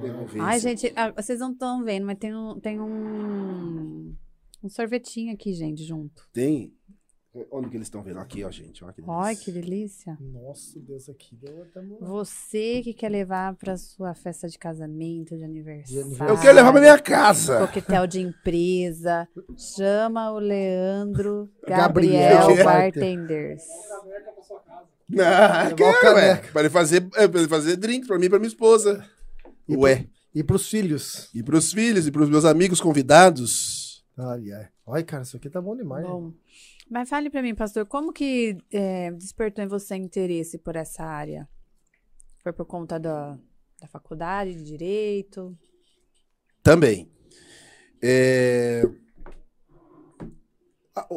Devolver 0.00 0.42
Ai, 0.42 0.58
gente, 0.60 0.92
ah, 0.96 1.10
vocês 1.10 1.38
não 1.38 1.52
estão 1.52 1.84
vendo, 1.84 2.06
mas 2.06 2.18
tem 2.18 2.34
um, 2.34 2.58
tem 2.60 2.80
um, 2.80 4.14
um 4.62 4.68
sorvetinho 4.68 5.32
aqui, 5.32 5.52
gente, 5.52 5.84
junto. 5.84 6.26
Tem. 6.32 6.72
Onde 7.50 7.68
que 7.68 7.76
eles 7.76 7.86
estão 7.88 8.00
vendo? 8.00 8.20
Aqui, 8.20 8.44
ó, 8.44 8.50
gente. 8.50 8.84
Ó, 8.84 8.92
que 8.92 9.02
delícia. 9.02 9.20
Ai, 9.20 9.34
que 9.36 9.50
delícia. 9.50 10.18
Nossa, 10.20 10.78
Deus, 10.78 11.08
aqui 11.08 11.34
deu 11.34 11.62
até. 11.62 11.80
Você 12.00 12.80
que 12.82 12.94
quer 12.94 13.08
levar 13.08 13.56
pra 13.56 13.76
sua 13.76 14.14
festa 14.14 14.48
de 14.48 14.56
casamento, 14.56 15.36
de 15.36 15.42
aniversário. 15.42 16.14
Eu 16.28 16.40
quero 16.40 16.54
levar 16.54 16.70
pra 16.70 16.80
minha 16.80 16.98
casa. 16.98 17.66
Coquetel 17.66 18.06
de 18.06 18.20
empresa. 18.20 19.28
Chama 19.56 20.30
o 20.30 20.38
Leandro 20.38 21.50
Gabriel 21.66 22.38
Gabriel. 22.46 22.64
Bartenders. 22.64 23.62
Ah, 25.18 25.68
o 25.72 25.74
quero, 25.74 25.90
ué. 25.90 26.00
caneca. 26.00 26.52
Pra 26.52 26.60
ele 26.62 26.70
fazer, 26.70 27.08
é, 27.16 27.28
pra 27.28 27.40
ele 27.40 27.48
fazer 27.48 27.76
drink 27.76 28.06
pra 28.06 28.18
mim 28.18 28.26
e 28.26 28.30
pra 28.30 28.38
minha 28.38 28.48
esposa. 28.48 29.04
E 29.68 29.76
Ué. 29.76 30.06
E 30.34 30.42
pros 30.42 30.68
filhos. 30.68 31.30
E 31.34 31.42
pros 31.42 31.72
filhos 31.72 32.06
e 32.06 32.10
pros 32.12 32.28
meus 32.28 32.44
amigos 32.44 32.80
convidados. 32.80 34.04
Ai, 34.16 34.52
ai. 34.52 34.68
Olha, 34.86 35.02
cara, 35.04 35.22
isso 35.22 35.36
aqui 35.36 35.48
tá 35.48 35.60
bom 35.60 35.76
demais. 35.76 36.06
Bom, 36.06 36.32
mas 36.88 37.08
fale 37.08 37.30
pra 37.30 37.42
mim, 37.42 37.54
pastor, 37.54 37.86
como 37.86 38.12
que 38.12 38.56
é, 38.72 39.10
despertou 39.12 39.64
em 39.64 39.68
você 39.68 39.96
interesse 39.96 40.58
por 40.58 40.76
essa 40.76 41.02
área? 41.04 41.48
Foi 42.42 42.52
por 42.52 42.66
conta 42.66 42.98
da, 42.98 43.38
da 43.80 43.88
faculdade 43.88 44.54
de 44.54 44.64
direito? 44.64 45.56
Também. 46.62 47.10
É, 48.02 48.82
A, 50.94 51.08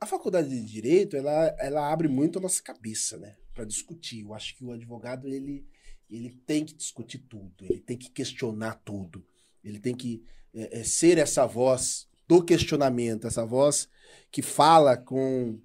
a 0.00 0.06
faculdade 0.06 0.48
de 0.48 0.62
direito, 0.62 1.16
ela, 1.16 1.56
ela 1.58 1.90
abre 1.90 2.06
muito 2.08 2.38
a 2.38 2.42
nossa 2.42 2.62
cabeça, 2.62 3.16
né? 3.16 3.36
Para 3.54 3.64
discutir. 3.64 4.20
Eu 4.20 4.34
acho 4.34 4.54
que 4.54 4.64
o 4.64 4.72
advogado, 4.72 5.26
ele, 5.26 5.66
ele 6.10 6.30
tem 6.46 6.64
que 6.64 6.74
discutir 6.74 7.20
tudo, 7.20 7.64
ele 7.64 7.80
tem 7.80 7.96
que 7.96 8.10
questionar 8.10 8.74
tudo. 8.84 9.24
Ele 9.64 9.80
tem 9.80 9.94
que 9.94 10.22
é, 10.52 10.80
é, 10.80 10.84
ser 10.84 11.16
essa 11.18 11.46
voz 11.46 12.08
do 12.28 12.42
questionamento, 12.42 13.26
essa 13.26 13.44
voz 13.46 13.88
que 14.30 14.42
fala 14.42 14.96
com, 14.96 15.58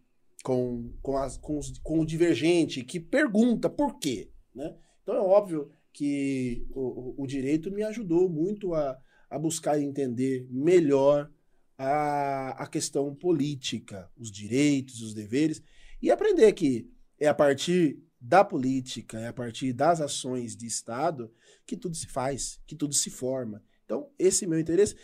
com, 0.43 0.93
com, 1.01 1.17
as- 1.17 1.37
com 1.37 1.57
os- 1.57 1.77
com 1.79 1.99
o 1.99 2.05
divergente, 2.05 2.83
que 2.83 2.99
pergunta 2.99 3.69
por 3.69 3.97
quê, 3.99 4.29
né? 4.53 4.75
Então 5.01 5.15
é 5.15 5.19
óbvio 5.19 5.69
que 5.93 6.65
o, 6.71 7.21
o- 7.23 7.27
direito 7.27 7.71
me 7.71 7.83
ajudou 7.83 8.29
muito 8.29 8.73
a, 8.73 8.97
a 9.29 9.37
buscar 9.39 9.79
entender 9.79 10.47
melhor 10.49 11.29
a, 11.77 12.63
a 12.63 12.67
questão 12.67 13.13
política, 13.15 14.09
os 14.17 14.31
direitos, 14.31 15.01
os 15.01 15.13
deveres, 15.13 15.61
e 16.01 16.11
aprender 16.11 16.53
que 16.53 16.87
é 17.19 17.27
a 17.27 17.33
partir 17.33 17.99
da 18.19 18.43
política, 18.43 19.19
é 19.19 19.27
a 19.27 19.33
partir 19.33 19.73
das 19.73 19.99
ações 19.99 20.55
de 20.55 20.67
Estado 20.67 21.33
que 21.65 21.75
tudo 21.75 21.95
se 21.95 22.07
faz, 22.07 22.59
que 22.67 22.75
tudo 22.75 22.93
se 22.93 23.09
forma. 23.09 23.63
Então, 23.91 24.07
esse 24.17 24.47
meu 24.47 24.57
interesse 24.57 24.95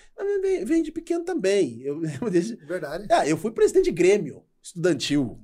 vem, 0.41 0.63
vem 0.63 0.81
de 0.81 0.93
pequeno 0.93 1.25
também. 1.25 1.81
Eu 1.81 1.97
lembro 1.99 2.31
desde. 2.31 2.55
Verdade. 2.55 3.05
Ah, 3.11 3.27
eu 3.27 3.35
fui 3.35 3.51
presidente 3.51 3.85
de 3.85 3.91
Grêmio 3.91 4.43
estudantil. 4.63 5.37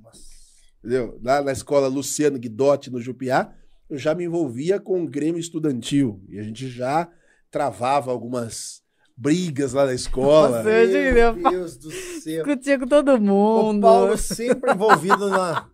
Entendeu? 0.78 1.20
Lá 1.22 1.42
na 1.42 1.52
escola 1.52 1.86
Luciano 1.86 2.38
Guidotti, 2.38 2.90
no 2.90 2.98
Jupiá, 2.98 3.52
eu 3.90 3.98
já 3.98 4.14
me 4.14 4.24
envolvia 4.24 4.80
com 4.80 5.02
o 5.02 5.06
Grêmio 5.06 5.38
estudantil. 5.38 6.24
E 6.30 6.38
a 6.38 6.42
gente 6.42 6.70
já 6.70 7.06
travava 7.50 8.10
algumas 8.10 8.82
brigas 9.16 9.74
lá 9.74 9.84
na 9.84 9.94
escola. 9.94 10.62
Nossa, 10.62 10.70
meu 10.70 11.34
Meu 11.34 11.50
Deus 11.50 11.76
do 11.76 11.90
céu. 11.90 12.44
Discutia 12.44 12.78
com 12.78 12.86
todo 12.86 13.14
O 13.14 13.20
mundo. 13.20 13.82
Paulo 13.82 14.16
sempre 14.16 14.72
envolvido 14.72 15.28
na, 15.28 15.68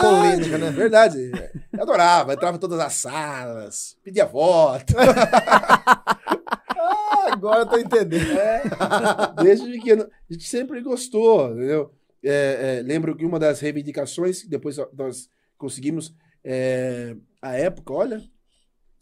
polêmicas, 0.00 0.60
né? 0.60 0.70
Verdade. 0.70 1.30
Eu 1.72 1.82
adorava, 1.82 2.34
entrava 2.34 2.56
em 2.56 2.60
todas 2.60 2.80
as 2.80 2.92
salas, 2.94 3.96
pedia 4.02 4.26
voto. 4.26 4.94
Agora 7.38 7.60
eu 7.60 7.66
tô 7.66 7.78
entendendo. 7.78 8.32
É, 8.32 8.62
desde 9.42 9.70
pequeno. 9.70 10.02
A 10.02 10.32
gente 10.32 10.48
sempre 10.48 10.80
gostou, 10.80 11.52
entendeu? 11.52 11.92
É, 12.22 12.78
é, 12.78 12.82
lembro 12.82 13.16
que 13.16 13.24
uma 13.24 13.38
das 13.38 13.60
reivindicações 13.60 14.42
que 14.42 14.48
depois 14.48 14.76
nós 14.92 15.28
conseguimos, 15.56 16.14
é, 16.44 17.16
à 17.40 17.54
época, 17.54 17.92
olha, 17.92 18.22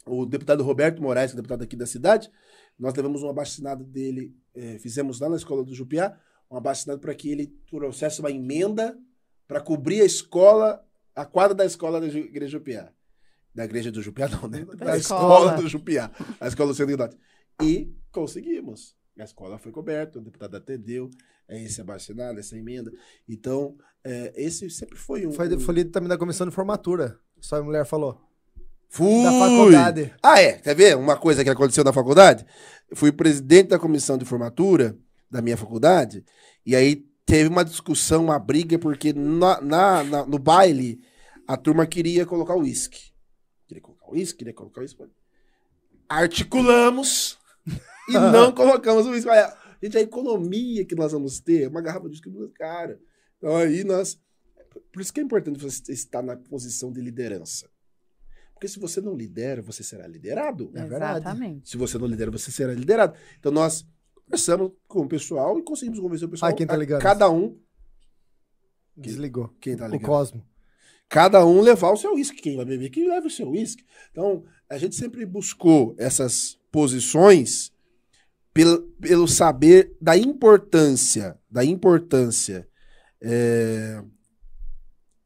o 0.07 0.27
deputado 0.27 0.63
Roberto 0.63 1.03
Moraes, 1.03 1.33
que 1.33 1.37
é 1.37 1.41
deputado 1.41 1.63
aqui 1.63 1.77
da 1.77 1.87
cidade, 1.87 2.31
nós 2.79 2.95
levamos 2.95 3.23
um 3.23 3.29
abaixo-assinado 3.29 3.85
dele, 3.85 4.35
é, 4.55 4.79
fizemos 4.79 5.19
lá 5.19 5.29
na 5.29 5.37
escola 5.37 5.65
do 5.65 5.75
Jupiá, 5.75 6.17
um 6.51 6.57
abaixo-assinado 6.57 7.01
para 7.01 7.15
que 7.15 7.31
ele 7.31 7.47
trouxesse 7.71 8.21
uma 8.21 8.31
emenda 8.31 8.97
para 9.49 9.61
cobrir 9.61 10.03
a 10.03 10.05
escola, 10.05 10.85
a 11.15 11.25
quadra 11.25 11.55
da 11.55 11.65
escola 11.65 12.01
da 12.01 12.07
Igreja 12.07 12.53
Jupiá. 12.59 12.93
Da 13.55 13.65
igreja 13.65 13.91
do 13.91 14.03
Jupiá, 14.03 14.29
não, 14.29 14.47
né? 14.49 14.67
Da, 14.67 14.85
Da 14.85 14.99
escola. 14.99 15.47
escola. 15.47 15.63
do 15.63 15.67
Jupiá. 15.67 16.11
A 16.39 16.47
escola 16.47 16.73
do 16.73 16.75
Centro. 16.75 17.09
E 17.63 17.93
conseguimos. 18.13 18.95
A 19.19 19.25
escola 19.25 19.59
foi 19.59 19.73
coberta, 19.73 20.19
o 20.19 20.23
deputado 20.23 20.57
atendeu 20.57 21.09
é, 21.49 21.63
esse 21.63 21.81
abaixo-assinado, 21.81 22.39
essa 22.39 22.57
emenda. 22.57 22.93
Então, 23.29 23.77
é, 24.05 24.33
esse 24.37 24.69
sempre 24.69 24.97
foi 24.99 25.27
um. 25.27 25.33
Foi, 25.33 25.55
um- 25.55 25.61
foi 25.61 25.85
também 25.87 26.09
da 26.09 26.19
comissão 26.19 26.47
de 26.47 26.55
formatura. 26.55 27.19
Só 27.41 27.57
a 27.57 27.63
mulher 27.63 27.87
falou. 27.87 28.21
Fui! 28.89 29.23
Da 29.23 29.31
faculdade. 29.33 30.15
Ah, 30.23 30.41
é? 30.41 30.53
Quer 30.59 30.75
ver 30.75 30.97
uma 30.97 31.17
coisa 31.17 31.43
que 31.43 31.51
aconteceu 31.51 31.83
na 31.83 31.93
faculdade? 31.93 32.47
Eu 32.91 32.97
fui 32.97 33.11
presidente 33.11 33.69
da 33.69 33.79
comissão 33.79 34.17
de 34.19 34.25
formatura 34.25 34.97
da 35.31 35.43
minha 35.43 35.57
faculdade, 35.57 36.25
e 36.65 36.77
aí 36.77 37.05
teve 37.25 37.49
uma 37.49 37.65
discussão, 37.65 38.25
uma 38.25 38.39
briga, 38.39 38.79
porque 38.79 39.13
na, 39.13 39.61
na- 39.61 40.05
na- 40.05 40.27
no 40.27 40.39
baile 40.39 41.01
a 41.49 41.57
turma 41.57 41.85
queria 41.87 42.25
colocar 42.25 42.55
o 42.55 42.61
uísque. 42.61 43.11
Queria 43.67 43.83
colocar 43.83 44.07
o 44.09 44.13
uísque, 44.13 44.39
queria 44.39 44.55
colocar 44.55 44.81
o 44.81 44.83
uísque. 44.83 45.03
Articulamos 46.09 47.39
e 48.09 48.13
não 48.13 48.53
colocamos 48.55 49.07
o 49.07 49.11
uísque. 49.11 49.29
Olha, 49.29 49.57
Gente, 49.83 49.99
a 49.99 50.01
economia 50.01 50.85
que 50.85 50.95
nós 50.95 51.13
vamos 51.13 51.39
ter, 51.39 51.69
uma 51.69 51.81
garrafa 51.83 52.07
de 52.07 52.13
uísque 52.15 52.29
muito 52.31 52.53
cara. 52.55 52.99
Então 53.37 53.55
aí 53.57 53.85
nós... 53.85 54.19
Por 54.93 55.01
isso 55.01 55.13
que 55.13 55.21
é 55.21 55.23
importante 55.23 55.61
você 55.61 55.93
estar 55.93 56.23
na 56.23 56.37
posição 56.37 56.91
de 56.93 57.01
liderança. 57.01 57.69
Porque 58.55 58.69
se 58.69 58.79
você 58.79 59.01
não 59.03 59.15
lidera, 59.15 59.61
você 59.61 59.83
será 59.83 60.07
liderado. 60.07 60.71
É 60.75 60.85
verdade. 60.87 61.21
Exatamente. 61.21 61.69
Se 61.69 61.77
você 61.77 61.99
não 61.99 62.07
lidera, 62.07 62.31
você 62.31 62.51
será 62.51 62.73
liderado. 62.73 63.15
Então 63.39 63.53
nós 63.53 63.87
conversamos 64.15 64.73
com 64.89 65.03
o 65.03 65.09
pessoal 65.09 65.59
e 65.59 65.63
conseguimos 65.63 66.01
convencer 66.01 66.27
o 66.27 66.31
pessoal. 66.31 66.51
Ai, 66.51 66.57
quem 66.57 66.67
tá 66.67 66.77
ligando? 66.77 67.03
Cada 67.03 67.31
um, 67.31 67.59
Desligou. 68.97 69.49
quem 69.61 69.77
tá 69.77 69.85
O 69.87 69.91
ligado? 69.91 70.07
Cosmo. 70.07 70.47
Cada 71.09 71.45
um 71.47 71.61
levar 71.61 71.93
o 71.93 71.97
seu 71.97 72.15
uísque. 72.15 72.41
Quem 72.41 72.57
vai 72.57 72.65
beber, 72.65 72.91
que 72.91 73.07
leva 73.07 73.27
o 73.27 73.31
seu 73.31 73.49
uísque. 73.51 73.85
Então, 74.11 74.45
a 74.69 74.79
gente 74.79 74.97
sempre 74.97 75.25
buscou 75.25 75.95
essas 75.99 76.59
posições 76.71 77.73
pelo, 78.53 78.83
pelo 79.01 79.29
saber 79.29 79.97
da 80.01 80.17
importância, 80.17 81.39
da 81.51 81.65
importância 81.65 82.69
é, 83.21 84.03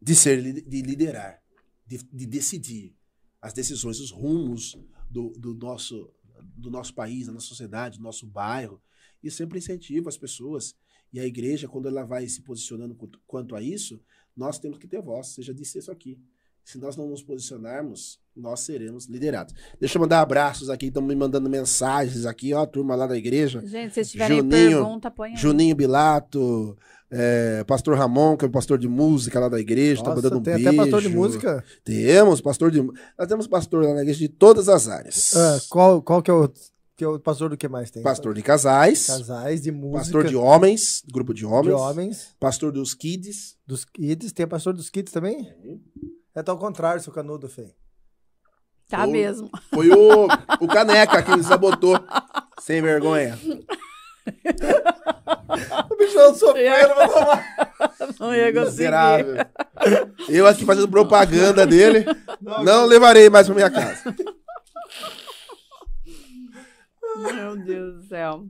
de 0.01 0.15
ser, 0.15 0.63
de 0.63 0.83
liderar, 0.83 1.41
de, 1.87 1.99
de 1.99 2.27
decidir 2.27 2.95
as 3.41 3.53
decisões, 3.53 4.01
os 4.01 4.11
rumos 4.11 4.79
do, 5.11 5.31
do 5.31 5.55
nosso, 5.55 6.13
do 6.43 6.71
nosso 6.71 6.95
país, 6.95 7.27
da 7.27 7.33
nossa 7.33 7.47
sociedade, 7.47 7.99
do 7.99 8.05
nosso 8.05 8.27
bairro. 8.27 8.81
E 9.23 9.31
sempre 9.31 9.59
incentivo 9.59 10.09
as 10.09 10.17
pessoas. 10.17 10.75
E 11.13 11.21
a 11.21 11.27
igreja, 11.27 11.69
quando 11.69 11.89
ela 11.89 12.05
vai 12.05 12.27
se 12.29 12.43
posicionando 12.43 12.97
quanto 13.27 13.55
a 13.55 13.63
isso, 13.63 14.01
nós 14.37 14.59
temos 14.59 14.79
que 14.79 14.87
ter 14.87 15.03
voz. 15.03 15.29
Você 15.29 15.43
já 15.43 15.53
disse 15.53 15.79
isso 15.79 15.91
aqui. 15.91 16.19
Se 16.65 16.79
nós 16.79 16.97
não 16.97 17.09
nos 17.09 17.23
posicionarmos, 17.23 18.21
nós 18.37 18.61
seremos 18.61 19.07
liderados. 19.07 19.55
Deixa 19.81 19.99
eu 19.99 20.01
mandar 20.03 20.21
abraços 20.21 20.71
aqui, 20.71 20.87
estão 20.87 21.03
me 21.03 21.15
mandando 21.17 21.49
mensagens 21.51 22.25
aqui, 22.27 22.55
ó, 22.55 22.63
a 22.63 22.67
turma 22.67 22.95
lá 22.95 23.07
da 23.07 23.17
igreja. 23.17 23.61
Gente, 23.67 23.89
se 23.89 23.95
vocês 23.95 24.11
tiverem 24.13 24.39
Juninho, 24.39 24.79
pergunta, 24.79 25.11
põe 25.11 25.31
aí. 25.31 25.37
Juninho 25.37 25.75
Bilato, 25.75 26.77
é, 27.11 27.65
pastor 27.65 27.97
Ramon, 27.99 28.37
que 28.37 28.45
é 28.45 28.49
o 28.49 28.51
pastor 28.51 28.79
de 28.79 28.87
música 28.87 29.41
lá 29.41 29.49
da 29.49 29.59
igreja, 29.59 30.03
tá 30.03 30.11
Nossa, 30.11 30.23
mandando 30.23 30.39
um 30.39 30.43
tem 30.43 30.55
beijo. 30.55 30.69
até 30.69 30.77
pastor 30.77 31.03
de 31.03 31.09
música. 31.09 31.65
Temos 31.85 32.41
pastor 32.41 32.71
de 32.71 32.81
Nós 32.83 33.27
temos 33.29 33.47
pastor 33.49 33.85
lá 33.85 33.95
na 33.95 34.03
igreja 34.03 34.21
de 34.21 34.29
todas 34.29 34.69
as 34.69 34.89
áreas. 34.89 35.35
Ah, 35.35 35.59
qual, 35.69 36.01
qual 36.03 36.23
que 36.23 36.31
é 36.31 36.35
o 36.35 36.49
Que 36.97 37.05
o 37.05 37.19
pastor 37.19 37.51
do 37.51 37.57
que 37.57 37.67
mais 37.67 37.91
tem? 37.91 38.03
Pastor 38.03 38.33
de 38.35 38.43
casais, 38.43 39.07
Casais, 39.07 39.61
de 39.63 39.73
música. 39.73 39.99
pastor 39.99 40.25
de 40.25 40.37
homens, 40.37 41.03
grupo 41.11 41.35
de 41.35 41.45
homens, 41.45 41.65
de 41.75 41.83
homens. 41.83 42.29
pastor 42.39 42.71
dos 42.71 42.95
kids. 42.95 43.57
Dos 43.67 43.85
kids. 43.85 44.33
Tem 44.33 44.47
pastor 44.47 44.73
dos 44.75 44.89
kids 44.91 45.13
também? 45.13 45.49
É 45.65 45.77
tá 46.35 46.53
ao 46.53 46.59
contrário, 46.59 47.03
seu 47.03 47.13
canudo, 47.13 47.49
Fê. 47.49 47.75
Tá 48.89 49.07
mesmo. 49.07 49.49
Foi 49.73 49.89
o, 49.91 50.27
o 50.61 50.67
Caneca 50.67 51.23
que 51.23 51.37
me 51.37 51.45
sabotou. 51.45 51.97
Sem 52.61 52.83
vergonha. 52.83 53.39
O 55.91 55.97
bichão 55.97 56.35
sofrendo, 56.35 56.95
vai 56.95 57.09
tomar. 57.09 57.75
Não 58.19 58.35
ia 58.35 58.53
conseguir. 58.53 58.71
Miserável. 58.71 59.37
Eu 60.29 60.47
aqui 60.47 60.65
fazendo 60.65 60.89
propaganda 60.89 61.67
dele. 61.67 62.05
Não 62.41 62.85
levarei 62.85 63.31
mais 63.31 63.47
pra 63.47 63.55
minha 63.55 63.71
casa. 63.71 64.15
Meu 67.17 67.57
Deus 67.57 67.95
do 67.97 68.03
céu. 68.09 68.47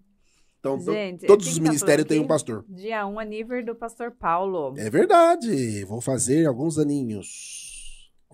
Então, 0.59 0.79
Gente, 0.81 1.27
todos 1.27 1.47
que 1.47 1.53
os 1.53 1.59
que 1.59 1.65
tá 1.65 1.69
ministérios 1.71 2.07
têm 2.07 2.21
um 2.21 2.27
pastor. 2.27 2.65
Dia 2.69 3.07
1 3.07 3.21
é 3.21 3.25
nível 3.25 3.65
do 3.65 3.75
pastor 3.75 4.11
Paulo. 4.11 4.75
É 4.77 4.91
verdade. 4.91 5.85
Vou 5.85 6.01
fazer 6.01 6.47
alguns 6.47 6.79
aninhos. 6.79 7.70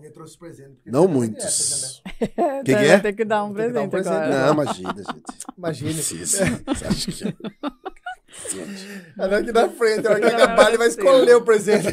Eu 0.01 0.13
trouxe 0.13 0.37
porque 0.37 0.63
Não 0.85 1.07
muitos. 1.07 2.01
direto, 2.19 2.63
Que 2.63 2.63
Então 2.63 2.63
que 2.63 2.73
vai 2.73 2.87
é? 2.89 2.99
ter 2.99 3.13
que 3.13 3.25
dar 3.25 3.43
um 3.43 3.53
Tem 3.53 3.67
que 3.67 3.73
dar 3.73 3.81
um 3.81 3.89
presente 3.89 4.13
presente, 4.13 4.33
agora. 4.35 4.45
Não, 4.45 4.53
imagina, 4.53 4.93
gente. 4.93 5.95
Precisa. 5.95 6.45
Você 6.67 6.85
acha 6.85 7.11
que... 7.11 7.37
Ela 9.17 9.37
aqui 9.39 9.51
na 9.51 9.69
frente, 9.69 10.07
a 10.07 10.11
hora 10.11 10.19
que 10.19 10.25
acabar, 10.27 10.67
ele 10.69 10.77
vai 10.77 10.87
é 10.87 10.89
escolher 10.91 11.35
o 11.35 11.41
presente. 11.43 11.87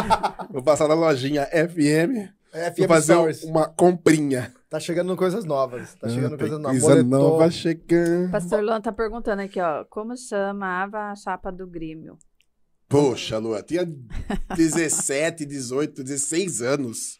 Vou 0.52 0.62
passar 0.62 0.86
na 0.88 0.94
lojinha 0.94 1.46
FM. 1.46 2.28
É, 2.52 2.70
Vou 2.70 2.84
FM 2.84 2.88
fazer 2.88 3.14
Stores. 3.14 3.44
uma 3.44 3.66
comprinha. 3.68 4.52
Tá 4.68 4.78
chegando 4.78 5.16
coisas 5.16 5.44
novas. 5.46 5.94
Tá 5.94 6.08
chegando 6.10 6.34
Ah, 6.34 6.38
coisas 6.38 6.56
tem 6.58 6.62
novas. 6.62 6.82
Coisa 6.82 7.02
nova 7.02 7.50
chegando. 7.50 8.30
Pastor 8.32 8.62
Luan 8.62 8.80
tá 8.82 8.92
perguntando 8.92 9.40
aqui, 9.40 9.58
ó. 9.60 9.84
Como 9.84 10.14
chamava 10.16 11.10
a 11.12 11.16
chapa 11.16 11.50
do 11.50 11.66
Grêmio? 11.66 12.18
Poxa, 12.88 13.38
Lua, 13.38 13.62
tinha 13.62 13.88
17, 14.54 15.46
18, 15.46 16.04
16 16.04 16.60
anos. 16.60 17.18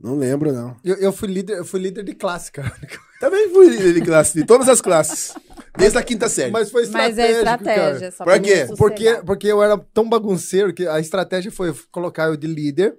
Não 0.00 0.16
lembro, 0.16 0.52
não. 0.52 0.76
Eu, 0.84 0.96
eu 0.96 1.12
fui 1.12 1.28
líder, 1.28 1.58
eu 1.58 1.64
fui 1.64 1.80
líder 1.80 2.02
de 2.04 2.14
classe, 2.14 2.50
cara. 2.52 2.72
Também 3.20 3.48
fui 3.48 3.68
líder 3.68 3.94
de 3.94 4.02
classe, 4.02 4.34
de 4.38 4.44
todas 4.44 4.68
as 4.68 4.80
classes. 4.80 5.32
Desde 5.78 5.96
a 5.98 6.02
quinta 6.02 6.28
série. 6.28 6.50
Mas 6.50 6.70
foi 6.70 6.82
Mas 6.88 7.16
estratégico, 7.16 7.22
é 7.22 7.38
estratégia. 7.38 7.98
cara. 8.00 8.10
Só 8.12 8.24
Por 8.24 8.30
pra 8.30 8.40
quê? 8.40 8.66
Porque, 8.76 9.14
porque 9.24 9.46
eu 9.48 9.62
era 9.62 9.78
tão 9.94 10.08
bagunceiro 10.08 10.74
que 10.74 10.86
a 10.86 11.00
estratégia 11.00 11.50
foi 11.50 11.74
colocar 11.90 12.24
eu 12.26 12.36
de 12.36 12.46
líder 12.46 12.96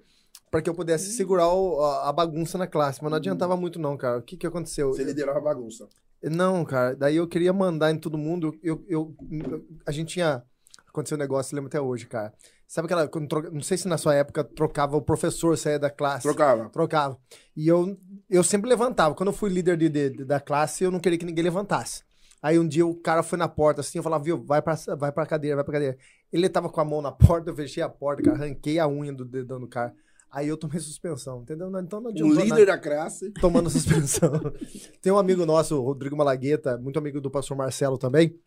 para 0.49 0.61
que 0.61 0.69
eu 0.69 0.73
pudesse 0.73 1.09
Hum. 1.09 1.13
segurar 1.13 1.49
o- 1.53 1.79
a, 1.81 2.09
a 2.09 2.13
bagunça 2.13 2.57
na 2.57 2.65
classe. 2.65 3.01
Mas 3.03 3.11
não 3.11 3.17
adiantava 3.17 3.55
muito, 3.55 3.77
não, 3.77 3.95
cara. 3.97 4.17
O 4.17 4.21
que, 4.21 4.35
que 4.37 4.47
aconteceu? 4.47 4.91
Você 4.93 5.03
liderava 5.03 5.37
a 5.37 5.41
bagunça. 5.41 5.87
Não, 6.23 6.65
cara. 6.65 6.95
Daí 6.95 7.17
eu 7.17 7.27
queria 7.27 7.53
mandar 7.53 7.91
em 7.91 7.97
todo 7.99 8.17
mundo. 8.17 8.57
Eu, 8.63 8.83
eu, 8.87 9.15
eu- 9.29 9.65
a 9.85 9.91
gente 9.91 10.13
tinha. 10.13 10.41
Aconteceu 10.87 11.17
um 11.17 11.19
negócio, 11.19 11.53
lembro 11.53 11.67
até 11.67 11.79
hoje, 11.79 12.07
cara. 12.07 12.33
Sabe 12.67 12.85
aquela. 12.87 13.07
troca- 13.07 13.49
não 13.51 13.61
sei 13.61 13.77
se 13.77 13.87
na 13.87 13.97
sua 13.97 14.15
época 14.15 14.43
trocava 14.43 14.97
o 14.97 15.01
professor, 15.01 15.57
saía 15.57 15.79
da 15.79 15.89
classe. 15.89 16.23
Trocava. 16.23 16.69
Trocava. 16.69 17.17
E 17.55 17.67
eu, 17.67 17.97
eu 18.29 18.43
sempre 18.43 18.69
levantava. 18.69 19.13
Quando 19.15 19.29
eu 19.29 19.33
fui 19.33 19.49
líder 19.49 19.77
de, 19.77 19.87
de- 19.89 20.25
da 20.25 20.39
classe, 20.39 20.83
eu 20.83 20.91
não 20.91 20.99
queria 20.99 21.17
que 21.17 21.25
ninguém 21.25 21.43
levantasse. 21.43 22.03
Aí 22.41 22.59
um 22.59 22.67
dia 22.67 22.85
o 22.85 22.93
cara 22.95 23.23
foi 23.23 23.37
na 23.39 23.47
porta 23.47 23.81
assim, 23.81 23.97
eu 23.97 24.03
falava, 24.03 24.23
viu, 24.23 24.43
vai 24.43 24.61
pra, 24.61 24.75
vai 24.97 25.11
pra 25.11 25.25
cadeira, 25.25 25.55
vai 25.55 25.63
pra 25.65 25.73
cadeira. 25.73 25.97
Ele 26.31 26.47
tava 26.49 26.69
com 26.69 26.79
a 26.79 26.85
mão 26.85 27.01
na 27.01 27.11
porta, 27.11 27.49
eu 27.49 27.55
fechei 27.55 27.81
a 27.81 27.89
porta, 27.89 28.21
cara, 28.21 28.35
arranquei 28.35 28.77
a 28.77 28.87
unha 28.87 29.11
do 29.13 29.25
dedão 29.25 29.59
do 29.59 29.67
cara. 29.67 29.93
Aí 30.31 30.47
eu 30.49 30.57
tomei 30.57 30.79
suspensão, 30.79 31.41
entendeu? 31.41 31.71
Então 31.79 32.01
não 32.01 32.09
O 32.09 32.11
adiantou 32.11 32.43
líder 32.43 32.65
da 32.65 32.77
classe. 32.77 33.31
tomando 33.39 33.69
suspensão. 33.69 34.29
Tem 35.01 35.11
um 35.11 35.17
amigo 35.17 35.45
nosso, 35.45 35.79
o 35.79 35.83
Rodrigo 35.83 36.15
Malagueta, 36.15 36.77
muito 36.77 36.99
amigo 36.99 37.19
do 37.21 37.31
pastor 37.31 37.55
Marcelo 37.57 37.97
também. 37.97 38.37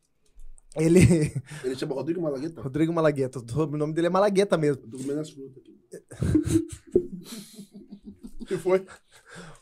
Ele. 0.79 1.01
Ele 1.65 1.75
chama 1.77 1.95
Rodrigo 1.95 2.21
Malagueta. 2.21 2.61
Rodrigo 2.61 2.93
Malagueta, 2.93 3.39
o 3.39 3.51
sobrenome 3.51 3.93
dele 3.93 4.07
é 4.07 4.11
Malagueta 4.11 4.57
mesmo. 4.57 4.83
Eu 4.85 4.91
tô 4.91 4.99
comendo 4.99 5.21
as 5.21 5.31
frutas 5.31 5.57
aqui. 5.59 5.79
O 8.41 8.45
que 8.47 8.57
foi? 8.57 8.85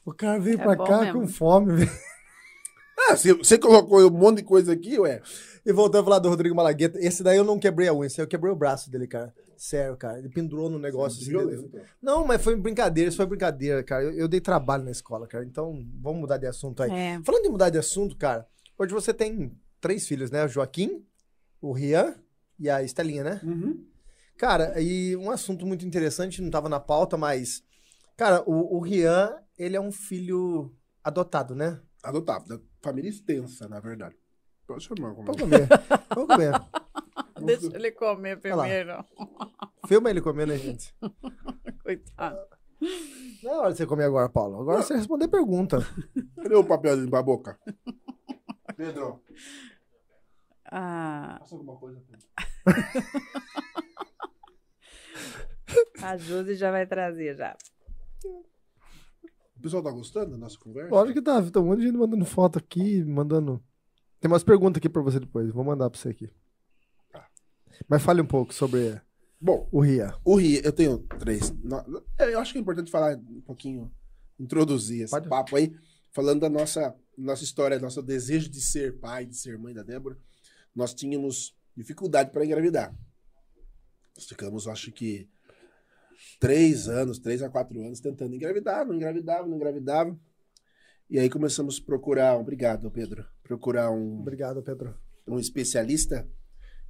O 0.05 0.13
cara 0.13 0.39
veio 0.39 0.61
É 0.61 0.63
pra 0.63 0.77
cá 0.77 1.01
mesmo. 1.03 1.21
com 1.21 1.29
fome, 1.29 1.73
velho. 1.75 1.91
Ah, 3.09 3.17
você, 3.17 3.35
você 3.35 3.59
colocou 3.59 4.01
um 4.07 4.11
monte 4.11 4.39
de 4.39 4.43
coisa 4.45 4.73
aqui, 4.73 4.99
ué. 4.99 5.21
E 5.65 5.73
voltando 5.73 6.03
a 6.03 6.05
falar 6.05 6.19
do 6.19 6.29
Rodrigo 6.29 6.55
Malagueta, 6.55 6.99
esse 7.01 7.23
daí 7.23 7.37
eu 7.37 7.45
não 7.45 7.59
quebrei 7.59 7.89
a 7.89 7.95
unha, 7.95 8.07
esse 8.07 8.21
aí 8.21 8.25
eu 8.25 8.29
quebrei 8.29 8.53
o 8.53 8.57
braço 8.57 8.91
dele, 8.91 9.07
cara. 9.07 9.35
Sério, 9.57 9.97
cara. 9.97 10.19
Ele 10.19 10.29
pendurou 10.29 10.71
no 10.71 10.79
negócio. 10.79 11.21
assim, 11.21 11.31
Violento. 11.31 11.71
Não, 12.01 12.25
mas 12.27 12.43
foi 12.43 12.55
brincadeira, 12.57 13.09
isso 13.09 13.17
foi 13.17 13.27
brincadeira, 13.27 13.83
cara. 13.83 14.05
Eu, 14.05 14.13
eu 14.13 14.29
dei 14.29 14.41
trabalho 14.41 14.85
na 14.85 14.91
escola, 14.91 15.27
cara. 15.27 15.45
Então, 15.45 15.85
vamos 16.01 16.21
mudar 16.21 16.37
de 16.39 16.47
assunto 16.47 16.83
aí. 16.83 16.91
É. 16.91 17.21
Falando 17.25 17.47
em 17.47 17.51
mudar 17.51 17.69
de 17.71 17.79
assunto, 17.79 18.17
cara, 18.17 18.47
hoje 18.79 18.93
você 18.93 19.13
tem 19.13 19.53
três 19.87 20.09
filhos, 20.09 20.33
né? 20.33 20.45
O 20.45 20.49
Joaquim, 20.49 21.07
o 21.61 21.71
Rian 21.71 22.17
e 22.59 22.69
a 22.69 22.83
Estelinha, 22.83 23.23
né? 23.23 23.41
Uhum. 23.45 23.87
Cara, 24.37 24.81
e 24.81 25.17
um 25.17 25.31
assunto 25.31 25.65
muito 25.65 25.87
interessante, 25.87 26.43
não 26.43 26.51
tava 26.51 26.69
na 26.69 26.81
pauta, 26.81 27.17
mas. 27.17 27.63
Cara, 28.17 28.43
o, 28.47 28.77
o 28.77 28.81
Rian, 28.81 29.33
ele 29.57 29.77
é 29.77 29.81
um 29.81 29.93
filho 29.93 30.75
adotado, 31.05 31.55
né? 31.55 31.81
Adotado. 32.03 32.49
Da 32.49 32.61
família 32.83 33.09
extensa, 33.09 33.69
na 33.69 33.79
verdade. 33.79 34.17
Pode 34.67 34.83
chamar 34.83 35.15
como 35.15 35.27
Pode 35.27 35.39
comer. 35.39 35.69
Pode 36.09 36.27
comer. 36.27 36.53
Deixa 37.47 37.77
ele 37.77 37.93
comer 37.93 38.41
primeiro. 38.41 39.05
Filma 39.87 40.11
ele 40.11 40.21
comendo, 40.21 40.53
né, 40.53 40.59
gente? 40.59 40.93
Coitado. 41.85 42.41
Não 43.41 43.53
é 43.53 43.59
hora 43.59 43.71
de 43.71 43.77
você 43.77 43.87
comer 43.87 44.05
agora, 44.05 44.29
Paulo. 44.29 44.61
Agora 44.61 44.83
você 44.83 44.97
responder 44.97 45.29
pergunta. 45.29 45.79
Cadê 46.43 46.57
o 46.57 46.65
papel 46.65 46.97
de 46.97 47.03
limpar 47.03 47.21
a 47.21 47.23
boca? 47.23 47.59
Pedro, 48.77 49.23
Ah, 50.71 51.37
passa 51.41 51.55
alguma 51.55 51.77
coisa. 51.77 52.03
a 56.03 56.17
Josi 56.17 56.55
já 56.55 56.71
vai 56.71 56.87
trazer 56.87 57.37
já. 57.37 57.57
O 59.57 59.61
pessoal 59.61 59.83
tá 59.83 59.91
gostando 59.91 60.33
da 60.33 60.39
nossa 60.39 60.59
conversa? 60.59 60.91
Lógico 60.95 61.19
que 61.19 61.25
tá. 61.25 61.43
Tem 61.43 61.63
um 61.63 61.67
monte 61.67 61.81
de 61.81 61.87
gente 61.87 61.97
mandando 61.97 62.25
foto 62.25 62.59
aqui, 62.59 63.03
mandando. 63.05 63.63
Tem 64.21 64.31
umas 64.31 64.45
perguntas 64.45 64.79
aqui 64.79 64.89
pra 64.89 65.03
você 65.03 65.19
depois. 65.21 65.51
Vou 65.51 65.65
mandar 65.65 65.91
pra 65.91 65.99
você 65.99 66.11
aqui. 66.11 66.31
Mas 67.89 68.03
fale 68.03 68.21
um 68.21 68.27
pouco 68.27 68.55
sobre 68.55 69.01
Bom, 69.41 69.69
o 69.71 69.81
Rian. 69.81 70.15
o 70.25 70.37
Ria, 70.37 70.61
eu 70.65 70.73
tenho 70.73 70.99
três. 70.99 71.53
Eu 72.19 72.41
acho 72.41 72.53
que 72.53 72.59
é 72.59 72.61
importante 72.61 72.91
falar 72.91 73.17
um 73.17 73.43
pouquinho, 73.43 73.93
introduzir 74.41 75.03
esse 75.03 75.11
Pode. 75.11 75.29
papo 75.29 75.57
aí, 75.57 75.75
falando 76.11 76.41
da 76.41 76.49
nossa, 76.49 76.95
nossa 77.19 77.45
história, 77.45 77.79
nosso 77.79 78.03
desejo 78.03 78.49
de 78.49 78.63
ser 78.63 78.99
pai, 78.99 79.27
de 79.27 79.37
ser 79.37 79.59
mãe 79.59 79.75
da 79.75 79.83
Débora. 79.83 80.17
Nós 80.77 80.93
tínhamos 80.95 81.57
dificuldade 81.75 82.31
para 82.31 82.45
engravidar. 82.45 82.95
Nós 84.15 84.27
ficamos, 84.27 84.69
acho 84.69 84.93
que, 84.93 85.29
três 86.39 86.87
anos, 86.89 87.19
três 87.19 87.43
a 87.43 87.49
quatro 87.51 87.81
anos 87.83 87.99
tentando 88.01 88.35
engravidar, 88.35 88.87
não 88.87 88.95
engravidava, 88.95 89.49
não 89.49 89.57
engravidava. 89.57 90.19
E 91.09 91.19
aí 91.19 91.31
começamos 91.31 91.81
a 91.81 91.85
procurar, 91.85 92.37
obrigado, 92.39 92.91
Pedro, 92.91 93.25
procurar 93.43 93.91
um, 93.91 94.21
Obrigado, 94.21 94.63
Pedro. 94.63 94.95
um 95.27 95.39
especialista 95.39 96.29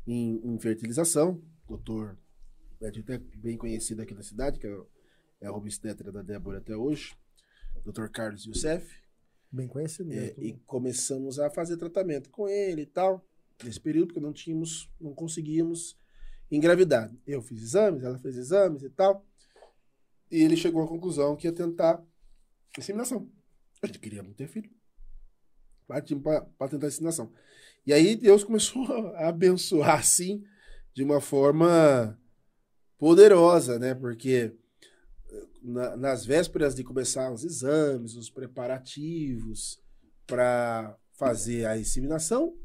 em, 0.06 0.40
em 0.44 0.58
fertilização, 0.58 1.40
doutor 1.68 2.18
é 2.80 2.88
até 2.88 3.18
bem 3.18 3.56
conhecido 3.56 4.02
aqui 4.02 4.14
na 4.14 4.22
cidade, 4.22 4.58
que 4.58 4.66
é, 4.66 4.70
o- 4.70 4.86
é 5.40 5.46
a 5.46 5.52
obstetra 5.52 6.10
da 6.12 6.22
Débora 6.22 6.58
até 6.58 6.74
hoje, 6.76 7.14
doutor 7.84 8.08
Carlos 8.10 8.44
Youssef, 8.44 8.86
Bem 9.50 9.68
conhecido 9.68 10.12
é, 10.12 10.34
e 10.38 10.54
começamos 10.66 11.38
a 11.38 11.48
fazer 11.48 11.76
tratamento 11.76 12.28
com 12.30 12.48
ele 12.48 12.82
e 12.82 12.86
tal, 12.86 13.24
nesse 13.64 13.80
período, 13.80 14.08
porque 14.08 14.20
não 14.20 14.32
tínhamos, 14.32 14.90
não 15.00 15.14
conseguíamos 15.14 15.98
engravidar. 16.50 17.12
Eu 17.26 17.42
fiz 17.42 17.62
exames, 17.62 18.02
ela 18.02 18.18
fez 18.18 18.36
exames 18.36 18.82
e 18.82 18.90
tal, 18.90 19.26
e 20.30 20.42
ele 20.42 20.56
chegou 20.56 20.82
à 20.82 20.88
conclusão 20.88 21.36
que 21.36 21.46
ia 21.46 21.52
tentar 21.52 22.02
inseminação. 22.78 23.30
A 23.82 23.86
gente 23.86 23.98
queria 23.98 24.22
muito 24.22 24.36
ter 24.36 24.48
filho. 24.48 24.70
Partimos 25.86 26.22
para 26.22 26.68
tentar 26.68 26.88
inseminação. 26.88 27.32
E 27.86 27.92
aí 27.92 28.16
Deus 28.16 28.42
começou 28.42 28.84
a 29.14 29.28
abençoar, 29.28 30.00
assim, 30.00 30.44
de 30.92 31.02
uma 31.02 31.20
forma 31.20 32.18
poderosa, 32.98 33.78
né? 33.78 33.94
Porque 33.94 34.56
na- 35.62 35.96
nas 35.96 36.24
vésperas 36.24 36.74
de 36.74 36.82
começar 36.82 37.32
os 37.32 37.44
exames, 37.44 38.16
os 38.16 38.30
preparativos 38.30 39.80
para 40.26 40.96
fazer 41.12 41.66
a 41.66 41.78
inseminação, 41.78 42.56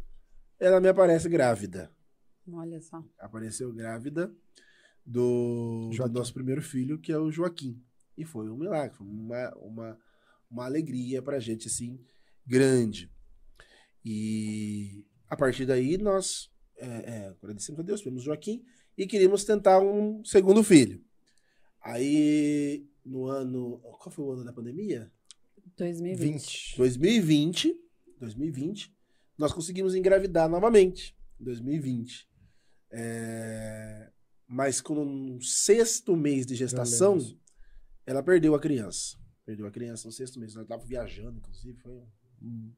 ela 0.61 0.79
me 0.79 0.87
aparece 0.87 1.27
grávida. 1.27 1.91
Olha 2.51 2.79
só. 2.79 3.03
Apareceu 3.17 3.73
grávida 3.73 4.31
do, 5.03 5.89
do 5.89 6.09
nosso 6.09 6.33
primeiro 6.33 6.61
filho, 6.61 6.99
que 6.99 7.11
é 7.11 7.17
o 7.17 7.31
Joaquim. 7.31 7.81
E 8.15 8.23
foi 8.23 8.47
um 8.47 8.57
milagre, 8.57 8.95
foi 8.95 9.07
uma, 9.07 9.49
uma, 9.55 9.99
uma 10.49 10.65
alegria 10.65 11.21
pra 11.21 11.39
gente, 11.39 11.67
assim, 11.67 11.99
grande. 12.45 13.11
E 14.05 15.03
a 15.27 15.35
partir 15.35 15.65
daí 15.65 15.97
nós 15.97 16.51
é, 16.77 16.85
é, 16.85 17.35
agradecemos 17.41 17.79
a 17.79 17.83
Deus, 17.83 18.01
tivemos 18.01 18.23
Joaquim 18.23 18.63
e 18.95 19.07
queríamos 19.07 19.43
tentar 19.43 19.79
um 19.79 20.23
segundo 20.23 20.63
filho. 20.63 21.03
Aí, 21.81 22.87
no 23.03 23.25
ano. 23.25 23.79
Qual 23.79 24.11
foi 24.11 24.25
o 24.25 24.31
ano 24.31 24.45
da 24.45 24.53
pandemia? 24.53 25.11
2020. 25.75 26.75
20. 26.75 26.77
2020. 26.77 27.81
2020. 28.19 29.00
Nós 29.41 29.51
conseguimos 29.53 29.95
engravidar 29.95 30.47
novamente, 30.47 31.15
em 31.39 31.43
2020. 31.43 32.29
É, 32.91 34.11
Mas 34.47 34.81
com 34.81 34.93
um 35.01 35.39
sexto 35.41 36.15
mês 36.15 36.45
de 36.45 36.55
gestação, 36.55 37.17
ela 38.05 38.21
perdeu 38.21 38.53
a 38.53 38.59
criança. 38.59 39.17
Perdeu 39.45 39.65
a 39.65 39.71
criança 39.71 40.07
no 40.07 40.11
sexto 40.11 40.39
mês. 40.39 40.53
Ela 40.53 40.63
estava 40.63 40.83
viajando, 40.85 41.37
inclusive. 41.39 41.77
Foi 41.79 41.91
um- 42.41 42.73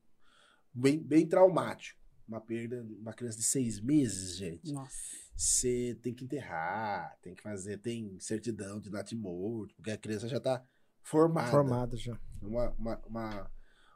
bem, 0.74 1.00
bem 1.00 1.28
traumático. 1.28 2.00
Uma 2.28 2.40
perda, 2.40 2.82
uma 3.00 3.12
criança 3.14 3.38
de 3.40 3.44
seis 3.44 3.80
meses, 3.82 4.38
gente. 4.38 4.72
Nossa. 4.72 4.96
Você 5.36 5.98
tem 6.02 6.14
que 6.14 6.24
enterrar, 6.24 7.18
tem 7.22 7.34
que 7.34 7.42
fazer, 7.42 7.80
tem 7.80 8.18
certidão 8.20 8.80
de 8.80 8.90
natimorto, 8.92 9.76
porque 9.76 9.92
a 9.92 9.98
criança 9.98 10.28
já 10.30 10.38
está 10.38 10.64
formada. 11.02 11.50
Formado 11.52 11.98
já. 11.98 12.18
Uma, 12.42 12.70
uma, 12.72 12.98
uma, 13.08 13.52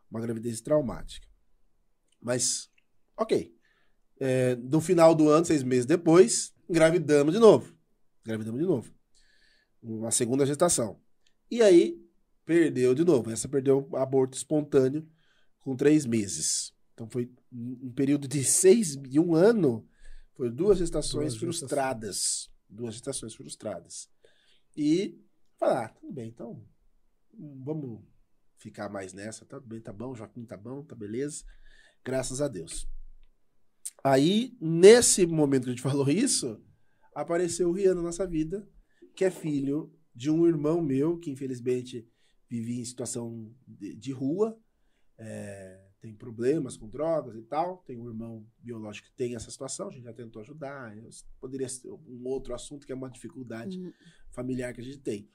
uma 0.09 0.19
gravidez 0.21 0.59
traumática. 0.61 1.27
Mas, 2.27 2.69
ok. 3.15 3.55
É, 4.19 4.53
no 4.57 4.81
final 4.81 5.15
do 5.15 5.29
ano, 5.29 5.45
seis 5.45 5.63
meses 5.63 5.85
depois, 5.85 6.53
engravidamos 6.69 7.33
de 7.33 7.39
novo. 7.39 7.73
Engravidamos 8.25 8.59
de 8.59 8.67
novo. 8.67 8.93
Uma 9.81 10.11
segunda 10.11 10.45
gestação. 10.45 10.99
E 11.49 11.61
aí, 11.61 12.05
perdeu 12.43 12.93
de 12.93 13.05
novo. 13.05 13.31
Essa 13.31 13.47
perdeu 13.47 13.87
aborto 13.95 14.35
espontâneo 14.35 15.07
com 15.61 15.73
três 15.73 16.05
meses. 16.05 16.73
Então 16.93 17.09
foi 17.09 17.31
um 17.49 17.93
período 17.93 18.27
de 18.27 18.43
seis, 18.43 18.97
de 18.97 19.21
um 19.21 19.33
ano, 19.33 19.87
foi 20.33 20.49
duas 20.49 20.79
gestações 20.79 21.33
Duas 21.33 21.33
gestações. 21.33 21.59
frustradas. 21.59 22.51
Duas 22.69 22.93
gestações 22.95 23.35
frustradas. 23.35 24.09
E 24.75 25.17
falar, 25.57 25.85
ah, 25.85 25.89
tudo 25.89 26.11
bem, 26.11 26.27
então 26.27 26.61
vamos 27.63 28.01
ficar 28.57 28.89
mais 28.89 29.13
nessa, 29.13 29.45
tá 29.45 29.61
bem, 29.61 29.79
tá 29.79 29.93
bom, 29.93 30.13
Joaquim 30.13 30.43
tá 30.43 30.57
bom, 30.57 30.83
tá 30.83 30.93
beleza. 30.93 31.45
Graças 32.03 32.41
a 32.41 32.47
Deus. 32.47 32.87
Aí, 34.03 34.55
nesse 34.61 35.25
momento 35.25 35.63
que 35.63 35.69
a 35.69 35.73
gente 35.73 35.81
falou 35.81 36.09
isso, 36.09 36.61
apareceu 37.13 37.69
o 37.69 37.71
Rian 37.73 37.95
na 37.95 38.01
nossa 38.01 38.25
vida, 38.25 38.67
que 39.15 39.25
é 39.25 39.31
filho 39.31 39.93
de 40.15 40.29
um 40.29 40.47
irmão 40.47 40.81
meu, 40.81 41.17
que 41.17 41.29
infelizmente 41.31 42.07
vivia 42.49 42.81
em 42.81 42.85
situação 42.85 43.53
de, 43.67 43.95
de 43.95 44.11
rua, 44.11 44.57
é, 45.17 45.87
tem 45.99 46.15
problemas 46.15 46.77
com 46.77 46.87
drogas 46.87 47.35
e 47.35 47.41
tal. 47.41 47.77
Tem 47.85 47.97
um 47.97 48.07
irmão 48.07 48.45
biológico 48.59 49.09
que 49.09 49.15
tem 49.15 49.35
essa 49.35 49.51
situação, 49.51 49.89
a 49.89 49.91
gente 49.91 50.03
já 50.03 50.13
tentou 50.13 50.41
ajudar. 50.41 50.95
Poderia 51.39 51.67
ser 51.67 51.89
um 51.89 52.21
outro 52.25 52.53
assunto 52.53 52.85
que 52.85 52.91
é 52.91 52.95
uma 52.95 53.09
dificuldade 53.09 53.79
Hum. 53.79 53.91
familiar 54.31 54.73
que 54.73 54.81
a 54.81 54.83
gente 54.83 54.99
tem. 54.99 55.27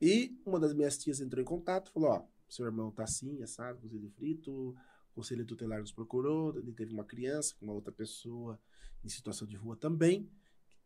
E 0.00 0.36
uma 0.44 0.58
das 0.58 0.74
minhas 0.74 0.98
tias 0.98 1.20
entrou 1.20 1.40
em 1.40 1.46
contato, 1.46 1.92
falou, 1.92 2.10
ó, 2.10 2.26
seu 2.48 2.66
irmão 2.66 2.90
tá 2.90 3.04
assim, 3.04 3.42
assado, 3.42 3.80
cozido 3.80 4.10
frito, 4.10 4.74
o 5.12 5.14
conselho 5.16 5.44
tutelar 5.44 5.80
nos 5.80 5.92
procurou, 5.92 6.56
ele 6.58 6.72
teve 6.72 6.92
uma 6.92 7.04
criança 7.04 7.54
com 7.58 7.66
uma 7.66 7.74
outra 7.74 7.92
pessoa 7.92 8.58
em 9.04 9.08
situação 9.08 9.46
de 9.46 9.56
rua 9.56 9.76
também, 9.76 10.28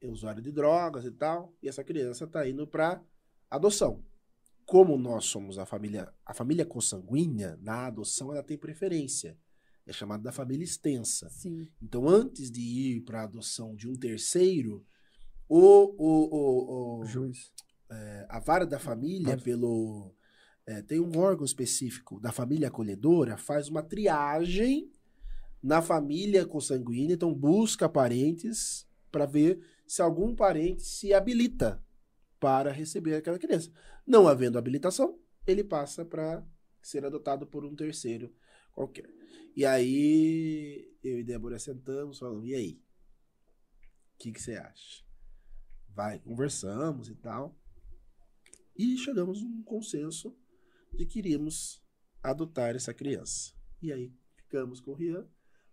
é 0.01 0.09
usuário 0.09 0.43
de 0.43 0.51
drogas 0.53 1.05
e 1.05 1.11
tal, 1.11 1.55
e 1.63 1.69
essa 1.69 1.83
criança 1.85 2.27
tá 2.27 2.49
indo 2.49 2.67
para 2.67 3.03
adoção. 3.51 4.03
Como 4.65 4.99
nós 4.99 5.27
somos 5.27 5.59
a 5.59 5.65
família, 5.67 6.13
a 6.25 6.35
família 6.35 6.67
consanguínea, 6.67 7.57
na 7.63 7.87
adoção 7.87 8.33
ela 8.33 8.43
tem 8.43 8.59
preferência. 8.59 9.39
É 9.87 9.93
chamada 9.93 10.25
da 10.25 10.33
família 10.33 10.65
extensa. 10.65 11.29
Sim. 11.31 11.69
Então, 11.81 12.09
antes 12.09 12.51
de 12.51 12.61
ir 12.61 13.01
para 13.03 13.21
a 13.21 13.25
adoção 13.25 13.77
de 13.77 13.89
um 13.89 13.95
terceiro, 13.95 14.85
o, 15.49 15.61
o, 15.97 16.35
o, 16.35 17.01
o- 17.03 17.05
Juiz. 17.07 17.53
é, 17.89 18.27
a 18.29 18.41
vara 18.41 18.67
da 18.67 18.81
família, 18.81 19.29
Vara. 19.29 19.43
pelo 19.43 20.13
é, 20.67 20.83
tem 20.83 21.01
um 21.01 21.17
órgão 21.17 21.45
específico 21.45 22.19
da 22.21 22.33
família 22.33 22.69
acolhedora, 22.69 23.37
faz 23.37 23.69
uma 23.69 23.83
triagem 23.83 24.91
na 25.63 25.81
família 25.81 26.45
consanguínea, 26.45 27.15
então 27.15 27.33
busca 27.33 27.89
parentes 27.89 28.87
para 29.11 29.27
ver 29.27 29.61
se 29.87 30.03
algum 30.03 30.35
parente 30.35 30.83
se 30.83 31.15
habilita 31.15 31.83
para 32.41 32.73
receber 32.73 33.15
aquela 33.15 33.39
criança. 33.39 33.71
Não 34.07 34.27
havendo 34.27 34.59
habilitação, 34.59 35.19
ele 35.47 35.63
passa 35.63 36.05
para 36.05 36.45
ser 36.83 37.05
adotado 37.05 37.47
por 37.47 37.65
um 37.65 37.75
terceiro 37.75 38.35
qualquer. 38.73 39.09
E 39.55 39.65
aí 39.65 40.93
eu 41.03 41.21
e 41.21 41.25
Débora 41.25 41.59
sentamos, 41.59 42.19
falamos, 42.19 42.47
e 42.47 42.55
aí? 42.55 42.83
O 44.15 44.19
que 44.19 44.33
que 44.33 44.43
você 44.43 44.57
acha? 44.57 45.05
Vai, 45.89 46.19
conversamos 46.19 47.09
e 47.09 47.15
tal. 47.15 47.57
E 48.77 48.99
chegamos 48.99 49.41
a 49.41 49.45
um 49.45 49.63
consenso 49.63 50.37
de 50.97 51.07
que 51.07 51.19
iríamos 51.19 51.83
adotar 52.23 52.75
essa 52.75 52.93
criança. 52.95 53.53
E 53.83 53.93
aí 53.93 54.13
ficamos 54.37 54.81
com 54.81 54.93
o 54.93 54.95
Rian. 54.95 55.27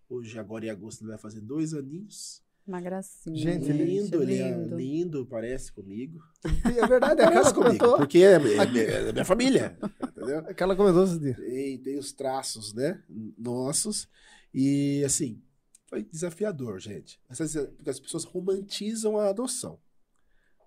Hoje, 0.10 0.38
agora 0.38 0.66
em 0.66 0.70
agosto, 0.70 1.02
ele 1.02 1.10
vai 1.10 1.18
fazer 1.18 1.42
dois 1.42 1.74
aninhos. 1.74 2.44
Uma 2.66 2.80
gracinha. 2.80 3.36
Gente, 3.36 3.72
lindo, 3.72 4.22
ele 4.24 4.36
é 4.38 4.52
lindo. 4.58 4.76
lindo, 4.78 5.26
parece 5.26 5.72
comigo. 5.72 6.20
É 6.66 6.88
verdade, 6.88 7.22
a 7.22 7.26
Parece 7.26 7.44
Carla 7.44 7.54
comentou. 7.54 7.98
porque 7.98 8.20
é, 8.20 8.34
é- 8.36 9.10
é 9.10 9.12
minha 9.12 9.26
família. 9.26 9.78
Entendeu? 10.02 10.40
A 10.48 10.54
Carla 10.54 10.76
comentou 10.76 11.04
esse 11.04 11.20
dia. 11.20 11.36
Tem, 11.36 11.78
tem 11.80 11.98
os 11.98 12.14
traços, 12.14 12.74
né? 12.74 13.04
Nossos. 13.38 14.08
E 14.54 15.04
assim, 15.06 15.42
foi 15.88 16.04
desafiador, 16.04 16.80
gente. 16.80 17.20
Essas- 17.30 17.54
Porque 17.76 17.90
as 17.90 18.00
pessoas 18.00 18.24
romantizam 18.24 19.18
a 19.18 19.28
adoção. 19.30 19.78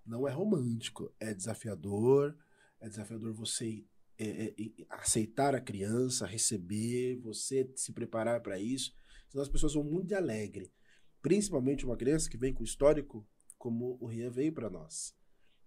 Não 0.04 0.28
é 0.28 0.32
romântico, 0.32 1.10
é 1.18 1.32
desafiador. 1.32 2.36
É 2.78 2.88
desafiador 2.90 3.32
você 3.32 3.84
é, 4.18 4.54
é, 4.58 4.86
aceitar 4.90 5.54
a 5.54 5.60
criança, 5.60 6.26
receber, 6.26 7.16
você 7.16 7.70
se 7.74 7.92
preparar 7.92 8.40
para 8.40 8.58
isso. 8.58 8.94
Senão 9.28 9.42
as 9.42 9.48
pessoas 9.48 9.74
vão 9.74 9.84
muito 9.84 10.08
de 10.08 10.14
alegre. 10.14 10.72
Principalmente 11.20 11.84
uma 11.84 11.96
criança 11.96 12.30
que 12.30 12.36
vem 12.36 12.54
com 12.54 12.64
histórico, 12.64 13.26
como 13.58 13.98
o 14.00 14.06
Rian 14.06 14.30
veio 14.30 14.52
para 14.52 14.70
nós. 14.70 15.14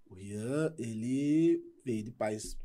O 0.06 0.16
Rian, 0.16 0.74
ele 0.78 1.64
veio 1.84 2.04
de 2.04 2.12
pais 2.12 2.58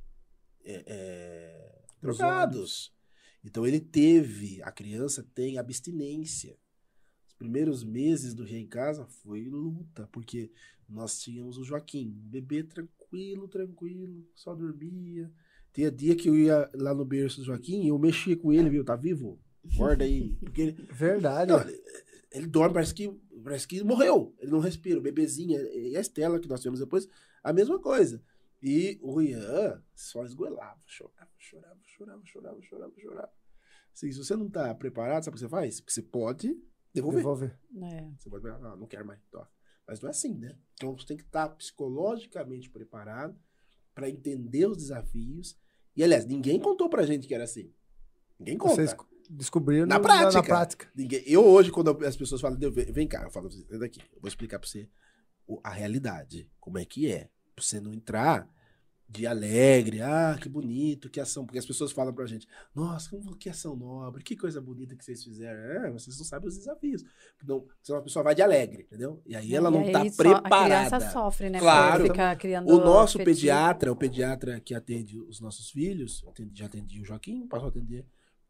é, 0.65 0.85
é, 0.87 1.83
drogados. 2.01 2.95
Então 3.43 3.67
ele 3.67 3.81
teve, 3.81 4.63
a 4.63 4.73
criança 4.73 5.23
tem 5.35 5.59
abstinência. 5.59 6.57
Os 7.27 7.35
primeiros 7.35 7.85
meses 7.85 8.33
do 8.33 8.45
Rian 8.45 8.61
em 8.61 8.67
casa 8.67 9.05
foi 9.07 9.45
luta, 9.45 10.09
porque 10.13 10.51
nós 10.89 11.21
tínhamos 11.21 11.59
o 11.59 11.65
Joaquim, 11.65 12.09
um 12.09 12.29
bebê 12.29 12.63
tranquilo, 12.63 13.49
tranquilo, 13.49 14.27
só 14.35 14.55
dormia. 14.55 15.31
Tinha 15.75 15.91
dia 15.91 16.15
que 16.15 16.29
eu 16.29 16.37
ia 16.37 16.71
lá 16.73 16.95
no 16.95 17.05
berço 17.05 17.39
do 17.39 17.45
Joaquim 17.45 17.83
e 17.83 17.89
eu 17.89 17.99
mexia 17.99 18.37
com 18.37 18.53
ele, 18.53 18.71
viu? 18.71 18.85
Tá 18.85 18.95
vivo? 18.95 19.41
Acorda 19.75 20.05
aí. 20.05 20.37
Porque 20.41 20.63
ele, 20.63 20.73
Verdade. 20.91 21.51
não, 21.51 21.61
ele, 21.61 21.83
ele 22.31 22.47
dorme, 22.47 22.75
parece 22.75 22.95
que, 22.95 23.11
parece 23.43 23.67
que 23.67 23.83
morreu. 23.83 24.33
Ele 24.39 24.53
não 24.53 24.61
respira. 24.61 25.01
O 25.01 25.03
bebezinho 25.03 25.61
e 25.61 25.97
a 25.97 26.01
Estela, 26.01 26.39
que 26.39 26.49
nós 26.49 26.61
tivemos 26.61 26.79
depois, 26.79 27.09
a 27.43 27.53
mesma 27.53 27.81
coisa. 27.81 28.23
E 28.63 28.99
o 29.03 29.21
Ian 29.21 29.83
só 29.95 30.25
esgoelava, 30.25 30.81
chorava, 30.87 31.31
chorava, 31.39 31.81
chorava, 31.85 32.23
chorava, 32.25 32.63
chorava, 32.63 32.93
chorava. 32.97 33.33
Assim, 33.93 34.11
se 34.11 34.19
você 34.19 34.37
não 34.37 34.49
tá 34.49 34.75
preparado, 34.75 35.25
sabe 35.25 35.35
o 35.35 35.39
que 35.39 35.45
você 35.45 35.49
faz? 35.49 35.81
Porque 35.81 35.93
você 35.93 36.03
pode 36.03 36.57
devolver. 36.95 37.19
Devolver. 37.19 37.59
É. 37.83 38.11
Você 38.19 38.31
pode 38.31 38.43
falar, 38.43 38.73
ah, 38.73 38.77
não 38.77 38.87
quero 38.87 39.05
mais. 39.05 39.21
Tó. 39.31 39.47
Mas 39.87 40.01
não 40.01 40.09
é 40.09 40.11
assim, 40.11 40.39
né? 40.39 40.57
Então 40.75 40.97
você 40.97 41.07
tem 41.07 41.17
que 41.17 41.25
estar 41.25 41.49
psicologicamente 41.51 42.71
preparado 42.71 43.39
para 43.95 44.09
entender 44.09 44.67
os 44.67 44.77
desafios. 44.77 45.59
E, 45.97 46.03
aliás, 46.03 46.25
ninguém 46.27 46.59
contou 46.59 46.89
pra 46.89 47.05
gente 47.07 47.27
que 47.27 47.35
era 47.35 47.45
assim. 47.45 47.73
Ninguém 48.39 48.59
conta. 48.59 48.75
Vocês 48.75 48.95
descobriram 49.31 49.87
Na 49.87 49.97
no- 49.97 50.03
prática. 50.03 50.33
Na 50.33 50.43
prática. 50.43 50.89
Ninguém, 50.95 51.23
eu 51.27 51.45
hoje, 51.45 51.71
quando 51.71 51.91
as 52.05 52.17
pessoas 52.17 52.41
falam, 52.41 52.59
"Deu, 52.59 52.73
vem 52.73 53.07
cá, 53.07 53.23
eu 53.23 53.31
falo, 53.31 53.49
vem 53.49 53.79
daqui, 53.79 54.01
eu 54.13 54.21
vou 54.21 54.29
explicar 54.29 54.59
pra 54.59 54.69
você 54.69 54.89
a 55.63 55.71
realidade, 55.71 56.51
como 56.59 56.79
é 56.79 56.85
que 56.85 57.11
é. 57.11 57.29
Pra 57.55 57.65
você 57.65 57.81
não 57.81 57.93
entrar 57.95 58.49
de 59.15 59.27
alegre, 59.29 60.01
ah, 60.03 60.37
que 60.41 60.49
bonito, 60.49 61.09
que 61.09 61.21
ação, 61.21 61.47
porque 61.47 61.59
as 61.59 61.65
pessoas 61.65 61.93
falam 61.93 62.13
pra 62.13 62.27
gente, 62.27 62.49
nossa, 62.75 63.09
como- 63.11 63.37
que 63.37 63.49
ação 63.49 63.77
nobre, 63.77 64.25
que 64.25 64.37
coisa 64.37 64.61
bonita 64.61 64.97
que 64.97 65.05
vocês 65.05 65.23
fizeram. 65.23 65.61
É, 65.87 65.91
vocês 65.93 66.19
não 66.19 66.25
sabem 66.25 66.49
os 66.49 66.57
desafios. 66.59 67.05
Não, 67.47 67.65
senão 67.83 68.01
a 68.01 68.03
pessoa 68.03 68.23
vai 68.25 68.35
de 68.35 68.43
alegre, 68.43 68.83
entendeu? 68.83 69.23
E 69.25 69.37
aí 69.37 69.55
ela 69.55 69.69
E 69.69 69.73
não 69.73 69.81
aí 69.83 69.93
tá 69.93 69.99
só- 70.01 70.07
A 70.07 70.41
preparada. 70.41 70.65
criança 70.89 71.11
sofre, 71.13 71.49
né? 71.51 71.59
Claro. 71.61 72.05
O 72.67 72.79
nosso 72.79 73.19
pediatra, 73.19 73.93
o 73.93 73.97
pediatra 73.97 74.59
que 74.61 74.75
atende 74.75 75.21
os 75.21 75.41
nossos 75.41 75.71
filhos, 75.71 76.25
já 76.53 76.67
atendia 76.67 77.01
o 77.01 77.05
Joaquim, 77.05 77.47
passou 77.47 77.67
a 77.67 77.69
atender 77.71 78.05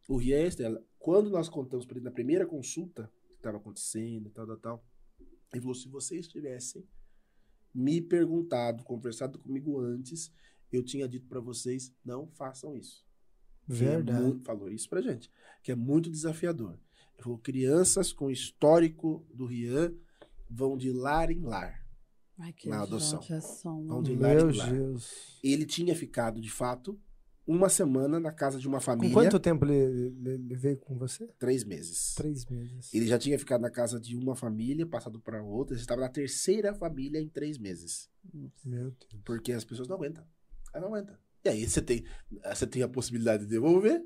o 0.09 0.16
Ria 0.16 0.41
e 0.41 0.45
a 0.45 0.47
Estela. 0.47 0.82
Quando 0.99 1.28
nós 1.28 1.49
contamos 1.49 1.85
para 1.85 1.97
ele 1.99 2.05
na 2.05 2.11
primeira 2.11 2.47
consulta 2.47 3.11
que 3.28 3.36
estava 3.36 3.59
acontecendo, 3.59 4.31
tal, 4.31 4.47
tal, 4.47 4.57
tal, 4.57 4.85
ele 5.53 5.61
falou: 5.61 5.74
se 5.74 5.89
vocês 5.89 6.27
tivessem 6.27 6.86
me 7.74 8.01
perguntado, 8.01 8.85
conversado 8.85 9.39
comigo 9.39 9.81
antes, 9.81 10.31
eu 10.76 10.82
tinha 10.82 11.09
dito 11.09 11.26
para 11.26 11.40
vocês: 11.40 11.92
não 12.05 12.26
façam 12.28 12.74
isso. 12.76 13.05
É 13.68 13.72
Verdade. 13.72 14.22
mu- 14.22 14.40
falou 14.44 14.70
isso 14.70 14.88
pra 14.88 15.01
gente, 15.01 15.30
que 15.62 15.72
é 15.72 15.74
muito 15.74 16.10
desafiador. 16.10 16.78
Ele 17.14 17.22
falou: 17.22 17.38
crianças 17.38 18.12
com 18.12 18.30
histórico 18.30 19.26
do 19.32 19.46
Rian 19.46 19.92
vão 20.51 20.76
de 20.76 20.92
lar 20.92 21.30
em 21.30 21.40
lar. 21.40 21.82
Ai, 22.38 22.52
que 22.52 22.68
na 22.68 22.82
adoção. 22.82 23.22
judiação, 23.22 23.86
Vão 23.86 24.02
de 24.02 24.16
lar 24.16 24.34
Meu 24.36 24.51
em 24.51 24.56
lar. 24.56 24.72
Deus. 24.72 25.38
Ele 25.42 25.64
tinha 25.64 25.94
ficado, 25.94 26.40
de 26.40 26.51
fato, 26.51 27.01
uma 27.46 27.68
semana 27.68 28.18
na 28.18 28.32
casa 28.32 28.59
de 28.59 28.66
uma 28.66 28.78
Com 28.78 28.84
família. 28.84 29.12
quanto 29.14 29.38
tempo 29.38 29.64
ele, 29.64 29.74
ele- 29.74 30.30
ele 30.30 30.56
veio 30.56 30.76
com 30.78 30.98
você? 30.98 31.28
Três 31.38 31.62
meses. 31.62 32.14
Três 32.16 32.44
meses. 32.46 32.92
Ele 32.92 33.06
já 33.06 33.18
tinha 33.18 33.38
ficado 33.38 33.60
na 33.60 33.70
casa 33.70 34.01
de 34.01 34.16
uma 34.16 34.34
família, 34.34 34.84
passado 34.86 35.20
para 35.20 35.42
outra. 35.44 35.74
Ele 35.76 35.80
estava 35.80 36.01
na 36.01 36.09
terceira 36.09 36.74
família 36.74 37.20
em 37.20 37.28
três 37.28 37.56
meses. 37.56 38.10
Meu 38.64 38.90
Deus. 38.90 39.22
Porque 39.24 39.52
as 39.52 39.64
pessoas 39.64 39.86
não 39.86 39.94
aguentam. 39.96 40.24
Elas 40.74 40.82
não 40.90 40.94
aguentam. 40.94 41.16
E 41.44 41.48
aí 41.48 41.68
você 41.68 41.80
tem, 41.80 42.05
você 42.52 42.66
tem 42.66 42.82
a 42.82 42.88
possibilidade 42.88 43.44
de 43.44 43.51
devolver. 43.51 44.02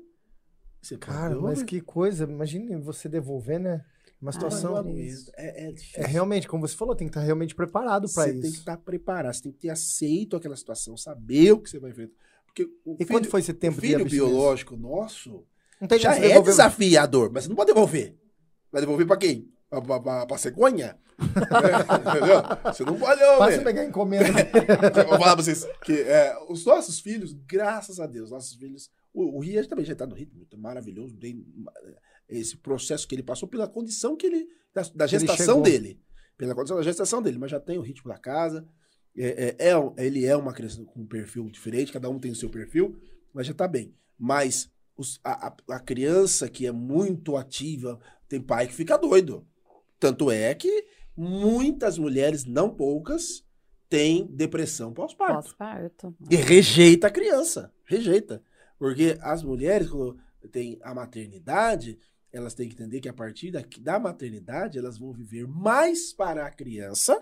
Você 0.81 0.97
Cara, 0.97 1.29
devolver. 1.29 1.55
mas 1.57 1.63
que 1.63 1.81
coisa. 1.81 2.23
Imagine 2.25 2.75
você 2.77 3.09
devolver, 3.09 3.59
né? 3.59 3.83
Uma 4.21 4.29
Ah, 4.29 4.33
situação. 4.33 4.75
Aguento. 4.75 4.97
isso. 4.97 5.31
É, 5.35 5.69
é. 5.69 5.73
É 5.95 6.05
realmente, 6.05 6.47
como 6.47 6.67
você 6.67 6.75
falou, 6.75 6.95
tem 6.95 7.07
que 7.07 7.11
estar 7.11 7.21
realmente 7.25 7.55
preparado 7.55 8.07
para 8.13 8.23
Você 8.25 8.31
isso. 8.31 8.41
tem 8.41 8.51
que 8.51 8.57
estar 8.57 8.77
preparado, 8.77 9.33
você 9.33 9.43
tem 9.43 9.51
que 9.51 9.59
ter 9.59 9.69
aceito 9.69 10.35
aquela 10.35 10.55
situação, 10.57 10.95
saber 10.97 11.53
o 11.53 11.59
que 11.61 11.69
você 11.69 11.79
vai 11.79 11.91
enfrentar. 11.91 12.13
Porque 12.45 12.63
o 12.85 12.93
E 12.95 12.97
filho, 12.97 13.09
quanto 13.09 13.29
foi 13.29 13.39
esse 13.39 13.51
o 13.51 13.53
tempo 13.53 13.75
de 13.79 13.87
filho 13.87 14.01
abstinência? 14.01 14.27
biológico 14.29 14.75
nosso 14.75 15.45
Não 15.79 15.87
tem 15.87 15.99
já 15.99 16.11
você 16.13 16.19
é 16.19 16.27
devolver. 16.29 16.51
desafiador, 16.51 17.31
mas 17.31 17.43
você 17.43 17.49
não 17.49 17.55
pode 17.55 17.67
devolver. 17.67 18.17
Vai 18.71 18.81
devolver 18.81 19.07
pra 19.07 19.15
quem? 19.17 19.49
Pra, 19.69 20.37
cegonha? 20.37 20.97
Entendeu? 21.19 22.41
Você 22.73 22.83
não 22.83 22.97
pode 22.97 23.19
Passa 23.19 23.33
devolver. 23.37 23.63
pegar 23.63 23.85
encomenda. 23.85 24.25
Eu 25.01 25.07
vou 25.09 25.19
falar 25.19 25.35
pra 25.35 25.43
vocês 25.43 25.65
que 25.83 25.93
é, 26.01 26.35
os 26.49 26.65
nossos 26.65 26.99
filhos, 26.99 27.33
graças 27.45 27.99
a 27.99 28.07
Deus, 28.07 28.31
nossos 28.31 28.53
filhos. 28.55 28.89
O, 29.13 29.37
o 29.37 29.39
Ria 29.41 29.67
também 29.67 29.85
já 29.85 29.95
tá 29.95 30.07
no 30.07 30.15
ritmo, 30.15 30.45
tá 30.45 30.57
maravilhoso. 30.57 31.17
Tem 31.17 31.45
esse 32.27 32.57
processo 32.57 33.07
que 33.07 33.15
ele 33.15 33.23
passou 33.23 33.47
pela 33.49 33.67
condição 33.67 34.15
que 34.15 34.25
ele. 34.27 34.47
da, 34.73 34.81
da 34.95 35.05
ele 35.05 35.09
gestação 35.11 35.45
chegou. 35.45 35.61
dele. 35.63 36.01
Pela 36.37 36.55
condição 36.55 36.77
da 36.77 36.83
gestação 36.83 37.21
dele, 37.21 37.37
mas 37.37 37.51
já 37.51 37.59
tem 37.59 37.77
o 37.77 37.81
ritmo 37.81 38.09
da 38.09 38.17
casa. 38.17 38.65
É, 39.17 39.55
é, 39.59 39.69
é 39.71 40.05
ele 40.05 40.25
é 40.25 40.35
uma 40.37 40.53
criança 40.53 40.81
com 40.85 41.01
um 41.01 41.05
perfil 41.07 41.49
diferente, 41.49 41.91
cada 41.91 42.09
um 42.09 42.17
tem 42.19 42.31
o 42.31 42.35
seu 42.35 42.49
perfil, 42.49 42.97
mas 43.33 43.45
já 43.45 43.53
tá 43.53 43.67
bem. 43.67 43.93
Mas 44.17 44.69
os- 44.95 45.19
a- 45.23 45.53
a 45.69 45.79
criança 45.79 46.47
que 46.47 46.65
é 46.65 46.71
muito 46.71 47.35
ativa, 47.35 47.99
tem 48.29 48.39
pai 48.39 48.67
que 48.67 48.73
fica 48.73 48.95
doido. 48.97 49.45
Tanto 49.99 50.31
é 50.31 50.53
que 50.55 50.85
muitas 51.15 51.97
mulheres, 51.97 52.45
não 52.45 52.69
poucas, 52.69 53.43
têm 53.89 54.25
depressão 54.27 54.93
pós-parto. 54.93 55.43
Pós-parto. 55.43 56.15
E 56.29 56.35
rejeita 56.35 57.07
a 57.07 57.11
criança. 57.11 57.73
Rejeita. 57.85 58.41
Porque 58.77 59.17
as 59.21 59.43
mulheres, 59.43 59.89
quando 59.89 60.17
têm 60.51 60.79
a 60.81 60.93
maternidade, 60.93 61.99
elas 62.31 62.53
têm 62.53 62.69
que 62.69 62.75
entender 62.75 63.01
que 63.01 63.09
a 63.09 63.13
partir 63.13 63.51
da, 63.51 63.63
da 63.81 63.99
maternidade, 63.99 64.77
elas 64.77 64.97
vão 64.97 65.11
viver 65.11 65.47
mais 65.47 66.13
para 66.13 66.45
a 66.45 66.51
criança 66.51 67.21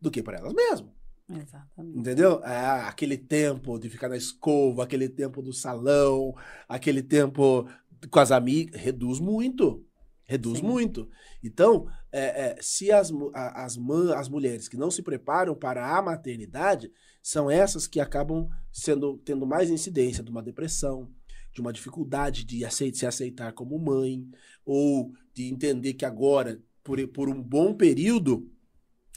do 0.00 0.10
que 0.10 0.22
para 0.22 0.38
elas 0.38 0.52
mesmas. 0.52 0.92
Exatamente. 1.30 1.98
Entendeu? 1.98 2.40
Ah, 2.42 2.88
aquele 2.88 3.16
tempo 3.16 3.78
de 3.78 3.88
ficar 3.88 4.08
na 4.08 4.16
escova, 4.16 4.82
aquele 4.82 5.08
tempo 5.08 5.40
do 5.40 5.52
salão, 5.52 6.34
aquele 6.68 7.02
tempo 7.02 7.66
com 8.10 8.18
as 8.18 8.32
amigas, 8.32 8.80
reduz 8.80 9.20
muito. 9.20 9.86
Reduz 10.24 10.60
Sim. 10.60 10.66
muito. 10.66 11.08
Então, 11.42 11.86
é, 12.10 12.50
é, 12.50 12.58
se 12.60 12.90
as, 12.92 13.10
as, 13.34 13.78
as 14.16 14.28
mulheres 14.28 14.68
que 14.68 14.76
não 14.76 14.90
se 14.90 15.02
preparam 15.02 15.54
para 15.54 15.96
a 15.96 16.02
maternidade, 16.02 16.92
são 17.22 17.50
essas 17.50 17.86
que 17.86 18.00
acabam 18.00 18.48
sendo 18.72 19.18
tendo 19.18 19.46
mais 19.46 19.70
incidência 19.70 20.22
de 20.22 20.30
uma 20.30 20.42
depressão, 20.42 21.10
de 21.52 21.60
uma 21.60 21.72
dificuldade 21.72 22.44
de 22.44 22.64
aceit- 22.64 22.96
se 22.96 23.06
aceitar 23.06 23.52
como 23.52 23.78
mãe, 23.78 24.26
ou 24.64 25.12
de 25.34 25.48
entender 25.52 25.94
que 25.94 26.04
agora, 26.04 26.60
por, 26.82 27.06
por 27.08 27.28
um 27.28 27.42
bom 27.42 27.74
período, 27.74 28.50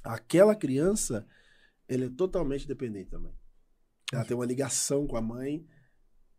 aquela 0.04 0.56
criança 0.56 1.26
ela 1.88 2.06
é 2.06 2.10
totalmente 2.10 2.68
dependente 2.68 3.12
da 3.12 3.20
mãe. 3.20 3.34
Ela 4.12 4.26
tem 4.26 4.36
uma 4.36 4.46
ligação 4.46 5.08
com 5.08 5.16
a 5.16 5.22
mãe. 5.22 5.66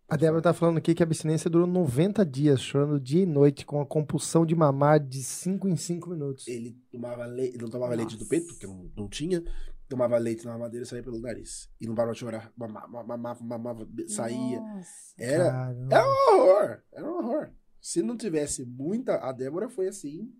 A 0.09 0.16
Débora 0.16 0.41
tá 0.41 0.55
falando 0.55 0.78
aqui 0.78 0.95
que 0.95 1.03
a 1.03 1.07
abstinência 1.07 1.51
durou 1.51 1.66
90 1.66 2.24
dias, 2.24 2.61
chorando 2.61 3.01
dia 3.01 3.23
e 3.23 3.27
noite, 3.27 3.66
com 3.66 3.81
a 3.81 3.87
compulsão 3.87 4.47
de 4.47 4.55
mamar 4.55 5.01
de 5.01 5.20
5 5.20 5.69
em 5.69 5.74
5 5.74 6.11
minutos. 6.11 6.47
Ele 6.47 6.78
tomava 6.93 7.27
leite, 7.27 7.59
não 7.59 7.69
tomava 7.69 7.95
leite 7.95 8.15
do 8.15 8.20
Nossa. 8.20 8.31
peito, 8.31 8.47
porque 8.47 8.66
não, 8.69 8.89
não 8.97 9.09
tinha. 9.09 9.43
Tomava 9.89 10.16
leite 10.16 10.45
na 10.45 10.53
mamadeira 10.53 10.85
e 10.85 10.89
saía 10.89 11.03
pelo 11.03 11.19
nariz. 11.19 11.69
E 11.81 11.87
não 11.89 11.95
parava 11.97 12.12
de 12.12 12.20
chorar. 12.20 12.53
Mamava, 12.57 13.03
mamava, 13.03 13.45
mamava, 13.45 13.89
saía. 14.07 14.61
Nossa. 14.61 15.15
Era, 15.19 15.51
Caramba. 15.51 15.97
era 15.97 16.07
um 16.07 16.41
horror. 16.41 16.83
Era 16.93 17.05
um 17.05 17.19
horror. 17.19 17.51
Se 17.81 18.01
não 18.01 18.16
tivesse 18.16 18.65
muita. 18.65 19.16
A 19.16 19.33
Débora 19.33 19.69
foi 19.69 19.89
assim. 19.89 20.33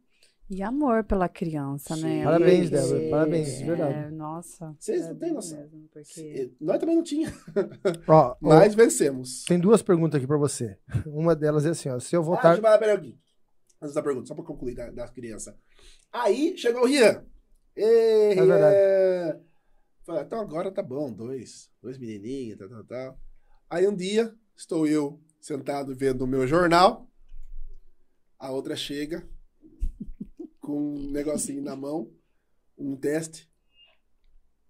E 0.49 0.63
amor 0.63 1.03
pela 1.03 1.29
criança, 1.29 1.97
né? 1.97 2.23
Parabéns, 2.23 2.71
Débora, 2.71 3.11
parabéns, 3.11 3.57
de 3.59 3.63
é, 3.65 3.67
verdade. 3.67 4.15
Nossa. 4.15 4.77
Vocês 4.79 5.03
é 5.03 5.09
não 5.09 5.17
têm 5.19 5.33
noção. 5.33 5.59
mesmo, 5.59 5.89
porque... 5.93 6.53
Nós 6.61 6.79
também 6.79 6.95
não 6.97 7.03
tinha. 7.03 7.33
Ó, 8.07 8.31
ó, 8.31 8.37
Mas 8.41 8.75
vencemos. 8.75 9.45
tem 9.45 9.59
duas 9.59 9.83
perguntas 9.83 10.19
aqui 10.19 10.27
pra 10.27 10.37
você. 10.37 10.79
Uma 11.07 11.35
delas 11.35 11.67
é 11.67 11.71
assim, 11.71 11.89
ó. 11.89 11.99
Se 11.99 12.15
eu 12.15 12.21
Ah, 12.21 12.25
voltar. 12.25 12.55
deixa 12.55 12.59
eu 12.59 12.79
falar. 12.81 13.03
Antes 13.83 13.95
da 13.95 14.03
pergunta, 14.03 14.27
só 14.29 14.35
pra 14.37 14.45
concluir 14.45 14.75
da, 14.77 14.89
da 14.91 15.09
criança. 15.09 15.59
Aí 16.13 16.57
chegou 16.57 16.83
o 16.83 16.87
Rian. 16.87 17.25
Ei, 17.75 18.31
É 18.31 18.35
Rian. 18.35 18.47
verdade. 18.47 19.41
Falei, 20.05 20.23
então 20.23 20.41
agora 20.41 20.71
tá 20.71 20.83
bom, 20.83 21.13
dois. 21.13 21.69
Dois 21.83 21.99
menininhos, 21.99 22.57
tal, 22.57 22.69
tal, 22.69 22.85
tal. 22.85 23.21
Aí 23.69 23.87
um 23.89 23.95
dia, 23.97 24.33
estou 24.57 24.87
eu 24.87 25.21
sentado 25.41 25.93
vendo 25.95 26.23
o 26.23 26.27
meu 26.27 26.47
jornal. 26.47 27.11
A 28.39 28.53
outra 28.53 28.77
chega 28.77 29.29
com 30.67 30.95
um 30.97 31.11
negocinho 31.13 31.63
na 31.63 31.77
mão, 31.77 32.11
um 32.77 32.97
teste. 32.97 33.49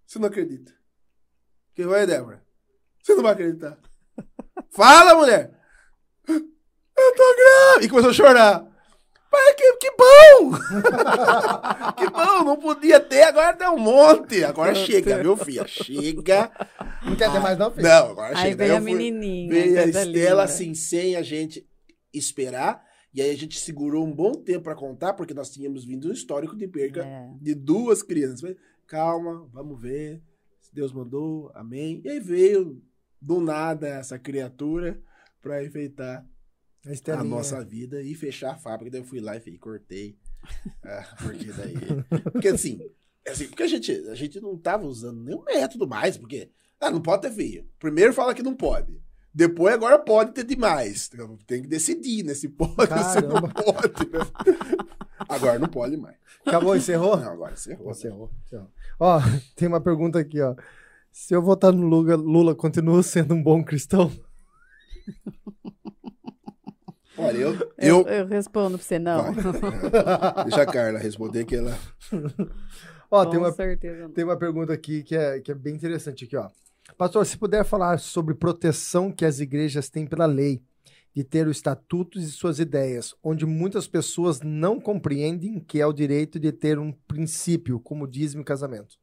Você 0.06 0.18
não 0.18 0.28
acredita. 0.28 0.72
Quem 1.74 1.86
vai, 1.86 2.06
Débora? 2.06 2.44
Você 3.02 3.14
não 3.14 3.22
vai 3.22 3.32
acreditar. 3.32 3.78
Fala, 4.70 5.14
mulher! 5.14 5.58
Eu 6.28 7.14
tô 7.14 7.34
grávida! 7.36 7.84
E 7.84 7.88
começou 7.88 8.10
a 8.10 8.14
chorar. 8.14 8.66
Pai, 9.30 9.54
que, 9.54 9.72
que 9.76 9.90
bom! 9.96 10.52
que 11.96 12.10
bom, 12.10 12.44
não 12.44 12.56
podia 12.58 13.00
ter, 13.00 13.22
agora 13.22 13.56
tem 13.56 13.68
um 13.68 13.78
monte. 13.78 14.44
Agora 14.44 14.74
chega, 14.74 15.22
viu, 15.22 15.36
filha? 15.36 15.66
Chega. 15.66 16.50
Não 17.04 17.16
quer 17.16 17.32
ter 17.32 17.40
mais, 17.40 17.58
não, 17.58 17.70
filho? 17.70 17.82
Não, 17.88 18.10
agora 18.10 18.36
Aí 18.38 18.42
chega. 18.50 18.56
veio 18.56 18.70
Eu 18.72 18.76
a 18.76 18.80
fui- 18.80 18.92
menininha. 18.94 19.50
Veio 19.52 19.78
a 19.80 19.84
Estela, 19.84 20.04
linda. 20.04 20.42
assim, 20.42 20.74
sem 20.74 21.16
a 21.16 21.22
gente 21.22 21.66
esperar. 22.12 22.84
E 23.16 23.22
aí 23.22 23.30
a 23.30 23.36
gente 23.36 23.58
segurou 23.58 24.04
um 24.04 24.12
bom 24.12 24.32
tempo 24.34 24.64
pra 24.64 24.74
contar, 24.74 25.14
porque 25.14 25.32
nós 25.32 25.50
tínhamos 25.50 25.86
vindo 25.86 26.08
um 26.08 26.12
histórico 26.12 26.54
de 26.54 26.68
perca 26.68 27.02
É. 27.02 27.30
de 27.40 27.54
duas 27.54 28.02
crianças. 28.02 28.42
Falei, 28.42 28.56
Calma, 28.86 29.48
vamos 29.52 29.80
ver. 29.80 30.22
Se 30.60 30.72
Deus 30.74 30.92
mandou, 30.92 31.50
amém. 31.54 32.02
E 32.04 32.10
aí 32.10 32.20
veio, 32.20 32.80
do 33.20 33.40
nada, 33.40 33.88
essa 33.88 34.18
criatura 34.18 35.00
pra 35.40 35.64
enfeitar 35.64 36.28
A 37.08 37.20
a 37.20 37.24
nossa 37.24 37.64
vida 37.64 38.02
e 38.02 38.14
fechar 38.14 38.52
a 38.52 38.58
fábrica. 38.58 38.90
Daí 38.92 39.00
eu 39.00 39.04
fui 39.06 39.18
lá 39.18 39.34
e 39.36 39.58
cortei. 39.58 40.16
Ah, 40.84 41.16
porque 41.22 41.46
daí. 41.52 41.74
Porque 42.30 42.48
assim, 42.48 42.78
assim, 43.26 43.48
porque 43.48 43.64
a 43.64 43.66
gente, 43.66 43.90
a 44.08 44.14
gente 44.14 44.40
não 44.40 44.56
tava 44.56 44.86
usando 44.86 45.20
nenhum 45.24 45.42
método 45.42 45.88
mais, 45.88 46.16
porque. 46.16 46.50
Ah, 46.78 46.90
não 46.90 47.00
pode 47.00 47.22
ter 47.22 47.32
filho. 47.32 47.66
Primeiro 47.80 48.12
fala 48.12 48.32
que 48.34 48.42
não 48.44 48.54
pode. 48.54 49.00
Depois 49.36 49.74
agora 49.74 49.98
pode 49.98 50.32
ter 50.32 50.44
demais. 50.44 51.10
Tem 51.46 51.60
que 51.60 51.68
decidir, 51.68 52.24
né? 52.24 52.32
Se 52.32 52.48
pode 52.48 52.72
ou 52.72 52.86
se 52.86 53.20
não 53.20 53.34
Caramba. 53.42 53.48
pode. 53.52 54.10
né? 54.10 54.20
Agora 55.28 55.58
não 55.58 55.68
pode 55.68 55.94
mais. 55.98 56.16
Acabou, 56.46 56.74
encerrou? 56.74 57.18
Não, 57.18 57.32
agora 57.32 57.52
encerrou. 57.52 57.90
Encerrou. 57.90 58.30
encerrou. 58.46 58.70
Ó, 58.98 59.20
tem 59.54 59.68
uma 59.68 59.78
pergunta 59.78 60.18
aqui, 60.18 60.40
ó. 60.40 60.54
Se 61.12 61.34
eu 61.34 61.42
votar 61.42 61.70
no 61.70 61.86
Lula, 61.86 62.16
Lula 62.16 62.54
continua 62.54 63.02
sendo 63.02 63.34
um 63.34 63.42
bom 63.42 63.62
cristão? 63.62 64.10
Olha, 67.18 67.36
eu. 67.36 67.54
Eu, 67.54 67.68
eu... 67.78 68.08
eu 68.08 68.26
respondo 68.26 68.78
pra 68.78 68.86
você, 68.86 68.98
não. 68.98 69.34
Vai. 69.34 70.44
Deixa 70.44 70.62
a 70.62 70.66
Carla 70.66 70.98
responder 70.98 71.44
que 71.44 71.56
ela. 71.56 71.78
Ó, 73.10 73.22
Com 73.24 73.30
tem 73.30 73.38
uma, 73.38 73.52
certeza 73.52 74.02
não. 74.02 74.10
tem 74.12 74.24
uma 74.24 74.36
pergunta 74.38 74.72
aqui 74.72 75.02
que 75.02 75.14
é, 75.14 75.40
que 75.40 75.52
é 75.52 75.54
bem 75.54 75.74
interessante 75.74 76.24
aqui, 76.24 76.36
ó. 76.38 76.48
Pastor, 76.96 77.26
se 77.26 77.36
puder 77.36 77.64
falar 77.64 77.98
sobre 77.98 78.34
proteção 78.34 79.12
que 79.12 79.24
as 79.24 79.40
igrejas 79.40 79.88
têm 79.88 80.06
pela 80.06 80.26
lei, 80.26 80.62
de 81.14 81.24
ter 81.24 81.48
os 81.48 81.56
estatutos 81.56 82.22
e 82.22 82.30
suas 82.30 82.58
ideias, 82.58 83.14
onde 83.22 83.46
muitas 83.46 83.88
pessoas 83.88 84.42
não 84.42 84.78
compreendem 84.78 85.58
que 85.58 85.80
é 85.80 85.86
o 85.86 85.92
direito 85.92 86.38
de 86.38 86.52
ter 86.52 86.78
um 86.78 86.92
princípio, 86.92 87.80
como 87.80 88.06
dízimo 88.06 88.42
e 88.42 88.44
casamento. 88.44 88.98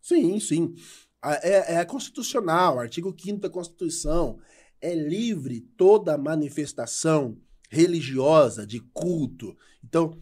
Sim, 0.00 0.40
sim. 0.40 0.74
É, 1.22 1.74
é 1.74 1.84
constitucional, 1.84 2.78
artigo 2.78 3.14
5 3.16 3.40
da 3.40 3.50
Constituição. 3.50 4.38
É 4.80 4.94
livre 4.94 5.60
toda 5.76 6.16
manifestação 6.16 7.36
religiosa, 7.68 8.66
de 8.66 8.80
culto. 8.94 9.54
Então, 9.84 10.18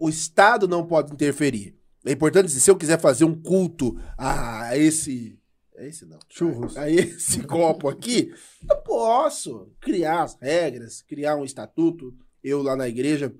o 0.00 0.08
Estado 0.08 0.68
não 0.68 0.86
pode 0.86 1.12
interferir. 1.12 1.76
É 2.04 2.12
importante 2.12 2.46
dizer, 2.46 2.60
se 2.60 2.70
eu 2.70 2.76
quiser 2.76 3.00
fazer 3.00 3.24
um 3.24 3.34
culto 3.34 3.98
a 4.16 4.76
esse. 4.76 5.36
É 5.76 5.86
esse 5.86 6.06
não. 6.06 6.18
Churros. 6.28 6.76
A 6.76 6.90
esse 6.90 7.42
copo 7.46 7.88
aqui, 7.88 8.32
eu 8.68 8.76
posso 8.78 9.70
criar 9.80 10.22
as 10.22 10.34
regras, 10.40 11.02
criar 11.02 11.36
um 11.36 11.44
estatuto. 11.44 12.14
Eu 12.42 12.62
lá 12.62 12.74
na 12.74 12.88
igreja, 12.88 13.34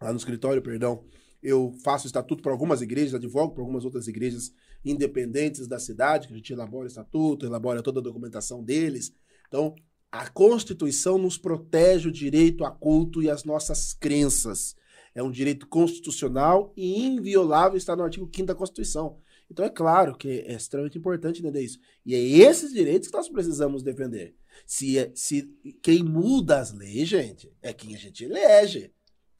lá 0.00 0.12
no 0.12 0.18
escritório, 0.18 0.60
perdão, 0.60 1.04
eu 1.42 1.72
faço 1.82 2.06
estatuto 2.06 2.42
para 2.42 2.52
algumas 2.52 2.82
igrejas, 2.82 3.14
advogo 3.14 3.54
para 3.54 3.62
algumas 3.62 3.84
outras 3.84 4.06
igrejas 4.08 4.52
independentes 4.84 5.66
da 5.66 5.78
cidade, 5.78 6.26
que 6.26 6.34
a 6.34 6.36
gente 6.36 6.52
elabora 6.52 6.84
o 6.84 6.88
estatuto, 6.88 7.46
elabora 7.46 7.82
toda 7.82 8.00
a 8.00 8.02
documentação 8.02 8.62
deles. 8.62 9.12
Então, 9.48 9.74
A 10.12 10.28
Constituição 10.28 11.16
nos 11.16 11.38
protege 11.38 12.08
o 12.08 12.12
direito 12.12 12.64
a 12.64 12.70
culto 12.70 13.22
e 13.22 13.30
as 13.30 13.44
nossas 13.44 13.92
crenças. 13.92 14.74
É 15.14 15.22
um 15.22 15.30
direito 15.30 15.68
constitucional 15.68 16.72
e 16.76 17.00
inviolável, 17.06 17.76
está 17.76 17.94
no 17.94 18.02
artigo 18.02 18.28
5 18.34 18.46
da 18.46 18.54
Constituição. 18.54 19.18
Então 19.50 19.64
é 19.64 19.70
claro 19.70 20.16
que 20.16 20.28
é 20.28 20.52
extremamente 20.52 20.96
importante 20.96 21.40
entender 21.40 21.62
isso. 21.62 21.78
E 22.06 22.14
é 22.14 22.18
esses 22.18 22.72
direitos 22.72 23.08
que 23.08 23.16
nós 23.16 23.28
precisamos 23.28 23.82
defender. 23.82 24.34
Se, 24.64 24.98
é- 24.98 25.10
se 25.14 25.52
quem 25.82 26.04
muda 26.04 26.60
as 26.60 26.72
leis, 26.72 27.08
gente, 27.08 27.52
é 27.60 27.72
quem 27.72 27.94
a 27.94 27.98
gente 27.98 28.24
elege. 28.24 28.92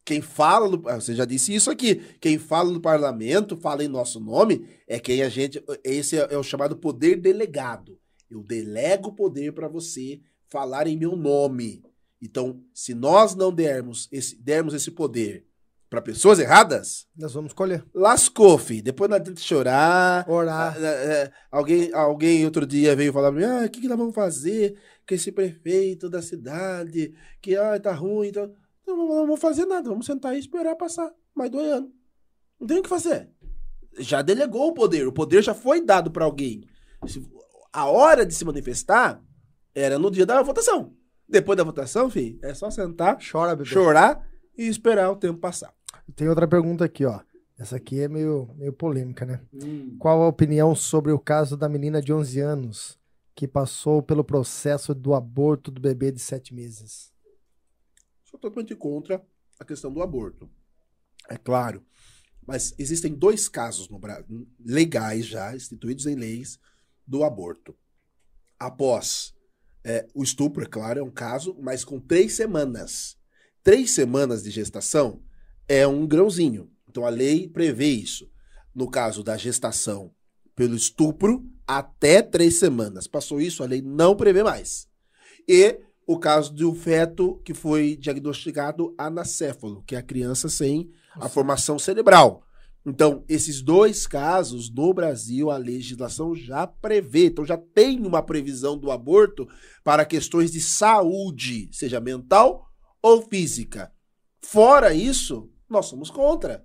Quem 0.05 0.21
fala, 0.21 0.69
no, 0.69 0.89
ah, 0.89 1.01
você 1.01 1.15
já 1.15 1.25
disse 1.25 1.55
isso 1.55 1.71
aqui, 1.71 1.97
quem 2.21 2.39
fala 2.39 2.73
no 2.73 2.81
parlamento, 2.81 3.57
fala 3.57 3.85
em 3.85 3.89
nosso 3.89 4.19
nome, 4.19 4.67
é 4.89 4.99
quem 4.99 5.23
a 5.23 5.29
gente, 5.29 5.63
esse 5.85 6.19
é, 6.19 6.27
é 6.31 6.39
o 6.39 6.43
chamado 6.43 6.77
poder 6.77 7.17
delegado. 7.17 7.97
Eu 8.29 8.43
delego 8.43 9.11
o 9.11 9.15
poder 9.15 9.53
para 9.53 9.69
você 9.69 10.21
falar 10.49 10.89
em 10.89 10.97
meu 10.97 11.15
nome. 11.15 11.85
Então, 12.21 12.61
se 12.75 12.95
nós 12.95 13.37
não 13.37 13.53
dermos 13.53 14.09
esse, 14.11 14.37
dermos 14.37 14.75
esse 14.75 14.91
poder 14.91 15.47
para 15.91 16.01
pessoas 16.01 16.39
erradas, 16.39 17.09
Nós 17.17 17.33
vamos 17.35 17.51
escolher. 17.51 17.85
lascou, 17.93 18.57
filho. 18.57 18.85
Depois 18.85 19.11
não 19.11 19.17
adianta 19.17 19.41
chorar. 19.41 20.25
Orar. 20.31 20.77
Ah, 20.77 20.81
é, 20.81 21.13
é, 21.25 21.33
alguém, 21.51 21.93
alguém 21.93 22.45
outro 22.45 22.65
dia 22.65 22.95
veio 22.95 23.13
falar 23.13 23.33
pra 23.33 23.41
mim: 23.41 23.45
ah, 23.45 23.67
o 23.67 23.69
que, 23.69 23.81
que 23.81 23.89
nós 23.89 23.99
vamos 23.99 24.15
fazer 24.15 24.79
com 25.07 25.15
esse 25.15 25.33
prefeito 25.33 26.09
da 26.09 26.23
cidade? 26.23 27.13
Que 27.43 27.57
ah, 27.57 27.79
tá 27.81 27.93
ruim. 27.93 28.29
Então... 28.29 28.53
Não, 28.87 28.97
não 28.97 29.09
vamos 29.09 29.41
fazer 29.41 29.67
nada, 29.67 29.89
vamos 29.89 30.07
sentar 30.07 30.35
e 30.35 30.39
esperar 30.39 30.77
passar 30.77 31.13
mais 31.35 31.51
dois 31.51 31.67
anos. 31.71 31.91
Não 32.59 32.67
tem 32.67 32.79
o 32.79 32.83
que 32.83 32.89
fazer. 32.89 33.29
Já 33.99 34.23
delegou 34.23 34.69
o 34.69 34.73
poder, 34.73 35.07
o 35.07 35.13
poder 35.13 35.43
já 35.43 35.55
foi 35.55 35.81
dado 35.85 36.11
pra 36.11 36.25
alguém. 36.25 36.63
A 37.73 37.87
hora 37.87 38.25
de 38.25 38.35
se 38.35 38.45
manifestar 38.45 39.21
era 39.75 39.99
no 39.99 40.11
dia 40.11 40.25
da 40.27 40.41
votação. 40.43 40.95
Depois 41.29 41.57
da 41.57 41.65
votação, 41.65 42.11
filho, 42.11 42.39
é 42.43 42.53
só 42.55 42.71
sentar, 42.71 43.19
Chora, 43.19 43.55
bebê. 43.55 43.69
chorar 43.69 44.27
e 44.59 44.67
esperar 44.67 45.11
o 45.11 45.17
tempo 45.17 45.39
passar. 45.39 45.73
Tem 46.17 46.29
outra 46.29 46.47
pergunta 46.49 46.85
aqui, 46.85 47.05
ó. 47.05 47.21
Essa 47.59 47.77
aqui 47.77 48.01
é 48.01 48.09
meio, 48.09 48.49
meio 48.57 48.73
polêmica, 48.73 49.27
né? 49.27 49.41
Qual 49.99 50.23
a 50.23 50.29
opinião 50.29 50.75
sobre 50.75 51.13
o 51.13 51.19
caso 51.19 51.57
da 51.57 51.69
menina 51.69 52.01
de 52.01 52.13
11 52.13 52.41
anos 52.41 52.99
que 53.35 53.47
passou 53.47 54.03
pelo 54.03 54.25
processo 54.25 54.95
do 54.95 55.15
aborto 55.15 55.71
do 55.71 55.81
bebê 55.81 56.11
de 56.11 56.21
7 56.21 56.55
meses? 56.55 57.13
Sou 58.25 58.41
totalmente 58.41 58.75
contra 58.75 59.23
a 59.59 59.65
questão 59.65 59.93
do 59.93 60.01
aborto. 60.03 60.49
É 61.29 61.37
claro. 61.37 61.85
Mas 62.47 62.75
existem 62.79 63.13
dois 63.15 63.47
casos 63.49 63.89
no 63.91 63.99
Bra- 63.99 64.25
legais 64.59 65.27
já, 65.27 65.55
instituídos 65.55 66.07
em 66.07 66.15
leis, 66.15 66.59
do 67.07 67.23
aborto. 67.25 67.77
Após 68.59 69.35
é, 69.85 70.07
o 70.15 70.23
estupro, 70.23 70.63
é 70.63 70.67
claro, 70.67 71.01
é 71.01 71.03
um 71.03 71.11
caso, 71.11 71.57
mas 71.61 71.85
com 71.85 72.01
três 72.01 72.33
semanas. 72.33 73.19
Três 73.63 73.91
semanas 73.91 74.43
de 74.43 74.51
gestação 74.51 75.23
é 75.71 75.87
um 75.87 76.05
grãozinho. 76.05 76.69
Então 76.89 77.07
a 77.07 77.09
lei 77.09 77.47
prevê 77.47 77.87
isso. 77.87 78.29
No 78.75 78.91
caso 78.91 79.23
da 79.23 79.37
gestação 79.37 80.11
pelo 80.57 80.75
estupro, 80.75 81.49
até 81.65 82.21
três 82.21 82.59
semanas. 82.59 83.07
Passou 83.07 83.41
isso, 83.41 83.63
a 83.63 83.67
lei 83.67 83.81
não 83.81 84.17
prevê 84.17 84.43
mais. 84.43 84.89
E 85.49 85.81
o 86.05 86.19
caso 86.19 86.53
do 86.53 86.75
feto 86.75 87.41
que 87.45 87.55
foi 87.55 87.97
diagnosticado 87.97 88.93
anacéfalo, 88.99 89.85
que 89.87 89.95
é 89.95 89.99
a 89.99 90.03
criança 90.03 90.49
sem 90.49 90.91
a 91.15 91.29
formação 91.29 91.79
cerebral. 91.79 92.43
Então, 92.85 93.25
esses 93.29 93.63
dois 93.63 94.09
casos, 94.09 94.75
no 94.75 94.93
Brasil, 94.93 95.51
a 95.51 95.57
legislação 95.57 96.35
já 96.35 96.67
prevê. 96.67 97.27
Então, 97.27 97.45
já 97.45 97.57
tem 97.57 98.05
uma 98.05 98.23
previsão 98.23 98.77
do 98.77 98.91
aborto 98.91 99.47
para 99.85 100.05
questões 100.05 100.51
de 100.51 100.61
saúde, 100.61 101.69
seja 101.73 102.01
mental 102.01 102.67
ou 103.01 103.23
física. 103.23 103.93
Fora 104.43 104.95
isso, 104.95 105.50
nós 105.71 105.87
somos 105.87 106.11
contra. 106.11 106.65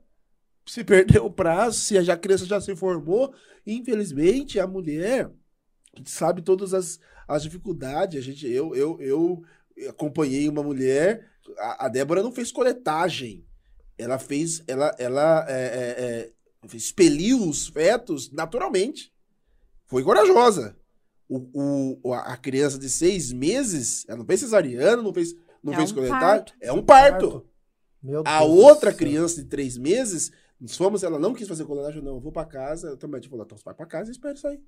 Se 0.65 0.83
perdeu 0.83 1.25
o 1.25 1.31
prazo, 1.31 1.79
se 1.79 1.97
a 1.97 2.17
criança 2.17 2.45
já 2.45 2.59
se 2.59 2.75
formou, 2.75 3.33
infelizmente, 3.65 4.59
a 4.59 4.65
mulher 4.65 5.29
sabe 6.03 6.41
todas 6.41 6.73
as, 6.73 6.99
as 7.27 7.43
dificuldades. 7.43 8.19
A 8.19 8.23
gente, 8.23 8.47
eu, 8.47 8.75
eu, 8.75 8.99
eu 8.99 9.43
acompanhei 9.89 10.49
uma 10.49 10.63
mulher, 10.63 11.29
a, 11.57 11.85
a 11.85 11.89
Débora 11.89 12.23
não 12.23 12.31
fez 12.31 12.51
coletagem. 12.51 13.45
Ela 13.97 14.17
fez, 14.17 14.63
ela, 14.67 14.93
ela 14.97 15.45
é, 15.47 15.53
é, 15.53 16.03
é, 16.03 16.75
expeliu 16.75 17.47
os 17.47 17.67
fetos 17.67 18.31
naturalmente. 18.31 19.13
Foi 19.85 20.03
corajosa. 20.03 20.75
O, 21.29 21.99
o, 22.03 22.13
a 22.13 22.35
criança 22.37 22.77
de 22.77 22.89
seis 22.89 23.31
meses, 23.31 24.03
ela 24.07 24.17
não 24.19 24.25
fez 24.25 24.41
cesariana, 24.41 25.01
não 25.01 25.13
fez, 25.13 25.33
não 25.63 25.73
É 25.73 25.77
fez 25.77 25.91
um 25.91 25.95
coletagem. 25.95 26.19
parto. 26.27 26.53
É 26.59 26.71
um 26.73 26.83
parto. 26.83 27.45
Meu 28.05 28.21
A 28.25 28.39
Deus 28.41 28.51
outra 28.51 28.91
céu. 28.91 28.99
criança 28.99 29.41
de 29.43 29.49
três 29.49 29.77
meses, 29.77 30.31
nós 30.59 30.77
fomos, 30.77 31.03
ela 31.03 31.17
não 31.19 31.33
quis 31.33 31.47
fazer 31.47 31.65
coletagem, 31.65 32.01
não, 32.01 32.15
eu 32.15 32.19
vou 32.21 32.31
pra 32.31 32.45
casa. 32.45 32.89
Eu 32.89 32.97
também 32.97 33.21
falou, 33.23 33.43
então 33.45 33.57
você 33.57 33.63
vai 33.63 33.73
pra 33.73 33.85
casa 33.85 34.09
e 34.09 34.11
espera 34.11 34.35
sair. 34.37 34.63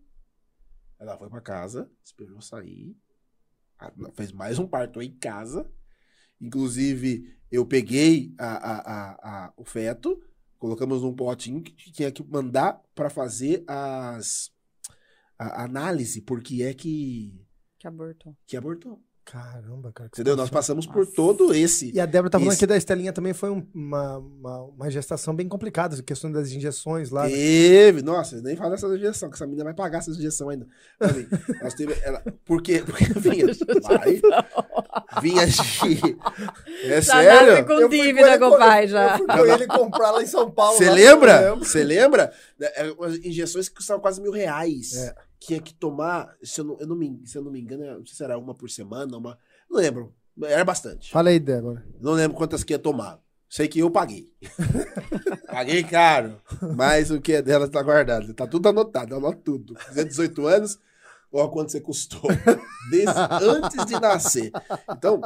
Ela 0.99 1.17
foi 1.17 1.29
pra 1.29 1.39
casa, 1.41 1.89
esperou 2.03 2.41
sair, 2.41 2.97
a- 3.77 3.93
fez 4.15 4.31
mais 4.31 4.57
um 4.57 4.67
parto 4.67 5.01
em 5.01 5.11
casa. 5.17 5.71
Inclusive, 6.41 7.35
eu 7.51 7.65
peguei 7.65 8.33
a, 8.37 8.47
a, 8.47 8.77
a, 8.79 9.45
a- 9.45 9.53
o 9.55 9.63
feto, 9.63 10.19
colocamos 10.57 11.01
num 11.03 11.15
potinho 11.15 11.61
que 11.61 11.91
tinha 11.91 12.11
que 12.11 12.23
mandar 12.23 12.81
pra 12.95 13.09
fazer 13.09 13.63
as 13.67 14.51
a 15.39 15.63
análise, 15.65 16.19
porque 16.21 16.63
é 16.63 16.73
que, 16.73 17.39
Que 17.77 17.87
abortou. 17.87 18.35
que 18.47 18.57
abortou. 18.57 18.99
Caramba, 19.29 19.91
cara. 19.93 20.09
que 20.09 20.15
Entendeu? 20.21 20.37
Nós 20.37 20.49
passamos 20.49 20.85
por 20.87 21.05
todo 21.05 21.53
esse. 21.53 21.91
E 21.93 21.99
a 21.99 22.05
Débora 22.05 22.29
tá 22.29 22.39
falando 22.39 22.53
Isso. 22.53 22.59
aqui 22.63 22.65
da 22.67 22.77
Estelinha 22.77 23.11
também 23.11 23.33
foi 23.33 23.49
um- 23.49 23.65
uma, 23.75 24.17
uma, 24.19 24.61
uma 24.63 24.89
gestação 24.89 25.35
bem 25.35 25.49
complicada, 25.49 25.97
a 25.97 26.01
questão 26.01 26.31
das 26.31 26.49
injeções 26.51 27.09
lá. 27.09 27.23
né? 27.23 27.29
Teve, 27.31 28.01
nossa, 28.01 28.41
nem 28.41 28.55
fala 28.55 28.69
dessa 28.71 28.87
injeção, 28.87 29.29
que 29.29 29.35
essa 29.35 29.45
menina 29.45 29.65
vai 29.65 29.73
pagar 29.73 29.97
essa 29.99 30.11
injeção 30.11 30.49
ainda. 30.49 30.65
Nós 31.61 31.73
teve, 31.73 31.93
ela, 32.03 32.23
por 32.45 32.61
quê? 32.61 32.81
Porque 32.85 33.03
vinha, 33.19 33.47
vai, 33.83 34.21
vinha 35.21 35.45
de. 35.45 35.57
É 36.83 37.01
Já 37.01 37.21
sério? 37.21 37.65
com 37.65 37.73
Eu 37.73 37.89
dívida 37.89 38.37
com 38.39 38.45
o 38.45 38.57
pai 38.57 38.83
Eu 38.85 38.87
já. 38.87 39.17
fui 39.17 39.27
com 39.27 39.45
ele 39.45 39.67
comprar 39.67 40.11
lá 40.11 40.21
em 40.23 40.27
São 40.27 40.49
Paulo. 40.49 40.77
Você 40.77 40.89
lembra? 40.89 41.41
eu. 41.41 41.57
Você 41.59 41.83
lembra? 41.83 42.31
É, 42.61 42.91
umas 42.91 43.15
injeções 43.17 43.67
que 43.67 43.75
custavam 43.75 44.01
quase 44.01 44.21
mil 44.21 44.31
reais. 44.31 44.93
É. 44.95 45.15
Tinha 45.39 45.61
que 45.61 45.73
tomar, 45.73 46.35
se 46.41 46.59
eu, 46.61 46.65
não, 46.65 46.77
eu 46.79 46.87
não 46.87 46.95
me, 46.95 47.21
se 47.25 47.37
eu 47.37 47.43
não 47.43 47.51
me 47.51 47.61
engano, 47.61 47.83
não 47.99 48.05
sei 48.05 48.15
se 48.15 48.23
era 48.23 48.37
uma 48.37 48.55
por 48.55 48.69
semana, 48.69 49.15
uma. 49.17 49.37
Não 49.69 49.77
lembro. 49.79 50.13
Era 50.43 50.63
bastante. 50.65 51.11
Fala 51.11 51.29
aí, 51.29 51.39
Débora. 51.39 51.85
Não 51.99 52.13
lembro 52.13 52.35
quantas 52.37 52.63
que 52.63 52.73
ia 52.73 52.79
tomar. 52.79 53.19
Sei 53.49 53.67
que 53.67 53.79
eu 53.79 53.89
paguei. 53.89 54.31
paguei 55.47 55.83
caro. 55.83 56.41
Mas 56.75 57.09
o 57.11 57.19
que 57.21 57.33
é 57.33 57.41
dela 57.41 57.67
tá 57.67 57.81
guardado. 57.81 58.33
Tá 58.33 58.45
tudo 58.47 58.67
anotado, 58.69 59.13
eu 59.13 59.17
anoto 59.17 59.41
tudo. 59.41 59.75
Fizer 59.79 60.03
18 60.03 60.45
anos, 60.47 60.79
olha 61.31 61.49
quanto 61.49 61.71
você 61.71 61.79
custou. 61.81 62.21
Desde 62.89 63.13
antes 63.43 63.85
de 63.85 63.93
nascer. 63.99 64.51
Então, 64.91 65.21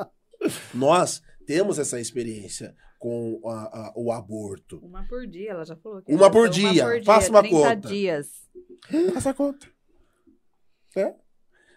nós 0.74 1.22
temos 1.46 1.80
essa 1.80 2.00
experiência 2.00 2.76
com 3.00 3.42
a- 3.46 3.88
a- 3.88 3.94
o 3.96 4.12
aborto. 4.12 4.78
Uma 4.84 5.04
por 5.08 5.26
dia, 5.26 5.52
ela 5.52 5.66
já 5.66 5.76
falou. 5.76 6.02
que 6.02 6.14
Uma 6.14 6.26
ia 6.26 6.32
por 6.32 6.54
ser 6.54 6.60
dia. 6.62 7.04
Faça 7.04 7.30
uma 7.30 7.42
30 7.42 7.56
conta. 7.76 7.88
dias. 7.88 8.28
Faça 9.14 9.30
a 9.32 9.34
conta. 9.34 9.68
É? 10.96 11.16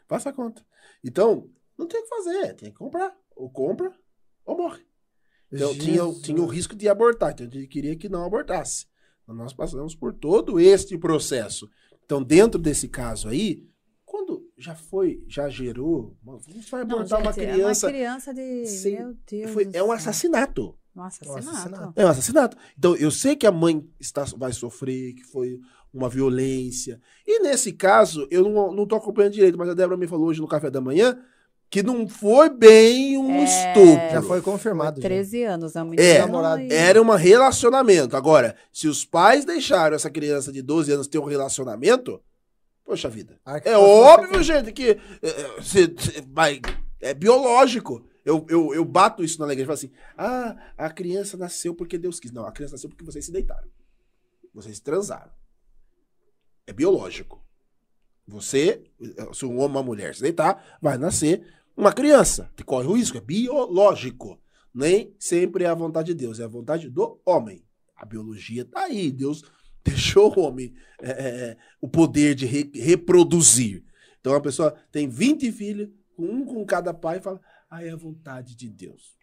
Faça 0.09 0.31
a 0.31 0.33
conta. 0.33 0.65
Então, 1.03 1.49
não 1.79 1.87
tem 1.87 2.01
o 2.01 2.03
que 2.05 2.09
fazer. 2.09 2.55
Tem 2.55 2.71
que 2.71 2.77
comprar. 2.79 3.17
Ou 3.37 3.51
compra, 3.51 3.93
ou 4.45 4.57
morre. 4.57 4.83
Então 5.53 5.73
tinha, 5.75 6.03
Jesus. 6.05 6.23
tinha 6.23 6.41
o 6.43 6.47
risco 6.47 6.75
de 6.75 6.89
abortar. 6.89 7.33
Então 7.33 7.47
gente 7.51 7.67
queria 7.69 7.97
que 7.97 8.09
não 8.09 8.25
abortasse. 8.25 8.87
Então, 9.23 9.35
nós 9.35 9.53
passamos 9.53 9.95
por 9.95 10.13
todo 10.13 10.59
este 10.61 10.99
processo. 10.99 11.69
Então, 12.05 12.23
dentro 12.23 12.61
desse 12.61 12.89
caso 12.89 13.29
aí, 13.29 13.67
quando 14.05 14.51
já 14.59 14.75
foi, 14.75 15.25
já 15.27 15.49
gerou, 15.49 16.17
gente 16.47 16.71
vai 16.71 16.85
Não, 16.85 16.97
abortar 16.97 17.21
uma 17.21 17.33
gente, 17.33 17.51
criança. 17.53 17.87
É 17.87 17.89
uma 17.89 17.97
criança 17.97 18.35
de. 18.35 18.67
sem- 18.67 18.99
Meu 18.99 19.17
Deus. 19.27 19.51
foi- 19.53 19.65
do 19.65 19.77
é 19.77 19.83
um 19.83 19.91
assassinato. 19.93 20.79
Um 20.95 21.03
assassinato. 21.03 21.49
assassinato. 21.49 21.93
É 22.01 22.05
um 22.05 22.09
assassinato. 22.09 22.57
Então, 22.79 22.95
eu 22.97 23.11
sei 23.11 23.35
que 23.35 23.47
a 23.47 23.53
mãe 23.53 23.89
está, 23.99 24.25
vai 24.37 24.53
sofrer, 24.53 25.15
que 25.15 25.25
foi 25.25 25.59
uma 25.97 26.09
violência. 26.09 27.01
E 27.27 27.41
nesse 27.41 27.73
caso, 27.73 28.27
eu 28.31 28.49
não, 28.49 28.73
não 28.73 28.87
tô 28.87 28.97
acompanhando 28.97 29.33
direito, 29.35 29.57
mas 29.57 29.69
a 29.69 29.75
Débora 29.75 29.97
me 29.97 30.07
falou 30.07 30.27
hoje 30.27 30.41
no 30.41 30.49
café 30.49 30.71
da 30.71 30.81
manhã 30.81 31.19
que 31.71 31.83
não 31.83 32.07
foi 32.07 32.49
bem 32.51 33.17
um 33.19 33.31
É, 33.33 33.45
estupro. 33.45 34.11
Já 34.13 34.23
foi 34.23 34.41
confirmado. 34.43 35.01
já. 35.01 35.09
13 35.09 35.43
anos, 35.45 35.77
a 35.77 35.81
É, 35.81 35.85
menina. 35.85 36.19
namorado. 36.21 36.61
e- 36.63 36.73
Era 36.73 37.01
um 37.03 37.11
relacionamento. 37.11 38.17
Agora, 38.17 38.55
se 38.73 38.87
os 38.87 39.05
pais 39.05 39.45
deixaram 39.45 39.97
essa 39.97 40.11
criança 40.11 40.53
de 40.53 40.63
12 40.63 40.93
anos 40.93 41.09
ter 41.09 41.19
um 41.19 41.25
relacionamento, 41.25 42.21
poxa 42.85 43.09
vida. 43.09 43.41
É 43.65 43.77
óbvio, 43.77 44.43
gente, 44.43 44.71
que 44.73 44.91
é, 45.23 45.29
é, 45.29 45.63
cê- 45.63 45.93
cê 45.99 46.23
vai- 46.33 46.61
é 47.01 47.13
biológico. 47.15 48.05
Eu, 48.25 48.47
eu, 48.49 48.73
eu 48.75 48.85
bato 48.85 49.23
isso 49.25 49.39
na 49.41 49.47
igreja 49.47 49.63
e 49.63 49.67
falo 49.67 49.75
assim: 49.75 49.91
ah, 50.17 50.57
a 50.79 50.91
criança 50.91 51.37
nasceu 51.37 51.75
porque 51.75 51.99
Deus 51.99 52.21
quis. 52.21 52.31
Não, 52.31 52.47
a 52.47 52.53
criança 52.53 52.73
nasceu 52.75 52.89
porque 52.89 53.05
vocês 53.05 53.25
se 53.25 53.33
deitaram. 53.33 53.69
Vocês 54.55 54.79
transaram. 54.79 55.31
É 56.67 56.73
biológico. 56.73 57.45
Você, 58.27 58.85
se 59.33 59.45
um 59.45 59.51
homem 59.51 59.63
ou 59.63 59.69
uma 59.69 59.83
mulher 59.83 60.15
se 60.15 60.23
deitar, 60.23 60.79
vai 60.81 60.97
nascer 60.97 61.47
Uma 61.77 61.93
criança 61.93 62.51
que 62.57 62.65
corre 62.65 62.87
o 62.87 62.97
risco, 62.97 63.19
é 63.19 63.21
biológico. 63.21 64.41
Nem 64.73 65.15
sempre 65.19 65.65
é 65.65 65.69
a 65.69 65.75
vontade 65.75 66.09
de 66.09 66.15
Deus, 66.15 66.41
é 66.41 66.45
a 66.45 66.49
vontade 66.49 66.89
do 66.89 67.21
homem. 67.25 67.65
A 67.97 68.05
biologia 68.05 68.65
tá 68.65 68.85
aí, 68.85 69.11
Deus 69.11 69.43
deixou 69.85 70.33
o 70.37 70.41
homem 70.41 70.75
é, 71.01 71.11
é, 71.11 71.29
é 71.51 71.57
o 71.81 71.89
poder 71.89 72.35
de 72.35 72.47
re, 72.47 72.71
reproduzir. 72.75 73.85
Então 74.21 74.35
a 74.35 74.41
pessoa 74.41 74.75
tem 74.91 75.09
20 75.09 75.53
filhos, 75.53 75.91
um 76.19 76.45
com 76.45 76.65
cada 76.65 76.95
pai, 76.95 77.19
e 77.19 77.21
fala: 77.21 77.41
ah, 77.71 77.85
é 77.85 77.91
a 77.91 77.97
vontade 77.97 78.57
de 78.57 78.69
Deus. 78.69 79.17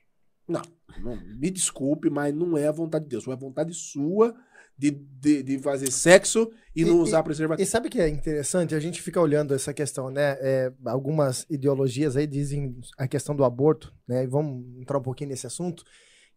Não, 0.48 0.62
não, 1.00 1.16
me 1.16 1.50
desculpe, 1.50 2.10
mas 2.10 2.36
não 2.36 2.58
é 2.58 2.68
a 2.68 2.72
vontade 2.72 3.06
de 3.06 3.10
Deus. 3.10 3.28
É 3.28 3.32
a 3.32 3.36
vontade 3.36 3.74
sua 3.74 4.36
de, 4.82 4.90
de, 4.90 5.44
de 5.44 5.60
fazer 5.60 5.92
sexo 5.92 6.52
e, 6.76 6.82
e 6.82 6.86
não 6.86 7.02
usar 7.02 7.22
preservativo. 7.22 7.64
E 7.64 7.70
sabe 7.70 7.88
o 7.88 7.92
que 7.92 8.02
é 8.02 8.10
interessante? 8.10 8.74
A 8.74 8.80
gente 8.80 9.00
fica 9.00 9.22
olhando 9.22 9.54
essa 9.54 9.72
questão, 9.72 10.10
né? 10.10 10.38
É, 10.42 10.74
algumas 10.86 11.46
ideologias 11.52 12.18
aí 12.18 12.26
dizem 12.26 12.76
a 12.98 13.08
questão 13.08 13.36
do 13.36 13.44
aborto, 13.44 13.94
né? 14.08 14.24
E 14.24 14.28
vamos 14.28 14.66
entrar 14.82 14.98
um 14.98 15.04
pouquinho 15.04 15.30
nesse 15.30 15.46
assunto, 15.46 15.84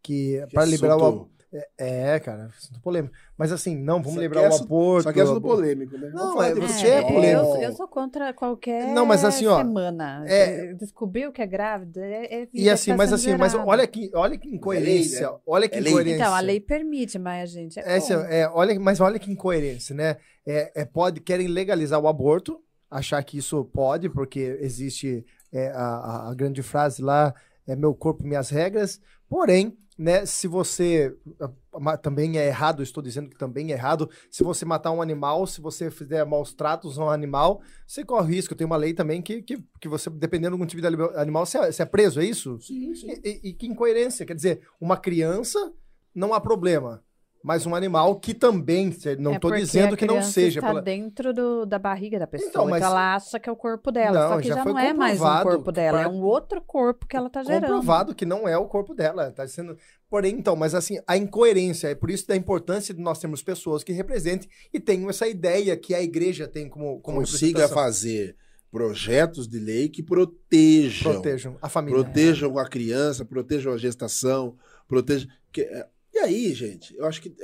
que, 0.02 0.44
que 0.46 0.54
para 0.54 0.66
liberar 0.66 0.98
o 0.98 1.30
é, 1.78 2.14
é, 2.14 2.20
cara, 2.20 2.46
assunto 2.46 2.80
polêmico. 2.80 3.14
Mas 3.38 3.52
assim, 3.52 3.76
não, 3.76 4.02
vamos 4.02 4.18
lembrar 4.18 4.50
o 4.50 4.54
aborto. 4.54 5.04
Só 5.04 5.12
que 5.12 5.20
é 5.20 5.22
assunto 5.22 5.40
polêmico, 5.40 5.96
né? 5.96 6.10
Não, 6.12 6.42
é, 6.42 6.52
você 6.52 6.86
é, 6.88 6.98
é 6.98 7.02
polêmico. 7.02 7.56
Eu, 7.56 7.62
eu, 7.62 7.72
sou 7.72 7.86
contra 7.86 8.32
qualquer 8.32 8.88
não, 8.88 9.06
mas 9.06 9.24
assim, 9.24 9.46
ó, 9.46 9.58
semana. 9.58 10.24
É, 10.26 10.74
Descobriu 10.74 11.30
que 11.30 11.40
é 11.40 11.46
grávida, 11.46 12.04
é, 12.04 12.42
é 12.42 12.48
E 12.52 12.68
assim, 12.68 12.90
tá 12.90 12.96
mas 12.96 13.12
assim, 13.12 13.36
mas 13.36 13.54
olha 13.54 13.86
que, 13.86 14.10
olha 14.14 14.36
que 14.36 14.48
incoerência. 14.48 15.28
Lei, 15.28 15.36
né? 15.36 15.42
Olha 15.46 15.68
que 15.68 15.76
é 15.76 15.80
incoerência. 15.80 16.16
Então, 16.16 16.34
a 16.34 16.40
lei 16.40 16.60
permite, 16.60 17.18
mas 17.18 17.42
a 17.42 17.52
gente 17.52 17.78
é, 17.78 17.96
Essa, 17.96 18.14
é 18.14 18.48
olha, 18.48 18.78
Mas 18.80 19.00
olha 19.00 19.18
que 19.18 19.30
incoerência, 19.30 19.94
né? 19.94 20.16
É, 20.44 20.82
é, 20.82 20.84
pode, 20.84 21.20
querem 21.20 21.46
legalizar 21.46 22.00
o 22.00 22.08
aborto, 22.08 22.60
achar 22.90 23.22
que 23.22 23.38
isso 23.38 23.64
pode, 23.66 24.08
porque 24.08 24.58
existe 24.60 25.24
é, 25.52 25.68
a, 25.68 26.30
a 26.30 26.34
grande 26.34 26.62
frase 26.62 27.00
lá, 27.00 27.32
é 27.66 27.76
meu 27.76 27.94
corpo, 27.94 28.24
minhas 28.24 28.50
regras, 28.50 29.00
porém 29.28 29.76
né, 29.96 30.26
se 30.26 30.48
você 30.48 31.16
ah, 31.40 31.96
também 31.96 32.38
é 32.38 32.46
errado, 32.46 32.82
estou 32.82 33.02
dizendo 33.02 33.30
que 33.30 33.36
também 33.36 33.70
é 33.70 33.74
errado, 33.74 34.10
se 34.30 34.42
você 34.42 34.64
matar 34.64 34.90
um 34.90 35.00
animal, 35.00 35.46
se 35.46 35.60
você 35.60 35.90
fizer 35.90 36.24
maus 36.24 36.52
tratos 36.52 36.98
a 36.98 37.04
um 37.04 37.10
animal, 37.10 37.62
você 37.86 38.04
corre 38.04 38.34
risco. 38.34 38.54
Tem 38.54 38.66
uma 38.66 38.76
lei 38.76 38.92
também 38.92 39.22
que, 39.22 39.42
que, 39.42 39.62
que 39.80 39.88
você, 39.88 40.10
dependendo 40.10 40.56
do 40.56 40.66
tipo 40.66 40.82
de 40.82 40.88
animal, 41.16 41.46
você 41.46 41.58
é, 41.58 41.72
você 41.72 41.82
é 41.82 41.86
preso, 41.86 42.20
é 42.20 42.24
isso? 42.24 42.58
Sim, 42.60 42.94
sim. 42.94 43.08
E, 43.08 43.28
e, 43.28 43.48
e 43.50 43.52
que 43.52 43.66
incoerência. 43.66 44.26
Quer 44.26 44.34
dizer, 44.34 44.60
uma 44.80 44.96
criança 44.96 45.72
não 46.14 46.34
há 46.34 46.40
problema 46.40 47.02
mas 47.44 47.66
um 47.66 47.74
animal 47.74 48.18
que 48.18 48.32
também, 48.32 48.90
não 49.18 49.34
estou 49.34 49.54
é 49.54 49.58
dizendo 49.58 49.98
que 49.98 50.06
não 50.06 50.22
seja. 50.22 50.60
está 50.60 50.68
pela... 50.68 50.80
dentro 50.80 51.30
do, 51.34 51.66
da 51.66 51.78
barriga 51.78 52.18
da 52.18 52.26
pessoa, 52.26 52.48
então, 52.48 52.64
mas... 52.66 52.78
então 52.78 52.90
ela 52.90 53.14
acha 53.16 53.38
que 53.38 53.50
é 53.50 53.52
o 53.52 53.56
corpo 53.56 53.92
dela, 53.92 54.18
não, 54.18 54.28
só 54.30 54.40
que 54.40 54.48
já, 54.48 54.54
já 54.54 54.64
não 54.64 54.78
é 54.78 54.94
mais 54.94 55.20
um 55.20 55.42
corpo 55.42 55.70
dela, 55.70 55.98
pra... 55.98 56.06
é 56.06 56.08
um 56.08 56.22
outro 56.22 56.62
corpo 56.62 57.06
que 57.06 57.14
ela 57.14 57.26
está 57.26 57.42
gerando. 57.42 57.66
Comprovado 57.66 58.14
que 58.14 58.24
não 58.24 58.48
é 58.48 58.56
o 58.56 58.64
corpo 58.64 58.94
dela, 58.94 59.30
tá 59.30 59.46
sendo... 59.46 59.76
Porém, 60.08 60.36
então, 60.36 60.56
mas 60.56 60.74
assim, 60.74 60.98
a 61.06 61.18
incoerência, 61.18 61.88
é 61.88 61.94
por 61.94 62.10
isso 62.10 62.26
da 62.26 62.34
importância 62.34 62.94
de 62.94 63.02
nós 63.02 63.18
termos 63.18 63.42
pessoas 63.42 63.84
que 63.84 63.92
representem 63.92 64.48
e 64.72 64.80
tenham 64.80 65.10
essa 65.10 65.28
ideia 65.28 65.76
que 65.76 65.94
a 65.94 66.02
igreja 66.02 66.48
tem 66.48 66.66
como, 66.66 66.98
como 67.00 67.18
Consiga 67.18 67.68
fazer 67.68 68.36
projetos 68.70 69.46
de 69.46 69.58
lei 69.58 69.90
que 69.90 70.02
protejam, 70.02 71.12
protejam 71.12 71.58
a 71.60 71.68
família, 71.68 72.02
protejam 72.02 72.58
a 72.58 72.66
criança, 72.66 73.22
protejam 73.22 73.74
a 73.74 73.76
gestação, 73.76 74.56
protejam 74.88 75.28
que, 75.52 75.60
é, 75.60 75.86
e 76.14 76.18
aí, 76.18 76.54
gente, 76.54 76.94
eu 76.96 77.06
acho 77.06 77.20
que 77.20 77.28
uh, 77.28 77.34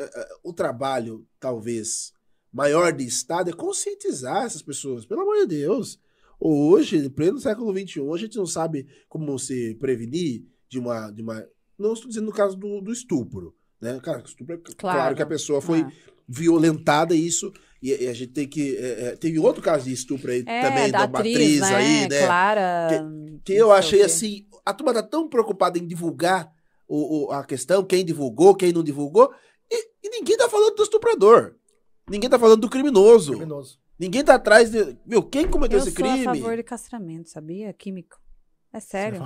o 0.44 0.52
trabalho, 0.52 1.26
talvez, 1.40 2.12
maior 2.52 2.92
de 2.92 3.04
Estado 3.04 3.50
é 3.50 3.52
conscientizar 3.52 4.44
essas 4.44 4.62
pessoas. 4.62 5.04
Pelo 5.04 5.22
amor 5.22 5.38
de 5.38 5.46
Deus. 5.46 5.98
Hoje, 6.38 6.96
em 6.96 7.10
pleno 7.10 7.38
século 7.38 7.76
XXI, 7.76 8.00
a 8.14 8.16
gente 8.16 8.36
não 8.36 8.46
sabe 8.46 8.86
como 9.08 9.38
se 9.38 9.74
prevenir 9.74 10.44
de 10.68 10.78
uma. 10.78 11.10
De 11.10 11.20
uma 11.20 11.44
não 11.78 11.94
estou 11.94 12.08
dizendo 12.08 12.26
no 12.26 12.32
caso 12.32 12.56
do, 12.56 12.80
do 12.80 12.92
estupro. 12.92 13.54
Né? 13.80 13.98
Cara, 14.02 14.22
estupro 14.24 14.54
é 14.54 14.58
claro, 14.58 14.98
claro 14.98 15.16
que 15.16 15.22
a 15.22 15.26
pessoa 15.26 15.60
foi 15.60 15.80
ah. 15.80 15.92
violentada, 16.28 17.14
isso. 17.14 17.52
E, 17.82 17.90
e, 17.90 18.08
a 18.08 18.12
gente 18.12 18.32
tem 18.32 18.46
que. 18.46 18.76
É, 18.76 19.16
teve 19.16 19.38
outro 19.38 19.62
caso 19.62 19.84
de 19.86 19.92
estupro 19.92 20.30
aí 20.30 20.44
é, 20.46 20.62
também, 20.62 20.90
da, 20.90 21.06
da 21.06 21.18
atriz, 21.18 21.34
atriz 21.34 21.60
né? 21.60 21.74
aí, 21.74 22.08
né? 22.08 22.26
Clara. 22.26 22.88
Que, 23.44 23.52
que 23.52 23.52
eu 23.52 23.72
achei 23.72 24.02
assim. 24.02 24.46
A 24.64 24.72
turma 24.72 24.94
tá 24.94 25.02
tão 25.02 25.28
preocupada 25.28 25.78
em 25.78 25.86
divulgar 25.86 26.52
o, 26.90 27.28
o, 27.28 27.32
a 27.32 27.44
questão, 27.44 27.84
quem 27.84 28.04
divulgou, 28.04 28.54
quem 28.54 28.72
não 28.72 28.82
divulgou, 28.82 29.32
e, 29.70 29.90
e, 30.02 30.10
ninguém 30.10 30.36
tá 30.36 30.48
falando 30.48 30.74
do 30.74 30.82
estuprador. 30.82 31.54
Ninguém 32.10 32.28
tá 32.28 32.38
falando 32.38 32.60
do 32.60 32.68
criminoso. 32.68 33.32
criminoso. 33.32 33.78
Ninguém 33.96 34.24
tá 34.24 34.34
atrás 34.34 34.72
de. 34.72 34.96
Viu, 35.06 35.22
quem 35.22 35.48
cometeu 35.48 35.78
eu 35.78 35.84
esse 35.84 35.92
crime? 35.92 36.18
Eu 36.18 36.24
sou 36.24 36.32
a 36.32 36.34
favor 36.34 36.56
de 36.56 36.62
castramento, 36.64 37.30
sabia? 37.30 37.72
Químico. 37.72 38.18
É 38.72 38.80
sério. 38.80 39.22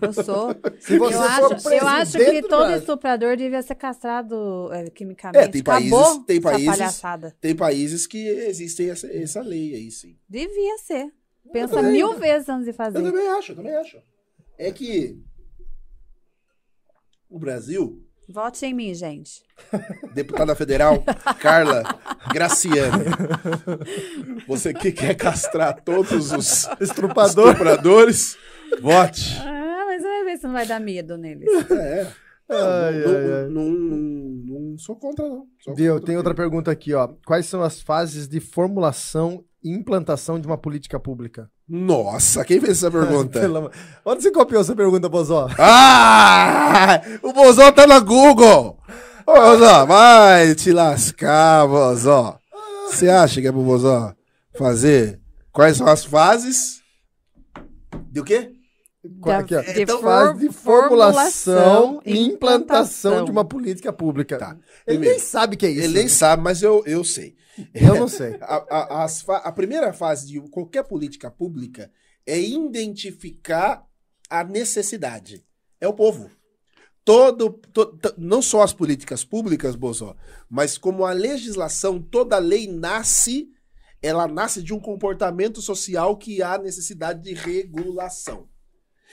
Eu 0.00 0.12
sou. 0.12 0.54
Se 0.78 0.98
você 0.98 1.14
eu, 1.14 1.18
for 1.18 1.52
acho, 1.54 1.68
eu 1.70 1.86
acho 1.86 2.18
que 2.18 2.42
todo 2.42 2.70
estuprador 2.72 3.36
devia 3.36 3.62
ser 3.62 3.74
castrado 3.74 4.72
é, 4.72 4.90
quimicamente. 4.90 5.44
É, 5.44 5.48
tem 5.48 5.62
países, 5.62 5.92
Acabou 5.92 6.24
tem 6.24 6.40
países, 6.40 7.02
tem 7.40 7.56
países 7.56 8.06
que 8.06 8.28
existem 8.28 8.90
essa, 8.90 9.06
essa 9.08 9.40
lei 9.40 9.74
aí, 9.74 9.90
sim. 9.90 10.16
Devia 10.28 10.78
ser. 10.78 11.12
Pensa 11.52 11.82
mil 11.82 12.14
vezes 12.14 12.48
antes 12.48 12.66
de 12.66 12.72
fazer. 12.72 12.98
Eu 12.98 13.04
também 13.04 13.28
acho, 13.28 13.52
eu 13.52 13.56
também 13.56 13.74
acho. 13.74 13.98
É 14.58 14.70
que 14.70 15.22
o 17.30 17.38
Brasil. 17.38 18.02
Vote 18.30 18.66
em 18.66 18.74
mim, 18.74 18.92
gente. 18.94 19.42
Deputada 20.12 20.54
federal 20.54 21.02
Carla 21.40 21.82
Graciano. 22.30 23.04
Você 24.46 24.74
que 24.74 24.92
quer 24.92 25.14
castrar 25.14 25.80
todos 25.82 26.30
os 26.32 26.68
Estrupador. 26.80 27.52
estupradores, 27.52 28.36
vote. 28.82 29.34
Ah, 29.40 29.84
mas 29.86 30.02
vai 30.02 30.24
ver 30.24 30.36
se 30.36 30.44
não 30.44 30.52
vai 30.52 30.66
dar 30.66 30.80
medo 30.80 31.16
neles. 31.16 31.48
É. 31.70 32.06
Ai, 32.50 32.92
não, 32.98 33.10
ai, 33.16 33.32
ai. 33.32 33.48
Não, 33.48 33.64
não, 33.70 33.96
não, 33.96 34.78
sou 34.78 34.96
contra, 34.96 35.26
não. 35.26 35.46
Sou 35.60 35.74
Viu, 35.74 35.94
contra 35.94 36.06
tem 36.06 36.16
outra 36.16 36.34
pergunta 36.34 36.70
aqui, 36.70 36.92
ó. 36.94 37.08
Quais 37.26 37.46
são 37.46 37.62
as 37.62 37.80
fases 37.80 38.28
de 38.28 38.40
formulação 38.40 39.44
implantação 39.64 40.38
de 40.40 40.46
uma 40.46 40.58
política 40.58 40.98
pública? 40.98 41.50
Nossa, 41.68 42.44
quem 42.44 42.60
fez 42.60 42.78
essa 42.78 42.90
pergunta? 42.90 43.40
Onde 44.04 44.22
você 44.22 44.30
copiou 44.30 44.60
essa 44.60 44.74
pergunta, 44.74 45.08
Bozó? 45.08 45.48
Ah! 45.58 47.00
O 47.22 47.32
Bozó 47.32 47.70
tá 47.72 47.86
na 47.86 48.00
Google! 48.00 48.78
Ô, 49.26 49.32
Bozó, 49.32 49.84
vai 49.84 50.54
te 50.54 50.72
lascar, 50.72 51.66
Bozó. 51.66 52.38
Você 52.86 53.08
acha 53.08 53.40
que 53.40 53.48
é 53.48 53.52
pro 53.52 53.62
Bozó 53.62 54.14
fazer 54.56 55.20
quais 55.52 55.76
são 55.76 55.86
as 55.86 56.04
fases? 56.04 56.80
De 58.10 58.20
o 58.20 58.24
quê? 58.24 58.52
Da, 59.04 59.38
aqui, 59.38 59.54
ó. 59.54 59.60
De, 59.60 59.82
então, 59.82 60.00
fase 60.00 60.40
de 60.40 60.52
formulação 60.52 62.00
e 62.04 62.18
implantação 62.18 63.24
de 63.24 63.30
uma 63.30 63.44
política 63.44 63.92
pública. 63.92 64.38
Tá. 64.38 64.56
Ele 64.86 64.98
nem 64.98 65.18
sabe 65.18 65.54
o 65.54 65.58
que 65.58 65.66
é 65.66 65.70
isso. 65.70 65.84
Ele 65.84 65.94
nem 65.94 66.02
né? 66.04 66.08
sabe, 66.08 66.42
mas 66.42 66.62
eu, 66.62 66.82
eu 66.86 67.04
sei. 67.04 67.34
Eu 67.74 67.96
não 67.96 68.08
sei. 68.08 68.36
a, 68.40 69.04
a, 69.04 69.06
a, 69.36 69.52
primeira 69.52 69.92
fase 69.92 70.26
de 70.26 70.40
qualquer 70.50 70.84
política 70.84 71.30
pública 71.30 71.90
é 72.26 72.38
identificar 72.38 73.86
a 74.28 74.44
necessidade. 74.44 75.44
É 75.80 75.88
o 75.88 75.94
povo. 75.94 76.30
Todo, 77.04 77.52
todo, 77.72 77.98
não 78.18 78.42
só 78.42 78.62
as 78.62 78.72
políticas 78.72 79.24
públicas, 79.24 79.74
Bozó, 79.74 80.14
mas 80.48 80.76
como 80.76 81.06
a 81.06 81.12
legislação, 81.12 82.02
toda 82.02 82.36
lei 82.36 82.66
nasce, 82.66 83.48
ela 84.02 84.28
nasce 84.28 84.62
de 84.62 84.74
um 84.74 84.80
comportamento 84.80 85.62
social 85.62 86.18
que 86.18 86.42
há 86.42 86.58
necessidade 86.58 87.22
de 87.22 87.32
regulação. 87.32 88.46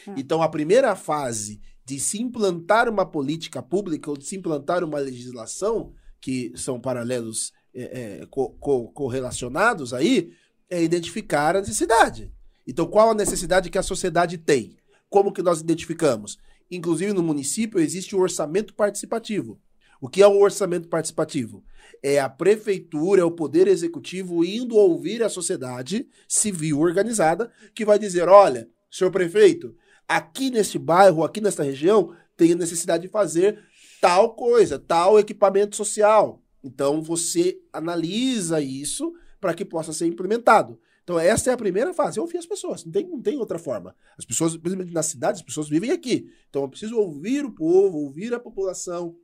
Hum. 0.07 0.13
Então, 0.17 0.41
a 0.41 0.49
primeira 0.49 0.93
fase 0.93 1.61
de 1.85 1.99
se 1.99 2.21
implantar 2.21 2.89
uma 2.89 3.05
política 3.05 3.61
pública 3.61 4.09
ou 4.09 4.17
de 4.17 4.25
se 4.25 4.35
implantar 4.35 4.83
uma 4.83 4.99
legislação, 4.99 5.93
que 6.19 6.51
são 6.55 6.81
paralelos 6.81 7.53
é, 7.75 8.21
é, 8.21 8.25
co 8.27 8.49
correlacionados 8.93 9.93
aí, 9.93 10.31
é 10.69 10.81
identificar 10.81 11.55
a 11.55 11.59
necessidade. 11.59 12.31
Então, 12.65 12.87
qual 12.87 13.11
a 13.11 13.15
necessidade 13.15 13.69
que 13.69 13.77
a 13.77 13.83
sociedade 13.83 14.37
tem? 14.37 14.77
Como 15.09 15.31
que 15.31 15.43
nós 15.43 15.61
identificamos? 15.61 16.37
Inclusive, 16.71 17.13
no 17.13 17.21
município 17.21 17.79
existe 17.79 18.15
o 18.15 18.19
orçamento 18.19 18.73
participativo. 18.73 19.59
O 20.01 20.09
que 20.09 20.21
é 20.21 20.27
o 20.27 20.39
orçamento 20.39 20.87
participativo? 20.87 21.63
É 22.01 22.19
a 22.19 22.29
prefeitura, 22.29 23.21
é 23.21 23.23
o 23.23 23.31
poder 23.31 23.67
executivo 23.67 24.43
indo 24.43 24.75
ouvir 24.75 25.23
a 25.23 25.29
sociedade 25.29 26.07
civil 26.27 26.79
organizada, 26.79 27.51
que 27.73 27.85
vai 27.85 27.97
dizer: 27.99 28.27
olha, 28.27 28.67
senhor 28.91 29.11
prefeito, 29.11 29.75
aqui 30.07 30.49
nesse 30.49 30.77
bairro, 30.77 31.23
aqui 31.23 31.39
nessa 31.39 31.63
região, 31.63 32.15
tem 32.35 32.55
necessidade 32.55 33.03
de 33.03 33.09
fazer 33.09 33.59
tal 34.01 34.35
coisa, 34.35 34.77
tal 34.77 35.19
equipamento 35.19 35.75
social. 35.75 36.41
Então 36.65 37.01
você 37.01 37.61
analisa 37.71 38.59
isso 38.59 39.13
para 39.39 39.53
que 39.53 39.63
possa 39.63 39.93
ser 39.93 40.07
implementado. 40.07 40.79
Então 41.03 41.19
essa 41.19 41.51
é 41.51 41.53
a 41.53 41.57
primeira 41.57 41.93
fase. 41.93 42.17
Eu 42.17 42.23
ouvir 42.23 42.39
as 42.39 42.45
pessoas, 42.45 42.83
não 42.83 42.91
tem, 42.91 43.07
não 43.07 43.21
tem 43.21 43.37
outra 43.37 43.59
forma. 43.59 43.95
As 44.17 44.25
pessoas, 44.25 44.57
principalmente 44.57 44.93
nas 44.93 45.05
cidades, 45.05 45.41
as 45.41 45.45
pessoas 45.45 45.69
vivem 45.69 45.91
aqui. 45.91 46.27
Então 46.49 46.63
eu 46.63 46.69
preciso 46.69 46.97
ouvir 46.97 47.45
o 47.45 47.51
povo, 47.51 47.99
ouvir 47.99 48.33
a 48.33 48.39
população. 48.39 49.15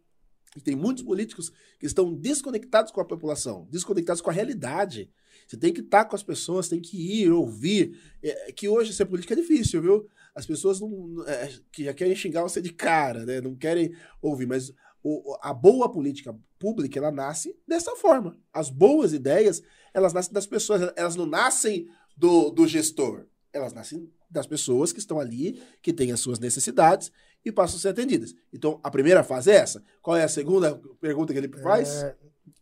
E 0.55 0.61
tem 0.61 0.75
muitos 0.75 1.03
políticos 1.03 1.51
que 1.79 1.85
estão 1.85 2.13
desconectados 2.13 2.91
com 2.91 3.01
a 3.01 3.05
população, 3.05 3.67
desconectados 3.71 4.21
com 4.21 4.29
a 4.29 4.33
realidade. 4.33 5.09
Você 5.47 5.57
tem 5.57 5.73
que 5.73 5.81
estar 5.81 6.05
com 6.05 6.15
as 6.15 6.23
pessoas, 6.23 6.69
tem 6.69 6.79
que 6.79 7.23
ir, 7.23 7.31
ouvir. 7.31 7.97
É, 8.21 8.51
que 8.51 8.67
hoje 8.67 8.93
ser 8.93 9.05
política 9.05 9.33
é 9.33 9.37
difícil, 9.37 9.81
viu? 9.81 10.07
as 10.33 10.45
pessoas 10.45 10.79
não, 10.79 11.23
é, 11.27 11.51
que 11.71 11.83
já 11.85 11.93
querem 11.93 12.15
xingar 12.15 12.43
você 12.43 12.61
de 12.61 12.71
cara, 12.71 13.25
né? 13.25 13.41
Não 13.41 13.55
querem 13.55 13.93
ouvir, 14.21 14.45
mas 14.45 14.73
o, 15.03 15.37
a 15.41 15.53
boa 15.53 15.91
política 15.91 16.37
pública, 16.61 16.99
ela 16.99 17.11
nasce 17.11 17.57
dessa 17.67 17.95
forma. 17.95 18.37
As 18.53 18.69
boas 18.69 19.11
ideias, 19.13 19.63
elas 19.91 20.13
nascem 20.13 20.31
das 20.31 20.45
pessoas, 20.45 20.93
elas 20.95 21.15
não 21.15 21.25
nascem 21.25 21.87
do, 22.15 22.51
do 22.51 22.67
gestor. 22.67 23.25
Elas 23.51 23.73
nascem 23.73 24.07
das 24.29 24.45
pessoas 24.45 24.93
que 24.93 24.99
estão 24.99 25.19
ali, 25.19 25.59
que 25.81 25.91
têm 25.91 26.11
as 26.11 26.19
suas 26.19 26.37
necessidades 26.37 27.11
e 27.43 27.51
passam 27.51 27.77
a 27.77 27.79
ser 27.79 27.89
atendidas. 27.89 28.35
Então, 28.53 28.79
a 28.83 28.91
primeira 28.91 29.23
fase 29.23 29.49
é 29.49 29.55
essa. 29.55 29.83
Qual 30.01 30.15
é 30.15 30.23
a 30.23 30.29
segunda 30.29 30.79
pergunta 31.01 31.33
que 31.33 31.39
ele 31.39 31.49
faz? 31.49 32.03
É... 32.03 32.15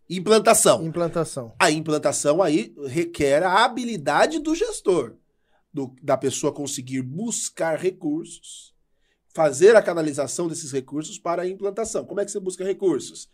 Implantação. 0.09 0.83
Implantação. 0.83 1.53
A 1.59 1.69
implantação 1.69 2.41
aí 2.41 2.73
requer 2.87 3.43
a 3.43 3.63
habilidade 3.63 4.39
do 4.39 4.55
gestor, 4.55 5.15
do, 5.71 5.93
da 6.01 6.17
pessoa 6.17 6.53
conseguir 6.53 7.03
buscar 7.03 7.77
recursos, 7.77 8.73
fazer 9.27 9.75
a 9.75 9.81
canalização 9.83 10.47
desses 10.47 10.71
recursos 10.71 11.19
para 11.19 11.43
a 11.43 11.47
implantação. 11.47 12.05
Como 12.05 12.19
é 12.19 12.25
que 12.25 12.31
você 12.31 12.39
busca 12.39 12.63
recursos? 12.63 13.29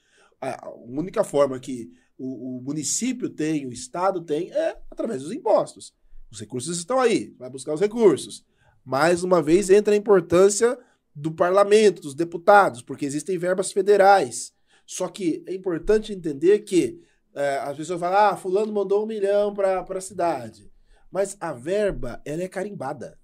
A 0.54 0.70
única 0.70 1.24
forma 1.24 1.60
que 1.60 1.92
o, 2.18 2.58
o 2.58 2.62
município 2.62 3.30
tem, 3.30 3.66
o 3.66 3.72
Estado 3.72 4.22
tem, 4.22 4.52
é 4.52 4.78
através 4.90 5.24
dos 5.24 5.32
impostos. 5.32 5.94
Os 6.32 6.40
recursos 6.40 6.78
estão 6.78 7.00
aí, 7.00 7.34
vai 7.38 7.50
buscar 7.50 7.74
os 7.74 7.82
recursos. 7.82 8.46
Mais 8.84 9.24
uma 9.24 9.42
vez 9.42 9.70
entra 9.70 9.94
a 9.94 9.98
importância 9.98 10.78
do 11.16 11.32
parlamento, 11.32 12.02
dos 12.02 12.14
deputados, 12.14 12.82
porque 12.82 13.06
existem 13.06 13.38
verbas 13.38 13.72
federais. 13.72 14.54
Só 14.86 15.08
que 15.08 15.44
é 15.48 15.54
importante 15.54 16.14
entender 16.14 16.60
que 16.60 17.02
é, 17.34 17.58
as 17.60 17.76
pessoas 17.76 18.00
falam, 18.00 18.20
ah, 18.20 18.38
fulano 18.38 18.72
mandou 18.72 19.04
um 19.04 19.08
milhão 19.08 19.54
para 19.54 19.82
a 19.82 20.02
cidade. 20.02 20.72
Mas 21.12 21.38
a 21.40 21.54
verba, 21.54 22.22
ela 22.26 22.44
é 22.44 22.48
carimbada. 22.48 23.18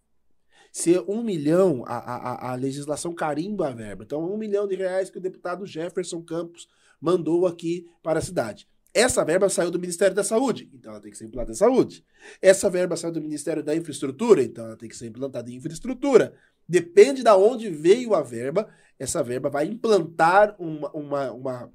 Se 0.72 0.98
um 1.08 1.22
milhão, 1.22 1.84
a, 1.86 1.98
a, 1.98 2.52
a 2.52 2.56
legislação 2.56 3.14
carimba 3.14 3.68
a 3.68 3.72
verba. 3.72 4.04
Então, 4.04 4.24
um 4.24 4.38
milhão 4.38 4.66
de 4.66 4.76
reais 4.76 5.10
que 5.10 5.18
o 5.18 5.22
deputado 5.22 5.66
Jefferson 5.66 6.22
Campos 6.22 6.68
mandou 7.02 7.48
aqui 7.48 7.88
para 8.04 8.20
a 8.20 8.22
cidade. 8.22 8.68
Essa 8.94 9.24
verba 9.24 9.50
saiu 9.50 9.72
do 9.72 9.80
Ministério 9.80 10.14
da 10.14 10.24
Saúde, 10.24 10.70
então 10.74 10.92
ela 10.92 11.02
tem 11.02 11.12
que 11.12 11.18
ser 11.18 11.26
implantada 11.26 11.54
em 11.54 11.56
saúde. 11.56 12.06
Essa 12.42 12.70
verba 12.70 12.98
saiu 12.98 13.14
do 13.14 13.22
Ministério 13.22 13.64
da 13.64 13.76
Infraestrutura, 13.76 14.44
então 14.44 14.66
ela 14.66 14.76
tem 14.76 14.90
que 14.90 14.98
ser 14.98 15.08
implantada 15.08 15.50
em 15.50 15.56
infraestrutura. 15.56 16.34
Depende 16.68 17.24
de 17.24 17.32
onde 17.32 17.70
veio 17.70 18.14
a 18.14 18.22
verba, 18.22 18.70
essa 19.00 19.24
verba 19.24 19.50
vai 19.50 19.66
implantar 19.66 20.56
uma, 20.60 20.92
uma, 20.92 21.32
uma, 21.32 21.74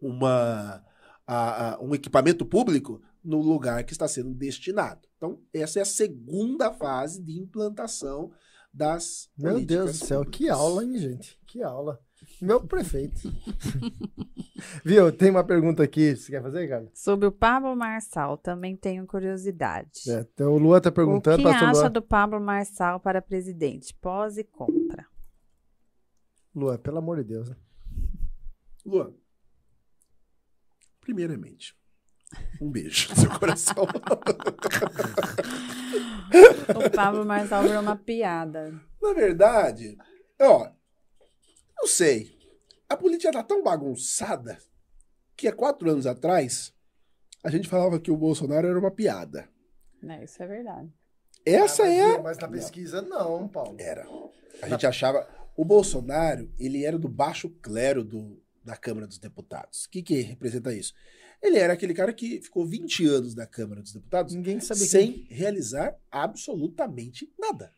uma 0.00 0.84
a, 1.26 1.74
a, 1.74 1.80
um 1.80 1.94
equipamento 1.94 2.46
público 2.46 3.02
no 3.22 3.40
lugar 3.42 3.84
que 3.84 3.92
está 3.92 4.08
sendo 4.08 4.32
destinado. 4.32 5.06
Então, 5.16 5.40
essa 5.52 5.78
é 5.78 5.82
a 5.82 5.86
segunda 5.86 6.72
fase 6.72 7.22
de 7.22 7.38
implantação 7.38 8.32
das. 8.72 9.28
Meu 9.36 9.60
Deus 9.64 9.98
do 9.98 10.06
céu, 10.06 10.20
públicas. 10.20 10.38
que 10.38 10.48
aula, 10.48 10.84
hein, 10.84 10.98
gente? 10.98 11.38
Que 11.46 11.62
aula. 11.62 12.00
Meu 12.40 12.60
prefeito. 12.66 13.32
Viu? 14.84 15.10
Tem 15.12 15.30
uma 15.30 15.44
pergunta 15.44 15.82
aqui. 15.82 16.14
Você 16.16 16.30
quer 16.32 16.42
fazer, 16.42 16.68
cara? 16.68 16.90
Sobre 16.94 17.26
o 17.26 17.32
Pablo 17.32 17.74
Marçal, 17.74 18.36
também 18.36 18.76
tenho 18.76 19.06
curiosidade. 19.06 20.08
É, 20.08 20.20
então 20.20 20.52
o 20.52 20.58
Lua 20.58 20.80
tá 20.80 20.92
perguntando. 20.92 21.40
O 21.40 21.42
que 21.42 21.48
acha 21.48 21.88
do 21.88 22.02
Pablo 22.02 22.40
Marçal 22.40 23.00
para 23.00 23.22
presidente? 23.22 23.94
Pós 24.00 24.36
e 24.38 24.44
contra. 24.44 25.06
Lua, 26.54 26.78
pelo 26.78 26.98
amor 26.98 27.18
de 27.18 27.24
Deus. 27.24 27.48
Né? 27.50 27.56
Lua, 28.84 29.14
primeiramente, 31.00 31.74
um 32.60 32.70
beijo 32.70 33.10
no 33.10 33.16
seu 33.16 33.30
coração. 33.38 33.84
o 36.74 36.90
Pablo 36.94 37.24
Marçal 37.24 37.62
virou 37.62 37.80
uma 37.82 37.96
piada. 37.96 38.72
Na 39.00 39.12
verdade, 39.12 39.96
ó, 40.40 40.70
não 41.76 41.86
sei. 41.86 42.36
A 42.88 42.96
política 42.96 43.32
tá 43.32 43.42
tão 43.42 43.62
bagunçada 43.62 44.58
que 45.36 45.48
há 45.48 45.52
quatro 45.52 45.90
anos 45.90 46.06
atrás 46.06 46.72
a 47.42 47.50
gente 47.50 47.68
falava 47.68 48.00
que 48.00 48.10
o 48.10 48.16
Bolsonaro 48.16 48.66
era 48.66 48.78
uma 48.78 48.90
piada. 48.90 49.48
É, 50.02 50.24
isso 50.24 50.42
é 50.42 50.46
verdade. 50.46 50.92
Essa 51.44 51.84
ah, 51.84 51.86
mas, 51.86 51.96
é. 51.96 52.22
Mas 52.22 52.38
na 52.38 52.48
pesquisa 52.48 53.02
não, 53.02 53.46
Paulo. 53.48 53.76
Era. 53.78 54.06
A 54.62 54.68
gente 54.68 54.86
achava. 54.86 55.28
O 55.56 55.64
Bolsonaro, 55.64 56.52
ele 56.58 56.84
era 56.84 56.98
do 56.98 57.08
baixo 57.08 57.48
clero 57.62 58.04
do, 58.04 58.42
da 58.64 58.76
Câmara 58.76 59.06
dos 59.06 59.18
Deputados. 59.18 59.84
O 59.84 59.90
que, 59.90 60.02
que 60.02 60.20
representa 60.20 60.74
isso? 60.74 60.92
Ele 61.40 61.58
era 61.58 61.72
aquele 61.72 61.94
cara 61.94 62.12
que 62.12 62.40
ficou 62.40 62.66
20 62.66 63.06
anos 63.06 63.34
na 63.34 63.46
Câmara 63.46 63.80
dos 63.80 63.92
Deputados 63.92 64.34
Ninguém 64.34 64.58
sem 64.60 65.12
quem... 65.12 65.26
realizar 65.30 65.96
absolutamente 66.10 67.32
nada. 67.38 67.72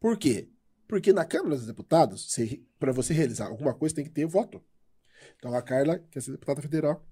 Por 0.00 0.18
quê? 0.18 0.48
Porque 0.88 1.12
na 1.12 1.24
Câmara 1.24 1.54
dos 1.54 1.66
Deputados, 1.66 2.34
para 2.80 2.92
você 2.92 3.12
realizar 3.12 3.48
alguma 3.48 3.74
coisa, 3.74 3.94
tem 3.94 4.04
que 4.04 4.10
ter 4.10 4.26
voto. 4.26 4.60
Então 5.38 5.54
a 5.54 5.60
Carla 5.60 5.98
quer 6.10 6.22
ser 6.22 6.32
deputada 6.32 6.62
federal 6.62 7.04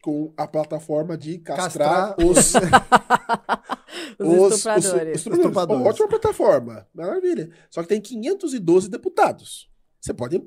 com 0.00 0.32
a 0.36 0.46
plataforma 0.46 1.18
de 1.18 1.38
castrar, 1.38 2.14
castrar 2.14 2.16
os, 2.18 2.54
os, 4.20 4.54
estupradores. 4.54 5.20
Os, 5.20 5.26
os, 5.26 5.38
estupradores. 5.38 5.86
Ótima 5.86 6.08
plataforma, 6.08 6.86
maravilha. 6.94 7.50
Só 7.68 7.82
que 7.82 7.88
tem 7.88 8.00
512 8.00 8.88
deputados. 8.88 9.68
Você 10.00 10.12
pode 10.12 10.40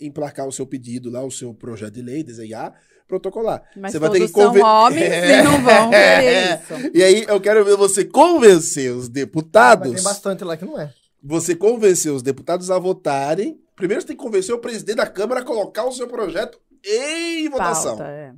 emplacar 0.00 0.46
o 0.46 0.52
seu 0.52 0.64
pedido 0.64 1.10
lá, 1.10 1.22
o 1.22 1.30
seu 1.30 1.52
projeto 1.52 1.94
de 1.94 2.02
lei, 2.02 2.22
desenhar, 2.22 2.72
protocolar. 3.08 3.62
Mas 3.76 3.92
você 3.92 3.98
vai 3.98 4.10
ter 4.10 4.20
que 4.20 4.32
conven... 4.32 4.62
são 4.62 4.70
homens 4.70 5.02
é. 5.02 5.40
e 5.40 5.42
não 5.42 5.62
vão 5.62 5.90
querer 5.90 6.54
isso. 6.54 6.96
E 6.96 7.02
aí 7.02 7.24
eu 7.28 7.40
quero 7.40 7.64
ver 7.64 7.76
você 7.76 8.04
convencer 8.04 8.92
os 8.92 9.08
deputados. 9.08 9.90
Mas 9.90 10.02
tem 10.02 10.04
bastante 10.04 10.44
lá 10.44 10.56
que 10.56 10.64
não 10.64 10.80
é 10.80 10.94
você 11.26 11.56
convencer 11.56 12.12
os 12.12 12.22
deputados 12.22 12.70
a 12.70 12.78
votarem. 12.78 13.60
Primeiro 13.74 14.00
você 14.00 14.08
tem 14.08 14.16
que 14.16 14.22
convencer 14.22 14.54
o 14.54 14.60
presidente 14.60 14.96
da 14.96 15.06
Câmara 15.06 15.40
a 15.40 15.44
colocar 15.44 15.84
o 15.84 15.92
seu 15.92 16.06
projeto 16.06 16.60
em 16.84 17.48
votação. 17.48 17.96
Pauta, 17.96 18.10
é. 18.10 18.32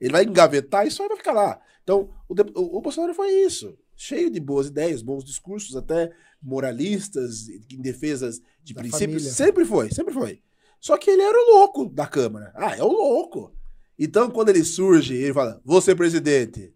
Ele 0.00 0.12
vai 0.12 0.24
engavetar 0.24 0.86
e 0.86 0.90
só 0.90 1.06
vai 1.06 1.16
ficar 1.16 1.32
lá. 1.32 1.60
Então, 1.82 2.10
o, 2.28 2.34
o, 2.34 2.78
o, 2.78 2.80
Bolsonaro 2.80 3.14
foi 3.14 3.30
isso. 3.30 3.76
Cheio 3.94 4.30
de 4.30 4.40
boas 4.40 4.68
ideias, 4.68 5.02
bons 5.02 5.24
discursos, 5.24 5.76
até 5.76 6.10
moralistas, 6.42 7.48
em 7.48 7.80
defesas 7.80 8.40
de 8.62 8.72
da 8.72 8.80
princípios. 8.80 9.22
Família. 9.22 9.32
Sempre 9.32 9.64
foi, 9.64 9.90
sempre 9.90 10.14
foi. 10.14 10.42
Só 10.80 10.96
que 10.96 11.10
ele 11.10 11.22
era 11.22 11.38
o 11.38 11.58
louco 11.58 11.88
da 11.88 12.06
Câmara. 12.06 12.52
Ah, 12.56 12.76
é 12.76 12.82
o 12.82 12.88
louco. 12.88 13.54
Então, 13.98 14.30
quando 14.30 14.48
ele 14.48 14.64
surge, 14.64 15.14
ele 15.14 15.34
fala, 15.34 15.60
vou 15.64 15.80
ser 15.80 15.94
presidente. 15.94 16.74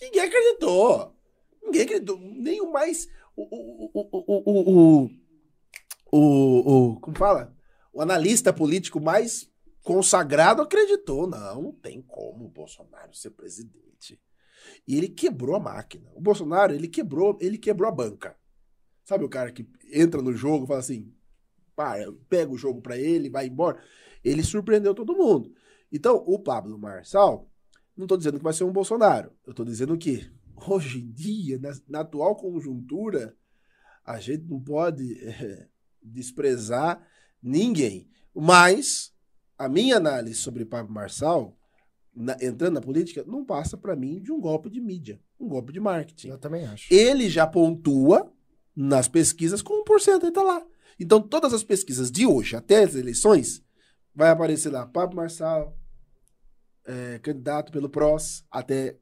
Ninguém 0.00 0.22
acreditou. 0.22 1.14
Ninguém 1.62 1.82
acreditou. 1.82 2.18
Nem 2.18 2.60
o 2.60 2.72
mais 2.72 3.06
o, 3.36 3.90
o, 3.92 5.10
o, 6.12 6.92
o, 6.92 7.00
como 7.00 7.16
fala? 7.16 7.54
O 7.92 8.00
analista 8.00 8.52
político 8.52 9.00
mais 9.00 9.50
consagrado 9.82 10.62
acreditou. 10.62 11.26
Não, 11.26 11.62
não 11.62 11.72
tem 11.72 12.02
como 12.02 12.46
o 12.46 12.50
Bolsonaro 12.50 13.14
ser 13.14 13.30
presidente. 13.30 14.20
E 14.86 14.96
ele 14.96 15.08
quebrou 15.08 15.56
a 15.56 15.60
máquina. 15.60 16.10
O 16.14 16.20
Bolsonaro, 16.20 16.74
ele 16.74 16.88
quebrou, 16.88 17.38
ele 17.40 17.58
quebrou 17.58 17.88
a 17.88 17.92
banca. 17.92 18.36
Sabe 19.04 19.24
o 19.24 19.28
cara 19.28 19.52
que 19.52 19.68
entra 19.92 20.22
no 20.22 20.32
jogo 20.32 20.64
e 20.64 20.68
fala 20.68 20.80
assim, 20.80 21.12
pá, 21.76 21.96
pega 22.28 22.50
o 22.50 22.58
jogo 22.58 22.80
para 22.80 22.96
ele, 22.96 23.28
vai 23.28 23.46
embora. 23.46 23.78
Ele 24.24 24.42
surpreendeu 24.42 24.94
todo 24.94 25.16
mundo. 25.16 25.54
Então, 25.92 26.16
o 26.26 26.38
Pablo 26.38 26.78
Marçal, 26.78 27.50
não 27.96 28.04
estou 28.04 28.16
dizendo 28.16 28.38
que 28.38 28.44
vai 28.44 28.54
ser 28.54 28.64
um 28.64 28.72
Bolsonaro. 28.72 29.30
Eu 29.46 29.50
estou 29.50 29.64
dizendo 29.64 29.96
que 29.98 30.28
hoje 30.56 31.00
em 31.00 31.10
dia, 31.10 31.58
na, 31.58 31.72
na 31.88 32.00
atual 32.00 32.36
conjuntura, 32.36 33.36
a 34.04 34.18
gente 34.18 34.44
não 34.44 34.60
pode 34.60 35.18
é, 35.22 35.66
desprezar 36.02 37.06
ninguém. 37.42 38.08
Mas 38.34 39.12
a 39.58 39.68
minha 39.68 39.96
análise 39.96 40.36
sobre 40.36 40.64
Pablo 40.64 40.92
Marçal, 40.92 41.56
na, 42.14 42.36
entrando 42.40 42.74
na 42.74 42.80
política, 42.80 43.24
não 43.26 43.44
passa 43.44 43.76
para 43.76 43.96
mim 43.96 44.20
de 44.20 44.32
um 44.32 44.40
golpe 44.40 44.68
de 44.68 44.80
mídia, 44.80 45.20
um 45.38 45.48
golpe 45.48 45.72
de 45.72 45.80
marketing. 45.80 46.28
Eu 46.28 46.38
também 46.38 46.66
acho. 46.66 46.92
Ele 46.92 47.28
já 47.28 47.46
pontua 47.46 48.32
nas 48.74 49.08
pesquisas 49.08 49.62
com 49.62 49.84
1%, 49.84 50.22
ele 50.22 50.32
tá 50.32 50.42
lá. 50.42 50.64
Então, 50.98 51.20
todas 51.20 51.52
as 51.52 51.64
pesquisas 51.64 52.10
de 52.10 52.26
hoje 52.26 52.56
até 52.56 52.84
as 52.84 52.94
eleições, 52.94 53.62
vai 54.14 54.30
aparecer 54.30 54.70
lá 54.70 54.86
Pablo 54.86 55.16
Marçal, 55.16 55.76
é, 56.84 57.18
candidato 57.20 57.72
pelo 57.72 57.88
PROS, 57.88 58.44
até 58.50 58.98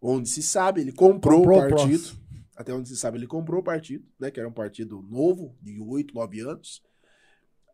onde 0.00 0.28
se 0.28 0.42
sabe, 0.42 0.80
ele 0.80 0.92
comprou, 0.92 1.38
comprou 1.38 1.58
o 1.58 1.68
partido. 1.68 2.20
Até 2.56 2.74
onde 2.74 2.88
se 2.88 2.96
sabe, 2.96 3.18
ele 3.18 3.26
comprou 3.26 3.60
o 3.60 3.64
partido, 3.64 4.04
né? 4.18 4.30
Que 4.30 4.38
era 4.38 4.48
um 4.48 4.52
partido 4.52 5.00
novo, 5.02 5.56
de 5.62 5.80
8, 5.80 6.14
9 6.14 6.40
anos, 6.40 6.82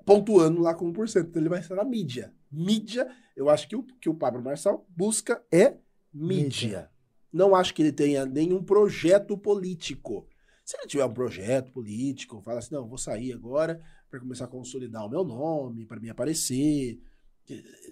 pontuando 0.04 0.60
lá 0.60 0.74
com 0.74 0.92
1%. 0.92 1.28
Então 1.28 1.42
ele 1.42 1.48
vai 1.48 1.60
estar 1.60 1.74
na 1.74 1.84
mídia. 1.84 2.32
Mídia, 2.50 3.08
eu 3.36 3.50
acho 3.50 3.68
que 3.68 3.74
o 3.74 3.82
que 3.82 4.08
o 4.08 4.14
Pablo 4.14 4.42
Marçal 4.42 4.86
busca 4.88 5.42
é 5.50 5.76
mídia. 6.12 6.44
mídia. 6.44 6.90
Não 7.32 7.54
acho 7.54 7.74
que 7.74 7.82
ele 7.82 7.92
tenha 7.92 8.24
nenhum 8.24 8.62
projeto 8.62 9.36
político. 9.36 10.26
Se 10.64 10.76
ele 10.76 10.86
tiver 10.86 11.04
um 11.04 11.12
projeto 11.12 11.70
político, 11.72 12.40
fala 12.42 12.60
assim: 12.60 12.74
não, 12.74 12.88
vou 12.88 12.98
sair 12.98 13.32
agora 13.32 13.80
para 14.08 14.20
começar 14.20 14.44
a 14.46 14.48
consolidar 14.48 15.04
o 15.04 15.10
meu 15.10 15.24
nome, 15.24 15.84
para 15.84 16.00
me 16.00 16.08
aparecer. 16.08 17.00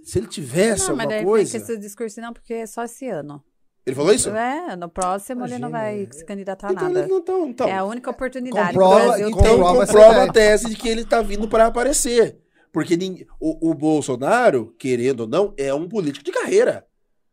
Se 0.02 0.18
ele 0.18 0.26
tivesse 0.26 0.84
não, 0.84 0.90
alguma 0.90 1.06
mas 1.06 1.24
coisa. 1.24 1.58
Não, 1.58 1.80
discurso 1.80 2.20
não, 2.20 2.32
porque 2.32 2.54
é 2.54 2.66
só 2.66 2.84
esse 2.84 3.08
ano. 3.08 3.44
Ele 3.86 3.94
falou 3.96 4.12
isso? 4.14 4.30
É, 4.30 4.74
no 4.76 4.88
próximo 4.88 5.44
ele 5.44 5.58
não 5.58 5.70
vai 5.70 5.94
Imagina. 5.96 6.12
se 6.14 6.24
candidatar 6.24 6.68
a 6.68 6.72
Então 6.72 6.88
nada. 6.88 7.00
ele 7.00 7.08
não 7.08 7.20
tá. 7.22 7.32
então, 7.40 7.68
É 7.68 7.74
a 7.76 7.84
única 7.84 8.10
oportunidade 8.10 8.72
Comprova- 8.72 9.20
então 9.20 9.42
tem. 9.42 9.50
comprova 9.50 9.86
comprova 9.86 10.22
a 10.24 10.32
tese 10.32 10.70
de 10.70 10.76
que 10.76 10.88
ele 10.88 11.04
tá 11.04 11.20
vindo 11.20 11.46
para 11.46 11.66
aparecer. 11.66 12.38
Porque 12.72 12.96
o, 13.38 13.70
o 13.70 13.74
Bolsonaro, 13.74 14.74
querendo 14.78 15.20
ou 15.20 15.26
não, 15.28 15.52
é 15.56 15.72
um 15.74 15.86
político 15.88 16.24
de 16.24 16.32
carreira. 16.32 16.84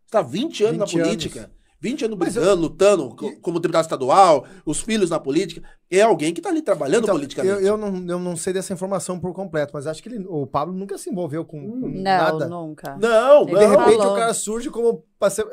Está 0.06 0.22
20 0.22 0.64
anos 0.66 0.92
20 0.92 0.98
na 1.02 1.06
anos. 1.42 1.52
Política. 1.82 2.06
20 2.06 2.06
anos 2.06 2.18
brigando, 2.18 2.62
lutando 2.62 3.16
co- 3.16 3.36
como 3.42 3.60
deputado 3.60 3.84
estadual, 3.86 4.46
os 4.66 4.80
filhos 4.82 5.10
na 5.10 5.20
política. 5.20 5.62
É 5.90 6.02
alguém 6.02 6.34
que 6.34 6.40
tá 6.40 6.50
ali 6.50 6.62
trabalhando 6.62 7.04
Então, 7.04 7.16
politicamente. 7.16 7.56
eu, 7.56 7.62
eu, 7.62 7.78
não, 7.78 7.88
eu 8.08 8.20
não 8.20 8.38
sei 8.38 8.54
dessa 8.54 8.72
informação 8.72 9.20
por 9.20 9.34
completo, 9.34 9.72
mas 9.74 9.88
acho 9.88 10.02
que 10.02 10.08
ele- 10.10 10.26
o 10.28 10.46
Pablo 10.48 10.74
nunca 10.74 10.98
se 10.98 11.10
envolveu 11.10 11.44
com, 11.44 11.60
com 11.70 11.88
Não, 11.90 12.02
nada. 12.02 12.48
nunca. 12.48 12.96
Não, 12.98 13.42
Ele 13.42 13.58
De 13.58 13.66
não. 13.66 13.70
repente 13.72 13.98
falou. 13.98 14.14
o 14.14 14.16
cara 14.18 14.34
surge 14.34 14.70
como. 14.70 15.04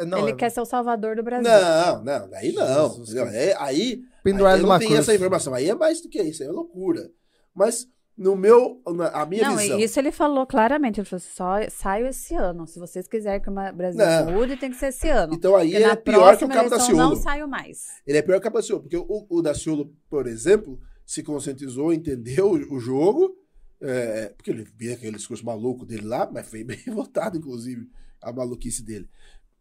Não, 0.07 0.19
ele 0.21 0.31
é 0.31 0.35
quer 0.35 0.51
ser 0.51 0.61
o 0.61 0.65
salvador 0.65 1.17
do 1.17 1.23
Brasil. 1.23 1.51
Não, 1.51 2.05
não, 2.05 2.29
daí 2.31 2.53
não. 2.53 2.89
Jesus. 2.91 3.15
É, 3.17 3.57
aí, 3.59 3.59
aí 3.59 4.03
eu 4.25 4.35
numa 4.35 4.59
não 4.59 4.79
cruz. 4.79 4.93
essa 5.01 5.15
informação. 5.15 5.55
Aí 5.55 5.69
é 5.69 5.75
mais 5.75 6.01
do 6.03 6.09
que 6.09 6.23
isso, 6.23 6.43
aí 6.43 6.49
é 6.49 6.53
loucura. 6.53 7.11
Mas 7.55 7.87
no 8.19 8.35
meu, 8.35 8.82
na, 8.97 9.09
a 9.11 9.24
minha 9.24 9.49
Não, 9.49 9.57
visão. 9.57 9.78
e 9.78 9.85
isso 9.85 9.99
ele 9.99 10.11
falou 10.11 10.45
claramente. 10.45 10.99
Ele 10.99 11.07
falou 11.09 11.19
assim, 11.19 11.31
só 11.35 11.70
saio 11.70 12.09
esse 12.09 12.35
ano. 12.35 12.66
Se 12.66 12.78
vocês 12.81 13.07
quiserem 13.07 13.40
que 13.40 13.49
o 13.49 13.53
Brasil 13.53 14.05
Não. 14.05 14.32
mude, 14.32 14.57
tem 14.57 14.70
que 14.70 14.77
ser 14.77 14.89
esse 14.89 15.09
ano. 15.09 15.32
Então 15.32 15.55
aí 15.55 15.70
Porque 15.70 15.82
ele 15.85 15.93
é 15.93 15.97
pior 15.97 16.36
que 16.36 16.45
o 16.45 16.49
Cabo 16.49 16.69
da 16.69 16.77
eleição 16.77 16.97
não 16.97 17.09
Ciolo. 17.11 17.23
saio 17.23 17.49
mais. 17.49 17.86
Ele 18.05 18.19
é 18.19 18.23
pior 18.23 18.40
que 18.40 18.49
o 18.49 18.51
Daciolo, 18.51 18.82
porque 18.82 18.97
o, 18.97 19.27
o 19.31 19.40
Daciolo, 19.40 19.95
por 20.11 20.27
exemplo, 20.27 20.81
se 21.07 21.23
conscientizou, 21.23 21.93
entendeu 21.93 22.51
o, 22.51 22.74
o 22.74 22.81
jogo, 22.81 23.36
é, 23.81 24.31
porque 24.36 24.51
ele 24.51 24.66
via 24.77 24.95
aquele 24.95 25.16
discurso 25.16 25.47
maluco 25.47 25.86
dele 25.86 26.05
lá, 26.07 26.28
mas 26.31 26.49
foi 26.49 26.65
bem 26.65 26.82
votado, 26.89 27.39
inclusive, 27.39 27.89
a 28.20 28.32
maluquice 28.32 28.82
dele. 28.82 29.09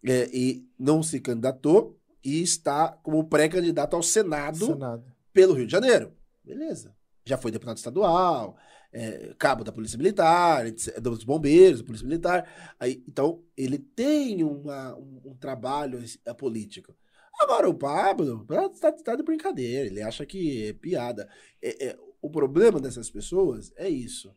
É, 0.03 0.27
e 0.33 0.67
não 0.79 1.03
se 1.03 1.19
candidatou 1.19 1.95
e 2.23 2.41
está 2.41 2.89
como 3.03 3.23
pré-candidato 3.29 3.95
ao 3.95 4.01
Senado 4.01 4.65
Senado. 4.65 5.03
pelo 5.31 5.53
Rio 5.53 5.67
de 5.67 5.71
Janeiro. 5.71 6.11
Beleza. 6.43 6.96
Já 7.27 7.37
foi 7.37 7.51
deputado 7.51 7.77
estadual, 7.77 8.57
é, 8.91 9.33
cabo 9.37 9.63
da 9.63 9.71
Polícia 9.71 9.97
Militar, 9.97 10.65
dos 11.01 11.23
bombeiros, 11.23 11.81
da 11.81 11.85
Polícia 11.85 12.07
Militar. 12.07 12.75
Aí, 12.79 13.03
então, 13.07 13.43
ele 13.55 13.77
tem 13.77 14.43
uma- 14.43 14.95
um, 14.95 15.21
um 15.25 15.35
trabalho 15.35 15.99
político. 16.37 16.95
Agora, 17.39 17.69
o 17.69 17.73
Pablo 17.73 18.45
tá, 18.79 18.91
tá 18.91 19.15
de 19.15 19.23
brincadeira, 19.23 19.85
ele 19.87 20.01
acha 20.01 20.25
que 20.25 20.67
é 20.69 20.73
piada. 20.73 21.29
É- 21.61 21.87
é, 21.89 21.97
o 22.21 22.29
problema 22.29 22.79
dessas 22.79 23.09
pessoas 23.09 23.71
é 23.75 23.87
isso. 23.89 24.33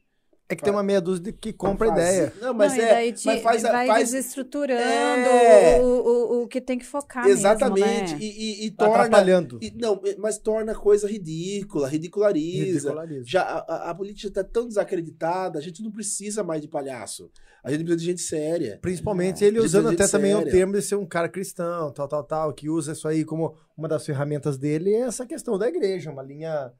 É 0.50 0.56
que 0.56 0.62
tem 0.64 0.72
uma 0.72 0.82
meia 0.82 1.00
dúzia 1.00 1.22
de 1.24 1.32
que 1.32 1.52
compra 1.52 1.88
ideia. 1.88 2.32
Não, 2.40 2.52
mas 2.52 2.76
não, 2.76 2.82
é. 2.82 2.88
daí 2.90 3.12
te, 3.12 3.24
mas 3.26 3.40
faz, 3.40 3.64
a- 3.64 3.70
vai 3.70 3.86
faz 3.86 4.10
desestruturando 4.10 4.80
É. 4.80 5.80
o, 5.80 5.84
o, 5.86 6.42
o 6.42 6.48
que 6.48 6.60
tem 6.60 6.76
que 6.78 6.84
focar 6.84 7.26
exatamente 7.28 8.14
mesmo, 8.14 8.18
né? 8.18 8.24
e, 8.24 8.64
e- 8.64 8.66
e 8.66 8.70
torna. 8.72 8.94
atrapalhando. 8.96 9.58
e- 9.62 9.70
não, 9.80 10.00
mas 10.18 10.38
torna 10.38 10.72
a 10.72 10.74
coisa 10.74 11.06
ridícula, 11.08 11.88
ridiculariza. 11.88 12.66
Ridiculariza. 12.88 13.24
Já 13.26 13.42
a, 13.42 13.90
a- 13.90 13.94
política 13.94 14.28
está 14.28 14.42
tão 14.44 14.66
desacreditada, 14.66 15.58
a 15.58 15.62
gente 15.62 15.82
não 15.82 15.90
precisa 15.90 16.42
mais 16.42 16.60
de 16.60 16.68
palhaço. 16.68 17.30
A 17.62 17.70
gente 17.70 17.80
precisa 17.84 17.98
de 18.00 18.04
gente 18.06 18.20
séria. 18.22 18.78
Principalmente 18.82 19.44
É. 19.44 19.48
ele 19.48 19.60
usando 19.60 19.90
até 19.90 20.08
também 20.08 20.34
o 20.34 20.44
termo 20.44 20.72
de 20.72 20.82
ser 20.82 20.96
um 20.96 21.06
cara 21.06 21.28
cristão, 21.28 21.92
tal, 21.92 22.08
tal, 22.08 22.24
tal, 22.24 22.52
que 22.52 22.68
usa 22.68 22.92
isso 22.92 23.06
aí 23.06 23.24
como 23.24 23.54
uma 23.76 23.86
das 23.86 24.04
ferramentas 24.04 24.58
dele, 24.58 24.92
é 24.94 25.00
essa 25.02 25.24
questão 25.26 25.56
da 25.58 25.68
igreja, 25.68 26.10
uma 26.10 26.22
linha 26.22 26.72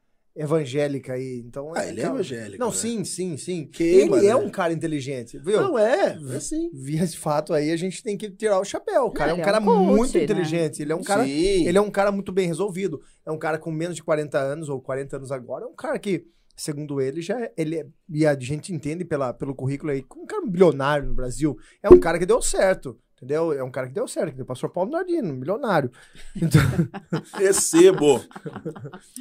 evangélica 0.43 1.12
aí. 1.12 1.43
Então, 1.47 1.73
Ah, 1.75 1.87
ele 1.87 2.01
é 2.01 2.03
cara- 2.03 2.15
evangélico. 2.15 2.59
Não, 2.59 2.69
né? 2.69 2.75
sim, 2.75 3.05
sim, 3.05 3.37
sim. 3.37 3.67
Queima, 3.67 4.17
ele 4.19 4.27
é 4.27 4.31
né? 4.31 4.37
um 4.37 4.51
cara 4.51 4.73
inteligente, 4.73 5.39
viu? 5.39 5.61
Não 5.61 5.79
é, 5.79 6.19
é 6.33 6.37
assim. 6.37 6.71
Via 6.73 7.03
esse 7.05 7.17
fato 7.17 7.53
aí, 7.53 7.71
a 7.71 7.77
gente 7.77 8.03
tem 8.03 8.17
que 8.17 8.31
tirar 8.31 8.59
o 8.61 8.65
chapéu. 8.65 9.05
O 9.07 9.12
cara 9.12 9.33
é 9.33 9.35
um 9.35 9.39
é 9.41 9.45
cara 9.45 9.61
um 9.61 9.65
coach, 9.65 9.87
muito 9.97 10.19
né? 10.19 10.25
inteligente. 10.25 10.83
Ele 10.83 10.93
é 10.93 10.97
um 10.97 11.03
cara. 11.03 11.25
Sim. 11.25 11.67
Ele 11.67 11.79
é 11.79 11.81
um 11.81 11.91
cara 11.91 12.11
muito 12.12 12.33
bem 12.33 12.47
resolvido. 12.47 13.01
É 13.25 13.31
um 13.31 13.39
cara 13.39 13.59
com 13.59 13.71
menos 13.71 13.97
de 13.97 14.03
40 14.03 14.39
anos, 14.39 14.69
ou 14.69 14.81
40 14.81 15.17
anos 15.17 15.31
agora. 15.33 15.65
É 15.65 15.69
um 15.69 15.75
cara 15.75 15.99
que, 15.99 16.25
segundo 16.57 17.01
ele, 17.01 17.21
já 17.23 17.41
é- 17.41 17.53
ele 17.57 17.79
é, 17.79 17.87
e 18.09 18.27
a 18.27 18.39
gente 18.39 18.73
entende 18.73 19.05
pela, 19.05 19.33
pelo 19.33 19.55
currículo 19.55 19.93
aí, 19.93 20.03
como 20.03 20.25
um 20.25 20.27
cara 20.27 20.45
bilionário 20.47 21.09
no 21.09 21.15
Brasil. 21.15 21.57
É 21.83 21.89
um 21.91 21.99
cara 22.01 22.19
que 22.19 22.27
deu 22.27 22.41
certo. 22.43 22.99
Entendeu? 23.21 23.53
É 23.53 23.63
um 23.63 23.71
cara 23.71 23.87
que 23.87 23.93
deu 23.93 24.09
certo, 24.09 24.31
que 24.31 24.37
deu 24.39 24.47
pastor 24.47 24.71
Paulo 24.71 24.91
Nardino, 24.91 25.35
milionário. 25.35 25.91
Então, 26.35 26.61
Recebo. 27.37 28.25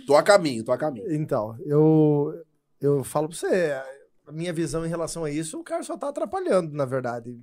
tô 0.07 0.15
a 0.15 0.23
caminho, 0.23 0.63
tô 0.63 0.71
a 0.71 0.77
caminho. 0.77 1.13
então, 1.13 1.57
eu, 1.65 2.33
eu 2.79 3.03
falo 3.03 3.27
pra 3.27 3.37
você, 3.37 3.73
a 4.25 4.31
minha 4.31 4.53
visão 4.53 4.85
em 4.85 4.89
relação 4.89 5.25
a 5.25 5.31
isso, 5.31 5.59
o 5.59 5.63
cara 5.63 5.83
só 5.83 5.97
tá 5.97 6.07
atrapalhando, 6.07 6.73
na 6.73 6.85
verdade. 6.85 7.37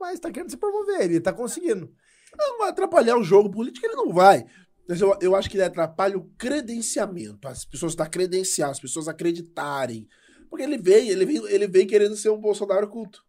Mas 0.00 0.18
tá 0.18 0.30
querendo 0.30 0.50
se 0.50 0.56
promover, 0.56 1.02
ele 1.02 1.20
tá 1.20 1.32
conseguindo. 1.32 1.88
Não 2.36 2.58
vai 2.58 2.70
atrapalhar 2.70 3.16
o 3.16 3.22
jogo 3.22 3.48
político, 3.48 3.86
ele 3.86 3.94
não 3.94 4.12
vai. 4.12 4.44
Mas 4.88 5.00
eu, 5.00 5.16
eu 5.20 5.36
acho 5.36 5.48
que 5.48 5.56
ele 5.56 5.64
atrapalha 5.64 6.18
o 6.18 6.28
credenciamento. 6.36 7.46
As 7.46 7.64
pessoas 7.64 7.94
da 7.94 8.06
credenciar, 8.08 8.70
as 8.70 8.80
pessoas 8.80 9.06
acreditarem. 9.06 10.08
Porque 10.48 10.62
ele 10.64 10.78
vem, 10.78 11.08
ele 11.08 11.24
vem, 11.24 11.36
ele 11.46 11.66
vem 11.66 11.86
querendo 11.86 12.16
ser 12.16 12.30
um 12.30 12.40
Bolsonaro 12.40 12.88
culto. 12.88 13.24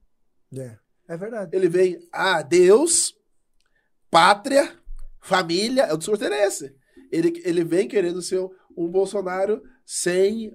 É, 0.55 0.77
é 1.07 1.17
verdade. 1.17 1.55
Ele 1.55 1.69
vem, 1.69 1.99
ah, 2.11 2.41
Deus, 2.41 3.15
pátria, 4.09 4.77
família, 5.21 5.83
é 5.83 5.93
o 5.93 5.97
discurso 5.97 6.21
dele 6.21 6.35
é 6.35 6.47
esse. 6.47 6.75
Ele, 7.11 7.41
ele 7.45 7.63
vem 7.63 7.87
querendo 7.87 8.21
ser 8.21 8.39
um, 8.75 8.89
Bolsonaro 8.89 9.61
sem 9.85 10.53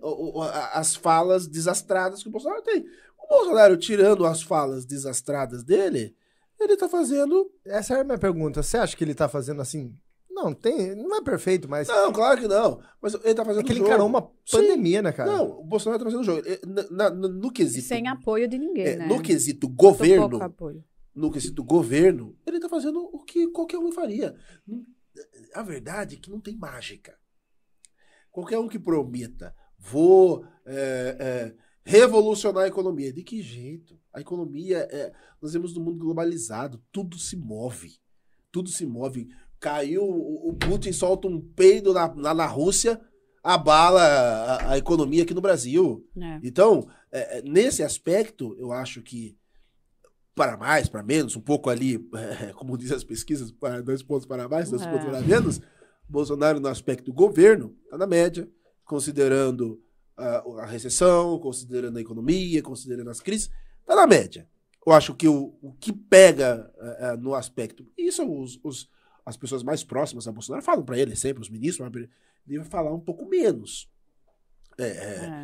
as 0.73 0.95
falas 0.95 1.47
desastradas 1.47 2.23
que 2.23 2.29
o 2.29 2.33
Bolsonaro 2.33 2.63
tem. 2.63 2.85
O 3.19 3.29
Bolsonaro, 3.29 3.77
tirando 3.77 4.27
as 4.27 4.43
falas 4.43 4.85
desastradas 4.85 5.65
dele, 5.65 6.15
ele 6.61 6.77
tá 6.77 6.89
fazendo. 6.89 7.51
Essa 7.65 7.97
é 7.97 8.01
a 8.01 8.05
minha 8.05 8.19
pergunta. 8.19 8.63
Você 8.63 8.77
acha 8.77 8.97
que 8.97 9.03
ele 9.03 9.15
tá 9.15 9.29
fazendo 9.29 9.63
assim? 9.63 9.97
Não, 10.35 10.53
tem, 10.55 10.95
não 10.97 11.17
é 11.17 11.23
perfeito, 11.23 11.69
mas 11.69 11.89
Não, 11.89 12.11
claro 12.13 12.41
que 12.41 12.49
não. 12.49 12.81
Mas 13.01 13.15
ele 13.15 13.35
tá 13.35 13.45
fazendo 13.45 13.61
é 13.63 13.65
que 13.65 13.73
ele 13.73 13.79
jogo. 13.81 13.89
encarou 13.91 14.07
uma 14.09 14.23
Sim. 14.47 14.57
pandemia, 14.57 15.03
né, 15.03 15.13
cara? 15.13 15.31
Não, 15.31 15.61
o 15.61 15.65
Bolsonaro 15.65 15.99
tá 16.03 16.11
fazendo 16.11 16.25
jogo. 16.25 16.43
Ele- 16.47 16.61
na- 16.91 17.11
na- 17.11 17.29
no 17.29 17.53
quesito. 17.53 17.87
Sem 17.87 18.09
apoio 18.09 18.49
de 18.49 18.59
ninguém, 18.59 18.87
é, 18.87 18.97
né? 18.97 19.07
No 19.07 19.23
quesito 19.23 19.67
Muito 19.69 19.77
pouco 19.79 19.99
governo, 19.99 20.43
apoio. 20.43 20.85
no 21.15 21.31
quesito 21.31 21.63
governo, 21.63 22.37
ele 22.47 22.59
tá 22.59 22.69
fazendo 22.69 22.99
o 23.13 23.23
que 23.25 23.47
qualquer 23.49 23.79
um 23.79 23.93
faria. 23.93 24.35
A 25.55 25.63
verdade 25.63 26.17
é 26.17 26.19
que 26.19 26.31
não 26.31 26.41
tem 26.41 26.57
mágica. 26.57 27.15
Qualquer 28.31 28.59
um 28.59 28.69
que 28.69 28.79
prometa, 28.79 29.55
vou 29.79 30.45
é, 30.65 31.17
é, 31.21 31.55
revolucionar 31.85 32.65
a 32.65 32.69
economia. 32.69 33.13
De 33.13 33.23
que 33.23 33.43
jeito? 33.43 34.01
A 34.13 34.21
economia 34.21 34.89
é. 34.91 35.13
Nós 35.41 35.53
vemos 35.53 35.75
no 35.75 35.83
mundo 35.83 35.99
globalizado, 35.99 36.83
tudo 36.91 37.19
se 37.19 37.37
move. 37.37 38.01
Tudo 38.51 38.71
se 38.71 38.87
move. 38.87 39.29
Caiu, 39.63 40.03
o 40.05 40.53
Putin 40.55 40.93
solta 40.93 41.29
um 41.29 41.41
peido 41.41 41.93
lá 41.93 42.13
na, 42.17 42.35
na 42.35 42.47
Rússia, 42.47 43.01
abala 43.45 44.03
a, 44.03 44.73
a 44.73 44.79
economia 44.79 45.23
aqui 45.23 45.33
no 45.33 45.41
Brasil. 45.41 46.05
É. 46.21 46.41
Então, 46.43 46.89
é, 47.13 47.39
é, 47.39 47.43
nesse 47.43 47.83
aspecto, 47.83 48.57
eu 48.59 48.73
acho 48.73 49.01
que 49.03 49.37
para 50.35 50.57
mais, 50.57 50.89
para 50.89 51.03
menos, 51.03 51.37
um 51.37 51.41
pouco 51.41 51.71
ali, 51.71 52.05
é, 52.49 52.53
como 52.55 52.77
dizem 52.77 52.97
as 52.97 53.05
pesquisas, 53.05 53.53
para 53.53 53.81
dois 53.83 54.03
pontos 54.03 54.27
para 54.27 54.49
mais, 54.49 54.69
dois 54.69 54.83
É. 54.83 54.91
pontos 54.91 55.05
para 55.07 55.21
menos, 55.21 55.61
Bolsonaro 56.09 56.59
no 56.59 56.69
aspecto 56.69 57.05
do 57.05 57.13
governo 57.13 57.75
está 57.85 57.97
na 57.97 58.07
média, 58.07 58.49
considerando 58.85 59.81
ah, 60.17 60.43
a 60.59 60.67
recessão, 60.67 61.39
considerando 61.39 61.97
a 61.99 62.01
economia, 62.01 62.61
considerando 62.63 63.11
as 63.11 63.21
crises, 63.21 63.49
está 63.81 63.95
na 63.95 64.07
média. 64.07 64.49
Eu 64.85 64.93
acho 64.93 65.15
que 65.15 65.29
o, 65.29 65.57
o 65.63 65.73
que 65.75 65.93
pega 65.93 66.69
ah, 66.99 67.17
no 67.17 67.35
aspecto, 67.35 67.87
e 67.97 68.09
isso 68.09 68.25
os, 68.29 68.59
os- 68.65 68.89
as 69.25 69.37
pessoas 69.37 69.63
mais 69.63 69.85
próximas 69.85 70.27
a 70.27 70.33
Bolsonaro 70.33 70.65
falam 70.65 70.85
para 70.85 70.99
ele 70.99 71.15
sempre, 71.17 71.43
os 71.43 71.49
ministros, 71.51 71.89
ele, 71.95 72.59
vai 72.59 72.67
falar 72.69 72.93
um 72.93 73.01
pouco 73.01 73.27
menos. 73.27 73.89
É, 74.79 74.85
é, 74.85 74.89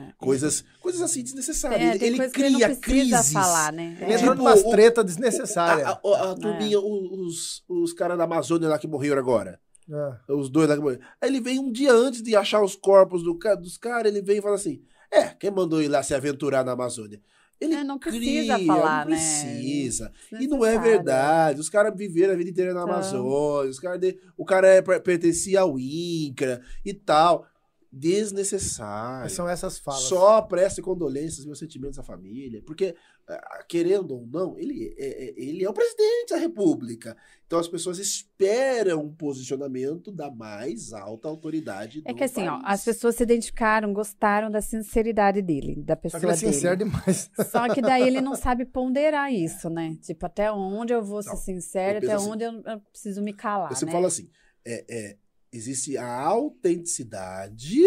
É. 0.09 0.13
coisas, 0.17 0.65
coisas 0.81 1.03
assim 1.03 1.23
desnecessárias. 1.23 2.01
É, 2.01 2.05
ele 2.07 2.29
cria 2.31 2.47
ele 2.47 2.57
não 2.59 2.77
precisa 2.77 2.81
crises. 2.81 3.33
falar, 3.33 3.73
né? 3.73 3.97
Ele 4.01 4.13
É. 4.13 4.15
entrou 4.17 4.31
Tipo, 4.35 4.43
numa 4.43 4.57
o- 4.57 4.71
treta 4.71 5.05
desnecessária. 5.05 5.87
A, 5.87 5.91
a, 5.93 6.31
a 6.31 6.35
turminha, 6.35 6.81
os, 6.81 7.63
os 7.69 7.93
caras 7.93 8.17
da 8.17 8.25
Amazônia 8.25 8.69
lá 8.69 8.79
que 8.79 8.89
morreram 8.89 9.19
agora. 9.19 9.61
É. 9.91 10.33
Os 10.33 10.49
dois 10.49 10.67
lá 10.69 10.75
que 10.77 10.81
morreram. 10.83 11.03
Aí 11.21 11.29
ele 11.29 11.41
vem 11.41 11.59
um 11.59 11.71
dia 11.71 11.93
antes 11.93 12.23
de 12.23 12.35
achar 12.35 12.63
os 12.63 12.75
corpos 12.75 13.23
do, 13.23 13.35
dos 13.61 13.77
caras, 13.77 14.11
ele 14.11 14.23
vem 14.23 14.39
e 14.39 14.43
fala 14.43 14.55
assim: 14.55 14.83
É, 15.13 15.29
quem 15.29 15.51
mandou 15.51 15.83
ir 15.83 15.89
lá 15.89 16.03
se 16.03 16.15
aventurar 16.15 16.65
na 16.65 16.73
Amazônia? 16.73 17.21
Ele 17.61 17.75
É, 17.75 17.83
não 17.83 17.99
precisa 17.99 18.55
cria, 18.57 18.67
falar, 18.67 19.05
não 19.05 19.11
né? 19.13 19.17
precisa. 19.17 20.13
E 20.39 20.47
não 20.47 20.65
é 20.65 20.79
verdade. 20.79 21.61
Os 21.61 21.69
caras 21.69 21.93
viveram 21.97 22.35
a 22.35 22.37
vida 22.37 22.51
inteira 22.51 22.73
na 22.73 22.83
Então. 22.83 22.93
Amazônia. 22.95 23.71
Os 23.71 23.81
cara 23.81 23.99
de- 23.99 24.17
o 24.37 24.45
cara 24.45 24.69
é, 24.69 24.81
per- 24.81 25.03
pertencia 25.03 25.61
ao 25.61 25.79
INCRA 25.79 26.61
e 26.85 26.95
tal. 26.95 27.47
Desnecessário. 27.93 29.31
São 29.31 29.49
essas 29.49 29.79
falas. 29.79 30.03
Só 30.03 30.43
preste 30.43 30.83
condolências, 30.83 31.45
meus 31.45 31.59
sentimentos 31.59 31.99
à 31.99 32.03
família. 32.03 32.63
Porque, 32.67 32.95
ah, 33.29 33.65
querendo 33.69 34.13
ou 34.15 34.27
não, 34.27 34.59
ele 34.59 34.95
é, 34.99 35.29
é- 35.29 35.35
ele 35.37 35.65
é 35.65 35.69
o 35.69 35.73
presidente 35.73 36.31
da 36.31 36.37
República. 36.37 37.17
Então 37.47 37.59
as 37.59 37.69
pessoas 37.69 37.99
esperam 37.99 39.03
um 39.05 39.13
posicionamento 39.15 40.13
da 40.13 40.31
mais 40.31 40.93
alta 40.93 41.29
autoridade 41.29 42.03
É 42.05 42.13
do 42.13 42.17
que 42.17 42.25
assim, 42.25 42.47
ó, 42.47 42.61
país. 42.61 42.65
as 42.67 42.85
pessoas 42.85 43.15
se 43.17 43.23
identificaram, 43.23 43.93
gostaram 43.93 44.51
da 44.51 44.61
sinceridade 44.61 45.41
dele, 45.43 45.83
da 45.83 45.95
Só 45.95 45.97
que 45.97 46.03
pessoa 46.03 46.23
ele 46.25 46.33
é 46.33 46.37
dele. 46.41 46.53
sincero 46.53 46.77
demais. 46.77 47.31
Só 47.51 47.73
que 47.75 47.81
daí 47.81 48.03
ele 48.07 48.21
não 48.21 48.35
sabe 48.37 48.65
ponderar 48.67 49.33
isso, 49.33 49.69
né? 49.71 49.97
Tipo, 50.03 50.27
até 50.27 50.53
onde 50.53 50.93
eu 50.93 51.03
vou 51.03 51.23
ser 51.23 51.31
Não, 51.31 51.37
sincero, 51.37 51.97
eu 51.99 52.01
penso 52.01 52.13
até 52.13 52.23
assim, 52.23 52.31
onde 52.33 52.45
eu, 52.45 52.53
eu 52.73 52.81
preciso 52.81 53.23
me 53.23 53.33
calar, 53.33 53.71
sempre 53.75 53.87
né? 53.87 53.93
falo 53.93 54.07
assim: 54.07 54.29
é, 54.65 54.85
é, 54.89 55.17
existe 55.53 55.97
a 55.97 56.21
autenticidade 56.23 57.81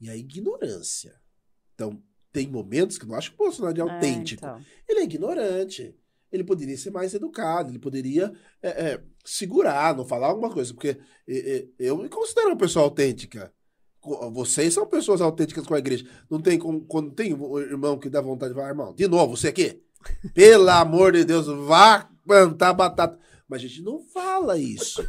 e 0.00 0.08
a 0.08 0.16
ignorância. 0.16 1.14
Então, 1.74 2.02
tem 2.32 2.46
momentos 2.46 2.98
que 2.98 3.04
eu 3.04 3.08
não 3.08 3.16
acho 3.16 3.30
que 3.30 3.36
o 3.40 3.44
Bolsonaro 3.44 3.76
é 3.76 3.80
É, 3.80 3.82
autêntico. 3.94 4.44
então. 4.44 4.60
Ele 4.88 5.00
é 5.00 5.04
ignorante. 5.04 5.94
Ele 6.30 6.44
poderia 6.44 6.76
ser 6.76 6.90
mais 6.90 7.14
educado, 7.14 7.70
ele 7.70 7.78
poderia 7.78 8.30
é, 8.62 8.68
é, 8.68 9.02
segurar, 9.24 9.96
não 9.96 10.04
falar 10.04 10.26
alguma 10.26 10.50
coisa, 10.50 10.74
porque 10.74 10.98
é, 11.26 11.38
é, 11.38 11.66
eu 11.78 11.96
me 11.96 12.08
considero 12.08 12.48
uma 12.48 12.56
pessoa 12.56 12.84
autêntica. 12.84 13.52
Vocês 14.32 14.74
são 14.74 14.86
pessoas 14.86 15.20
autênticas 15.20 15.66
com 15.66 15.74
a 15.74 15.78
igreja. 15.78 16.06
Não 16.30 16.40
tem 16.40 16.58
como, 16.58 16.82
quando 16.82 17.10
tem 17.12 17.34
um 17.34 17.58
irmão 17.58 17.98
que 17.98 18.08
dá 18.10 18.20
vontade 18.20 18.52
de 18.52 18.56
falar, 18.58 18.70
irmão, 18.70 18.94
de 18.94 19.08
novo, 19.08 19.36
você 19.36 19.48
aqui? 19.48 19.82
Pelo 20.34 20.68
amor 20.70 21.12
de 21.12 21.24
Deus, 21.24 21.46
vá 21.46 22.08
plantar 22.26 22.72
batata. 22.74 23.18
Mas 23.48 23.62
a 23.62 23.66
gente 23.66 23.82
não 23.82 23.98
fala 24.00 24.58
isso. 24.58 25.02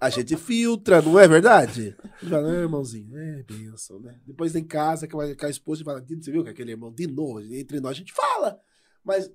A 0.00 0.10
gente 0.10 0.36
filtra, 0.36 1.00
não 1.00 1.18
é 1.18 1.26
verdade? 1.26 1.96
Fala, 2.28 2.54
"É, 2.54 2.60
irmãozinho, 2.60 3.16
é 3.16 3.42
bênção, 3.42 3.98
né? 4.00 4.20
Depois 4.26 4.54
em 4.54 4.64
casa, 4.64 5.06
que 5.08 5.16
vai 5.16 5.34
com 5.34 5.46
a 5.46 5.50
esposa 5.50 5.80
e 5.80 5.84
fala, 5.84 6.04
você 6.06 6.30
viu 6.30 6.44
que 6.44 6.50
aquele 6.50 6.72
irmão, 6.72 6.92
de 6.92 7.06
novo, 7.06 7.40
entre 7.40 7.80
nós 7.80 7.92
a 7.92 7.98
gente 7.98 8.12
fala. 8.12 8.60
Mas 9.02 9.30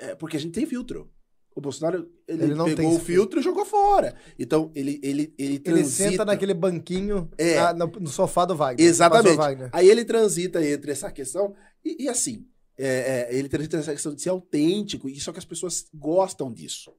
é 0.00 0.14
porque 0.14 0.36
a 0.36 0.40
gente 0.40 0.52
tem 0.54 0.64
filtro. 0.66 1.10
O 1.54 1.60
Bolsonaro, 1.60 2.08
ele, 2.28 2.44
Ele 2.44 2.54
não 2.54 2.64
tem 2.64 2.76
pegou 2.76 2.94
o 2.96 3.00
filtro 3.00 3.40
e 3.40 3.42
jogou 3.42 3.64
fora. 3.66 4.14
Então, 4.38 4.70
ele, 4.74 4.98
ele, 5.02 5.34
ele 5.36 5.54
Ele 5.54 5.58
transita... 5.58 6.10
senta 6.10 6.24
naquele 6.24 6.54
banquinho 6.54 7.28
É. 7.36 7.56
na- 7.74 7.86
no, 7.86 8.06
sofá 8.08 8.44
do 8.46 8.56
Wagner. 8.56 8.86
Exatamente. 8.86 9.36
Wagner. 9.36 9.68
Aí 9.72 9.90
ele 9.90 10.04
transita 10.04 10.64
entre 10.64 10.92
essa 10.92 11.10
questão 11.10 11.54
e, 11.84 12.04
e 12.04 12.08
assim, 12.08 12.46
é, 12.78 13.28
é, 13.32 13.36
ele 13.36 13.48
transita 13.48 13.76
essa 13.78 13.92
questão 13.92 14.14
de 14.14 14.22
ser 14.22 14.30
autêntico, 14.30 15.08
e 15.08 15.20
só 15.20 15.32
que 15.32 15.38
as 15.38 15.44
pessoas 15.44 15.86
gostam 15.92 16.52
disso. 16.52 16.92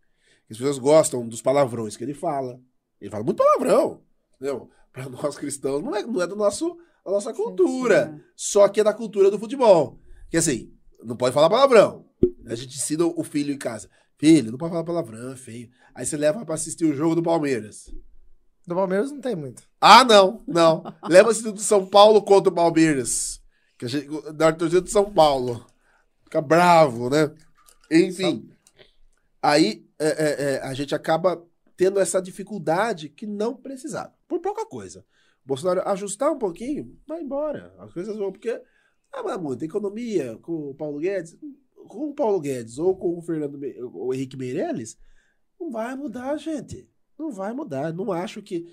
As 0.51 0.57
pessoas 0.57 0.77
gostam 0.77 1.25
dos 1.27 1.41
palavrões 1.41 1.95
que 1.95 2.03
ele 2.03 2.13
fala. 2.13 2.59
Ele 2.99 3.09
fala 3.09 3.23
muito 3.23 3.37
palavrão. 3.37 4.01
Entendeu? 4.35 4.69
Para 4.91 5.07
nós 5.07 5.37
cristãos, 5.37 5.81
não 5.81 5.95
é, 5.95 6.03
não 6.03 6.21
é 6.21 6.27
do 6.27 6.35
nosso, 6.35 6.77
da 7.05 7.11
nossa 7.11 7.33
cultura. 7.33 8.21
Só 8.35 8.67
que 8.67 8.81
é 8.81 8.83
da 8.83 8.93
cultura 8.93 9.31
do 9.31 9.39
futebol. 9.39 9.97
Que 10.29 10.35
assim, 10.35 10.73
não 11.01 11.15
pode 11.15 11.33
falar 11.33 11.49
palavrão. 11.49 12.05
A 12.45 12.53
gente 12.53 12.75
ensina 12.75 13.05
o 13.05 13.23
filho 13.23 13.53
em 13.53 13.57
casa. 13.57 13.89
Filho, 14.17 14.51
não 14.51 14.57
pode 14.57 14.71
falar 14.71 14.83
palavrão, 14.83 15.31
é 15.31 15.37
feio. 15.37 15.69
Aí 15.95 16.05
você 16.05 16.17
leva 16.17 16.45
pra 16.45 16.55
assistir 16.55 16.83
o 16.83 16.93
jogo 16.93 17.15
do 17.15 17.23
Palmeiras. 17.23 17.89
Do 18.67 18.75
Palmeiras 18.75 19.09
não 19.09 19.21
tem 19.21 19.35
muito. 19.35 19.63
Ah, 19.79 20.03
não, 20.03 20.43
não. 20.45 20.83
Leva 21.09 21.31
assistir 21.31 21.51
do 21.51 21.61
São 21.61 21.85
Paulo 21.85 22.21
contra 22.21 22.51
o 22.51 22.55
Palmeiras. 22.55 23.41
Que 23.79 23.85
a 23.85 23.87
gente, 23.87 24.07
da 24.33 24.51
torcida 24.51 24.81
do 24.81 24.89
São 24.89 25.11
Paulo. 25.11 25.65
Fica 26.25 26.41
bravo, 26.41 27.09
né? 27.09 27.33
Enfim. 27.89 28.49
Aí 29.41 29.89
é, 30.01 30.09
é, 30.09 30.43
é, 30.55 30.61
a 30.63 30.73
gente 30.73 30.93
acaba 30.95 31.45
tendo 31.77 31.99
essa 31.99 32.21
dificuldade 32.21 33.09
que 33.09 33.25
não 33.25 33.55
precisava. 33.55 34.13
Por 34.27 34.39
pouca 34.39 34.65
coisa. 34.65 35.05
O 35.43 35.47
Bolsonaro 35.47 35.81
ajustar 35.87 36.31
um 36.31 36.37
pouquinho, 36.37 36.97
vai 37.07 37.21
embora. 37.21 37.73
As 37.79 37.91
coisas 37.93 38.15
vão, 38.17 38.31
porque 38.31 38.49
ah, 39.11 39.23
mas 39.23 39.37
muita 39.41 39.65
economia 39.65 40.37
com 40.41 40.69
o 40.69 40.75
Paulo 40.75 40.99
Guedes, 40.99 41.37
com 41.87 42.09
o 42.09 42.13
Paulo 42.13 42.39
Guedes 42.39 42.77
ou 42.77 42.95
com 42.95 43.17
o 43.17 43.21
Fernando 43.21 43.57
Me- 43.57 43.75
o 43.81 44.13
Henrique 44.13 44.37
Meirelles, 44.37 44.97
não 45.59 45.71
vai 45.71 45.95
mudar, 45.95 46.37
gente. 46.37 46.89
Não 47.17 47.31
vai 47.31 47.53
mudar. 47.53 47.93
Não 47.93 48.11
acho 48.11 48.41
que 48.41 48.65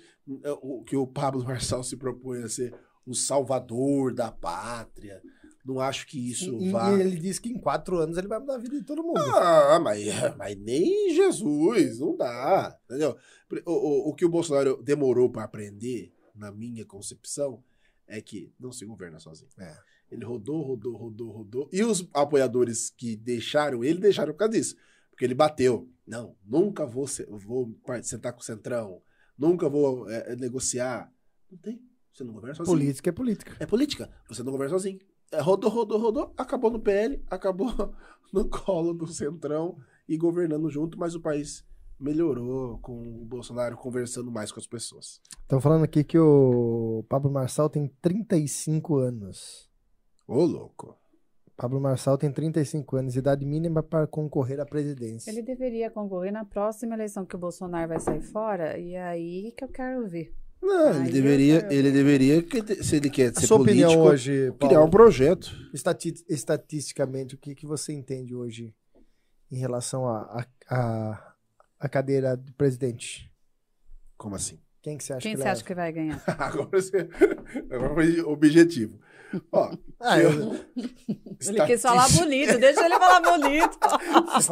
o 0.61 0.83
que 0.83 0.95
o 0.95 1.05
Pablo 1.07 1.43
Marçal 1.43 1.83
se 1.83 1.97
propõe 1.97 2.43
a 2.43 2.49
ser 2.49 2.73
o 3.05 3.13
salvador 3.13 4.13
da 4.13 4.31
pátria. 4.31 5.21
Não 5.65 5.79
acho 5.79 6.07
que 6.07 6.17
isso 6.31 6.57
E, 6.61 6.67
e 6.67 6.71
vai. 6.71 6.99
ele 7.01 7.17
disse 7.17 7.39
que 7.41 7.49
em 7.49 7.59
quatro 7.59 7.97
anos 7.97 8.17
ele 8.17 8.27
vai 8.27 8.39
mudar 8.39 8.55
a 8.55 8.59
vida 8.59 8.79
de 8.79 8.85
todo 8.85 9.03
mundo. 9.03 9.19
Ah, 9.19 9.79
mas, 9.79 10.05
mas 10.37 10.55
nem 10.57 11.13
Jesus, 11.13 11.99
não 11.99 12.15
dá. 12.15 12.77
Entendeu? 12.85 13.17
O, 13.65 13.71
o, 13.71 14.09
o 14.09 14.13
que 14.15 14.25
o 14.25 14.29
Bolsonaro 14.29 14.81
demorou 14.81 15.29
para 15.29 15.43
aprender, 15.43 16.13
na 16.33 16.51
minha 16.51 16.85
concepção, 16.85 17.61
é 18.07 18.21
que 18.21 18.51
não 18.59 18.71
se 18.71 18.85
governa 18.85 19.19
sozinho. 19.19 19.49
É. 19.59 19.77
Ele 20.09 20.25
rodou, 20.25 20.61
rodou, 20.63 20.95
rodou, 20.95 21.29
rodou. 21.31 21.69
E 21.71 21.83
os 21.83 22.07
apoiadores 22.13 22.89
que 22.89 23.15
deixaram 23.15 23.83
ele, 23.83 23.99
deixaram 23.99 24.33
por 24.33 24.39
causa 24.39 24.53
disso. 24.53 24.75
Porque 25.11 25.23
ele 25.25 25.35
bateu. 25.35 25.87
Não, 26.07 26.35
nunca 26.43 26.85
vou, 26.85 27.05
se- 27.05 27.25
vou 27.29 27.75
sentar 28.01 28.33
com 28.33 28.39
o 28.39 28.43
Centrão. 28.43 29.01
Nunca 29.37 29.69
vou 29.69 30.09
é, 30.09 30.35
negociar. 30.35 31.11
Não 31.51 31.57
tem. 31.59 31.79
Você 32.11 32.23
não 32.23 32.33
governa 32.33 32.55
sozinho. 32.55 32.75
Política 32.77 33.09
é 33.09 33.13
política. 33.13 33.57
É 33.59 33.65
política. 33.65 34.09
Você 34.27 34.41
não 34.41 34.51
governa 34.51 34.71
sozinho. 34.73 34.99
É, 35.31 35.41
rodou, 35.41 35.69
rodou, 35.69 35.99
rodou, 35.99 36.33
acabou 36.37 36.71
no 36.71 36.79
PL, 36.79 37.21
acabou 37.29 37.93
no 38.33 38.49
colo 38.49 38.93
do 38.93 39.07
Centrão 39.07 39.77
e 40.07 40.17
governando 40.17 40.69
junto, 40.69 40.97
mas 40.97 41.15
o 41.15 41.21
país 41.21 41.63
melhorou 41.99 42.79
com 42.79 43.21
o 43.21 43.25
Bolsonaro 43.25 43.75
conversando 43.75 44.31
mais 44.31 44.51
com 44.51 44.59
as 44.59 44.65
pessoas. 44.65 45.21
Estão 45.41 45.59
falando 45.59 45.83
aqui 45.83 46.03
que 46.03 46.17
o 46.17 47.03
Pablo 47.09 47.29
Marçal 47.29 47.69
tem 47.69 47.87
35 48.01 48.97
anos. 48.97 49.69
Ô, 50.27 50.45
louco. 50.45 50.97
Pablo 51.57 51.81
Marçal 51.81 52.17
tem 52.17 52.31
35 52.31 52.95
anos, 52.95 53.17
idade 53.17 53.45
mínima 53.45 53.83
para 53.83 54.07
concorrer 54.07 54.61
à 54.61 54.65
presidência. 54.65 55.29
Ele 55.29 55.41
deveria 55.41 55.91
concorrer 55.91 56.31
na 56.31 56.45
próxima 56.45 56.95
eleição 56.95 57.25
que 57.25 57.35
o 57.35 57.39
Bolsonaro 57.39 57.89
vai 57.89 57.99
sair 57.99 58.21
fora, 58.21 58.77
e 58.79 58.93
é 58.93 59.03
aí 59.03 59.51
que 59.57 59.65
eu 59.65 59.67
quero 59.67 60.07
ver. 60.07 60.33
Não, 60.61 61.01
ele 61.03 61.11
deveria, 61.11 61.61
quero- 61.61 61.73
ele 61.73 61.91
deveria, 61.91 62.43
que- 62.43 62.83
se 62.83 62.95
ele 62.97 63.09
quer 63.09 63.31
A 63.35 63.39
ser 63.39 63.47
sua 63.47 63.57
político, 63.57 63.87
opinião 63.89 64.03
hoje, 64.05 64.47
Paulo, 64.51 64.57
criar 64.67 64.83
um 64.83 64.89
projeto. 64.89 65.55
estati- 65.73 66.23
estatisticamente, 66.29 67.35
o 67.35 67.37
que, 67.37 67.55
que 67.55 67.65
você 67.65 67.93
entende 67.93 68.35
hoje 68.35 68.73
em 69.51 69.57
relação 69.57 70.07
à 70.07 70.45
a, 70.69 70.75
a, 70.75 71.33
a 71.79 71.89
cadeira 71.89 72.35
do 72.37 72.53
presidente? 72.53 73.31
Como 74.17 74.35
assim? 74.35 74.59
Quem 74.81 74.97
que 74.97 75.03
você 75.03 75.13
acha 75.13 75.21
Quem 75.21 75.31
que 75.31 75.37
você 75.37 75.43
leva? 75.43 75.51
acha 75.53 75.63
que 75.63 75.75
vai 75.75 75.91
ganhar? 75.91 76.23
Agora 76.37 76.69
você. 76.71 77.09
Agora 77.71 77.93
foi 77.95 78.21
objetivo. 78.21 78.99
Ó, 79.51 79.71
Ah, 80.01 80.17
eu- 80.19 80.55
Ele 81.45 81.65
quis 81.67 81.81
falar 81.81 82.07
bonito, 82.09 82.57
deixa 82.57 82.85
ele 82.85 82.95
falar 82.97 83.19
bonito. 83.21 83.77
Mas... 84.33 84.47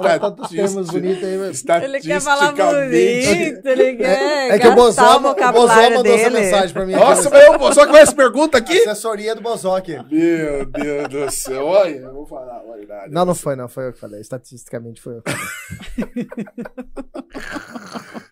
Ele 1.84 2.00
quer 2.02 2.22
falar 2.22 2.52
Estatisticamente- 2.52 3.52
bonito, 3.52 3.66
ele 3.68 3.96
quer 3.96 4.52
É 4.52 4.60
que 4.60 4.68
o 4.68 4.76
Bozó, 4.76 5.18
o 5.18 5.22
o 5.32 5.52
Bozó 5.52 5.90
mandou 5.90 6.14
essa 6.14 6.30
dele. 6.30 6.40
mensagem 6.42 6.74
pra 6.74 6.86
mim. 6.86 6.94
Nossa, 6.94 7.30
mas 7.30 7.44
eu 7.46 7.74
só 7.74 7.88
com 7.88 7.98
essa 7.98 8.14
pergunta 8.16 8.58
aqui? 8.58 8.78
Assessoria 8.80 9.34
do 9.36 9.42
Bozó 9.42 9.78
aqui. 9.78 9.94
Meu 10.12 10.66
Deus 10.66 11.08
do 11.10 11.32
céu, 11.32 11.66
olha, 11.66 11.96
eu 11.96 12.14
vou 12.14 12.26
falar, 12.28 12.62
olha 12.66 12.86
nada. 12.86 13.08
Não, 13.10 13.26
não 13.26 13.36
foi, 13.36 13.56
não. 13.56 13.68
Foi 13.68 13.88
eu 13.88 13.94
que 13.94 14.00
falei. 14.00 14.22
Estatisticamente 14.22 15.02
foi 15.02 15.18
eu 15.18 15.22
que 15.24 15.32
falei. 15.32 16.28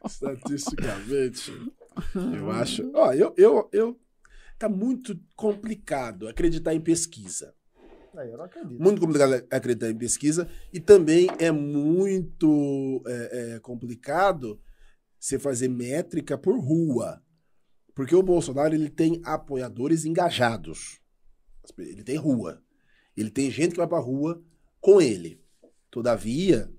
Estatisticamente, 0.06 1.52
eu 2.38 2.52
acho. 2.52 2.92
Ó, 2.94 3.12
eu, 3.14 3.34
eu, 3.38 3.70
eu. 3.72 3.98
Tá 4.58 4.70
muito 4.70 5.20
complicado 5.36 6.28
acreditar 6.28 6.74
em 6.74 6.82
pesquisa. 6.82 7.54
Aí 8.18 8.30
eu 8.32 8.38
não 8.38 8.46
acredito. 8.46 8.82
Muito 8.82 9.02
complicado 9.02 9.34
acreditar 9.52 9.90
em 9.90 9.98
pesquisa. 9.98 10.50
E 10.72 10.80
também 10.80 11.28
é 11.40 11.52
muito 11.52 13.04
é, 13.06 13.56
é, 13.56 13.60
complicado 13.60 14.62
você 15.20 15.38
fazer 15.38 15.68
métrica 15.68 16.38
por 16.38 16.58
rua. 16.58 17.22
Porque 17.94 18.16
o 18.16 18.24
Bolsonaro 18.24 18.74
ele 18.74 18.90
tem 18.90 19.22
apoiadores 19.26 20.06
engajados. 20.06 21.00
Ele 21.78 22.04
tem 22.04 22.16
rua. 22.18 22.62
Ele 23.18 23.30
tem 23.30 23.50
gente 23.52 23.72
que 23.72 23.78
vai 23.78 23.88
pra 23.88 24.00
rua 24.00 24.42
com 24.80 25.02
ele. 25.02 25.42
Todavia, 25.90 26.70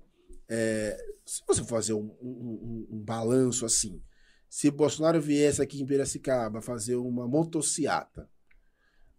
é, 0.49 0.97
se 1.25 1.41
você 1.47 1.63
fazer 1.63 1.93
um, 1.93 2.15
um- 2.21 2.87
um- 2.91 2.97
um 2.97 2.99
balanço 3.03 3.65
assim, 3.65 4.01
se 4.49 4.71
Bolsonaro 4.71 5.21
viesse 5.21 5.61
aqui 5.61 5.81
em 5.81 5.85
Piracicaba 5.85 6.61
fazer 6.61 6.95
uma 6.95 7.27
motociata, 7.27 8.29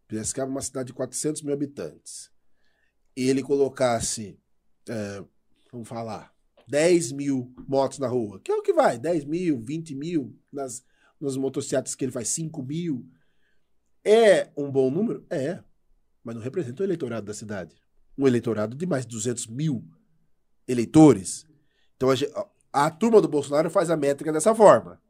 Piracicaba 0.07 0.51
é 0.51 0.53
uma 0.53 0.63
cidade 0.63 0.89
de 0.89 0.93
400 0.95 1.43
mil 1.43 1.53
habitantes, 1.55 2.31
e 3.17 3.29
ele 3.29 3.43
colocasse, 3.43 4.39
é, 4.89 5.25
vamos 5.73 5.89
falar, 5.89 6.35
10 6.67 7.13
mil 7.13 7.53
motos 7.67 7.99
na 7.99 8.07
rua, 8.07 8.41
que 8.41 8.51
é 8.51 8.55
o 8.55 8.63
que 8.63 8.73
vai, 8.73 8.99
10 8.99 9.25
mil, 9.25 9.61
20 9.61 9.95
mil, 9.95 10.39
nas, 10.53 10.85
nas 11.21 11.37
que 11.95 12.05
ele 12.05 12.13
faz 12.13 12.29
5 12.29 12.63
mil, 12.63 13.07
é 14.05 14.51
um 14.57 14.71
bom 14.71 14.91
número? 14.91 15.27
É, 15.29 15.63
mas 16.23 16.35
não 16.35 16.43
representa 16.43 16.83
o 16.83 16.87
eleitorado 16.87 17.27
da 17.27 17.35
cidade. 17.35 17.77
Um 18.17 18.27
eleitorado 18.27 18.77
de 18.77 18.87
mais 18.87 19.05
de 19.05 19.11
200 19.13 19.47
mil 19.47 19.85
eleitores. 20.67 21.47
Então 21.97 22.11
a- 22.11 22.87
a 22.87 22.91
turma 22.91 23.21
do 23.21 23.29
Bolsonaro 23.29 23.71
faz 23.71 23.91
a 23.91 23.97
métrica 23.97 24.33
dessa 24.33 24.55
forma. 24.55 25.01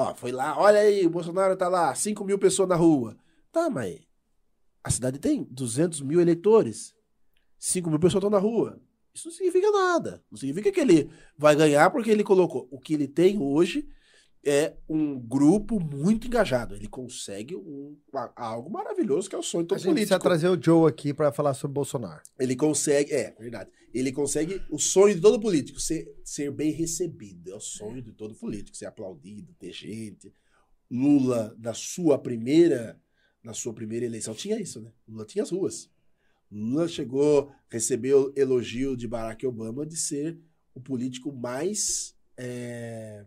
Ó, 0.00 0.14
foi 0.14 0.30
lá, 0.30 0.56
olha 0.56 0.78
aí, 0.78 1.04
o 1.04 1.10
Bolsonaro 1.10 1.56
tá 1.56 1.66
lá, 1.66 1.92
5 1.92 2.24
mil 2.24 2.38
pessoas 2.38 2.68
na 2.68 2.76
rua. 2.76 3.16
Tá, 3.50 3.68
mas 3.68 3.98
a 4.84 4.90
cidade 4.90 5.18
tem 5.18 5.42
200 5.50 6.02
mil 6.02 6.20
eleitores. 6.20 6.94
5 7.58 7.90
mil 7.90 7.98
pessoas 7.98 8.20
estão 8.22 8.30
na 8.30 8.38
rua. 8.38 8.80
Isso 9.12 9.26
não 9.26 9.34
significa 9.34 9.72
nada. 9.72 10.22
Não 10.30 10.38
significa 10.38 10.70
que 10.70 10.78
ele 10.78 11.10
vai 11.36 11.56
ganhar 11.56 11.90
porque 11.90 12.12
ele 12.12 12.22
colocou. 12.22 12.68
O 12.70 12.78
que 12.78 12.94
ele 12.94 13.08
tem 13.08 13.42
hoje 13.42 13.88
é 14.48 14.76
um 14.88 15.18
grupo 15.18 15.78
muito 15.78 16.26
engajado. 16.26 16.74
Ele 16.74 16.88
consegue 16.88 17.54
um, 17.54 17.96
algo 18.34 18.70
maravilhoso 18.70 19.28
que 19.28 19.34
é 19.34 19.38
o 19.38 19.42
sonho 19.42 19.64
de 19.64 19.68
todo 19.68 19.76
A 19.76 19.78
gente 19.78 19.88
político. 19.90 20.08
precisa 20.08 20.18
trazer 20.18 20.48
o 20.48 20.62
Joe 20.62 20.88
aqui 20.88 21.12
pra 21.12 21.30
falar 21.30 21.54
sobre 21.54 21.74
Bolsonaro. 21.74 22.22
Ele 22.38 22.56
consegue, 22.56 23.12
é, 23.12 23.34
verdade. 23.38 23.70
Ele 23.92 24.10
consegue 24.12 24.62
o 24.70 24.78
sonho 24.78 25.14
de 25.14 25.20
todo 25.20 25.40
político, 25.40 25.80
ser, 25.80 26.06
ser 26.24 26.50
bem 26.50 26.72
recebido. 26.72 27.50
É 27.50 27.54
o 27.54 27.60
sonho 27.60 28.02
de 28.02 28.12
todo 28.12 28.34
político, 28.34 28.76
ser 28.76 28.86
aplaudido, 28.86 29.54
ter 29.58 29.72
gente. 29.72 30.32
Lula, 30.90 31.54
na 31.58 31.74
sua 31.74 32.18
primeira, 32.18 32.98
na 33.42 33.52
sua 33.52 33.74
primeira 33.74 34.06
eleição, 34.06 34.34
tinha 34.34 34.58
isso, 34.60 34.80
né? 34.80 34.90
Lula 35.06 35.24
tinha 35.26 35.42
as 35.42 35.50
ruas. 35.50 35.90
Lula 36.50 36.88
chegou, 36.88 37.52
recebeu 37.68 38.32
elogio 38.34 38.96
de 38.96 39.06
Barack 39.06 39.46
Obama 39.46 39.84
de 39.84 39.96
ser 39.96 40.38
o 40.74 40.80
político 40.80 41.30
mais. 41.32 42.14
É, 42.36 43.26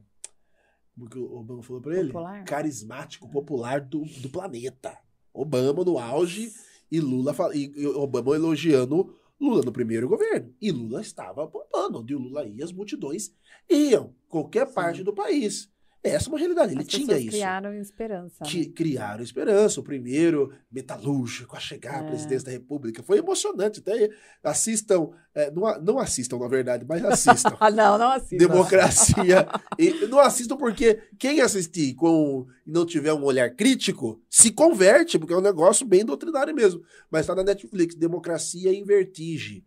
como 0.93 1.09
que 1.09 1.17
o 1.17 1.35
Obama 1.35 1.63
falou 1.63 1.81
pra 1.81 1.97
ele? 1.97 2.11
Popular? 2.11 2.43
Carismático, 2.43 3.29
popular 3.29 3.81
do, 3.81 4.03
do 4.21 4.29
planeta. 4.29 4.97
Obama 5.33 5.83
no 5.83 5.97
auge 5.97 6.51
e 6.91 6.99
Lula 6.99 7.33
e, 7.53 7.71
e 7.75 7.87
Obama 7.87 8.35
elogiando 8.35 9.15
Lula 9.39 9.63
no 9.63 9.71
primeiro 9.71 10.07
governo. 10.07 10.53
E 10.61 10.71
Lula 10.71 11.01
estava 11.01 11.45
apontando. 11.45 11.99
Onde 11.99 12.13
o 12.13 12.19
Lula 12.19 12.45
ia, 12.45 12.63
as 12.63 12.71
multidões 12.71 13.33
iam. 13.69 14.13
Qualquer 14.27 14.71
parte 14.71 15.03
do 15.03 15.13
país. 15.13 15.71
Essa 16.03 16.27
é 16.27 16.29
uma 16.29 16.39
realidade. 16.39 16.73
Ele 16.73 16.81
As 16.81 16.87
tinha 16.87 17.15
isso. 17.17 17.29
criaram 17.29 17.73
esperança. 17.75 18.37
né? 18.43 18.49
Que 18.49 18.65
criaram 18.65 19.23
esperança. 19.23 19.79
O 19.79 19.83
primeiro 19.83 20.51
metalúrgico 20.71 21.55
a 21.55 21.59
chegar 21.59 22.01
à 22.01 22.03
É. 22.03 22.07
presidência 22.07 22.45
da 22.45 22.51
República. 22.51 23.03
Foi 23.03 23.19
emocionante. 23.19 23.79
Até 23.81 24.09
assistam, 24.43 25.11
é, 25.35 25.51
não, 25.51 25.81
não 25.81 25.99
assistam, 25.99 26.39
na 26.39 26.47
verdade, 26.47 26.85
mas 26.87 27.03
assistam. 27.05 27.55
Ah, 27.59 27.69
não, 27.71 27.97
não 27.97 28.11
assim. 28.11 28.37
Democracia. 28.37 29.47
E 29.77 30.05
não 30.07 30.19
assistam 30.19 30.57
porque 30.57 30.99
quem 31.17 31.39
assistir 31.41 31.93
com 31.95 32.45
e 32.65 32.71
não 32.71 32.85
tiver 32.85 33.13
um 33.13 33.23
olhar 33.23 33.49
crítico 33.51 34.21
se 34.29 34.51
converte, 34.51 35.17
porque 35.17 35.33
é 35.33 35.37
um 35.37 35.41
negócio 35.41 35.85
bem 35.85 36.03
doutrinário 36.05 36.53
mesmo. 36.53 36.81
Mas 37.09 37.25
tá 37.25 37.33
na 37.35 37.43
Netflix, 37.43 37.95
Democracia 37.95 38.71
em 38.73 38.83
Vertigem. 38.83 39.63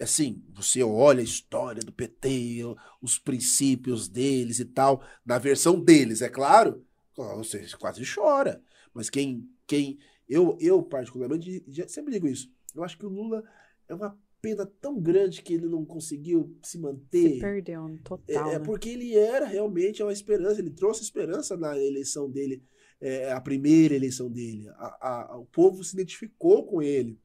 Assim, 0.00 0.42
você 0.54 0.82
olha 0.82 1.20
a 1.20 1.24
história 1.24 1.82
do 1.82 1.92
PT, 1.92 2.62
os 3.02 3.18
princípios 3.18 4.08
deles 4.08 4.60
e 4.60 4.64
tal, 4.64 5.02
na 5.26 5.38
versão 5.38 5.80
deles, 5.80 6.22
é 6.22 6.28
claro, 6.28 6.84
você 7.36 7.66
quase 7.78 8.02
chora. 8.04 8.62
Mas 8.94 9.10
quem. 9.10 9.48
quem 9.66 9.98
eu, 10.28 10.56
eu, 10.60 10.82
particularmente, 10.82 11.64
sempre 11.88 12.12
digo 12.12 12.28
isso. 12.28 12.50
Eu 12.74 12.84
acho 12.84 12.98
que 12.98 13.06
o 13.06 13.08
Lula 13.08 13.42
é 13.88 13.94
uma 13.94 14.16
pena 14.42 14.64
tão 14.80 15.00
grande 15.00 15.42
que 15.42 15.54
ele 15.54 15.66
não 15.66 15.84
conseguiu 15.84 16.54
se 16.62 16.78
manter. 16.78 17.34
Se 17.34 17.40
perdeu, 17.40 17.88
É, 17.88 17.96
total. 18.04 18.50
é 18.52 18.58
né? 18.58 18.64
porque 18.64 18.90
ele 18.90 19.16
era 19.16 19.46
realmente 19.46 20.00
uma 20.02 20.12
esperança, 20.12 20.60
ele 20.60 20.70
trouxe 20.70 21.02
esperança 21.02 21.56
na 21.56 21.76
eleição 21.78 22.30
dele, 22.30 22.62
é, 23.00 23.32
a 23.32 23.40
primeira 23.40 23.94
eleição 23.96 24.30
dele. 24.30 24.68
A- 24.76 25.32
a- 25.32 25.38
o 25.38 25.46
povo 25.46 25.82
se 25.82 25.94
identificou 25.94 26.64
com 26.66 26.80
ele. 26.82 27.18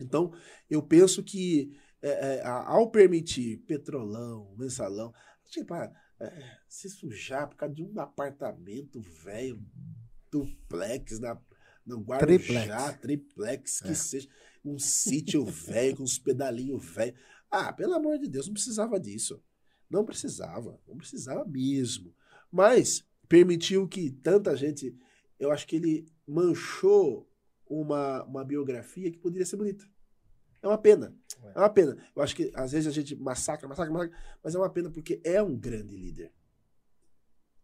Então, 0.00 0.32
eu 0.70 0.82
penso 0.82 1.22
que 1.22 1.76
é, 2.02 2.36
é, 2.36 2.46
ao 2.46 2.90
permitir 2.90 3.58
petrolão, 3.66 4.54
mensalão, 4.56 5.12
tipo, 5.46 5.74
ah, 5.74 5.92
é, 6.20 6.56
se 6.68 6.88
sujar 6.88 7.48
por 7.48 7.56
causa 7.56 7.74
de 7.74 7.82
um 7.82 7.98
apartamento 8.00 9.00
velho, 9.00 9.60
duplex, 10.30 11.18
na, 11.20 11.40
no 11.86 12.00
Guarujá, 12.00 12.92
triplex, 12.94 13.80
que 13.80 13.90
É. 13.90 13.94
seja, 13.94 14.28
um 14.64 14.78
sítio 14.78 15.44
velho, 15.44 15.96
com 15.96 16.02
uns 16.02 16.18
pedalinhos 16.18 16.84
velhos. 16.84 17.18
Ah, 17.50 17.72
pelo 17.72 17.94
amor 17.94 18.18
de 18.18 18.28
Deus, 18.28 18.46
não 18.46 18.54
precisava 18.54 19.00
disso. 19.00 19.42
Não 19.88 20.04
precisava, 20.04 20.78
não 20.86 20.96
precisava 20.96 21.44
mesmo. 21.46 22.14
Mas 22.50 23.04
permitiu 23.28 23.88
que 23.88 24.10
tanta 24.10 24.54
gente. 24.54 24.94
Eu 25.38 25.50
acho 25.50 25.66
que 25.66 25.76
ele 25.76 26.06
manchou 26.26 27.30
uma, 27.66 28.22
uma 28.24 28.44
biografia 28.44 29.10
que 29.10 29.18
poderia 29.18 29.46
ser 29.46 29.56
bonita. 29.56 29.84
É 30.62 30.66
uma 30.68 30.78
pena. 30.78 31.14
É 31.54 31.58
uma 31.58 31.70
pena. 31.70 31.96
Eu 32.14 32.22
acho 32.22 32.34
que 32.34 32.50
às 32.54 32.72
vezes 32.72 32.86
a 32.86 32.90
gente 32.90 33.14
massacra, 33.16 33.68
massacra, 33.68 33.92
massacra, 33.92 34.18
mas 34.42 34.54
é 34.54 34.58
uma 34.58 34.70
pena 34.70 34.90
porque 34.90 35.20
é 35.24 35.42
um 35.42 35.56
grande 35.56 35.96
líder. 35.96 36.32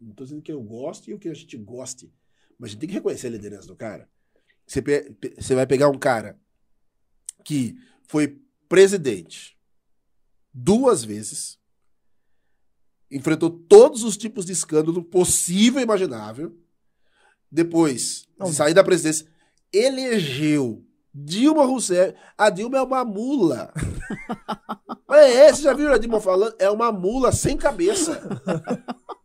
Não 0.01 0.11
estou 0.11 0.25
dizendo 0.27 0.43
que 0.43 0.53
eu 0.53 0.63
goste 0.63 1.11
e 1.11 1.15
o 1.15 1.19
que 1.19 1.29
a 1.29 1.35
gente 1.35 1.57
goste, 1.57 2.13
mas 2.59 2.69
a 2.69 2.71
gente 2.73 2.81
tem 2.81 2.89
que 2.89 2.95
reconhecer 2.95 3.27
a 3.29 3.31
liderança 3.31 3.67
do 3.67 3.77
cara. 3.77 4.09
Você, 4.67 4.81
pe- 4.81 5.15
você 5.39 5.55
vai 5.55 5.67
pegar 5.67 5.89
um 5.89 5.99
cara 5.99 6.39
que 7.45 7.77
foi 8.07 8.41
presidente 8.69 9.59
duas 10.53 11.05
vezes, 11.05 11.59
enfrentou 13.11 13.51
todos 13.51 14.03
os 14.03 14.17
tipos 14.17 14.45
de 14.47 14.53
escândalo 14.53 15.03
possível 15.03 15.81
e 15.81 15.85
imaginável. 15.85 16.57
Depois 17.51 18.27
de 18.51 18.53
sair 18.53 18.75
da 18.75 18.83
presidência, 18.83 19.27
elegeu 19.73 20.85
Dilma 21.15 21.65
Rousseff. 21.65 22.15
A 22.37 22.51
Dilma 22.51 22.79
é 22.79 22.83
uma 22.83 23.05
mula. 23.05 23.73
é, 25.11 25.53
você 25.53 25.63
já 25.63 25.73
viu 25.73 25.93
a 25.93 25.99
Dilma 25.99 26.21
falando? 26.21 26.57
É 26.59 26.69
uma 26.69 26.91
mula 26.91 27.31
sem 27.31 27.57
cabeça. 27.57 28.21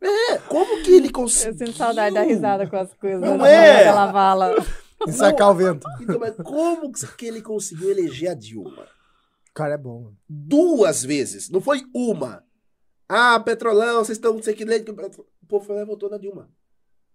É, 0.02 0.38
como 0.48 0.84
que 0.84 0.92
ele 0.92 1.10
conseguiu? 1.10 1.54
Eu 1.54 1.58
sinto 1.58 1.78
saudade 1.78 2.14
da 2.14 2.22
risada 2.22 2.68
com 2.68 2.78
as 2.78 2.94
coisas. 2.94 3.22
Não 3.22 3.44
é? 3.46 3.86
Ela 3.86 4.12
fala. 4.12 4.56
E 5.08 5.12
sacar 5.12 5.50
o 5.50 5.56
vento. 5.56 5.88
Então, 6.00 6.20
mas 6.20 6.36
como 6.38 6.92
que 6.92 7.26
ele 7.26 7.42
conseguiu 7.42 7.90
eleger 7.90 8.32
a 8.32 8.34
Dilma? 8.34 8.88
O 9.50 9.54
cara 9.54 9.74
é 9.74 9.78
bom. 9.78 10.04
mano. 10.04 10.18
duas 10.30 11.04
vezes. 11.04 11.50
Não 11.50 11.60
foi 11.60 11.84
uma. 11.94 12.44
Ah, 13.08 13.40
Petrolão, 13.40 14.06
vocês 14.06 14.18
estão. 14.18 14.34
não 14.34 14.44
sei 14.44 14.54
que 14.54 14.64
leite. 14.64 14.92
O 14.92 15.46
povo 15.48 15.66
foi 15.66 15.76
lá 15.76 15.82
e 15.82 15.86
votou 15.86 16.10
na 16.10 16.18
Dilma. 16.18 16.50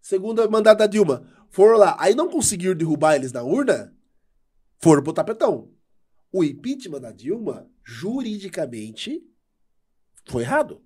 Segunda 0.00 0.48
mandato 0.48 0.78
da 0.78 0.86
Dilma. 0.86 1.26
Foram 1.48 1.78
lá. 1.78 1.96
Aí 1.98 2.14
não 2.14 2.28
conseguiram 2.28 2.74
derrubar 2.74 3.14
eles 3.14 3.32
na 3.32 3.42
urna. 3.42 3.93
Foram 4.80 5.02
pro 5.02 5.12
tapetão. 5.12 5.72
O 6.32 6.42
impeachment 6.42 7.00
da 7.00 7.12
Dilma, 7.12 7.70
juridicamente, 7.84 9.24
foi 10.26 10.42
errado. 10.42 10.82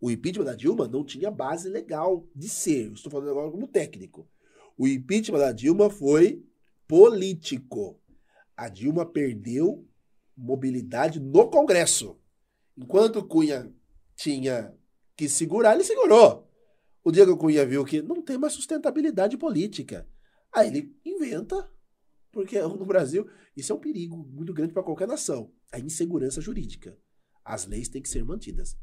O 0.00 0.10
impeachment 0.10 0.46
da 0.46 0.54
Dilma 0.54 0.88
não 0.88 1.04
tinha 1.04 1.30
base 1.30 1.68
legal 1.68 2.26
de 2.34 2.48
ser. 2.48 2.90
Estou 2.92 3.12
falando 3.12 3.30
agora 3.30 3.50
como 3.50 3.68
técnico. 3.68 4.28
O 4.76 4.88
impeachment 4.88 5.38
da 5.38 5.52
Dilma 5.52 5.90
foi 5.90 6.42
político. 6.88 8.00
A 8.56 8.68
Dilma 8.68 9.04
perdeu 9.04 9.86
mobilidade 10.36 11.20
no 11.20 11.50
Congresso. 11.50 12.18
Enquanto 12.76 13.22
Cunha 13.26 13.70
tinha 14.16 14.74
que 15.14 15.28
segurar, 15.28 15.74
ele 15.74 15.84
segurou. 15.84 16.50
O 17.04 17.10
Diego 17.10 17.36
Cunha 17.36 17.66
viu 17.66 17.84
que 17.84 18.00
não 18.00 18.22
tem 18.22 18.38
mais 18.38 18.54
sustentabilidade 18.54 19.36
política. 19.36 20.08
Aí 20.52 20.68
ele 20.68 20.96
inventa, 21.04 21.70
porque 22.32 22.60
no 22.60 22.86
Brasil 22.86 23.28
isso 23.56 23.72
é 23.72 23.76
um 23.76 23.80
perigo 23.80 24.16
muito 24.16 24.52
grande 24.52 24.72
para 24.72 24.82
qualquer 24.82 25.08
nação. 25.08 25.52
A 25.72 25.78
insegurança 25.78 26.40
jurídica. 26.40 26.96
As 27.44 27.66
leis 27.66 27.88
têm 27.88 28.02
que 28.02 28.08
ser 28.08 28.24
mantidas. 28.24 28.76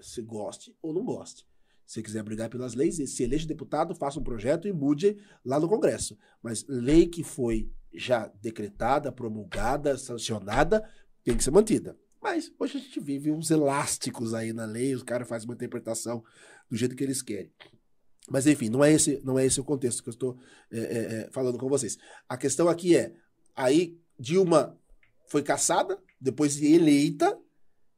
Se 0.00 0.20
goste 0.22 0.76
ou 0.82 0.92
não 0.92 1.04
goste. 1.04 1.46
Se 1.86 2.02
quiser 2.02 2.22
brigar 2.22 2.48
pelas 2.48 2.74
leis, 2.74 2.96
se 2.96 3.22
eleja 3.22 3.46
deputado, 3.46 3.94
faça 3.94 4.18
um 4.18 4.22
projeto 4.24 4.66
e 4.66 4.72
mude 4.72 5.18
lá 5.44 5.60
no 5.60 5.68
Congresso. 5.68 6.16
Mas 6.42 6.64
lei 6.66 7.06
que 7.06 7.22
foi 7.22 7.70
já 7.92 8.26
decretada, 8.40 9.12
promulgada, 9.12 9.96
sancionada, 9.96 10.88
tem 11.22 11.36
que 11.36 11.44
ser 11.44 11.50
mantida. 11.50 11.98
Mas 12.22 12.50
hoje 12.58 12.78
a 12.78 12.80
gente 12.80 13.00
vive 13.00 13.30
uns 13.30 13.50
elásticos 13.50 14.32
aí 14.32 14.52
na 14.52 14.64
lei, 14.64 14.94
os 14.94 15.02
caras 15.02 15.28
fazem 15.28 15.46
uma 15.46 15.54
interpretação 15.54 16.24
do 16.70 16.76
jeito 16.76 16.96
que 16.96 17.04
eles 17.04 17.20
querem. 17.20 17.52
Mas 18.28 18.46
enfim, 18.46 18.68
não 18.68 18.82
é 18.82 18.92
esse, 18.92 19.20
não 19.24 19.38
é 19.38 19.44
esse 19.44 19.60
o 19.60 19.64
contexto 19.64 20.02
que 20.02 20.08
eu 20.08 20.12
estou 20.12 20.38
é, 20.70 20.78
é, 20.78 20.82
é, 20.82 21.28
falando 21.30 21.58
com 21.58 21.68
vocês. 21.68 21.98
A 22.28 22.36
questão 22.36 22.68
aqui 22.68 22.96
é, 22.96 23.14
aí 23.54 23.98
Dilma 24.18 24.78
foi 25.26 25.42
caçada, 25.42 25.98
depois 26.20 26.56
de 26.56 26.72
eleita, 26.72 27.38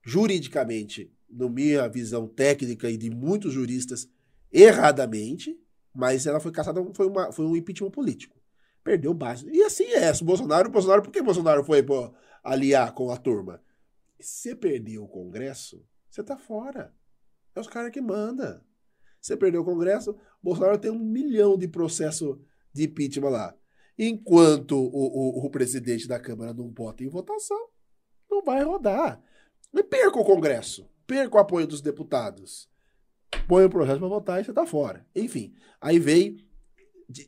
juridicamente, 0.04 1.12
na 1.30 1.48
minha 1.48 1.88
visão 1.88 2.26
técnica 2.26 2.90
e 2.90 2.96
de 2.96 3.10
muitos 3.10 3.52
juristas, 3.52 4.08
erradamente, 4.52 5.58
mas 5.94 6.26
ela 6.26 6.40
foi 6.40 6.50
caçada, 6.50 6.84
foi, 6.94 7.06
uma, 7.06 7.32
foi 7.32 7.44
um 7.46 7.56
impeachment 7.56 7.90
político. 7.90 8.36
Perdeu 8.82 9.12
base. 9.12 9.48
E 9.50 9.62
assim 9.62 9.84
é, 9.92 10.12
o 10.12 10.24
Bolsonaro, 10.24 10.68
o 10.68 10.72
Bolsonaro, 10.72 11.02
por 11.02 11.10
que 11.10 11.22
Bolsonaro 11.22 11.64
foi 11.64 11.82
pô, 11.82 12.12
aliar 12.42 12.92
com 12.94 13.10
a 13.10 13.16
turma? 13.16 13.60
Se 14.18 14.54
perdeu 14.54 15.04
o 15.04 15.08
Congresso, 15.08 15.84
você 16.08 16.22
tá 16.22 16.36
fora. 16.36 16.94
É 17.54 17.60
os 17.60 17.66
caras 17.66 17.90
que 17.90 18.00
mandam. 18.00 18.60
Você 19.26 19.36
perdeu 19.36 19.62
o 19.62 19.64
Congresso, 19.64 20.16
Bolsonaro 20.40 20.78
tem 20.78 20.88
um 20.88 20.98
milhão 20.98 21.58
de 21.58 21.66
processo 21.66 22.40
de 22.72 22.84
impeachment 22.84 23.30
lá. 23.30 23.56
Enquanto 23.98 24.78
o, 24.78 25.40
o, 25.40 25.46
o 25.46 25.50
presidente 25.50 26.06
da 26.06 26.20
Câmara 26.20 26.54
não 26.54 26.68
bota 26.68 27.02
em 27.02 27.08
votação, 27.08 27.58
não 28.30 28.40
vai 28.44 28.62
rodar. 28.62 29.20
E 29.74 29.82
perca 29.82 30.20
o 30.20 30.24
Congresso, 30.24 30.88
perca 31.08 31.36
o 31.36 31.40
apoio 31.40 31.66
dos 31.66 31.80
deputados. 31.80 32.70
põe 33.48 33.64
o 33.64 33.70
projeto 33.70 33.98
para 33.98 34.08
votar 34.08 34.40
e 34.40 34.44
você 34.44 34.52
tá 34.52 34.64
fora. 34.64 35.04
Enfim, 35.12 35.52
aí 35.80 35.98
veio, 35.98 36.36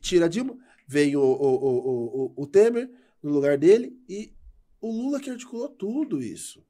tira 0.01 0.29
Dilma, 0.29 0.57
veio 0.87 1.19
o, 1.19 1.33
o, 1.33 1.55
o, 1.55 2.33
o, 2.37 2.43
o 2.43 2.47
Temer 2.47 2.89
no 3.21 3.29
lugar 3.29 3.57
dele 3.57 4.01
e 4.07 4.33
o 4.79 4.89
Lula 4.89 5.19
que 5.19 5.29
articulou 5.29 5.67
tudo 5.67 6.23
isso. 6.23 6.65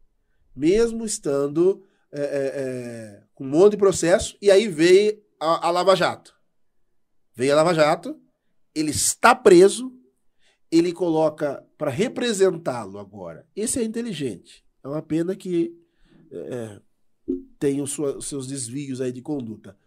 Mesmo 0.56 1.06
estando 1.06 1.85
é, 2.11 2.22
é, 2.22 2.23
é, 2.23 3.23
com 3.34 3.44
um 3.44 3.49
monte 3.49 3.72
de 3.72 3.77
processo, 3.77 4.38
e 4.41 4.49
aí 4.49 4.68
veio 4.68 5.22
a, 5.40 5.68
a 5.68 5.72
Lava 5.72 5.95
Jato. 5.95 6.34
Veio 7.36 7.53
a 7.53 7.56
Lava 7.56 7.73
Jato, 7.73 8.19
ele 8.73 8.91
está 8.91 9.36
preso, 9.36 9.91
ele 10.72 10.91
coloca 10.94 11.65
para 11.77 11.91
representá-lo 11.91 12.99
agora. 12.99 13.48
Esse 13.56 13.80
é 13.80 13.84
inteligente. 13.84 14.64
É 14.84 14.88
uma 14.88 15.02
pena 15.02 15.36
que 15.36 15.76
é, 16.31 16.80
tem 17.57 17.81
os 17.81 17.98
seus 18.22 18.48
desvios 18.48 19.02
aí 19.02 19.11
de 19.11 19.22
conduta. 19.22 19.77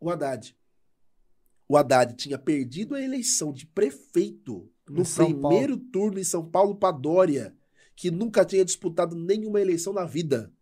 O 0.00 0.10
Haddad. 0.10 0.56
O 1.68 1.76
Haddad 1.76 2.14
tinha 2.14 2.38
perdido 2.38 2.94
a 2.94 3.02
eleição 3.02 3.52
de 3.52 3.66
prefeito 3.66 4.70
no 4.88 5.04
primeiro 5.04 5.76
turno 5.76 6.18
em 6.18 6.24
São 6.24 6.44
Paulo 6.44 6.74
para 6.74 6.96
Dória, 6.96 7.54
que 7.96 8.10
nunca 8.10 8.44
tinha 8.44 8.64
disputado 8.64 9.16
nenhuma 9.16 9.60
eleição 9.60 9.92
na 9.92 10.04
vida. 10.04 10.52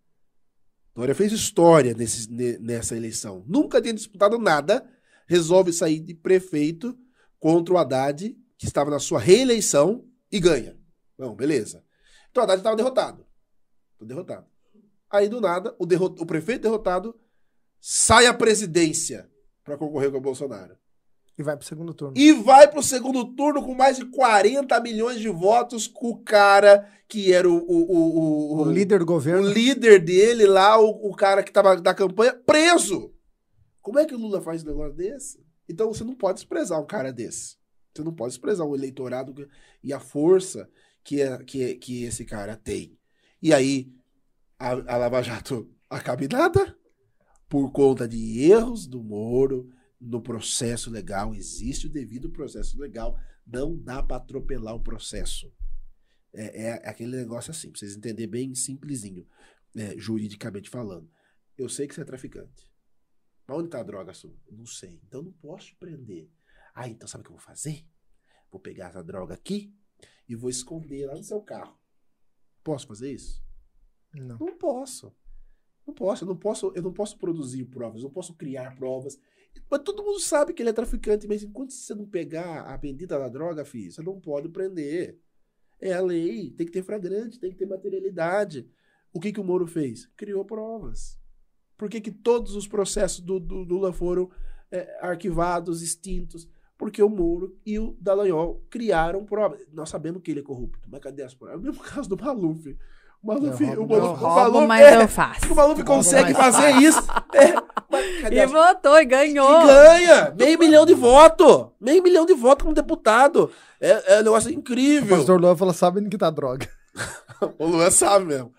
Dória 0.95 1.15
fez 1.15 1.33
história 1.33 1.95
nesse- 1.95 2.31
ne- 2.31 2.59
nessa 2.59 2.97
eleição. 2.97 3.45
Nunca 3.47 3.81
tinha 3.81 3.95
disputado 3.95 4.39
nada. 4.39 4.87
Resolve 5.27 5.73
sair 5.73 6.01
de 6.01 6.15
prefeito 6.15 6.99
contra 7.39 7.73
o 7.75 7.79
Haddad, 7.79 8.37
que 8.59 8.67
estava 8.67 8.91
na 8.91 8.99
sua 8.99 9.21
reeleição, 9.21 10.05
e 10.31 10.39
ganha. 10.41 10.77
Bom, 11.19 11.35
beleza. 11.35 11.85
Então 12.31 12.43
o 12.43 12.45
Haddad 12.45 12.59
estava 12.61 12.77
derrotado. 12.77 13.27
Tô 13.99 14.05
derrotado. 14.05 14.47
Aí, 15.09 15.29
do 15.29 15.41
nada, 15.41 15.75
o, 15.79 15.87
derro- 15.87 16.15
o 16.19 16.27
prefeito 16.27 16.63
derrotado 16.63 17.19
sai 17.81 18.27
à 18.27 18.35
presidência 18.35 19.29
para 19.65 19.77
concorrer 19.77 20.11
com 20.11 20.19
o 20.19 20.21
Bolsonaro. 20.21 20.77
E 21.41 21.43
vai 21.45 21.57
pro 21.57 21.67
segundo 21.67 21.95
turno. 21.95 22.15
E 22.17 22.33
vai 22.33 22.69
pro 22.71 22.83
segundo 22.83 23.25
turno 23.35 23.63
com 23.65 23.75
mais 23.75 23.97
de 23.97 24.05
40 24.07 24.79
milhões 24.81 25.19
de 25.21 25.29
votos 25.29 25.87
com 25.87 26.11
o 26.11 26.23
cara 26.23 26.87
que 27.09 27.33
era 27.33 27.49
o, 27.49 27.57
o, 27.57 27.93
o, 27.93 28.57
o, 28.59 28.63
O 28.63 28.71
líder 28.71 28.99
do 28.99 29.03
o 29.03 29.07
governo. 29.07 29.49
líder 29.49 29.99
dele 30.05 30.47
lá, 30.47 30.79
o, 30.81 31.11
o 31.11 31.15
cara 31.15 31.43
que 31.43 31.51
tava 31.53 31.81
da 31.81 31.95
campanha, 31.95 32.35
preso. 32.47 33.13
Como 33.83 33.99
é 33.99 34.05
que 34.05 34.15
o 34.15 34.19
Lula 34.19 34.41
faz 34.41 34.63
um 34.63 34.67
negócio 34.67 34.95
desse? 34.95 35.43
Então 35.69 35.89
você 35.93 36.05
não 36.05 36.15
pode 36.15 36.37
desprezar 36.37 36.81
um 36.81 36.87
cara 36.87 37.13
desse. 37.13 37.57
Você 37.95 38.03
não 38.05 38.13
pode 38.13 38.33
desprezar 38.35 38.67
o 38.67 38.77
eleitorado 38.77 39.35
e 39.83 39.93
a 39.93 39.99
força 39.99 40.69
que, 41.03 41.21
é, 41.21 41.39
que, 41.45 41.63
é- 41.65 41.75
que 41.75 42.05
esse 42.05 42.25
cara 42.25 42.55
tem. 42.57 42.97
E 43.43 43.53
aí, 43.55 43.91
a, 44.59 44.71
a 44.73 44.97
Lava 44.99 45.23
Jato 45.23 45.69
acaba 45.89 46.23
nada 46.31 46.77
por 47.49 47.73
conta 47.73 48.07
de 48.07 48.43
erros 48.53 48.87
do 48.87 49.03
Moro 49.03 49.69
no 50.01 50.23
processo 50.23 50.91
legal. 50.91 51.35
Existe 51.35 51.87
o 51.87 51.91
devido 51.91 52.31
processo 52.31 52.79
legal. 52.79 53.19
Não 53.47 53.77
dá 53.77 54.03
para 54.03 54.17
atropelar 54.17 54.75
o 54.75 54.83
processo. 54.83 55.53
É, 56.33 56.69
é 56.69 56.89
aquele 56.89 57.17
negócio 57.17 57.51
assim, 57.51 57.71
pra 57.71 57.79
vocês 57.79 57.97
entenderem 57.97 58.31
bem 58.31 58.55
simplesinho, 58.55 59.27
né, 59.75 59.97
juridicamente 59.99 60.71
falando. 60.71 61.11
Eu 61.59 61.69
sei 61.69 61.87
que 61.87 61.95
você 61.95 62.03
é 62.03 62.05
traficante. 62.05 62.71
Mas 63.47 63.59
onde 63.59 63.69
tá 63.69 63.81
a 63.81 63.85
droga 63.85 64.15
sua? 64.15 64.35
Não 64.51 64.65
sei. 64.65 65.01
Então 65.05 65.23
não 65.23 65.33
posso 65.33 65.77
prender. 65.77 66.31
Ah, 66.75 66.89
então 66.89 67.09
sabe 67.09 67.23
o 67.23 67.25
que 67.25 67.33
eu 67.33 67.37
vou 67.37 67.45
fazer? 67.45 67.85
Vou 68.51 68.61
pegar 68.61 68.89
essa 68.89 69.03
droga 69.03 69.35
aqui 69.35 69.75
e 70.29 70.35
vou 70.37 70.49
esconder 70.49 71.07
lá 71.07 71.15
no 71.15 71.23
seu 71.23 71.43
carro. 71.43 71.77
Posso 72.63 72.87
fazer 72.87 73.13
isso? 73.13 73.43
Não. 74.15 74.39
Não 74.39 74.57
posso. 74.57 75.13
Não 75.87 75.95
posso, 75.95 76.25
eu 76.25 76.29
não 76.29 76.37
posso, 76.37 76.73
eu 76.75 76.83
não 76.83 76.93
posso 76.93 77.19
produzir 77.19 77.65
provas, 77.65 78.03
eu 78.03 78.05
não 78.05 78.13
posso 78.13 78.35
criar 78.35 78.77
provas. 78.77 79.19
Mas 79.71 79.83
todo 79.85 80.03
mundo 80.03 80.19
sabe 80.19 80.53
que 80.53 80.63
ele 80.63 80.71
é 80.71 80.73
traficante, 80.73 81.29
mas 81.29 81.43
enquanto 81.43 81.73
você 81.73 81.95
não 81.95 82.05
pegar 82.05 82.63
a 82.63 82.77
bendita 82.77 83.19
da 83.19 83.29
droga, 83.29 83.65
filho, 83.65 83.93
você 83.93 84.03
não 84.03 84.21
pode 84.21 84.49
prender. 84.49 85.19
É 85.81 85.93
a 85.93 86.01
lei, 86.01 86.51
tem 86.51 86.67
que 86.67 86.73
ter 86.73 86.83
flagrante, 86.83 87.39
tem 87.39 87.51
que 87.51 87.57
ter 87.57 87.67
materialidade. 87.67 88.69
O 89.13 89.21
que, 89.21 89.33
que 89.33 89.41
o 89.41 89.45
Moro 89.45 89.67
fez? 89.67 90.07
Criou 90.17 90.45
provas. 90.45 91.19
Por 91.79 91.89
que, 91.89 92.01
que 92.01 92.11
todos 92.11 92.55
os 92.55 92.69
processos 92.69 93.21
do, 93.21 93.41
do 93.41 93.63
Lula 93.63 93.93
foram 93.93 94.31
é, 94.71 94.99
arquivados, 95.01 95.83
extintos? 95.83 96.49
Porque 96.77 97.03
o 97.03 97.09
Moro 97.09 97.59
e 97.65 97.79
o 97.79 97.97
Dallagnol 98.01 98.65
criaram 98.69 99.25
provas. 99.25 99.67
Nós 99.73 99.89
sabemos 99.89 100.23
que 100.23 100.31
ele 100.31 100.41
é 100.41 100.43
corrupto, 100.43 100.89
mas 100.91 101.01
cadê 101.01 101.23
as 101.23 101.35
provas? 101.35 101.55
É 101.55 101.59
o 101.59 101.63
mesmo 101.63 101.81
caso 101.85 102.09
do 102.09 102.17
Maluf. 102.17 102.77
O 103.23 103.27
Maluf, 103.27 103.63
Eu 103.63 103.83
o 103.83 103.89
Maluf, 103.89 103.93
eu 103.93 104.03
o 104.05 104.15
Roubo, 104.15 104.35
Maluf- 104.53 104.67
mas 104.67 104.81
é, 104.87 105.03
eu 105.03 105.09
faço. 105.09 105.53
o 105.53 105.55
Maluf 105.57 105.83
consegue 105.85 106.33
mais 106.33 106.37
fazer 106.37 106.73
fácil. 106.73 106.89
isso. 106.89 107.07
É, 107.35 108.35
E 108.43 108.47
votou 108.47 108.99
e 108.99 109.05
ganhou. 109.05 109.63
e 109.63 109.67
ganha! 109.67 110.35
Meio 110.39 110.59
milhão 110.59 110.87
de 110.87 110.95
votos! 110.95 111.67
Meio 111.81 112.03
milhão 112.03 112.25
de 112.25 112.33
votos 112.35 112.63
como 112.63 112.75
deputado! 112.75 113.51
É, 113.81 114.15
é 114.15 114.21
um 114.21 114.25
negócio 114.25 114.51
O 114.51 114.55
incrível! 114.55 115.17
pastor 115.19 115.41
Luan 115.41 115.55
falou, 115.57 115.75
sabe 115.75 116.07
que 116.09 116.17
tá 116.19 116.31
droga. 116.31 116.67
O 117.59 117.67
Luan 117.67 117.91
sabe 117.91 118.27
mesmo. 118.27 118.53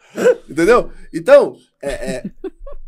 Entendeu? 0.50 0.90
Então, 1.14 1.56
é, 1.82 1.92
é, 1.92 2.24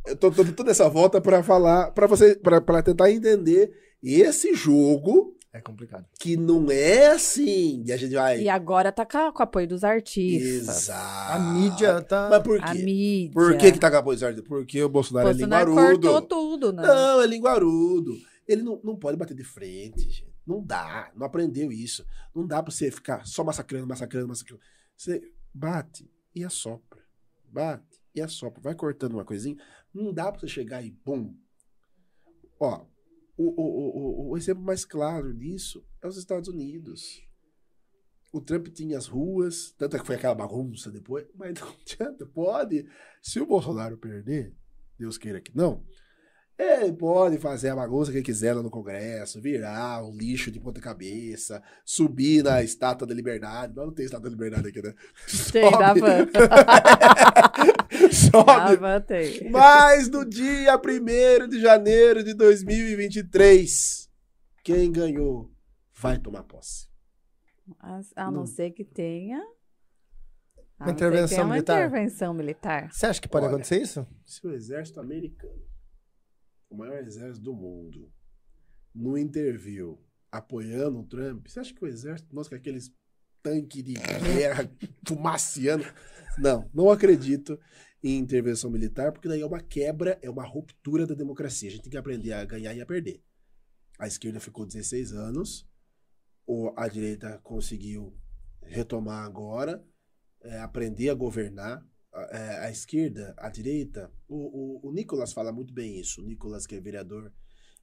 eu 0.08 0.16
tô 0.16 0.32
dando 0.32 0.52
toda 0.54 0.72
essa 0.72 0.90
volta 0.90 1.22
pra 1.22 1.44
falar, 1.44 1.92
pra 1.92 2.08
você, 2.08 2.36
pra 2.36 2.82
tentar 2.82 3.12
entender 3.12 3.72
esse 4.04 4.56
jogo 4.56 5.36
É 5.54 5.62
complicado. 5.62 6.04
que 6.20 6.36
não 6.36 6.72
é 6.72 7.12
assim. 7.12 7.84
E 7.86 7.94
a 7.94 7.98
gente 7.98 8.16
vai. 8.16 8.42
E 8.42 8.50
agora 8.50 8.92
tá 8.92 9.06
com, 9.06 9.18
o 9.18 9.44
apoio 9.44 9.68
dos 9.68 9.84
artistas. 9.84 10.88
Exato. 10.88 11.32
A 11.32 11.40
mídia 11.40 12.02
tá... 12.02 12.28
Mas 12.28 12.42
por 12.42 12.60
A 12.60 12.72
quê? 12.74 12.82
mídia. 12.82 13.34
Por 13.34 13.56
que, 13.56 13.72
que 13.72 13.80
tá 13.80 13.92
com 13.92 13.98
a 13.98 14.04
posição? 14.04 14.34
Porque 14.48 14.84
o 14.84 14.90
Bolsonaro, 14.90 15.30
Bolsonaro 15.30 15.64
é 15.64 15.70
linguarudo. 15.70 16.10
cortou 16.10 16.22
tudo, 16.28 16.74
né? 16.74 16.82
Não, 16.82 17.22
é 17.22 17.28
linguarudo. 17.28 18.18
Ele 18.48 18.64
não, 18.64 18.82
não 18.84 18.96
pode 18.96 19.16
bater 19.16 19.36
de 19.36 19.44
frente, 19.44 20.02
gente. 20.02 20.34
Não 20.46 20.60
dá. 20.60 21.12
Não 21.16 21.28
aprendeu 21.28 21.72
isso. 21.72 22.04
Não 22.34 22.48
dá 22.48 22.64
pra 22.64 22.72
você 22.72 22.90
ficar 22.90 23.24
só 23.24 23.44
massacrando, 23.44 23.86
massacrando, 23.86 24.28
massacrando. 24.28 24.62
Você 24.98 25.22
bate 25.54 26.10
e 26.34 26.44
assopra. 26.44 27.00
Bate 27.48 28.02
e 28.16 28.22
assopra. 28.22 28.60
Vai 28.60 28.74
cortando 28.74 29.14
uma 29.14 29.24
coisinha. 29.24 29.56
Não 29.94 30.12
dá 30.12 30.32
pra 30.32 30.42
você 30.42 30.48
chegar 30.48 30.84
e 30.84 30.90
bum. 30.90 31.36
Ó, 32.60 32.86
o, 33.38 33.50
o, 33.50 34.28
o, 34.28 34.32
o- 34.32 34.38
exemplo 34.38 34.64
mais 34.64 34.86
claro 34.86 35.34
disso 35.34 35.86
é 36.02 36.08
os 36.08 36.18
Estados 36.18 36.48
Unidos. 36.50 37.22
O 38.32 38.42
Trump 38.42 38.68
tinha 38.70 38.98
as 38.98 39.06
ruas, 39.08 39.72
tanto 39.78 39.96
é 39.96 40.00
que 40.00 40.06
foi 40.06 40.16
aquela 40.16 40.34
bagunça 40.36 40.90
depois, 40.92 41.28
mas 41.36 41.54
não 41.60 41.68
adianta, 41.70 42.26
pode. 42.26 42.88
Se 43.22 43.40
o 43.40 43.46
Bolsonaro 43.46 43.98
perder, 43.98 44.56
Deus 44.98 45.18
queira 45.18 45.40
que 45.42 45.56
não, 45.56 45.84
ele 46.58 46.94
pode 46.94 47.38
fazer 47.40 47.70
a 47.70 47.76
bagunça 47.76 48.12
que 48.12 48.18
ele 48.18 48.26
quiser 48.26 48.54
lá 48.54 48.62
no 48.62 48.70
Congresso, 48.70 49.42
virar 49.42 50.04
um 50.04 50.16
lixo 50.16 50.52
de 50.52 50.60
ponta 50.60 50.80
cabeça, 50.80 51.62
subir 51.84 52.44
na 52.44 52.62
Estátua 52.64 53.08
da 53.08 53.14
Liberdade. 53.14 53.76
Não, 53.76 53.88
não 53.88 53.94
tem 53.94 54.06
Estátua 54.06 54.30
da 54.30 54.36
Liberdade 54.36 54.68
aqui, 54.70 54.82
né? 54.82 54.94
Tem. 55.52 55.72
Sobe. 58.12 58.44
Da 58.46 58.76
van 58.76 59.02
tem. 59.02 59.50
Mas 59.52 60.10
no 60.10 60.26
dia 60.26 60.76
1 60.78 61.48
de 61.48 61.60
janeiro 61.62 62.24
de 62.24 62.34
2023, 62.34 64.10
quem 64.64 64.92
ganhou 64.92 65.52
vai 65.94 66.18
tomar 66.18 66.44
posse. 66.44 66.88
A, 67.80 68.02
a 68.16 68.26
não 68.26 68.32
Não. 68.42 68.46
ser 68.46 68.72
que 68.72 68.84
tenha... 68.84 69.38
a 70.80 70.86
Uma 70.86 70.94
que 70.94 70.96
tenha 70.96 70.96
intervenção 71.10 71.46
uma 71.46 71.54
militar? 71.54 71.78
intervenção 71.88 72.34
militar. 72.34 72.90
Você 72.92 73.06
acha 73.06 73.22
que 73.22 73.28
pode 73.28 73.46
Olha. 73.46 73.56
acontecer 73.56 73.82
isso? 73.82 74.06
Se 74.26 74.46
o 74.46 74.54
exército 74.54 75.00
americano, 75.00 75.62
o 76.74 76.78
maior 76.78 76.98
exército 77.04 77.44
do 77.44 77.54
mundo, 77.54 78.12
não 78.94 79.18
interviu 79.18 80.04
apoiando 80.32 81.00
o 81.00 81.06
Trump, 81.06 81.48
você 81.48 81.60
acha 81.60 81.74
que 81.74 81.84
o 81.84 81.88
exército, 81.88 82.36
nossa, 82.36 82.50
com 82.50 82.56
aqueles 82.56 82.92
tanques 83.44 83.84
de 83.84 83.94
guerra 83.94 84.70
fumaciando. 85.08 85.86
Não, 86.38 86.68
não 86.74 86.90
acredito 86.90 87.60
em 88.04 88.18
intervenção 88.18 88.72
militar, 88.72 89.12
porque 89.12 89.28
daí 89.28 89.42
é 89.42 89.46
uma 89.46 89.62
quebra, 89.62 90.18
é 90.22 90.30
uma 90.30 90.44
ruptura 90.44 91.06
da 91.06 91.14
democracia. 91.14 91.70
A 91.70 91.72
gente 91.72 91.84
tem 91.84 91.92
que 91.92 91.98
aprender 91.98 92.34
a 92.34 92.44
ganhar 92.44 92.74
e 92.74 92.82
a 92.82 92.86
perder. 92.86 93.22
A 94.00 94.08
esquerda 94.08 94.40
ficou 94.40 94.66
16 94.66 95.14
anos, 95.14 95.68
ou 96.48 96.74
a 96.76 96.88
direita 96.88 97.40
conseguiu 97.44 98.18
retomar 98.64 99.24
agora, 99.24 99.86
é, 100.42 100.60
aprender 100.60 101.10
a 101.10 101.14
governar. 101.14 101.86
A, 102.14 102.22
é, 102.38 102.66
a 102.68 102.72
esquerda, 102.72 103.34
a 103.38 103.50
direita, 103.50 104.12
o, 104.28 104.36
o, 104.86 104.90
o 104.90 104.94
Nicolas 104.94 105.34
fala 105.34 105.52
muito 105.52 105.74
bem 105.74 106.00
isso. 106.00 106.22
O 106.22 106.26
Nicolas, 106.26 106.68
que 106.68 106.76
é 106.76 106.80
vereador 106.80 107.32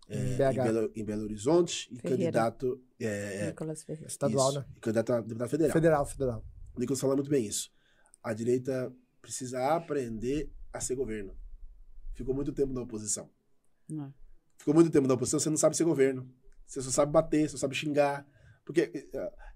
é, 0.09 0.17
Em. 0.17 0.55
Belo, 0.55 0.93
em 0.95 1.05
Belo 1.05 1.23
Horizonte 1.25 1.89
e 1.93 1.97
Ferreira. 1.97 2.17
candidato. 2.25 2.81
É, 2.99 3.07
é, 3.43 3.47
Nicolas 3.49 3.83
Ferreira. 3.83 4.07
Estadual, 4.09 4.51
isso, 4.51 4.59
né? 4.61 4.67
e 4.77 4.81
candidato 4.81 5.13
a 5.13 5.21
deputado 5.21 5.49
federal. 5.51 5.73
Federal, 5.73 6.07
federal. 6.07 6.45
O 6.75 6.81
Nicolas 6.81 7.01
fala 7.01 7.15
muito 7.17 7.31
bem 7.31 7.45
isso. 7.45 7.71
A 8.23 8.33
direita 8.33 8.93
precisa 9.21 9.75
aprender 9.75 10.51
a 10.73 10.81
ser 10.81 10.95
governo. 10.95 11.37
Ficou 12.15 12.35
muito 12.35 12.53
tempo 12.53 12.73
na 12.73 12.83
oposição. 12.83 13.29
Não. 13.89 14.13
Ficou 14.59 14.75
muito 14.75 14.91
tempo 14.91 15.09
na 15.09 15.15
oposição, 15.15 15.41
você 15.41 15.51
não 15.51 15.57
sabe 15.57 15.77
ser 15.77 15.85
governo. 15.85 16.29
Você 16.67 16.81
só 16.83 16.91
sabe 16.91 17.11
bater, 17.11 17.49
você 17.49 17.53
só 17.53 17.59
sabe 17.59 17.75
xingar. 17.75 18.27
Porque 18.65 19.09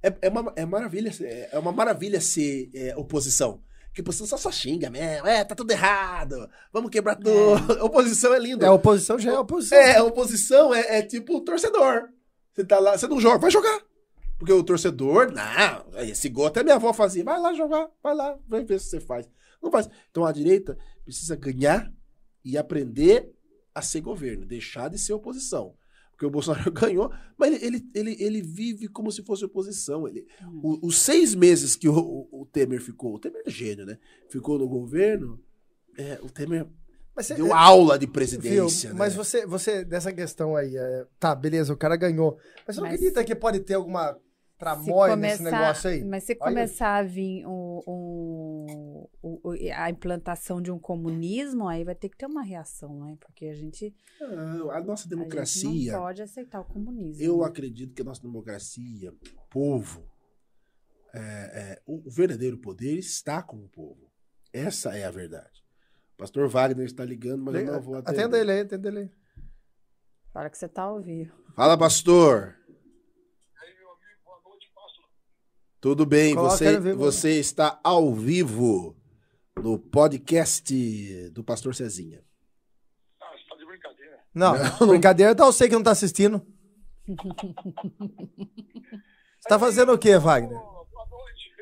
é, 0.03 0.17
é, 0.23 0.29
uma, 0.29 0.53
é 0.57 0.65
maravilha, 0.65 1.13
ser- 1.13 1.49
é 1.53 1.59
uma 1.59 1.71
maravilha 1.73 2.21
ser 2.21 2.71
é, 2.75 2.97
oposição. 2.97 3.63
Que 3.95 4.01
oposição 4.01 4.27
só, 4.27 4.37
só 4.37 4.51
xinga 4.51 4.91
mesmo. 4.91 5.27
É, 5.27 5.45
tá 5.45 5.55
tudo 5.55 5.71
errado. 5.71 6.51
Vamos 6.73 6.91
quebrar 6.91 7.15
tudo. 7.15 7.73
Oposição 7.85 8.35
é 8.35 8.41
lindo. 8.41 8.65
É, 8.65 8.71
oposição 8.71 9.19
já 9.21 9.33
é 9.33 9.39
oposição. 9.39 9.79
É, 9.79 10.03
oposição 10.03 10.75
é, 10.75 10.99
é 10.99 11.03
tipo 11.03 11.37
o 11.37 11.41
torcedor. 11.41 12.09
Você 12.53 12.65
tá 12.65 12.81
lá, 12.81 12.99
você 12.99 13.07
não 13.07 13.21
joga, 13.21 13.39
vai 13.39 13.53
jogar. 13.53 13.81
Porque 14.37 14.53
o 14.53 14.65
torcedor, 14.65 15.33
não, 15.33 16.01
esse 16.03 16.29
gol 16.29 16.47
até 16.47 16.65
minha 16.65 16.75
avó 16.75 16.93
fazia. 16.93 17.23
Vai 17.23 17.39
lá 17.41 17.55
jogar, 17.55 17.89
vai 18.03 18.15
lá, 18.17 18.37
vai 18.49 18.65
ver 18.65 18.81
se 18.81 18.87
você 18.87 19.01
faz. 19.01 19.29
Não 19.63 19.71
faz. 19.71 19.89
Então 20.11 20.25
a 20.25 20.33
direita 20.33 20.77
precisa 21.05 21.37
ganhar 21.37 21.91
e 22.45 22.59
aprender 22.59 23.33
a 23.73 23.81
ser 23.81 24.01
governo, 24.01 24.45
deixar 24.45 24.91
de 24.91 24.99
ser 24.99 25.13
oposição. 25.13 25.75
Porque 26.25 26.27
o 26.27 26.31
Bolsonaro 26.31 26.71
ganhou, 26.73 27.11
mas 27.37 27.53
ele, 27.63 27.67
ele, 27.67 27.91
ele, 27.95 28.17
ele 28.23 28.43
vive 28.43 28.89
como 28.89 29.11
se 29.13 29.23
fosse 29.23 29.45
oposição. 29.45 30.09
Ele, 30.09 30.27
o- 30.63 30.87
os 30.87 30.99
seis 30.99 31.35
meses 31.35 31.77
que 31.77 31.89
o, 31.89 31.95
o- 31.97 32.43
o 32.43 32.47
Temer 32.47 32.81
ficou, 32.81 33.15
o 33.15 33.19
Temer 33.19 33.43
é 33.47 33.51
gênio, 33.51 33.85
né? 33.85 33.99
Ficou 34.31 34.59
no 34.59 34.67
governo, 34.67 35.39
é, 35.99 36.19
o 36.23 36.31
Temer 36.31 36.67
Mas 37.15 37.27
você- 37.27 37.35
deu 37.35 37.53
aula 37.53 37.99
de 37.99 38.07
Viu? 38.07 38.13
presidência. 38.13 38.91
né? 38.91 38.97
Mas 38.99 39.15
você, 39.15 39.47
você, 39.47 39.85
dessa 39.85 40.13
questão 40.13 40.57
aí, 40.57 40.77
é, 40.77 41.07
tá, 41.21 41.35
beleza, 41.35 41.73
o 41.73 41.77
cara 41.77 41.97
ganhou. 41.97 42.39
Mas 42.67 42.77
você 42.77 42.81
não 42.81 42.89
Mas- 42.89 42.95
acredita 42.97 43.23
que 43.25 43.35
pode 43.35 43.61
ter 43.61 43.75
alguma 43.75 44.17
tramóia 44.59 45.17
nesse 45.17 45.43
negócio 45.43 45.91
aí? 45.91 46.05
Mas 46.05 46.25
se 46.25 46.33
Olha. 46.41 46.51
começar 46.53 46.97
a 46.97 47.03
vir 47.03 47.45
o, 47.47 47.83
o- 47.87 49.11
o- 49.23 49.41
o- 49.51 49.73
a 49.75 49.91
implantação 49.91 50.61
de 50.63 50.71
um 50.71 50.79
comunismo, 50.79 51.69
aí 51.69 51.85
vai 51.85 51.95
ter 51.95 52.09
que 52.09 52.17
ter 52.17 52.27
uma 52.27 52.43
reação, 52.43 52.99
né? 53.01 53.17
Porque 53.21 53.47
a 53.47 53.55
gente, 53.55 53.95
Não, 54.21 54.71
a 54.71 54.81
nossa 54.81 54.93
a 54.93 54.97
gente 55.05 55.09
democracia, 55.09 55.93
não 55.93 56.01
pode 56.01 56.23
aceitar 56.23 56.61
o 56.61 56.65
comunismo. 56.65 57.23
eu 57.23 57.39
né? 57.39 57.47
acredito 57.47 57.95
que 57.95 58.03
a 58.03 58.05
nossa 58.05 58.23
democracia, 58.23 59.13
o 59.13 59.49
povo, 59.51 60.03
é, 61.13 61.19
é, 61.21 61.83
o, 61.87 62.07
o 62.07 62.11
verdadeiro 62.11 62.59
poder 62.59 62.97
está 62.99 63.43
com 63.43 63.57
o 63.57 63.69
povo. 63.69 64.11
Essa 64.53 64.97
é 64.97 65.05
a 65.05 65.11
verdade. 65.11 65.63
O 66.15 66.17
pastor 66.17 66.49
Wagner 66.49 66.87
está 66.87 67.05
ligando, 67.05 67.43
mas 67.45 67.55
eu 67.57 67.73
não 67.73 67.81
vou 67.81 67.97
atender. 67.97 68.21
Atenda 68.21 68.39
ele 68.39 68.53
aí, 68.53 68.61
atenda 68.61 68.89
ele 68.89 68.99
aí. 69.01 69.11
Fala 70.33 70.51
que 70.51 70.59
você 70.59 70.69
tá 70.69 70.83
ao 70.83 71.01
vivo. 71.01 71.33
Fala, 71.55 71.77
pastor. 71.79 72.57
Tudo 75.85 76.07
bem, 76.07 76.35
Coloca 76.35 76.57
você, 76.57 76.95
você 76.95 77.39
está 77.39 77.79
ao 77.85 78.15
vivo 78.15 78.97
no 79.55 79.79
podcast 79.79 81.29
do 81.29 81.45
pastor 81.45 81.75
Cezinha. 81.75 82.25
Ah, 83.21 83.31
você 83.37 83.47
tá 83.47 83.55
de 83.55 83.67
brincadeira. 83.67 84.19
Não, 84.35 84.55
brincadeira, 84.89 85.33
então 85.33 85.45
eu 85.45 85.53
sei 85.53 85.69
que 85.69 85.75
não 85.75 85.83
tá 85.83 85.91
assistindo. 85.91 86.41
Você 89.37 89.49
tá 89.51 89.59
fazendo 89.59 89.93
o 89.93 89.99
quê, 89.99 90.17
Wagner? 90.17 90.59
Boa 90.59 91.07
noite. 91.11 91.53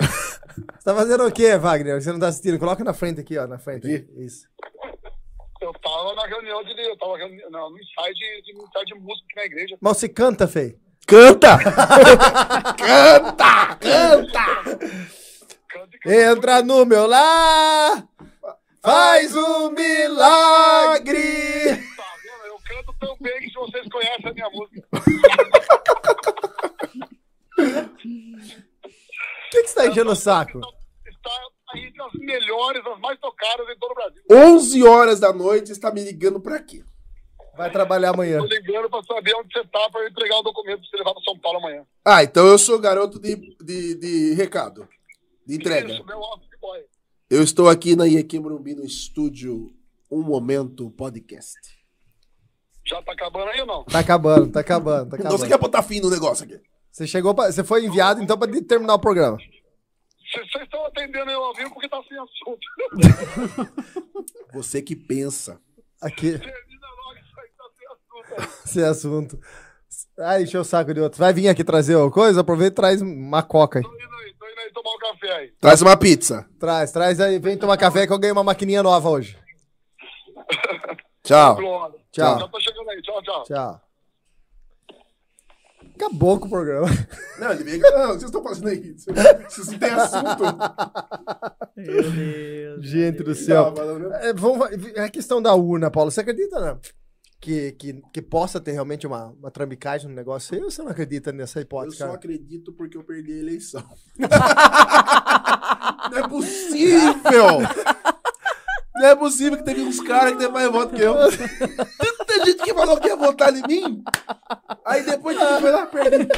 Você 0.78 0.82
tá 0.82 0.94
fazendo 0.94 1.26
o 1.26 1.30
quê, 1.30 1.58
Wagner? 1.58 2.00
Você 2.00 2.10
não 2.10 2.18
tá 2.20 2.28
assistindo? 2.28 2.58
Coloca 2.58 2.82
na 2.82 2.94
frente 2.94 3.20
aqui, 3.20 3.36
ó, 3.36 3.46
na 3.46 3.58
frente. 3.58 3.86
Aqui? 3.86 4.08
Isso. 4.16 4.48
Eu 5.60 5.74
tava 5.74 6.14
na 6.14 6.26
reunião 6.26 6.64
de. 6.64 6.70
Eu 6.70 6.96
tava 6.96 7.18
reuni- 7.18 7.50
não, 7.50 7.68
no 7.68 7.78
ensaio 7.78 8.14
de, 8.14 8.42
de, 8.44 8.54
de 8.86 8.94
música 8.94 9.26
na 9.36 9.44
igreja. 9.44 9.76
Mas 9.78 9.98
você 9.98 10.08
canta, 10.08 10.48
Fei? 10.48 10.80
Canta! 11.06 11.58
canta! 12.78 13.76
Canta! 13.76 14.46
Entra 16.04 16.62
no 16.62 16.84
meu 16.84 17.06
lar, 17.06 18.04
faz 18.82 19.36
um 19.36 19.70
milagre. 19.70 21.76
Tá 21.96 22.04
vendo? 22.22 22.46
Eu 22.46 22.58
canto 22.64 22.92
tão 22.98 23.16
bem 23.20 23.38
que 23.40 23.46
se 23.48 23.54
vocês 23.54 23.86
conhecem 23.88 24.30
a 24.30 24.32
minha 24.32 24.50
música. 24.50 24.82
O 24.92 25.00
que, 29.50 29.62
que 29.62 29.68
você 29.68 29.74
tá 29.74 29.86
enchendo 29.86 30.10
o 30.10 30.16
saco? 30.16 30.58
Está 31.06 31.30
aí 31.72 31.84
entre 31.86 32.02
as 32.02 32.12
melhores, 32.14 32.84
as 32.86 32.98
mais 33.00 33.18
tocadas 33.20 33.68
em 33.68 33.78
todo 33.78 33.92
o 33.92 33.94
Brasil. 33.94 34.22
11 34.30 34.82
horas 34.84 35.20
da 35.20 35.32
noite, 35.32 35.70
está 35.70 35.92
me 35.92 36.02
ligando 36.02 36.40
pra 36.40 36.60
quê? 36.60 36.82
Vai 37.56 37.70
trabalhar 37.70 38.10
amanhã. 38.10 38.38
Tô 38.38 38.46
ligando 38.46 38.88
pra 38.88 39.02
saber 39.02 39.34
onde 39.36 39.52
você 39.52 39.62
tá 39.66 39.90
pra 39.90 40.00
eu 40.00 40.08
entregar 40.08 40.38
o 40.38 40.42
documento 40.42 40.80
pra 40.80 40.88
você 40.88 40.96
levar 40.96 41.12
pra 41.12 41.22
São 41.22 41.38
Paulo 41.38 41.58
amanhã. 41.58 41.84
Ah, 42.04 42.22
então 42.22 42.46
eu 42.46 42.58
sou 42.58 42.78
garoto 42.78 43.18
de, 43.20 43.36
de, 43.62 43.94
de 43.94 44.34
recado, 44.34 44.88
de 45.46 45.56
entrega. 45.56 45.92
Isso, 45.92 46.04
meu 46.04 46.18
office 46.18 46.48
boy. 46.60 46.80
Eu 47.28 47.42
estou 47.42 47.68
aqui 47.68 47.94
na 47.94 48.06
IEQ 48.06 48.38
Morumbi, 48.40 48.74
no 48.74 48.84
estúdio 48.84 49.70
Um 50.10 50.22
Momento 50.22 50.90
Podcast. 50.90 51.58
Já 52.86 53.00
tá 53.02 53.12
acabando 53.12 53.50
aí 53.50 53.60
ou 53.60 53.66
não? 53.66 53.84
Tá 53.84 53.98
acabando, 54.00 54.50
tá 54.50 54.60
acabando, 54.60 55.10
tá 55.10 55.16
Então 55.16 55.30
você 55.30 55.44
acabando. 55.44 55.48
quer 55.48 55.58
botar 55.58 55.82
fim 55.82 56.00
no 56.00 56.10
negócio 56.10 56.44
aqui? 56.44 56.60
Você 56.90 57.06
chegou, 57.06 57.34
pra, 57.34 57.50
você 57.50 57.62
foi 57.62 57.84
enviado 57.86 58.22
então 58.22 58.36
pra 58.38 58.50
terminar 58.62 58.94
o 58.94 58.98
programa. 58.98 59.36
Vocês 59.36 60.50
vocês 60.50 60.64
estão 60.64 60.84
atendendo 60.86 61.30
eu 61.30 61.42
ao 61.44 61.54
vivo 61.54 61.70
porque 61.72 61.88
tá 61.88 62.02
sem 62.08 62.18
assunto. 62.18 63.72
Você 64.54 64.80
que 64.82 64.96
pensa. 64.96 65.60
Aqui, 66.00 66.38
Termina 66.38 66.86
logo 67.04 67.18
isso 67.18 67.40
aí, 67.40 67.48
tá 67.56 67.64
sem 68.64 68.84
assunto. 68.84 69.38
Ah, 70.18 70.40
encheu 70.40 70.60
o 70.60 70.64
saco 70.64 70.92
de 70.92 71.00
outro. 71.00 71.18
Vai 71.18 71.32
vir 71.32 71.48
aqui 71.48 71.64
trazer 71.64 71.96
uma 71.96 72.10
coisa? 72.10 72.40
Aproveita 72.40 72.72
e 72.72 72.76
traz 72.76 73.02
uma 73.02 73.42
coca 73.42 73.78
aí. 73.78 73.82
Tô 73.82 73.90
indo 73.94 74.14
aí, 74.14 74.34
tô 74.38 74.46
indo 74.46 74.60
aí 74.60 74.72
tomar 74.72 74.90
um 74.90 74.98
café 74.98 75.32
aí. 75.32 75.52
Traz 75.60 75.82
uma 75.82 75.96
pizza. 75.96 76.46
Traz, 76.58 76.92
traz 76.92 77.20
aí. 77.20 77.38
Vem 77.38 77.56
tomar 77.56 77.76
café 77.76 78.06
que 78.06 78.12
eu 78.12 78.18
ganhei 78.18 78.32
uma 78.32 78.44
maquininha 78.44 78.82
nova 78.82 79.08
hoje. 79.08 79.38
Tchau. 81.24 81.56
Pronto. 81.56 81.98
Tchau. 82.10 82.38
Já 82.38 82.48
tô 82.48 82.60
chegando 82.60 82.90
aí. 82.90 83.02
Tchau, 83.02 83.22
tchau. 83.22 83.42
Tchau. 83.44 83.80
Acabou 85.94 86.38
com 86.40 86.46
o 86.46 86.50
programa. 86.50 86.86
Não, 87.38 87.52
ele 87.52 87.64
veio. 87.64 87.80
Não, 87.80 88.08
vocês 88.08 88.24
estão 88.24 88.42
fazendo 88.42 88.68
aí. 88.68 88.94
Vocês 88.94 89.68
não 89.68 89.78
têm 89.78 89.90
assunto. 89.90 90.42
Meu 91.76 92.10
Deus. 92.10 92.86
Gente 92.86 93.22
do 93.22 93.34
céu. 93.34 93.66
Tá 93.66 93.76
falando 93.76 94.00
mesmo? 94.00 94.14
É, 94.14 94.32
vamos, 94.32 94.68
a 94.98 95.08
questão 95.08 95.40
da 95.40 95.54
urna, 95.54 95.90
Paulo. 95.90 96.10
Você 96.10 96.20
acredita 96.20 96.58
né? 96.60 96.78
Que, 97.42 97.72
que, 97.72 98.02
que 98.12 98.22
possa 98.22 98.60
ter 98.60 98.70
realmente 98.70 99.04
uma, 99.04 99.30
uma 99.30 99.50
trambicagem 99.50 100.08
no 100.08 100.14
negócio 100.14 100.54
aí? 100.54 100.62
Ou 100.62 100.70
você 100.70 100.80
não 100.80 100.92
acredita 100.92 101.32
nessa 101.32 101.58
Eu 101.58 101.62
hipótese, 101.62 101.96
só 101.96 102.04
cara? 102.04 102.16
acredito 102.16 102.72
porque 102.72 102.96
eu 102.96 103.02
perdi 103.02 103.32
a 103.32 103.36
eleição. 103.36 103.84
não 106.08 106.18
é 106.18 106.28
possível! 106.28 107.58
Não 109.02 109.08
é 109.08 109.16
possível 109.16 109.58
que 109.58 109.64
teve 109.64 109.80
uns 109.82 109.98
caras 110.00 110.32
que 110.32 110.38
teve 110.38 110.52
mais 110.52 110.70
voto 110.70 110.94
que 110.94 111.02
eu. 111.02 111.14
Tanta 111.14 112.44
gente 112.46 112.62
que 112.62 112.72
falou 112.72 113.00
que 113.00 113.08
ia 113.08 113.16
votar 113.16 113.52
em 113.52 113.62
mim. 113.66 114.04
Aí 114.84 115.04
depois 115.04 115.36
que 115.36 115.44
foi 115.60 115.70
lá, 115.72 115.86
perdi. 115.86 116.28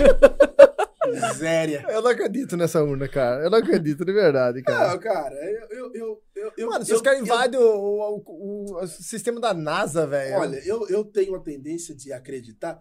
Miséria. 1.07 1.85
Eu 1.91 2.01
não 2.01 2.11
acredito 2.11 2.57
nessa 2.57 2.83
urna, 2.83 3.07
cara. 3.07 3.45
Eu 3.45 3.51
não 3.51 3.59
acredito 3.59 4.03
de 4.03 4.13
verdade, 4.15 4.63
cara. 4.63 4.93
Não, 4.93 4.99
cara, 4.99 5.35
eu. 5.71 5.93
eu, 5.93 6.23
eu, 6.35 6.53
eu, 6.57 6.71
Mano, 6.71 6.85
se 6.87 6.95
os 6.95 7.03
caras 7.03 7.21
invadem 7.21 7.61
o, 7.61 7.65
o, 7.65 8.23
o- 8.27 8.83
o 8.83 8.87
sistema 8.87 9.39
da 9.39 9.53
NASA, 9.53 10.07
velho. 10.07 10.37
Olha, 10.39 10.57
eu, 10.65 10.89
eu 10.89 11.05
tenho 11.05 11.35
a 11.35 11.41
tendência 11.41 11.95
de 11.95 12.11
acreditar, 12.15 12.81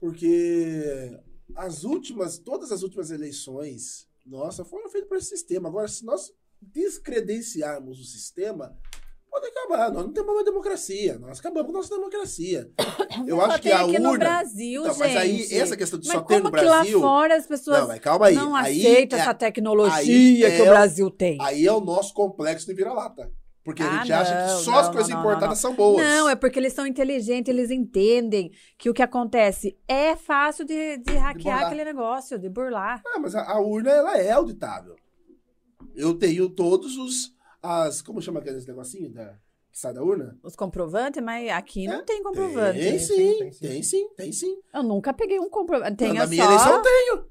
porque 0.00 1.14
as 1.54 1.84
últimas, 1.84 2.38
todas 2.38 2.72
as 2.72 2.82
últimas 2.82 3.10
eleições, 3.10 4.08
nossa, 4.24 4.64
foram 4.64 4.88
feitas 4.88 5.08
por 5.10 5.18
esse 5.18 5.28
sistema. 5.28 5.68
Agora, 5.68 5.86
se 5.88 6.02
nós 6.06 6.32
descredenciarmos 6.62 8.00
o 8.00 8.04
sistema, 8.04 8.74
pode 9.32 9.46
acabar. 9.46 9.90
Nós 9.90 10.04
não 10.04 10.12
temos 10.12 10.32
uma 10.34 10.44
democracia. 10.44 11.18
Nós 11.18 11.40
acabamos 11.40 11.70
com 11.72 11.76
a 11.78 11.80
nossa 11.80 11.94
democracia. 11.96 12.70
Eu 13.26 13.36
Só 13.36 13.42
acho 13.46 13.62
que 13.62 13.72
a 13.72 13.80
aqui 13.80 13.98
no 13.98 14.10
urna. 14.10 14.18
Brasil, 14.24 14.82
Não, 14.82 14.90
gente. 14.90 14.98
mas 15.00 15.16
aí, 15.16 15.48
essa 15.54 15.76
questão 15.76 15.98
de 15.98 16.06
Mas 16.08 16.16
só 16.18 16.22
ter 16.22 16.38
no 16.38 16.44
que 16.44 16.50
Brasil. 16.50 17.00
lá 17.00 17.06
fora 17.08 17.36
as 17.36 17.46
pessoas 17.46 17.80
Não, 17.80 17.88
mas 17.88 17.98
calma 18.00 18.26
aí. 18.26 18.34
não 18.34 18.54
aí 18.54 18.86
aceitam 18.86 19.18
é- 19.18 19.22
essa 19.22 19.34
tecnologia 19.34 19.96
aí 19.98 20.36
que 20.36 20.44
é 20.44 20.62
o 20.62 20.66
Brasil 20.66 21.10
tem? 21.10 21.38
Aí 21.40 21.66
é 21.66 21.72
o 21.72 21.80
nosso 21.80 22.12
complexo 22.14 22.66
de 22.66 22.74
vira-lata. 22.74 23.30
Porque 23.64 23.80
a 23.80 23.86
Ah, 23.88 23.98
gente 23.98 24.12
acha 24.12 24.32
que 24.34 24.52
não, 24.54 24.58
só 24.58 24.70
não, 24.72 24.78
as 24.80 24.88
coisas 24.88 25.08
não, 25.08 25.16
não, 25.18 25.22
importadas 25.24 25.48
não, 25.50 25.70
são 25.70 25.74
boas. 25.76 26.04
Não, 26.04 26.28
é 26.28 26.34
porque 26.34 26.58
eles 26.58 26.72
são 26.72 26.84
inteligentes, 26.84 27.48
eles 27.48 27.70
entendem 27.70 28.50
que 28.76 28.90
o 28.90 28.92
que 28.94 29.02
acontece 29.02 29.78
é 29.86 30.16
fácil 30.16 30.64
de, 30.64 30.96
de 30.98 31.12
hackear 31.14 31.54
burlar. 31.58 31.66
aquele 31.66 31.84
negócio, 31.84 32.38
de 32.40 32.48
burlar. 32.48 33.00
Ah, 33.06 33.20
mas 33.20 33.36
a, 33.36 33.42
a 33.52 33.60
urna, 33.60 33.88
ela 33.90 34.18
é 34.18 34.32
auditável. 34.32 34.96
Eu 35.94 36.14
tenho 36.14 36.48
todos 36.50 36.96
os. 36.96 37.32
As, 37.62 38.02
como 38.02 38.20
chama 38.20 38.40
aqueles 38.40 38.66
negocinho 38.66 39.10
da, 39.12 39.34
que 39.70 39.78
sai 39.78 39.92
da 39.94 40.02
urna? 40.02 40.36
Os 40.42 40.56
comprovantes, 40.56 41.22
mas 41.22 41.48
aqui 41.50 41.86
não 41.86 42.00
É, 42.00 42.02
tem 42.02 42.22
comprovante. 42.22 42.78
Tem, 42.80 42.90
Tem 42.90 42.98
sim, 42.98 43.50
tem 43.60 43.82
sim, 43.82 44.08
tem 44.16 44.32
sim. 44.32 44.60
Eu 44.74 44.82
nunca 44.82 45.12
peguei 45.14 45.38
um 45.38 45.48
comprovante. 45.48 45.96
Tem 45.96 46.12
Na 46.12 46.24
só... 46.24 46.26
minha 46.30 46.44
eleição 46.44 46.82
tem. 46.82 47.24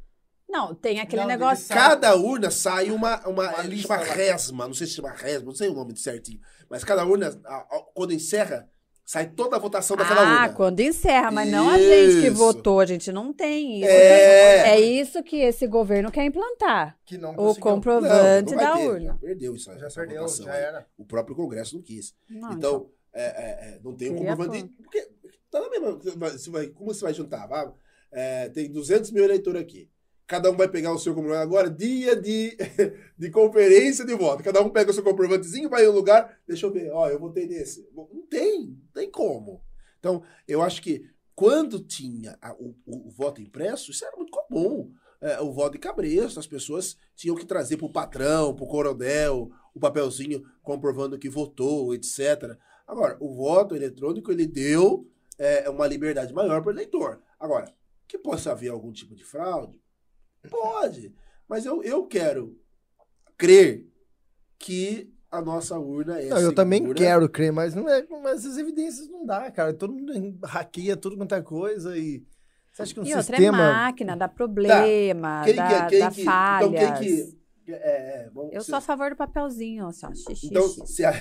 Não, 0.50 0.74
tem 0.76 1.00
aquele 1.00 1.22
Não, 1.22 1.28
negócio. 1.30 1.68
Cada 1.70 2.16
urna 2.16 2.50
sai 2.52 2.92
uma. 2.92 3.20
uma, 3.28 3.50
Uma 3.50 3.60
ele 3.64 3.76
lista 3.76 3.98
chama 3.98 4.08
lá. 4.08 4.14
resma, 4.14 4.68
não 4.68 4.74
sei 4.74 4.88
se 4.88 4.94
chama 4.94 5.12
resma, 5.12 5.46
não 5.46 5.56
sei 5.56 5.70
o 5.70 5.74
nome 5.74 5.96
certinho. 5.98 6.40
Mas 6.70 6.84
cada 6.84 7.06
urna, 7.06 7.40
a- 7.46 7.56
a- 7.58 7.86
quando 7.94 8.14
encerra, 8.14 8.70
sai 9.12 9.28
toda 9.30 9.58
a 9.58 9.60
votação 9.60 9.98
daquela 9.98 10.22
Ah, 10.22 10.44
urna. 10.44 10.54
quando 10.54 10.80
encerra, 10.80 11.30
mas 11.32 11.52
não 11.52 11.70
a 11.70 11.78
gente 11.78 12.22
que 12.22 12.28
Isso. 12.28 12.36
votou, 12.38 12.80
a 12.80 12.86
gente 12.86 13.12
não 13.12 13.34
tem 13.34 13.82
isso. 13.82 13.90
É. 13.90 14.70
É 14.70 14.80
isso 14.80 15.22
que 15.22 15.36
esse 15.36 15.68
governo 15.68 16.10
quer 16.10 16.24
implantar. 16.24 16.98
Que 17.06 17.18
não 17.18 17.34
O. 17.36 17.48
Não, 17.48 17.56
comprovante 17.56 18.52
não 18.52 18.58
vai 18.58 18.66
da 18.66 18.78
ter, 18.78 18.88
urna. 18.88 19.06
Já 19.08 19.14
perdeu 19.16 19.54
isso. 19.54 19.78
Já 19.78 19.90
perdeu, 19.90 20.22
votação 20.22 20.46
já 20.46 20.56
era. 20.56 20.88
O 20.98 21.04
próprio 21.04 21.36
Congresso 21.36 21.76
não 21.76 21.84
quis. 21.84 22.16
Não, 22.30 22.54
Então, 22.54 22.90
é, 23.14 23.22
é, 23.24 23.76
é, 23.76 23.80
não 23.84 23.94
tem 23.98 24.12
um 24.12 24.16
Queria 24.16 24.32
comprovante. 24.38 24.74
Porque 24.82 25.10
tá 25.52 25.60
na 25.60 25.70
mesma. 25.70 26.00
como 26.74 26.94
você 26.94 27.02
vai 27.02 27.14
juntar? 27.14 27.46
Vá, 27.48 27.70
é, 28.14 28.48
tem 28.48 28.72
200 28.72 29.12
mil 29.12 29.26
eleitores 29.26 29.62
aqui. 29.62 29.90
Cada 30.28 30.50
um 30.52 30.56
vai 30.56 30.68
pegar 30.68 30.94
o 30.94 31.00
seu 31.00 31.14
comprovante. 31.14 31.44
Agora, 31.44 31.70
dia 31.70 32.16
de, 32.16 32.56
de 33.18 33.30
conferência 33.30 34.06
de 34.06 34.14
voto. 34.16 34.44
Cada 34.44 34.62
um 34.62 34.70
pega 34.70 34.92
o 34.92 34.94
seu 34.94 35.04
comprovantezinho, 35.04 35.70
vai 35.70 35.86
em 35.86 35.90
um 35.90 35.94
lugar. 35.94 36.40
Deixa 36.48 36.66
eu 36.66 36.72
ver, 36.72 36.92
ó, 36.92 37.10
eu 37.10 37.20
votei 37.20 37.48
nesse. 37.48 37.88
Não 37.94 38.26
tem, 38.30 38.68
não 38.68 38.92
tem 38.94 39.10
como. 39.12 39.62
Então, 40.00 40.24
eu 40.48 40.62
acho 40.62 40.82
que 40.82 41.06
quando 41.36 41.80
tinha 41.84 42.38
a- 42.42 42.54
o, 42.54 42.76
o- 42.86 43.08
o 43.08 43.12
voto 43.12 43.42
impresso, 43.42 43.92
isso 43.92 44.06
era 44.06 44.16
muito 44.16 44.32
comum. 44.32 44.92
É, 45.20 45.40
o 45.42 45.52
voto 45.52 45.74
de 45.74 45.80
cabresto, 45.80 46.40
as 46.40 46.48
pessoas 46.48 46.98
tinham 47.16 47.36
que 47.36 47.46
trazer 47.46 47.78
para 47.78 47.86
o 47.86 47.92
patrão, 47.92 48.56
para 48.56 48.64
o 48.66 48.68
coronel, 48.68 49.50
o 49.74 49.80
papelzinho 49.80 50.44
comprovando 50.64 51.18
que 51.20 51.30
votou, 51.30 51.94
etc. 51.94 52.58
Agora, 52.88 53.18
o 53.20 53.34
voto 53.36 53.76
eletrônico, 53.76 54.32
ele 54.32 54.48
deu 54.48 55.08
é, 55.38 55.70
uma 55.70 55.88
liberdade 55.88 56.34
maior 56.34 56.62
para 56.62 56.70
o 56.72 56.74
eleitor. 56.74 57.22
Agora, 57.40 57.72
que 58.08 58.18
possa 58.18 58.52
haver 58.52 58.70
algum 58.70 58.92
tipo 58.92 59.16
de 59.16 59.24
fraude? 59.24 59.81
Mas 61.52 61.66
eu, 61.66 61.84
eu 61.84 62.06
quero 62.06 62.58
crer 63.38 63.86
que 64.58 65.14
a 65.30 65.42
nossa 65.42 65.78
urna 65.78 66.18
é 66.18 66.30
Não, 66.30 66.40
eu 66.40 66.56
também 66.56 66.80
segura. 66.80 66.98
quero 66.98 67.28
crer, 67.28 67.52
mas, 67.52 67.76
não 67.76 67.90
é, 67.90 68.06
mas 68.24 68.46
as 68.46 68.58
evidências 68.58 69.10
não 69.10 69.26
dá, 69.26 69.52
cara. 69.52 69.74
Todo 69.74 69.92
mundo 69.94 70.40
hackeia 70.46 70.96
tudo 70.96 71.18
quanto 71.18 71.36
é 71.36 71.42
coisa 71.42 71.98
e. 71.98 72.24
Você 72.72 72.84
acha 72.84 72.94
que 72.94 73.00
um 73.02 73.04
E 73.04 73.08
outra 73.14 73.20
é 73.20 73.24
sistema. 73.40 73.58
máquina, 73.58 74.16
dá 74.16 74.30
problema, 74.30 75.42
Quem 75.44 75.56
dá, 75.56 75.68
que, 75.84 75.90
quem 75.90 76.00
dá 76.00 76.12
que, 76.12 76.24
falhas. 76.24 76.72
Então, 76.72 77.00
quem 77.00 77.08
que. 77.26 77.42
É, 77.68 77.74
é, 77.74 78.30
vamos- 78.34 78.54
Eu 78.54 78.64
sou 78.64 78.76
a 78.76 78.82
favor 78.82 79.10
do 79.10 79.18
papelzinho, 79.18 79.88
assim, 79.88 80.06
ó, 80.06 80.14
xixi, 80.14 80.48
Então, 80.48 80.70
se 80.70 81.04
a, 81.04 81.12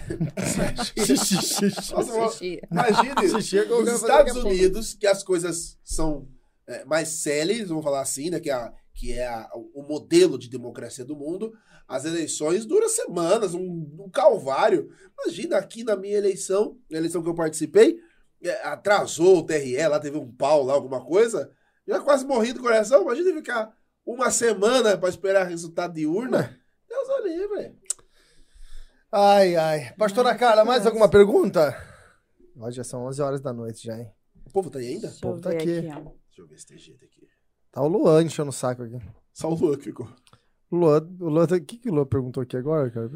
imagine 2.71 3.15
nos 3.69 3.93
Estados. 3.93 4.37
Unidos, 4.37 4.95
que 4.95 5.07
as 5.09 5.23
coisas 5.25 5.77
são 5.85 6.29
é, 6.69 6.85
mais 6.85 7.09
céleres, 7.09 7.69
vamos 7.69 7.83
falar 7.85 8.01
assim, 8.01 8.31
né, 8.31 8.39
que, 8.39 8.49
é 8.49 8.53
a- 8.53 8.73
que 9.01 9.13
é 9.13 9.27
a- 9.27 9.49
o 9.55 9.83
modelo 9.83 10.39
de 10.39 10.47
democracia 10.51 11.07
do 11.07 11.17
mundo, 11.17 11.55
as 11.89 12.05
eleições 12.05 12.67
duram 12.67 12.87
semanas, 12.87 13.55
um, 13.55 13.63
um 13.99 14.11
calvário. 14.13 14.91
Imagina 15.19 15.57
aqui 15.57 15.83
na 15.83 15.97
minha 15.97 16.19
eleição, 16.19 16.79
na 16.91 16.99
eleição 16.99 17.23
que 17.23 17.29
eu 17.31 17.35
participei, 17.35 17.99
é, 18.43 18.51
atrasou 18.67 19.39
o 19.39 19.43
TRE, 19.47 19.89
lá 19.89 19.99
teve 19.99 20.19
um 20.19 20.31
pau 20.31 20.63
lá, 20.65 20.75
alguma 20.75 21.03
coisa, 21.03 21.51
já 21.89 21.99
quase 22.01 22.27
morri 22.27 22.53
do 22.53 22.61
coração. 22.61 23.01
Imagina 23.01 23.33
ficar 23.33 23.75
uma 24.05 24.31
semana 24.31 24.99
para 24.99 25.09
esperar 25.09 25.45
resultado 25.49 25.95
de 25.95 26.07
urna. 26.07 26.55
Deus 26.87 27.09
o 27.09 27.23
livre. 27.27 27.75
Ai, 29.11 29.57
ai. 29.57 29.95
Pastora 29.97 30.35
Carla, 30.35 30.63
mais 30.65 30.87
alguma 30.87 31.09
pergunta? 31.09 31.75
Ó, 32.59 32.71
já 32.71 32.85
são 32.85 33.07
11 33.07 33.23
horas 33.23 33.41
da 33.41 33.53
noite 33.53 33.87
já, 33.87 33.99
hein? 33.99 34.13
O 34.47 34.51
povo 34.53 34.69
tá 34.71 34.79
aí 34.79 34.89
ainda? 34.89 35.09
Deixa 35.09 35.17
eu 35.25 35.31
povo 35.31 35.41
tá 35.41 35.51
aqui. 35.51 35.79
aqui. 35.79 35.89
Deixa 35.89 36.41
eu 36.43 36.47
ver 36.47 36.59
se 36.59 36.67
tem 36.67 36.79
gente 36.79 37.03
aqui. 37.05 37.27
Tá 37.73 37.83
o 37.83 37.89
Luan 37.89 38.23
enchendo 38.25 38.51
o 38.51 38.53
saco 38.53 38.83
aqui. 38.83 38.99
Só 39.33 39.49
o 39.51 39.55
Luan 39.55 39.77
que 39.77 39.85
ficou. 39.85 40.09
O 40.71 40.77
Luan, 40.77 41.09
o 41.21 41.29
Luan, 41.29 41.47
tá- 41.47 41.57
o 41.57 41.61
que, 41.65 41.79
que 41.79 41.89
o 41.91 41.95
Luan 41.95 42.07
perguntou 42.07 42.43
aqui 42.43 42.57
agora, 42.57 42.91
cara? 42.91 43.11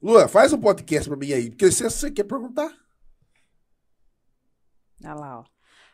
Luan, 0.00 0.26
faz 0.28 0.52
um 0.52 0.60
podcast 0.60 1.08
pra 1.08 1.16
mim 1.18 1.32
aí, 1.32 1.50
porque 1.50 1.70
se 1.70 1.82
você 1.84 2.10
quer 2.10 2.24
perguntar. 2.24 2.72
Olha 5.04 5.14
lá, 5.14 5.40
ó. 5.40 5.44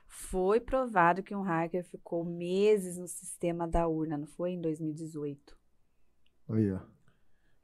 Foi 0.07 0.61
provado 0.61 1.23
que 1.23 1.35
um 1.35 1.43
hacker 1.43 1.85
ficou 1.85 2.25
meses 2.25 2.97
no 2.97 3.07
sistema 3.07 3.69
da 3.69 3.87
urna, 3.87 4.17
não 4.19 4.27
foi? 4.27 4.53
Em 4.53 4.61
2018. 4.61 5.57
Aí, 6.51 6.73
ó. 6.73 6.81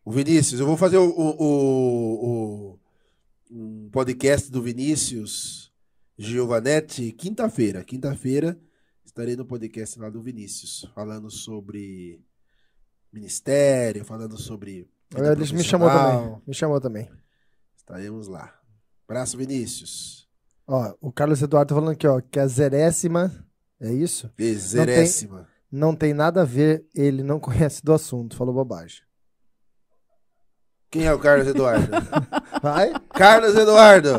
O 0.04 0.10
Vinícius, 0.12 0.60
eu 0.60 0.66
vou 0.66 0.76
fazer 0.76 0.98
o, 0.98 1.08
o- 1.08 1.42
o- 1.42 2.26
o- 2.74 2.80
um 3.50 3.88
podcast 3.90 4.50
do 4.50 4.62
Vinícius 4.62 5.72
Giovanetti 6.18 7.10
quinta-feira. 7.12 7.82
Quinta-feira 7.82 8.58
estarei 9.14 9.36
no 9.36 9.44
podcast 9.46 9.96
lá 10.00 10.10
do 10.10 10.20
Vinícius, 10.20 10.88
falando 10.92 11.30
sobre 11.30 12.20
ministério, 13.12 14.04
falando 14.04 14.36
sobre. 14.36 14.88
deixa- 15.36 15.54
me 15.54 15.62
chamou 15.62 15.88
também. 15.88 16.42
Me 16.48 16.54
chamou 16.54 16.80
também. 16.80 17.08
Estaremos 17.76 18.26
lá. 18.26 18.52
Abraço, 19.08 19.36
Vinícius. 19.38 20.28
Ó, 20.66 20.94
o 21.00 21.12
Carlos 21.12 21.40
Eduardo 21.42 21.68
tá 21.68 21.74
falando 21.74 21.92
aqui, 21.92 22.06
ó, 22.08 22.20
que 22.20 22.40
a 22.40 22.46
zerésima, 22.48 23.30
é 23.78 23.92
isso? 23.92 24.32
Exerésima. 24.36 25.46
Não 25.70 25.94
tem 25.94 26.12
nada 26.12 26.42
a 26.42 26.44
ver, 26.44 26.84
ele 26.94 27.22
não 27.22 27.38
conhece 27.38 27.84
do 27.84 27.92
assunto, 27.92 28.36
falou 28.36 28.52
bobagem. 28.54 29.02
Quem 30.90 31.04
é 31.04 31.12
o 31.14 31.18
Carlos 31.20 31.46
Eduardo? 31.46 31.86
Vai? 32.62 32.92
Carlos 33.10 33.54
Eduardo! 33.56 34.10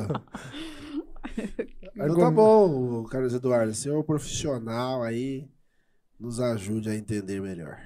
Então 1.95 2.15
tá 2.17 2.29
bom, 2.29 3.05
Carlos 3.05 3.33
Eduardo. 3.33 3.73
Você 3.73 3.89
é 3.89 3.93
um 3.93 4.03
profissional 4.03 5.01
aí. 5.01 5.49
Nos 6.19 6.39
ajude 6.39 6.89
a 6.89 6.95
entender 6.95 7.41
melhor. 7.41 7.79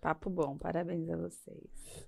Papo 0.00 0.30
bom, 0.30 0.56
parabéns 0.56 1.08
a 1.10 1.16
vocês. 1.16 1.60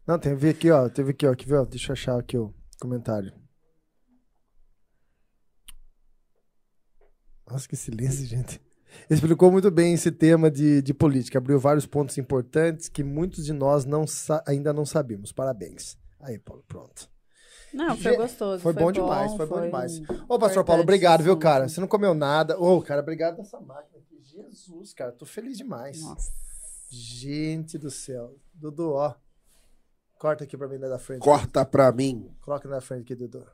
Não, 0.07 0.19
tem 0.19 0.35
vi 0.35 0.49
aqui, 0.49 0.71
ó, 0.71 0.89
teve 0.89 1.11
aqui, 1.11 1.27
ó, 1.27 1.35
que 1.35 1.47
viu? 1.47 1.67
Deixa 1.67 1.91
eu 1.91 1.93
achar 1.93 2.19
aqui 2.19 2.39
o 2.39 2.55
comentário. 2.81 3.33
Nossa, 7.47 7.69
que 7.69 7.77
silêncio, 7.77 8.25
gente. 8.25 8.63
Explicou 9.11 9.53
muito 9.53 9.71
bem 9.71 9.93
esse 9.93 10.11
tema 10.11 10.51
de, 10.51 10.81
de 10.81 10.95
política. 10.95 11.37
Abriu 11.37 11.59
vários 11.59 11.85
pontos 11.85 12.17
importantes 12.17 12.89
que 12.89 13.05
muitos 13.05 13.45
de 13.45 13.53
nós 13.53 13.85
não 13.85 14.07
ainda 14.47 14.73
não 14.73 14.87
sabemos. 14.87 15.33
Parabéns. 15.33 15.99
Aí, 16.21 16.39
Paulo, 16.39 16.65
pronto. 16.67 17.12
Não, 17.73 17.97
foi 17.97 18.17
gostoso. 18.17 18.63
Foi, 18.63 18.73
bom, 18.73 18.93
demais, 18.93 19.35
foi, 19.35 19.47
bom 19.47 19.61
demais. 19.63 20.01
Ô, 20.29 20.39
Pastor 20.39 20.65
Paulo, 20.65 20.83
obrigado, 20.83 21.23
viu, 21.23 21.37
cara? 21.39 21.69
Você 21.69 21.81
não 21.81 21.89
comeu 21.89 22.15
nada. 22.15 22.59
Ô, 22.59 22.83
cara, 22.83 23.01
obrigado 23.01 23.37
dessa 23.37 23.59
máquina 23.61 23.99
aqui. 23.99 24.23
Jesus, 24.23 24.93
cara, 24.93 25.13
tô 25.13 25.25
feliz 25.25 25.57
demais. 25.57 26.01
Nossa. 26.01 26.33
Gente 26.89 27.79
do 27.79 27.91
céu. 27.91 28.37
Dudu, 28.53 28.93
ó. 28.93 29.15
Corta 30.19 30.45
aqui 30.45 30.57
pra 30.57 30.69
mim 30.69 30.79
da 30.79 30.99
frente. 30.99 31.23
Corta 31.23 31.65
pra 31.65 31.91
mim. 31.91 32.35
Coloca 32.43 32.69
na 32.69 32.81
frente 32.81 33.03
aqui, 33.03 33.15
Dudu. 33.15 33.47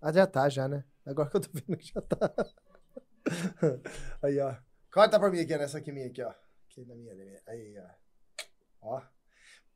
Ah, 0.00 0.12
já 0.12 0.26
tá, 0.26 0.48
já, 0.48 0.68
né? 0.68 0.84
Agora 1.04 1.28
que 1.28 1.36
eu 1.36 1.40
tô 1.40 1.48
vendo 1.52 1.76
que 1.76 1.92
já 1.92 2.00
tá. 2.00 2.32
Aí, 4.22 4.38
ó. 4.38 4.54
Corta 4.92 5.18
pra 5.18 5.30
mim 5.30 5.40
aqui, 5.40 5.56
nessa 5.56 5.78
aqui 5.78 5.92
minha 5.92 6.06
aqui, 6.06 6.22
ó. 6.22 6.30
Aqui 6.30 6.84
na 6.86 6.94
minha, 6.94 7.14
na 7.14 7.24
minha. 7.24 7.42
Aí, 7.46 7.74
ó. 8.80 8.96
Ó. 8.96 9.02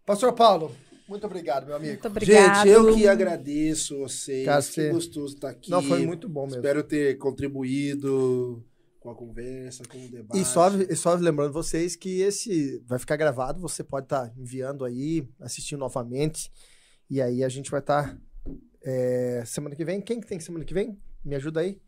Pastor 0.07 0.33
Paulo, 0.33 0.75
muito 1.09 1.27
obrigado, 1.27 1.67
meu 1.67 1.77
amigo. 1.77 1.93
Muito 1.93 2.09
obrigado. 2.09 2.65
Gente, 2.65 2.69
eu 2.69 2.95
que 2.95 3.07
agradeço 3.07 3.99
vocês. 3.99 4.45
Cara, 4.45 4.63
que 4.63 4.91
gostoso 4.91 5.35
estar 5.35 5.51
aqui. 5.51 5.71
Não, 5.71 5.83
foi 5.83 6.05
muito 6.07 6.29
bom 6.29 6.45
mesmo. 6.45 6.59
Espero 6.59 6.83
ter 6.83 7.19
contribuído 7.19 8.65
com 9.01 9.11
a 9.11 9.15
conversa, 9.15 9.83
com 9.85 9.99
o 9.99 10.09
debate. 10.09 10.41
E 10.41 10.45
só, 10.45 10.69
e 10.71 10.95
só 10.95 11.15
lembrando 11.15 11.53
vocês 11.53 11.97
que 11.97 12.21
esse 12.21 12.83
vai 12.87 12.99
ficar 12.99 13.17
gravado, 13.17 13.61
você 13.61 13.83
pode 13.83 14.07
estar 14.07 14.33
enviando 14.37 14.85
aí, 14.85 15.29
assistindo 15.41 15.81
novamente. 15.81 16.51
E 17.11 17.21
aí 17.21 17.45
a 17.45 17.49
gente 17.49 17.71
vai 17.71 17.81
estar 17.81 18.19
semana 19.45 19.75
que 19.77 19.85
vem. 19.85 20.01
Quem 20.01 20.21
que 20.21 20.27
tem 20.27 20.41
semana 20.41 20.65
que 20.65 20.75
vem? 20.75 20.99
Me 21.25 21.35
ajuda 21.35 21.61
aí. 21.61 21.81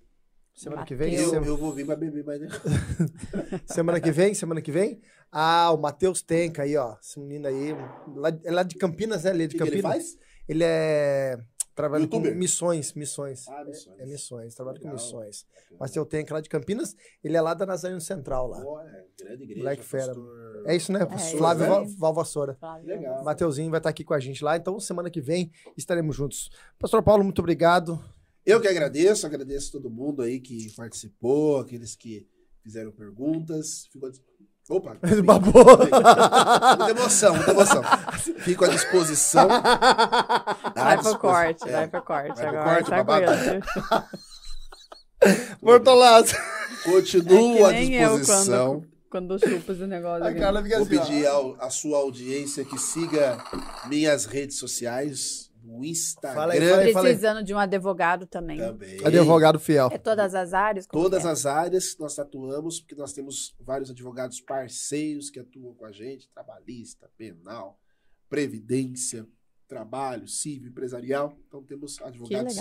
Semana 0.55 0.85
que 0.85 0.95
vem? 0.95 1.11
Mateus. 1.13 1.33
eu, 1.33 1.41
Sem- 1.43 1.49
eu 1.51 1.57
vou 1.57 1.73
vir 1.73 1.85
pra 1.87 1.97
beber 1.97 2.25
mais. 2.25 2.41
né? 2.41 2.49
Semana 3.67 4.01
que 4.01 4.11
vem, 4.13 4.35
semana 4.35 4.63
que 4.63 4.71
vem. 4.71 5.01
Ah, 5.31 5.71
o 5.73 5.77
Matheus 5.77 6.23
Tenca 6.23 6.63
aí, 6.63 6.77
ó. 6.77 6.97
Esse 7.03 7.19
menino 7.19 7.49
aí. 7.49 7.73
Lá, 8.15 8.29
é 8.45 8.51
lá 8.53 8.63
de 8.63 8.77
Campinas, 8.77 9.25
né? 9.25 9.31
Ele 9.31 9.45
é 9.45 9.47
de 9.49 9.57
que, 9.57 9.63
que 9.63 9.69
ele 9.69 9.83
Campinas. 9.83 10.05
faz? 10.13 10.19
Ele 10.49 10.63
é. 10.65 11.39
Trabalha 11.75 12.07
com 12.07 12.21
missões, 12.21 12.93
missões. 12.95 13.49
Ah, 13.49 13.65
missões. 13.65 13.99
É 13.99 14.07
missões, 14.07 14.55
trabalha 14.55 14.79
com 14.79 14.85
Legal. 14.85 14.95
missões. 15.03 15.45
Matheus 15.81 16.07
Tenca 16.07 16.33
lá 16.35 16.41
de 16.41 16.49
Campinas. 16.49 16.95
Ele 17.23 17.37
é 17.37 17.41
lá 17.41 17.53
da 17.53 17.67
Nazareno 17.67 18.01
Central 18.01 18.47
lá. 18.47 18.65
Olha, 18.65 19.05
grande 19.19 19.43
igreja. 19.43 19.59
Moleque 19.61 19.83
fera. 19.83 20.07
pastor. 20.15 20.63
É 20.67 20.77
isso, 20.77 20.93
né? 20.93 21.01
É, 21.03 21.19
Flávio 21.37 21.67
Val- 21.67 21.81
aí. 21.81 21.97
Valvassoura. 21.99 22.57
Legal. 22.85 23.25
Mateuzinho 23.25 23.71
vai 23.73 23.79
estar 23.81 23.91
aqui 23.91 24.05
com 24.05 24.15
a 24.15 24.21
gente 24.21 24.45
lá. 24.45 24.57
Então, 24.57 24.79
semana 24.79 25.11
que 25.11 25.21
vem 25.21 25.51
estaremos 25.77 26.15
juntos. 26.15 26.49
Pastor 26.79 27.03
Paulo, 27.03 27.25
muito 27.25 27.41
obrigado. 27.41 28.01
Eu 28.47 28.61
que 28.61 28.69
agradeço, 28.69 29.27
agradeço 29.27 29.73
todo 29.73 29.91
mundo 29.91 30.23
aí 30.23 30.39
que 30.41 30.71
participou, 30.77 31.59
aqueles 31.61 31.97
que 31.97 32.27
fizeram 32.63 32.93
perguntas. 32.93 33.87
Ficou... 33.93 34.11
Opa! 34.69 34.99
Babou. 35.25 35.53
Muita 36.79 36.91
emoção, 36.91 37.35
muita 37.37 37.51
emoção. 37.51 37.83
Fico 38.39 38.65
à 38.65 38.69
disposição. 38.69 39.49
Vai 40.75 41.01
pro 41.03 41.19
corte, 41.19 41.69
É. 41.69 41.73
vai 41.73 41.89
pro 41.89 42.03
corte 42.03 42.29
Vai 42.29 42.37
pro 42.37 42.49
agora. 42.49 42.65
corte, 42.75 42.91
tá 42.91 43.05
babado. 43.05 43.25
aguenta. 43.31 44.09
Mortolazo. 45.63 46.35
Continuo 46.85 47.59
É 47.59 47.65
à 47.65 47.71
nem 47.73 47.95
eu 47.95 48.19
disposição. 48.19 48.85
Quando 49.11 49.39
chupa 49.39 49.73
esse 49.73 49.87
negócio 49.87 50.25
Vou 50.25 50.83
assim, 50.83 50.87
pedir 50.89 51.27
ao- 51.27 51.55
a 51.61 51.71
sua 51.71 51.99
audiência 51.99 52.65
que 52.65 52.77
siga 52.79 53.39
minhas 53.89 54.25
redes 54.25 54.59
sociais, 54.59 55.51
no 55.65 55.85
Instagram 55.85 56.35
Fala 56.35 56.53
aí, 56.53 56.93
fala 56.93 57.09
aí. 57.09 57.15
Precisando 57.15 57.43
de 57.43 57.55
um 57.55 57.59
advogado 57.59 58.27
também. 58.27 58.59
também. 58.59 59.05
Advogado 59.05 59.59
fiel. 59.59 59.89
É 59.91 59.99
todas 59.99 60.35
as 60.35 60.53
áreas? 60.53 60.87
Todas 60.87 61.25
é? 61.25 61.29
as 61.29 61.47
áreas 61.47 61.97
nós 61.99 62.19
atuamos, 62.19 62.81
porque 62.81 62.95
nós 62.95 63.13
temos 63.13 63.57
vários 63.59 63.91
advogados 63.91 64.41
parceiros 64.41 65.31
que 65.31 65.41
atuam 65.41 65.75
com 65.75 65.87
a 65.87 65.93
gente, 65.93 66.29
trabalhista, 66.29 67.11
penal, 67.17 67.81
previdência, 68.29 69.27
trabalho, 69.67 70.29
civil, 70.29 70.69
empresarial. 70.69 71.37
Então 71.49 71.63
temos 71.63 72.01
advogados 72.03 72.55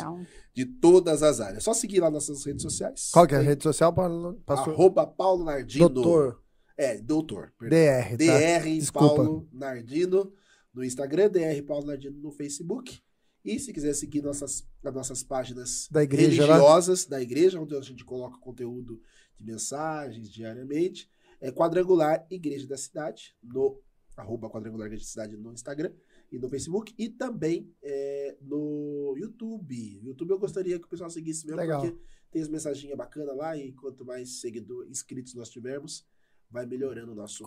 de 0.54 0.66
todas 0.66 1.22
as 1.22 1.42
áreas. 1.42 1.64
Só 1.64 1.74
seguir 1.74 2.00
lá 2.00 2.10
nas 2.10 2.28
nossas 2.30 2.46
redes 2.46 2.64
sociais. 2.64 3.10
Qual 3.12 3.28
que 3.28 3.36
é 3.36 3.38
a 3.38 3.42
rede 3.42 3.64
social? 3.64 3.94
Paulo? 3.94 4.42
Pastor? 4.46 4.74
Arroba 4.74 5.06
Paulo 5.06 5.44
Nardino. 5.44 5.90
Doutor. 5.90 6.42
É, 6.78 6.98
doutor. 6.98 7.54
perdão. 7.60 7.78
DR, 7.78 8.10
tá? 8.12 8.16
DR 8.16 8.80
Desculpa. 8.80 9.16
Paulo 9.16 9.50
Nardino 9.52 10.34
no 10.74 10.84
Instagram, 10.84 11.30
DR 11.30 11.62
Paulo 11.66 11.88
Nardino 11.88 12.20
no 12.20 12.32
Facebook. 12.32 13.02
E 13.46 13.60
se 13.60 13.74
quiser 13.74 13.94
seguir 13.94 14.22
nossas, 14.22 14.66
as 14.84 14.94
nossas 14.94 15.22
páginas 15.22 15.88
Da 15.92 16.02
igreja 16.02 16.46
lá. 16.46 16.54
religiosas 16.56 17.06
da 17.06 17.22
igreja, 17.22 17.60
onde 17.60 17.76
a 17.76 17.82
gente 17.82 18.06
coloca 18.06 18.38
conteúdo 18.38 19.02
de 19.38 19.46
mensagens 19.46 20.30
diariamente, 20.30 21.10
é 21.42 21.52
Quadrangular 21.52 22.26
Igreja 22.32 22.66
da 22.66 22.78
Cidade, 22.78 23.36
no 23.44 23.82
arroba 24.16 24.50
Quadrangular 24.50 24.88
Igreja 24.88 25.04
da 25.04 25.10
Cidade 25.10 25.38
no 25.38 25.52
Instagram 25.52 25.92
e 26.32 26.40
no 26.40 26.48
Facebook, 26.48 26.96
e 26.98 27.10
também 27.10 27.70
é, 27.84 28.38
no 28.42 29.14
YouTube. 29.18 30.00
YouTube 30.02 30.32
eu 30.32 30.40
gostaria 30.40 30.80
que 30.80 30.86
o 30.86 30.90
pessoal 30.90 31.10
seguisse 31.10 31.46
mesmo, 31.46 31.60
Legal. 31.60 31.82
porque 31.82 31.98
tem 32.32 32.42
as 32.42 32.48
mensaginhas 32.48 32.98
bacanas 32.98 33.36
lá, 33.36 33.58
e 33.58 33.74
quanto 33.74 34.06
mais 34.06 34.40
seguidores, 34.40 34.90
inscritos 34.90 35.36
nós 35.36 35.50
tivermos, 35.50 36.06
vai 36.54 36.66
melhorando 36.68 37.12
o 37.12 37.16
nosso 37.16 37.44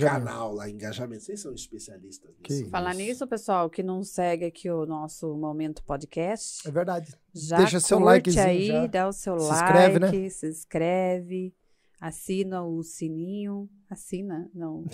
canal 0.00 0.52
lá, 0.52 0.68
engajamento. 0.68 1.22
Vocês 1.22 1.40
são 1.40 1.54
especialistas 1.54 2.28
Que 2.42 2.52
nisso. 2.52 2.62
isso. 2.64 2.70
Falar 2.72 2.92
nisso, 2.94 3.26
pessoal, 3.26 3.70
que 3.70 3.82
não 3.84 4.02
segue 4.02 4.44
aqui 4.44 4.68
o 4.68 4.84
nosso 4.84 5.34
Momento 5.36 5.82
Podcast, 5.84 6.66
É 6.66 6.70
verdade. 6.72 7.14
já 7.32 7.58
Deixa 7.58 7.78
seu 7.78 7.98
curte 7.98 8.06
likezinho 8.30 8.44
aí, 8.44 8.66
já. 8.66 8.86
dá 8.88 9.08
o 9.08 9.12
seu 9.12 9.38
Se 9.38 9.46
like, 9.48 9.62
inscreve, 9.64 9.98
né? 10.00 10.28
se 10.30 10.46
inscreve, 10.48 11.54
assina 12.00 12.64
o 12.64 12.82
sininho, 12.82 13.70
assina, 13.88 14.50
não, 14.52 14.84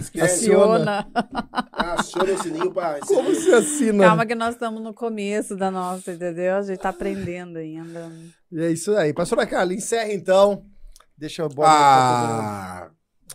Esquece, 0.00 0.50
aciona. 0.50 1.06
aciona 1.72 2.32
o 2.32 2.42
sininho 2.42 2.72
pra 2.72 2.98
Como 3.06 3.32
se 3.36 3.52
assina? 3.52 4.02
Calma 4.04 4.26
que 4.26 4.34
nós 4.34 4.54
estamos 4.54 4.82
no 4.82 4.92
começo 4.92 5.54
da 5.54 5.70
nossa, 5.70 6.12
entendeu? 6.12 6.56
A 6.56 6.62
gente 6.62 6.78
tá 6.80 6.88
aprendendo 6.88 7.58
ainda. 7.58 8.10
E 8.50 8.58
é 8.60 8.72
isso 8.72 8.96
aí. 8.96 9.14
Pastora 9.14 9.46
Carla, 9.46 9.72
encerra 9.72 10.12
então. 10.12 10.66
Deixa 11.18 11.40
eu 11.42 11.48
Ah, 11.62 12.90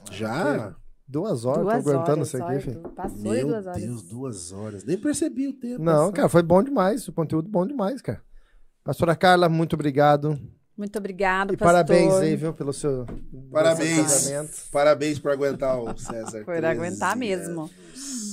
já? 0.10 0.76
Duas 1.08 1.44
horas, 1.44 1.64
duas 1.64 1.84
tô 1.84 1.90
aguentando 1.90 2.12
horas 2.20 2.28
isso 2.30 2.44
aqui, 2.44 2.60
filho. 2.62 2.82
Passou 2.96 3.18
Meu 3.20 3.48
duas 3.48 3.68
horas. 3.68 3.82
Deus, 3.82 4.04
duas 4.04 4.52
horas. 4.54 4.84
Nem 4.86 4.98
percebi 4.98 5.50
o 5.50 5.54
tempo. 5.54 5.84
Não, 5.84 5.94
passando. 5.94 6.14
cara, 6.14 6.30
foi 6.30 6.42
bom 6.42 6.64
demais. 6.64 7.06
O 7.08 7.12
conteúdo 7.12 7.50
bom 7.50 7.68
demais, 7.68 8.02
cara. 8.02 8.22
Pastora 8.82 9.14
Carla, 9.16 9.50
muito 9.50 9.74
obrigado. 9.74 10.40
Muito 10.78 10.98
obrigado, 10.98 11.54
E 11.54 11.58
pastor. 11.58 11.74
parabéns 11.74 12.14
aí, 12.14 12.36
viu, 12.36 12.54
pelo 12.54 12.72
seu, 12.72 13.06
pelo 13.06 13.20
seu 13.44 13.50
Parabéns. 13.52 14.70
Parabéns 14.72 15.20
por 15.20 15.32
aguentar 15.32 15.78
o 15.80 15.96
César. 15.98 16.46
Por 16.46 16.56
13 16.56 16.66
aguentar 16.66 17.16
mesmo. 17.16 17.70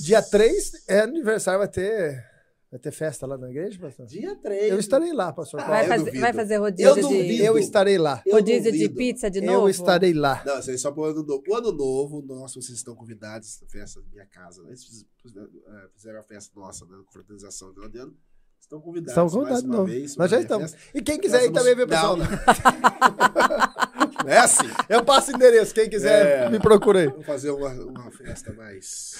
Dia 0.05 0.23
3 0.23 0.85
é 0.89 1.01
aniversário, 1.01 1.59
vai 1.59 1.69
ter, 1.69 2.24
vai 2.70 2.78
ter 2.81 2.90
festa 2.93 3.27
lá 3.27 3.36
na 3.39 3.51
igreja, 3.51 3.78
pastor? 3.81 4.07
Dia 4.07 4.36
3. 4.36 4.70
Eu 4.73 4.78
estarei 4.78 5.12
lá, 5.12 5.32
pastor 5.32 5.61
Ah, 5.61 5.66
Vai, 5.66 5.85
eu 5.85 5.89
fazer, 5.89 6.20
vai 6.20 6.32
fazer 6.32 6.55
Eu 6.57 6.61
rodízio 6.62 6.95
de, 6.95 7.01
duvido. 7.01 7.43
Eu 7.45 7.59
estarei 7.59 7.99
lá. 7.99 8.23
Eu 8.27 8.35
rodízio 8.35 8.73
de 8.73 8.78
duvido. 8.78 8.95
pizza 8.97 9.31
de 9.31 9.40
novo? 9.40 9.66
Eu 9.66 9.69
estarei 9.70 10.12
lá. 10.12 10.43
Não, 10.45 10.59
isso 10.59 10.70
aí 10.70 10.78
só 10.78 10.93
pro 10.93 11.05
ano 11.05 11.23
novo. 11.23 11.43
O 11.49 11.55
ano 11.55 11.73
novo, 11.73 12.23
nós, 12.27 12.55
vocês 12.55 12.77
estão 12.77 12.95
convidados, 12.95 13.62
festa 13.69 14.01
da 14.03 14.09
minha 14.11 14.27
casa. 14.27 14.62
Né? 14.62 14.69
Eles 14.70 14.85
fiz- 14.85 15.07
eh, 15.36 15.89
fizeram 15.95 16.20
a 16.20 16.23
festa 16.23 16.59
nossa, 16.61 16.85
né? 16.85 16.97
Confraternização 17.07 17.73
de 17.73 17.81
ano 17.81 17.89
de 17.90 17.99
ano. 17.99 18.16
Estão 18.61 18.81
convidados. 18.81 19.12
Estão 19.12 19.24
mais 19.24 19.32
convidados 19.35 19.62
de 19.62 19.69
uma 19.69 19.77
novo. 19.77 19.89
vez. 19.90 20.16
Nós 20.16 20.31
já 20.31 20.40
estamos. 20.40 20.70
festa. 20.73 20.89
E 20.99 21.01
quem 21.03 21.19
quiser 21.19 21.45
ir 21.45 21.53
também 21.53 21.74
ver, 21.74 21.86
pessoal. 21.86 22.16
Não, 22.16 22.27
não 24.24 24.31
é 24.31 24.39
assim. 24.39 24.66
Eu 24.89 25.05
passo 25.05 25.31
o 25.32 25.35
endereço. 25.35 25.73
Quem 25.74 25.89
quiser, 25.89 26.47
É. 26.47 26.51
me 26.51 26.59
procura 26.61 27.01
aí. 27.01 27.07
Vamos 27.09 27.24
fazer 27.24 27.51
uma, 27.51 27.70
uma 27.70 28.11
festa 28.11 28.53
mais. 28.53 29.12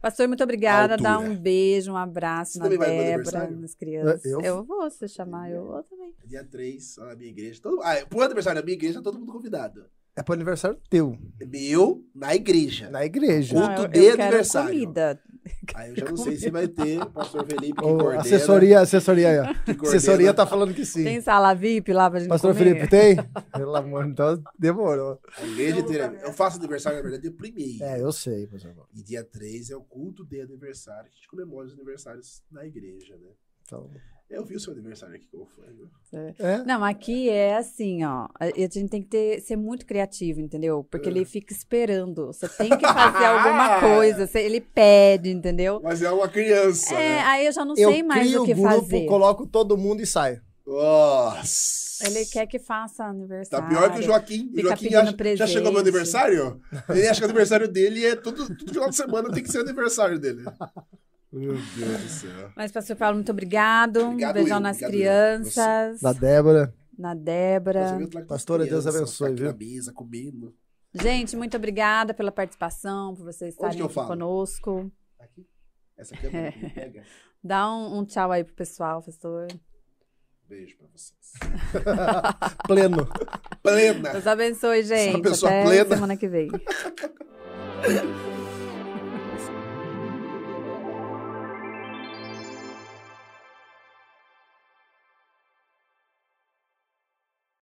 Pastor, 0.00 0.28
muito 0.28 0.42
obrigada. 0.44 0.94
Altura. 0.94 1.10
Dá 1.10 1.18
um 1.18 1.34
beijo, 1.36 1.92
um 1.92 1.96
abraço 1.96 2.58
Você 2.58 2.58
na 2.60 2.68
Débora, 2.86 3.50
nas 3.50 3.74
crianças. 3.74 4.24
Eu- 4.24 4.40
Eu, 4.40 4.64
vou, 4.64 4.88
se 4.90 5.08
chamar, 5.08 5.50
eu 5.50 5.64
vou 5.64 5.82
também. 5.82 6.14
Dia 6.24 6.44
3, 6.44 6.96
lá 6.98 7.06
na 7.06 7.16
minha 7.16 7.30
igreja. 7.30 7.60
Todo... 7.62 7.80
Ah, 7.82 7.94
pro 8.08 8.22
aniversário 8.22 8.60
da 8.60 8.64
minha 8.64 8.74
igreja, 8.76 9.02
todo 9.02 9.18
mundo 9.18 9.32
convidado. 9.32 9.86
É 10.14 10.22
pro 10.22 10.32
aniversário 10.34 10.78
teu, 10.88 11.18
Meu, 11.46 12.02
na 12.14 12.34
igreja. 12.34 12.88
na 12.88 13.04
igreja. 13.04 13.54
Culto 13.54 13.68
Não, 13.68 13.82
eu, 13.82 13.88
de 13.88 13.98
eu 13.98 14.10
quero 14.16 14.22
aniversário. 14.22 14.70
comida. 14.70 15.20
Aí 15.74 15.90
eu 15.90 15.96
já 15.96 16.04
não 16.06 16.16
sei 16.16 16.36
se 16.36 16.50
vai 16.50 16.68
ter 16.68 17.00
o 17.00 17.06
pastor 17.10 17.46
Felipe 17.46 17.74
que 17.80 17.84
Ô, 17.84 17.96
coordena. 17.96 18.20
assessoria, 18.20 18.80
assessoria 18.80 19.28
aí, 19.28 19.38
ó. 19.38 19.86
Assessoria 19.86 20.34
tá 20.34 20.46
falando 20.46 20.74
que 20.74 20.84
sim. 20.84 21.04
Tem 21.04 21.20
sala 21.20 21.54
VIP 21.54 21.92
lá 21.92 22.10
pra 22.10 22.20
gente 22.20 22.28
Pastor 22.28 22.54
comer? 22.54 22.64
Felipe, 22.64 22.88
tem? 22.88 23.16
Pelo 23.56 23.74
amor, 23.76 24.06
então 24.06 24.42
demorou. 24.58 25.20
A 25.38 25.46
igreja 25.46 25.80
inteira. 25.80 26.18
Eu 26.22 26.32
faço 26.32 26.58
aniversário, 26.58 26.98
na 26.98 27.02
verdade, 27.02 27.22
dia 27.22 27.32
primeiro. 27.32 27.84
É, 27.84 28.00
eu 28.00 28.12
sei, 28.12 28.46
pastor. 28.46 28.72
E 28.94 29.02
dia 29.02 29.24
3 29.24 29.70
é 29.70 29.76
o 29.76 29.82
culto 29.82 30.24
de 30.24 30.40
aniversário, 30.40 31.10
que 31.10 31.14
a 31.14 31.16
gente 31.16 31.28
comemora 31.28 31.66
os 31.66 31.72
aniversários 31.72 32.42
na 32.50 32.64
igreja, 32.66 33.16
né? 33.16 33.30
Então, 33.64 33.90
Eu 34.28 34.44
vi 34.44 34.56
o 34.56 34.60
seu 34.60 34.72
aniversário 34.72 35.14
aqui 35.14 35.26
como 35.30 35.46
foi. 35.46 35.64
viu? 35.72 35.88
é. 36.40 36.58
Não, 36.64 36.82
aqui 36.82 37.28
é 37.30 37.56
assim, 37.56 38.04
ó. 38.04 38.26
A 38.40 38.46
gente 38.48 38.88
tem 38.88 39.00
que 39.02 39.08
ter, 39.08 39.40
ser 39.40 39.54
muito 39.56 39.86
criativo, 39.86 40.40
entendeu? 40.40 40.82
Porque 40.90 41.08
É. 41.08 41.12
ele 41.12 41.24
fica 41.24 41.52
esperando. 41.52 42.26
Você 42.26 42.48
tem 42.48 42.70
que 42.70 42.84
fazer 42.86 43.24
alguma 43.24 43.78
coisa. 43.80 44.26
você- 44.26 44.40
ele 44.40 44.60
pede, 44.60 45.30
entendeu? 45.30 45.80
Mas 45.82 46.02
é 46.02 46.10
uma 46.10 46.28
criança, 46.28 46.92
É, 46.94 46.98
né? 46.98 47.20
aí 47.20 47.46
eu 47.46 47.52
já 47.52 47.64
não 47.64 47.74
Eu 47.76 47.90
sei 47.92 48.02
mais 48.02 48.34
o 48.34 48.44
que 48.44 48.52
o 48.52 48.56
grupo, 48.56 48.68
fazer. 48.80 49.06
coloco 49.06 49.46
todo 49.46 49.76
mundo 49.76 50.00
e 50.02 50.06
saio. 50.06 50.40
Nossa! 50.66 51.86
Ele 52.06 52.26
quer 52.26 52.46
que 52.46 52.58
faça 52.58 53.04
Tá 53.04 53.08
aniversário. 53.10 53.68
pior 53.68 53.92
que 53.92 54.00
o 54.00 54.02
Joaquim. 54.02 54.50
O 54.54 54.60
Joaquim 54.60 54.88
pedindo 54.90 55.36
já, 55.36 55.46
chegou 55.46 55.70
meu 55.70 55.80
aniversário? 55.80 56.60
Ele 56.90 57.06
acha 57.06 57.20
que 57.20 57.26
o 57.26 57.30
aniversário 57.30 57.68
dele 57.68 58.04
é 58.04 58.16
tudo 58.16 58.44
final 58.68 58.90
de 58.90 58.96
semana 58.96 59.30
tem 59.32 59.42
que 59.42 59.50
ser 59.50 59.60
aniversário 59.60 60.18
dele. 60.18 60.42
Meu 61.36 61.52
Deus 61.52 62.02
do 62.02 62.08
céu. 62.08 62.50
Mas, 62.56 62.72
pastor 62.72 62.96
Paulo, 62.96 63.16
muito 63.16 63.30
obrigado. 63.30 63.98
Obrigado 64.00 64.30
um 64.30 64.34
beijão 64.34 64.56
eu, 64.56 64.60
nas 64.60 64.80
obrigado 64.80 64.94
eu. 64.94 65.42
crianças. 65.42 66.00
Da 66.00 66.12
Débora. 66.14 66.74
Na 66.98 67.14
Débora. 67.14 67.98
Pastora, 68.26 68.64
Deus 68.64 68.86
abençoe, 68.86 69.32
aqui 69.32 69.42
viu? 69.42 69.52
na 69.52 69.56
mesa, 69.56 69.92
comendo. 69.92 70.54
Gente, 70.94 71.36
muito 71.36 71.54
obrigada 71.54 72.14
pela 72.14 72.32
participação, 72.32 73.14
por 73.14 73.24
vocês 73.24 73.52
estarem 73.52 73.82
aqui 73.82 73.92
falo? 73.92 74.08
conosco. 74.08 74.90
Aqui. 75.20 75.46
Essa 75.94 76.16
câmera 76.16 76.54
me 76.56 76.70
pega. 76.70 77.02
Dá 77.44 77.70
um, 77.70 77.98
um 77.98 78.04
tchau 78.06 78.32
aí 78.32 78.42
pro 78.42 78.54
pessoal, 78.54 79.02
pastor. 79.02 79.46
Beijo 80.48 80.74
pra 80.78 80.86
vocês. 80.94 81.32
Pleno. 82.66 83.06
Plena. 83.62 84.12
Deus 84.12 84.26
abençoe, 84.26 84.82
gente. 84.84 85.20
pessoa 85.20 85.50
Até 85.50 85.64
plena. 85.64 85.94
semana 85.96 86.16
que 86.16 86.28
vem. 86.28 86.48